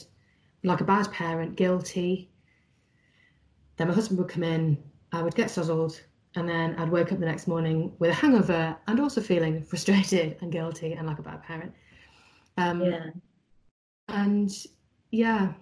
like 0.63 0.81
a 0.81 0.85
bad 0.85 1.11
parent, 1.13 1.57
guilty. 1.57 2.31
Then 3.77 3.89
my 3.89 3.95
husband 3.95 4.19
would 4.19 4.29
come 4.29 4.43
in, 4.45 4.83
I 5.13 5.23
would 5.23 5.35
get 5.35 5.49
sozzled, 5.49 6.01
and 6.37 6.49
then 6.49 6.75
I'd 6.77 6.91
wake 6.91 7.13
up 7.13 7.19
the 7.19 7.27
next 7.27 7.47
morning 7.49 7.95
with 7.99 8.11
a 8.11 8.15
hangover 8.15 8.77
and 8.87 9.01
also 9.01 9.21
feeling 9.21 9.63
frustrated 9.71 10.37
and 10.41 10.53
guilty 10.53 10.93
and 10.93 11.07
like 11.07 11.19
a 11.19 11.23
bad 11.23 11.43
parent. 11.43 11.73
Um, 12.59 12.83
Yeah. 12.83 13.11
and 14.09 14.51
yeah 15.11 15.53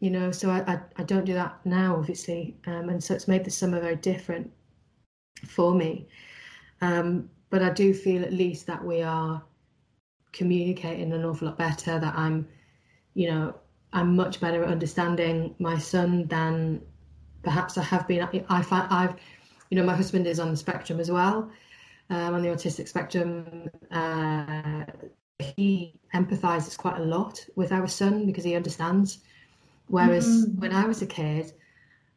you 0.00 0.10
know 0.10 0.30
so 0.30 0.50
I, 0.50 0.58
I 0.72 0.80
i 0.96 1.02
don't 1.02 1.24
do 1.24 1.34
that 1.34 1.64
now 1.64 1.96
obviously 1.96 2.56
um 2.66 2.88
and 2.88 3.02
so 3.02 3.14
it's 3.14 3.28
made 3.28 3.44
the 3.44 3.50
summer 3.50 3.80
very 3.80 3.96
different 3.96 4.50
for 5.46 5.74
me 5.74 6.08
um 6.80 7.28
but 7.50 7.62
i 7.62 7.70
do 7.70 7.92
feel 7.94 8.22
at 8.24 8.32
least 8.32 8.66
that 8.66 8.84
we 8.84 9.02
are 9.02 9.42
communicating 10.32 11.12
an 11.12 11.24
awful 11.24 11.48
lot 11.48 11.58
better 11.58 11.98
that 11.98 12.14
i'm 12.16 12.46
you 13.14 13.28
know 13.30 13.54
i'm 13.92 14.14
much 14.14 14.40
better 14.40 14.62
at 14.62 14.70
understanding 14.70 15.54
my 15.58 15.78
son 15.78 16.26
than 16.28 16.80
perhaps 17.42 17.78
i 17.78 17.82
have 17.82 18.06
been 18.06 18.28
i 18.48 18.62
find 18.62 18.86
i've 18.92 19.14
you 19.70 19.76
know 19.76 19.84
my 19.84 19.94
husband 19.96 20.26
is 20.26 20.40
on 20.40 20.50
the 20.50 20.56
spectrum 20.56 21.00
as 21.00 21.10
well 21.10 21.50
um, 22.10 22.34
on 22.34 22.42
the 22.42 22.48
autistic 22.48 22.88
spectrum 22.88 23.68
uh, 23.90 24.84
he 25.38 25.94
empathizes 26.14 26.76
quite 26.76 26.98
a 26.98 27.04
lot 27.04 27.44
with 27.56 27.72
our 27.72 27.86
son 27.86 28.26
because 28.26 28.44
he 28.44 28.54
understands. 28.56 29.18
Whereas 29.88 30.48
Mhm. 30.48 30.58
when 30.58 30.72
I 30.72 30.86
was 30.86 31.02
a 31.02 31.06
kid, 31.06 31.52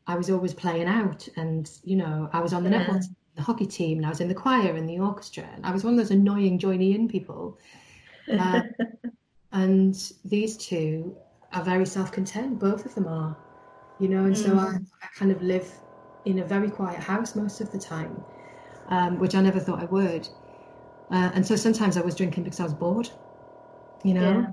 I 0.07 0.15
was 0.15 0.29
always 0.29 0.53
playing 0.53 0.87
out, 0.87 1.27
and 1.37 1.69
you 1.83 1.95
know, 1.95 2.29
I 2.33 2.39
was 2.41 2.53
on 2.53 2.63
the 2.63 2.69
Yeah. 2.69 2.83
netball 2.83 3.01
team, 3.01 3.15
the 3.35 3.41
hockey 3.43 3.65
team, 3.67 3.97
and 3.97 4.05
I 4.05 4.09
was 4.09 4.21
in 4.21 4.27
the 4.27 4.35
choir 4.35 4.75
and 4.75 4.89
the 4.89 4.99
orchestra, 4.99 5.43
and 5.55 5.65
I 5.65 5.71
was 5.71 5.83
one 5.83 5.93
of 5.93 5.97
those 5.97 6.11
annoying 6.11 6.59
joiny 6.59 6.95
in 6.95 7.07
people. 7.07 7.57
Uh, 8.37 8.61
and 9.51 9.95
these 10.25 10.57
two 10.57 11.15
are 11.53 11.63
very 11.63 11.85
self-contained. 11.85 12.59
Both 12.59 12.85
of 12.85 12.95
them 12.95 13.07
are, 13.07 13.37
you 13.99 14.09
know, 14.09 14.25
and 14.25 14.37
so 14.37 14.57
I, 14.57 14.71
I 15.03 15.07
kind 15.17 15.31
of 15.31 15.41
live 15.41 15.71
in 16.25 16.39
a 16.39 16.45
very 16.45 16.69
quiet 16.69 16.99
house 16.99 17.35
most 17.35 17.61
of 17.61 17.71
the 17.71 17.79
time, 17.79 18.25
um, 18.87 19.19
which 19.19 19.35
I 19.35 19.41
never 19.41 19.59
thought 19.59 19.81
I 19.81 19.85
would. 19.85 20.27
Uh, 21.11 21.31
and 21.33 21.45
so 21.45 21.55
sometimes 21.55 21.97
I 21.97 22.01
was 22.01 22.15
drinking 22.15 22.43
because 22.45 22.59
I 22.59 22.63
was 22.65 22.73
bored, 22.73 23.09
you 24.03 24.13
know, 24.13 24.47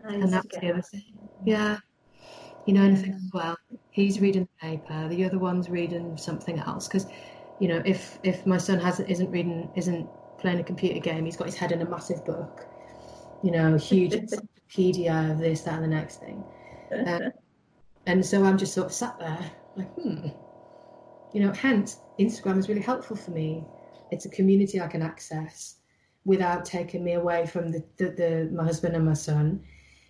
yeah. 0.00 0.16
And 0.20 0.32
that's 0.32 0.46
the 0.60 0.70
other 0.70 0.82
thing. 0.82 1.28
Yeah. 1.44 1.78
You 2.66 2.74
know, 2.74 2.82
and 2.82 2.96
I 2.96 3.00
think 3.00 3.14
Yeah. 3.14 3.16
as 3.16 3.30
well, 3.32 3.56
he's 3.90 4.20
reading 4.20 4.42
the 4.44 4.68
paper, 4.68 5.08
the 5.08 5.24
other 5.24 5.38
one's 5.38 5.70
reading 5.70 6.16
something 6.16 6.58
else. 6.58 6.88
Because, 6.88 7.06
you 7.58 7.68
know, 7.68 7.82
if 7.84 8.18
if 8.22 8.46
my 8.46 8.58
son 8.58 8.80
hasn't 8.80 9.08
isn't 9.10 9.30
reading 9.30 9.72
isn't 9.76 10.10
playing 10.38 10.60
a 10.60 10.64
computer 10.64 11.00
game, 11.00 11.24
he's 11.24 11.36
got 11.36 11.46
his 11.46 11.56
head 11.56 11.72
in 11.72 11.82
a 11.82 11.88
massive 11.88 12.24
book, 12.24 12.68
you 13.42 13.52
know, 13.52 13.76
huge 13.78 14.16
encyclopedia 14.16 15.30
of 15.32 15.38
this, 15.38 15.62
that, 15.64 15.74
and 15.76 15.84
the 15.84 15.88
next 15.88 16.18
thing. 16.18 16.46
Uh, 17.06 17.30
and 18.06 18.24
so 18.26 18.44
I'm 18.44 18.58
just 18.58 18.74
sort 18.74 18.86
of 18.86 18.92
sat 18.94 19.18
there, 19.18 19.52
like, 19.76 19.92
hmm. 19.94 20.28
You 21.36 21.42
know, 21.42 21.52
hence 21.52 21.98
Instagram 22.18 22.56
is 22.56 22.66
really 22.66 22.80
helpful 22.80 23.14
for 23.14 23.30
me. 23.30 23.62
It's 24.10 24.24
a 24.24 24.30
community 24.30 24.80
I 24.80 24.86
can 24.86 25.02
access 25.02 25.74
without 26.24 26.64
taking 26.64 27.04
me 27.04 27.12
away 27.12 27.44
from 27.44 27.70
the, 27.70 27.84
the, 27.98 28.08
the 28.08 28.50
my 28.54 28.64
husband 28.64 28.96
and 28.96 29.04
my 29.04 29.12
son. 29.12 29.62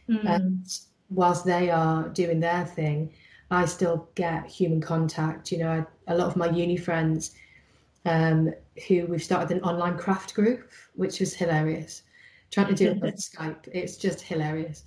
Mm. 0.09 0.24
And 0.24 0.79
whilst 1.11 1.45
they 1.45 1.68
are 1.68 2.09
doing 2.11 2.39
their 2.39 2.64
thing, 2.64 3.12
I 3.51 3.64
still 3.64 4.09
get 4.14 4.47
human 4.47 4.81
contact. 4.81 5.51
You 5.51 5.59
know, 5.59 5.68
I, 5.68 6.12
a 6.12 6.16
lot 6.16 6.29
of 6.29 6.37
my 6.37 6.49
uni 6.49 6.77
friends 6.77 7.33
um, 8.05 8.55
who 8.87 9.07
we've 9.07 9.20
started 9.20 9.51
an 9.51 9.64
online 9.64 9.99
craft 9.99 10.33
group, 10.33 10.70
which 10.95 11.20
is 11.20 11.35
hilarious. 11.35 12.05
Trying 12.53 12.68
to 12.68 12.74
do 12.74 12.91
it 12.91 13.03
on 13.03 13.11
Skype, 13.14 13.66
it's 13.72 13.97
just 13.97 14.20
hilarious. 14.20 14.85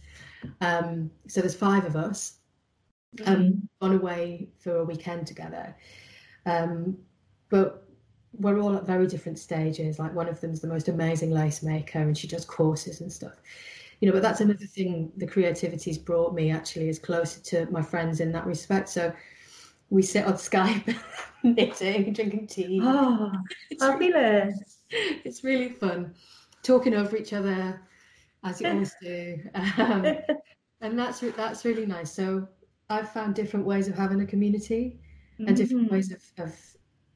Um, 0.62 1.12
so 1.28 1.42
there's 1.42 1.54
five 1.54 1.84
of 1.84 1.98
us 1.98 2.38
um, 3.26 3.68
gone 3.82 3.96
away 3.96 4.48
for 4.58 4.78
a 4.78 4.86
weekend 4.86 5.28
together. 5.28 5.76
Um, 6.46 6.98
but 7.50 7.90
we're 8.38 8.60
all 8.60 8.76
at 8.76 8.86
very 8.86 9.08
different 9.08 9.40
stages. 9.40 10.00
Like 10.00 10.14
one 10.14 10.28
of 10.28 10.40
them's 10.40 10.60
the 10.62 10.68
most 10.68 10.88
amazing 10.88 11.32
lace 11.32 11.64
maker 11.64 12.00
and 12.00 12.18
she 12.18 12.28
does 12.28 12.46
courses 12.46 13.02
and 13.02 13.12
stuff. 13.12 13.36
You 14.00 14.08
know, 14.08 14.14
but 14.14 14.22
that's 14.22 14.40
another 14.40 14.66
thing 14.66 15.12
the 15.18 15.28
creativity's 15.28 15.98
brought 15.98 16.34
me 16.34 16.52
actually 16.52 16.88
is 16.88 17.00
closer 17.00 17.42
to 17.42 17.70
my 17.72 17.82
friends 17.82 18.22
in 18.22 18.32
that 18.32 18.46
respect. 18.46 18.88
So 18.90 19.14
we 19.90 20.02
sit 20.04 20.26
on 20.26 20.34
Skype 20.34 20.96
knitting, 21.44 22.14
drinking 22.14 22.48
tea. 22.48 22.80
Oh, 22.82 23.32
It's 23.72 23.84
really, 23.84 24.12
fabulous. 24.12 24.78
it's 24.90 25.44
really 25.44 25.70
fun. 25.70 26.14
Talking 26.64 26.94
over 26.94 27.18
each 27.18 27.34
other 27.34 27.82
as 28.44 28.62
you 28.62 28.70
always 28.70 28.96
do. 29.02 29.40
Um, 29.56 30.18
and 30.82 30.98
that's 30.98 31.20
that's 31.36 31.66
really 31.66 31.86
nice. 31.86 32.12
So 32.12 32.48
I've 32.90 33.12
found 33.12 33.36
different 33.36 33.66
ways 33.66 33.88
of 33.88 33.96
having 33.96 34.22
a 34.22 34.26
community 34.26 35.00
and 35.48 35.56
different 35.56 35.88
Mhm. 35.88 35.92
ways 35.92 36.12
of, 36.12 36.22
of 36.38 36.56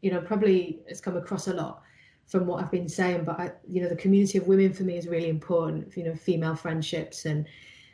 you 0.01 0.11
know 0.11 0.21
probably 0.21 0.81
it's 0.87 1.01
come 1.01 1.17
across 1.17 1.47
a 1.47 1.53
lot 1.53 1.81
from 2.25 2.45
what 2.47 2.63
I've 2.63 2.71
been 2.71 2.87
saying 2.87 3.25
but 3.25 3.39
I, 3.39 3.51
you 3.67 3.81
know 3.81 3.89
the 3.89 3.95
community 3.95 4.37
of 4.37 4.47
women 4.47 4.73
for 4.73 4.83
me 4.83 4.97
is 4.97 5.07
really 5.07 5.29
important 5.29 5.95
you 5.97 6.03
know 6.05 6.15
female 6.15 6.55
friendships 6.55 7.25
and, 7.25 7.45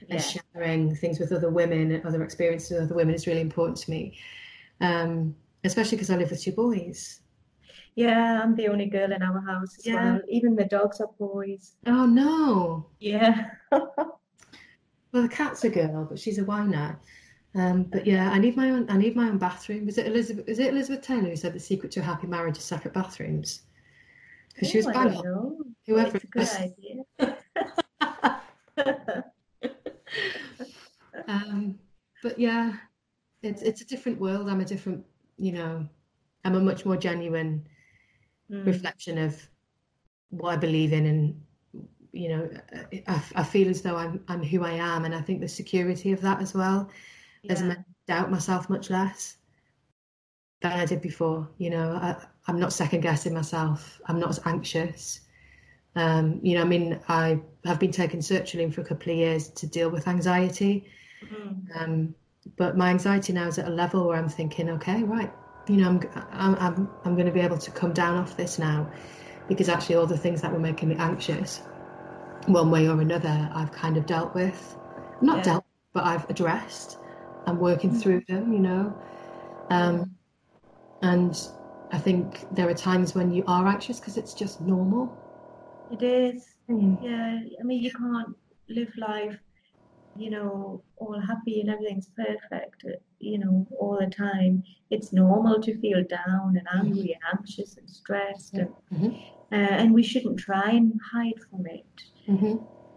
and 0.09 0.21
sharing 0.21 0.95
things 0.95 1.19
with 1.19 1.31
other 1.31 1.49
women 1.49 1.91
and 1.91 2.05
other 2.05 2.23
experiences 2.23 2.71
with 2.71 2.81
other 2.83 2.95
women 2.95 3.15
is 3.15 3.27
really 3.27 3.41
important 3.41 3.77
to 3.79 3.91
me 3.91 4.17
um, 4.81 5.35
especially 5.63 5.97
because 5.97 6.09
I 6.09 6.15
live 6.17 6.29
with 6.31 6.41
two 6.43 6.53
boys 6.53 7.21
Yeah, 7.95 8.41
I'm 8.41 8.55
the 8.55 8.67
only 8.69 8.85
girl 8.85 9.11
in 9.11 9.21
our 9.21 9.41
house 9.41 9.77
as 9.79 9.85
Yeah. 9.85 9.95
well. 10.13 10.21
Even 10.29 10.55
the 10.55 10.65
dogs 10.65 11.01
are 11.01 11.11
boys. 11.19 11.75
oh 11.87 12.05
no 12.05 12.85
Yeah. 12.99 13.51
well 13.71 15.23
the 15.23 15.27
cat's 15.27 15.63
a 15.63 15.69
girl 15.69 16.05
but 16.09 16.19
she's 16.19 16.37
a 16.39 16.45
whiner 16.45 16.99
um, 17.55 17.83
but 17.83 18.05
yeah 18.05 18.29
I 18.31 18.39
need 18.39 18.55
my 18.55 18.69
own 18.69 18.85
I 18.89 18.97
need 18.97 19.15
my 19.15 19.27
own 19.27 19.37
bathroom 19.37 19.85
was 19.85 19.97
it 19.97 20.07
Elizabeth 20.07 20.47
is 20.47 20.59
it 20.59 20.73
Elizabeth 20.73 21.01
Taylor 21.03 21.29
who 21.29 21.35
said 21.35 21.53
the 21.53 21.59
secret 21.59 21.91
to 21.93 21.99
a 21.99 22.03
happy 22.03 22.27
marriage 22.27 22.57
is 22.57 22.63
separate 22.63 22.93
bathrooms 22.93 23.63
because 24.53 24.69
she 24.69 24.77
was 24.77 24.87
Oh, 24.87 24.91
bang 24.93 25.15
on 25.15 25.23
know. 25.23 25.57
whoever 25.87 26.17
It's 26.17 26.23
a 26.23 26.27
good 26.27 26.49
idea. 26.49 27.03
Um, 31.27 31.77
but 32.23 32.39
yeah, 32.39 32.73
it's 33.43 33.61
it's 33.61 33.81
a 33.81 33.85
different 33.85 34.19
world. 34.19 34.49
I'm 34.49 34.61
a 34.61 34.65
different, 34.65 35.05
you 35.37 35.51
know, 35.51 35.87
I'm 36.43 36.55
a 36.55 36.59
much 36.59 36.85
more 36.85 36.97
genuine 36.97 37.67
Mm. 38.51 38.65
reflection 38.65 39.19
of 39.19 39.47
what 40.31 40.53
I 40.53 40.55
believe 40.55 40.91
in, 40.91 41.05
and 41.05 41.41
you 42.11 42.29
know, 42.29 42.49
I, 43.07 43.21
I 43.35 43.43
feel 43.43 43.69
as 43.69 43.83
though 43.83 43.95
I'm 43.95 44.23
I'm 44.27 44.41
who 44.43 44.63
I 44.63 44.71
am, 44.71 45.05
and 45.05 45.13
I 45.13 45.21
think 45.21 45.39
the 45.39 45.47
security 45.47 46.11
of 46.13 46.21
that 46.21 46.41
as 46.41 46.55
well 46.55 46.89
Yeah. 47.43 47.61
me 47.61 47.75
doubt 48.07 48.31
myself 48.31 48.69
much 48.69 48.89
less 48.89 49.37
than 50.61 50.71
I 50.73 50.85
did 50.85 51.01
before. 51.01 51.47
You 51.57 51.69
know, 51.71 51.91
I, 51.93 52.15
I'm 52.47 52.59
not 52.59 52.73
second 52.73 53.01
guessing 53.01 53.33
myself. 53.33 54.01
I'm 54.07 54.19
not 54.19 54.29
as 54.29 54.39
anxious. 54.45 55.21
Um, 55.95 56.39
you 56.43 56.55
know, 56.55 56.61
I 56.61 56.65
mean, 56.65 56.99
I 57.07 57.41
have 57.65 57.79
been 57.79 57.91
taking 57.91 58.19
sertraline 58.19 58.73
for 58.73 58.81
a 58.81 58.85
couple 58.85 59.11
of 59.11 59.17
years 59.17 59.49
to 59.49 59.67
deal 59.67 59.89
with 59.89 60.07
anxiety. 60.07 60.85
Mm. 61.23 61.65
Um, 61.75 62.15
but 62.57 62.77
my 62.77 62.89
anxiety 62.89 63.33
now 63.33 63.47
is 63.47 63.57
at 63.59 63.67
a 63.67 63.71
level 63.71 64.07
where 64.07 64.17
I'm 64.17 64.29
thinking, 64.29 64.69
okay, 64.69 65.03
right, 65.03 65.31
you 65.67 65.77
know, 65.77 65.89
I'm, 65.89 66.01
I'm, 66.31 66.55
I'm, 66.55 66.89
I'm 67.05 67.15
going 67.15 67.25
to 67.25 67.31
be 67.31 67.41
able 67.41 67.57
to 67.57 67.71
come 67.71 67.93
down 67.93 68.17
off 68.17 68.37
this 68.37 68.59
now 68.59 68.89
because 69.47 69.67
actually 69.67 69.95
all 69.95 70.05
the 70.05 70.17
things 70.17 70.41
that 70.41 70.51
were 70.53 70.59
making 70.59 70.89
me 70.89 70.95
anxious, 70.95 71.61
one 72.45 72.69
way 72.71 72.87
or 72.87 73.01
another, 73.01 73.49
I've 73.53 73.71
kind 73.71 73.97
of 73.97 74.05
dealt 74.05 74.35
with. 74.35 74.77
Not 75.21 75.37
Yeah. 75.37 75.43
dealt, 75.43 75.65
but 75.93 76.05
I've 76.05 76.29
addressed. 76.29 76.98
I'm 77.45 77.59
working 77.59 77.93
through 77.93 78.21
them, 78.27 78.53
you 78.53 78.59
know. 78.59 78.93
Um, 79.69 80.15
and 81.01 81.49
I 81.91 81.99
think 81.99 82.47
there 82.55 82.69
are 82.69 82.73
times 82.73 83.15
when 83.15 83.33
you 83.33 83.43
are 83.47 83.67
anxious 83.67 83.99
because 83.99 84.17
it's 84.17 84.33
just 84.33 84.61
normal. 84.61 85.15
It 85.91 86.03
is. 86.03 86.55
Yeah, 87.01 87.39
I 87.59 87.63
mean, 87.63 87.81
you 87.83 87.91
can't 87.91 88.35
live 88.69 88.95
life, 88.97 89.39
you 90.15 90.29
know, 90.29 90.83
all 90.97 91.19
happy 91.19 91.61
and 91.61 91.69
everything's 91.69 92.09
perfect, 92.09 92.85
you 93.19 93.39
know, 93.39 93.67
all 93.79 93.97
the 93.99 94.07
time. 94.07 94.63
It's 94.91 95.13
normal 95.13 95.61
to 95.61 95.79
feel 95.79 96.03
down 96.03 96.57
and 96.57 96.67
angry 96.73 97.13
and 97.13 97.39
anxious 97.39 97.77
and 97.77 97.89
stressed, 97.89 98.53
and 98.55 98.73
Mhm. 98.91 99.13
uh, 99.51 99.55
and 99.81 99.93
we 99.93 100.03
shouldn't 100.03 100.39
try 100.39 100.71
and 100.71 100.99
hide 101.11 101.39
from 101.49 101.65
it 101.65 101.85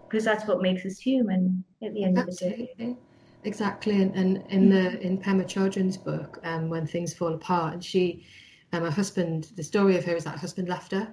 because 0.09 0.25
that's 0.25 0.47
what 0.47 0.61
makes 0.61 0.85
us 0.85 0.99
human 0.99 1.65
at 1.83 1.95
the 1.95 2.05
end 2.05 2.19
of 2.19 2.27
the 2.27 2.33
day. 2.33 2.97
Exactly. 3.45 4.01
And, 4.01 4.15
and 4.15 4.45
in 4.49 4.69
the 4.71 5.01
in 5.01 5.19
Pema 5.19 5.45
Chodron's 5.45 5.97
book, 5.97 6.39
um, 6.45 6.69
When 6.69 6.87
Things 6.87 7.13
Fall 7.13 7.35
Apart, 7.35 7.75
and 7.75 7.85
she, 7.85 8.25
um, 8.73 8.83
her 8.83 8.91
husband, 8.91 9.51
the 9.57 9.65
story 9.65 9.97
of 9.97 10.05
her 10.05 10.15
is 10.15 10.25
that 10.25 10.33
her 10.35 10.39
husband 10.39 10.69
left 10.69 10.93
her, 10.93 11.13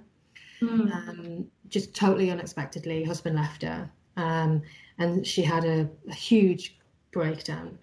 Mm. 0.61 0.91
um, 0.93 1.45
just 1.69 1.95
totally 1.95 2.29
unexpectedly. 2.29 3.03
Husband 3.03 3.35
left 3.35 3.61
her, 3.63 3.89
um, 4.17 4.61
and 4.97 5.25
she 5.25 5.41
had 5.41 5.63
a, 5.63 5.89
a 6.09 6.13
huge 6.13 6.77
breakdown, 7.11 7.79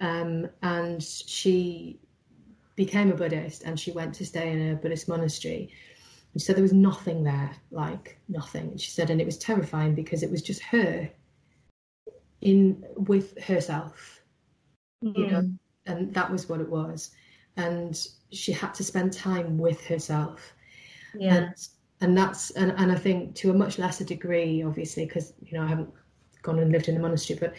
um, 0.00 0.48
and 0.62 1.00
she 1.02 2.00
became 2.74 3.12
a 3.12 3.14
Buddhist, 3.14 3.62
and 3.62 3.78
she 3.78 3.92
went 3.92 4.14
to 4.16 4.26
stay 4.26 4.50
in 4.50 4.72
a 4.72 4.74
Buddhist 4.74 5.08
monastery. 5.08 5.70
And 6.32 6.42
she 6.42 6.46
said 6.46 6.56
there 6.56 6.62
was 6.62 6.72
nothing 6.72 7.22
there, 7.24 7.52
like 7.70 8.18
nothing. 8.28 8.70
And 8.72 8.80
she 8.80 8.90
said, 8.90 9.10
and 9.10 9.20
it 9.20 9.24
was 9.24 9.38
terrifying 9.38 9.94
because 9.94 10.22
it 10.22 10.30
was 10.30 10.42
just 10.42 10.62
her 10.62 11.08
in 12.40 12.84
with 12.96 13.38
herself 13.42 14.22
you 15.02 15.26
know 15.26 15.40
Mm. 15.42 15.58
and 15.86 16.14
that 16.14 16.30
was 16.30 16.48
what 16.48 16.60
it 16.60 16.68
was 16.68 17.10
and 17.56 18.06
she 18.30 18.52
had 18.52 18.74
to 18.74 18.84
spend 18.84 19.12
time 19.12 19.58
with 19.58 19.84
herself 19.86 20.54
Yeah. 21.14 21.36
and 21.36 21.54
and 22.00 22.16
that's 22.16 22.50
and, 22.52 22.72
and 22.76 22.92
i 22.92 22.94
think 22.96 23.34
to 23.36 23.50
a 23.50 23.54
much 23.54 23.78
lesser 23.78 24.04
degree 24.04 24.62
obviously 24.62 25.04
because 25.06 25.32
you 25.42 25.56
know 25.58 25.64
i 25.64 25.68
haven't 25.68 25.90
gone 26.42 26.58
and 26.58 26.70
lived 26.72 26.88
in 26.88 26.96
a 26.96 27.00
monastery 27.00 27.38
but 27.40 27.54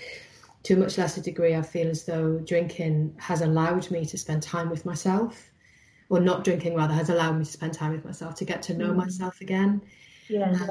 to 0.64 0.74
a 0.74 0.78
much 0.78 0.98
lesser 0.98 1.22
degree 1.22 1.56
i 1.56 1.62
feel 1.62 1.88
as 1.90 2.06
though 2.06 2.40
drinking 2.40 3.14
has 3.18 3.42
allowed 3.42 3.90
me 3.92 4.06
to 4.06 4.18
spend 4.18 4.42
time 4.44 4.70
with 4.70 4.86
myself 4.86 5.52
or 6.10 6.20
not 6.20 6.44
drinking 6.44 6.76
rather 6.76 6.94
has 6.94 7.10
allowed 7.10 7.38
me 7.38 7.46
to 7.46 7.52
spend 7.52 7.74
time 7.74 7.92
with 7.92 8.06
myself 8.06 8.36
to 8.36 8.46
get 8.46 8.62
to 8.62 8.74
know 8.74 8.92
Mm. 8.94 8.98
myself 8.98 9.42
again 9.42 9.82
Yeah. 10.30 10.68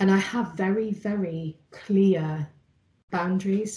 and 0.00 0.10
i 0.10 0.16
have 0.16 0.52
very 0.54 0.92
very 0.92 1.56
clear 1.70 2.48
boundaries 3.18 3.74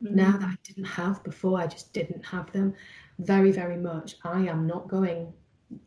now 0.00 0.32
that 0.40 0.48
I 0.54 0.56
didn't 0.68 0.90
have 1.00 1.16
before. 1.30 1.56
I 1.64 1.66
just 1.76 1.92
didn't 1.98 2.24
have 2.34 2.50
them 2.56 2.68
very, 3.30 3.52
very 3.52 3.76
much. 3.90 4.08
I 4.24 4.40
am 4.54 4.66
not 4.72 4.88
going, 4.88 5.20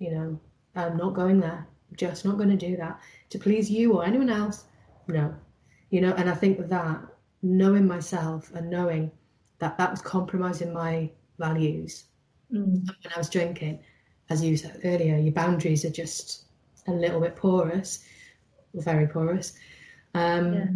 you 0.04 0.12
know, 0.16 0.40
I'm 0.76 0.98
not 1.04 1.14
going 1.22 1.40
there. 1.40 1.62
I'm 1.90 1.96
just 1.98 2.26
not 2.26 2.38
going 2.38 2.54
to 2.58 2.66
do 2.70 2.74
that 2.84 2.96
to 3.32 3.38
please 3.46 3.70
you 3.78 3.94
or 3.94 4.06
anyone 4.06 4.30
else. 4.42 4.58
No, 5.08 5.26
you 5.94 6.00
know, 6.02 6.14
and 6.20 6.30
I 6.30 6.36
think 6.42 6.56
that 6.76 6.98
knowing 7.42 7.86
myself 7.96 8.52
and 8.56 8.70
knowing 8.70 9.12
that 9.60 9.78
that 9.78 9.92
was 9.92 10.02
compromising 10.02 10.72
my 10.74 11.10
values 11.46 12.06
Mm. 12.54 12.86
when 13.04 13.14
I 13.16 13.18
was 13.18 13.30
drinking, 13.30 13.80
as 14.30 14.44
you 14.44 14.56
said 14.56 14.80
earlier, 14.84 15.18
your 15.18 15.34
boundaries 15.34 15.84
are 15.84 15.96
just 16.04 16.46
a 16.88 16.92
little 16.92 17.20
bit 17.20 17.36
porous, 17.36 18.06
very 18.76 19.08
porous. 19.08 19.48
Um, 20.14 20.54
Yeah. 20.54 20.68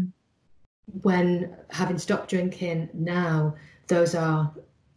When 1.02 1.56
having 1.70 1.98
stopped 1.98 2.30
drinking 2.30 2.90
now, 2.94 3.56
those 3.88 4.16
are 4.16 4.52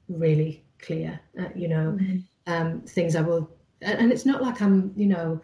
really 0.09 0.64
clear. 0.78 1.20
Uh, 1.39 1.48
you 1.55 1.69
know, 1.69 1.98
Mm. 2.01 2.23
um, 2.47 2.81
things 2.82 3.16
I 3.16 3.20
will, 3.23 3.51
and, 3.81 3.98
and 3.98 4.12
it's 4.12 4.27
not 4.27 4.43
like 4.43 4.60
I'm, 4.62 4.93
you 4.97 5.06
know, 5.06 5.40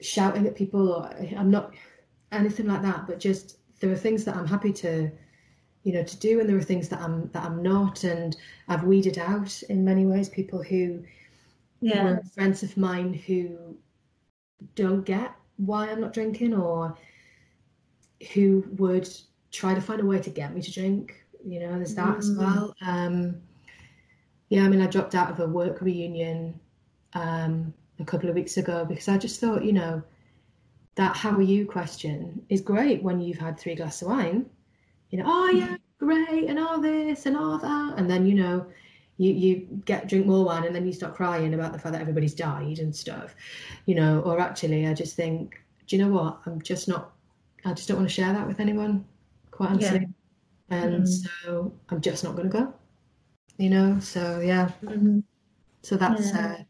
shouting 0.00 0.46
at 0.46 0.56
people 0.56 0.92
or 0.92 1.10
I'm 1.36 1.50
not 1.50 1.74
anything 2.32 2.66
like 2.66 2.82
that. 2.82 3.06
But 3.06 3.20
just 3.20 3.58
there 3.80 3.90
are 3.90 3.96
things 3.96 4.24
that 4.24 4.36
I'm 4.36 4.46
happy 4.46 4.72
to, 4.74 5.10
you 5.82 5.92
know, 5.92 6.02
to 6.02 6.16
do, 6.18 6.40
and 6.40 6.48
there 6.48 6.56
are 6.56 6.62
things 6.62 6.88
that 6.88 7.00
I'm 7.00 7.28
that 7.32 7.44
I'm 7.44 7.62
not, 7.62 8.04
and 8.04 8.36
I've 8.68 8.84
weeded 8.84 9.18
out 9.18 9.62
in 9.68 9.84
many 9.84 10.06
ways 10.06 10.28
people 10.28 10.62
who 10.62 11.02
Yeah. 11.80 12.02
were 12.04 12.22
friends 12.34 12.62
of 12.62 12.76
mine 12.76 13.12
who 13.14 13.76
don't 14.74 15.04
get 15.04 15.32
why 15.56 15.88
I'm 15.88 16.00
not 16.00 16.12
drinking 16.12 16.54
or 16.54 16.96
who 18.32 18.64
would 18.78 19.08
try 19.50 19.74
to 19.74 19.80
find 19.80 20.00
a 20.00 20.06
way 20.06 20.20
to 20.20 20.30
get 20.30 20.54
me 20.54 20.62
to 20.62 20.72
drink. 20.72 21.24
You 21.44 21.60
know, 21.60 21.76
there's 21.76 21.94
that 21.94 22.18
as 22.18 22.30
Mm. 22.30 22.38
well. 22.38 22.74
Um, 22.80 23.36
yeah, 24.48 24.64
I 24.64 24.68
mean, 24.68 24.80
I 24.80 24.86
dropped 24.86 25.14
out 25.14 25.30
of 25.30 25.40
a 25.40 25.46
work 25.46 25.80
reunion 25.80 26.58
um, 27.14 27.72
a 28.00 28.04
couple 28.04 28.28
of 28.28 28.34
weeks 28.34 28.56
ago 28.56 28.84
because 28.84 29.08
I 29.08 29.18
just 29.18 29.40
thought, 29.40 29.64
you 29.64 29.72
know, 29.72 30.02
that 30.96 31.16
how 31.16 31.30
are 31.32 31.42
you 31.42 31.66
question 31.66 32.44
is 32.48 32.60
great 32.60 33.02
when 33.02 33.20
you've 33.20 33.38
had 33.38 33.58
three 33.58 33.74
glasses 33.74 34.02
of 34.02 34.08
wine. 34.08 34.46
You 35.10 35.18
know, 35.18 35.24
oh 35.26 35.50
yeah, 35.50 35.76
great, 35.98 36.48
and 36.48 36.58
all 36.58 36.80
this 36.80 37.26
and 37.26 37.36
all 37.36 37.58
that, 37.58 37.94
and 37.98 38.08
then 38.10 38.26
you 38.26 38.34
know, 38.34 38.66
you 39.18 39.32
you 39.32 39.82
get 39.84 40.08
drink 40.08 40.26
more 40.26 40.44
wine, 40.44 40.64
and 40.64 40.74
then 40.74 40.86
you 40.86 40.92
start 40.92 41.14
crying 41.14 41.54
about 41.54 41.72
the 41.72 41.78
fact 41.78 41.92
that 41.92 42.00
everybody's 42.00 42.34
died 42.34 42.78
and 42.78 42.94
stuff. 42.94 43.34
You 43.86 43.96
know, 43.96 44.20
or 44.20 44.40
actually, 44.40 44.86
I 44.86 44.94
just 44.94 45.16
think, 45.16 45.60
do 45.86 45.96
you 45.96 46.04
know 46.04 46.10
what? 46.10 46.40
I'm 46.46 46.60
just 46.62 46.88
not. 46.88 47.12
I 47.64 47.72
just 47.72 47.88
don't 47.88 47.96
want 47.98 48.08
to 48.08 48.14
share 48.14 48.32
that 48.32 48.46
with 48.46 48.60
anyone, 48.60 49.04
quite 49.50 49.70
honestly. 49.70 50.08
And 50.70 51.04
Mm. 51.04 51.08
so 51.42 51.72
I'm 51.90 52.00
just 52.00 52.24
not 52.24 52.36
going 52.36 52.50
to 52.50 52.58
go. 52.58 52.74
You 53.58 53.70
know, 53.70 53.98
so 54.00 54.40
yeah. 54.40 54.72
Mhm. 54.82 55.22
So 55.82 55.96
that's, 55.96 56.32
Yeah. 56.32 56.56
uh, 56.58 56.62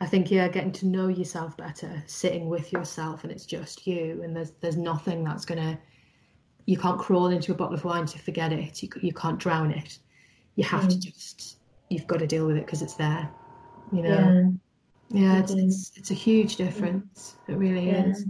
I 0.00 0.06
think, 0.06 0.30
yeah, 0.30 0.48
getting 0.48 0.72
to 0.72 0.86
know 0.86 1.08
yourself 1.08 1.56
better, 1.56 2.02
sitting 2.06 2.48
with 2.48 2.72
yourself, 2.72 3.24
and 3.24 3.32
it's 3.32 3.44
just 3.46 3.86
you, 3.86 4.22
and 4.22 4.34
there's 4.34 4.52
there's 4.60 4.76
nothing 4.76 5.24
that's 5.24 5.44
gonna. 5.44 5.78
You 6.66 6.76
can't 6.76 6.98
crawl 6.98 7.28
into 7.28 7.52
a 7.52 7.54
bottle 7.54 7.74
of 7.74 7.84
wine 7.84 8.06
to 8.06 8.18
forget 8.18 8.52
it. 8.52 8.82
You 8.82 8.88
you 9.02 9.12
can't 9.12 9.38
drown 9.38 9.70
it. 9.70 9.98
You 10.56 10.64
have 10.64 10.88
to 10.88 10.96
Mm. 10.96 11.00
just. 11.14 11.58
You've 11.90 12.06
got 12.06 12.18
to 12.18 12.26
deal 12.26 12.46
with 12.46 12.56
it 12.56 12.66
because 12.66 12.82
it's 12.82 12.94
there. 12.94 13.30
You 13.92 14.02
know. 14.02 14.08
Yeah. 14.10 14.50
Yeah, 15.10 15.38
it's, 15.38 15.52
it's 15.52 15.92
it's 15.96 16.10
a 16.10 16.14
huge 16.14 16.56
difference. 16.56 17.36
It 17.48 17.54
really 17.54 17.86
Yeah. 17.86 18.06
is. 18.08 18.26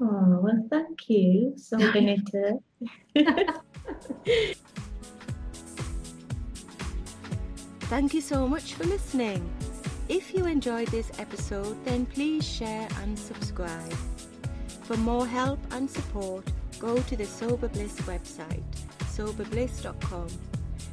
Oh, 0.00 0.40
well, 0.42 0.66
thank 0.70 1.08
you, 1.08 1.54
so 1.56 1.78
Benita. 1.92 2.58
Thank 7.88 8.12
you 8.14 8.20
so 8.20 8.46
much 8.46 8.74
for 8.74 8.84
listening. 8.84 9.48
If 10.08 10.34
you 10.34 10.44
enjoyed 10.46 10.88
this 10.88 11.10
episode, 11.18 11.82
then 11.84 12.04
please 12.04 12.46
share 12.46 12.88
and 13.02 13.18
subscribe. 13.18 13.92
For 14.82 14.96
more 14.98 15.26
help 15.26 15.60
and 15.70 15.88
support, 15.88 16.44
go 16.78 16.98
to 16.98 17.16
the 17.16 17.24
Sober 17.24 17.68
Bliss 17.68 17.96
website, 18.02 18.62
soberbliss.com. 19.14 20.28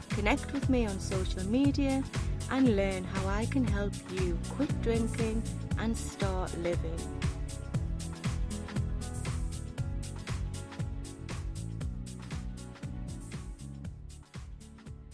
Connect 0.10 0.54
with 0.54 0.70
me 0.70 0.86
on 0.86 1.00
social 1.00 1.44
media 1.48 2.04
and 2.52 2.76
learn 2.76 3.04
how 3.04 3.28
I 3.28 3.48
can 3.48 3.68
help 3.68 3.94
you 4.12 4.38
quit 4.52 4.82
drinking 4.82 5.44
and 5.80 5.98
start 5.98 6.56
living. 6.60 7.00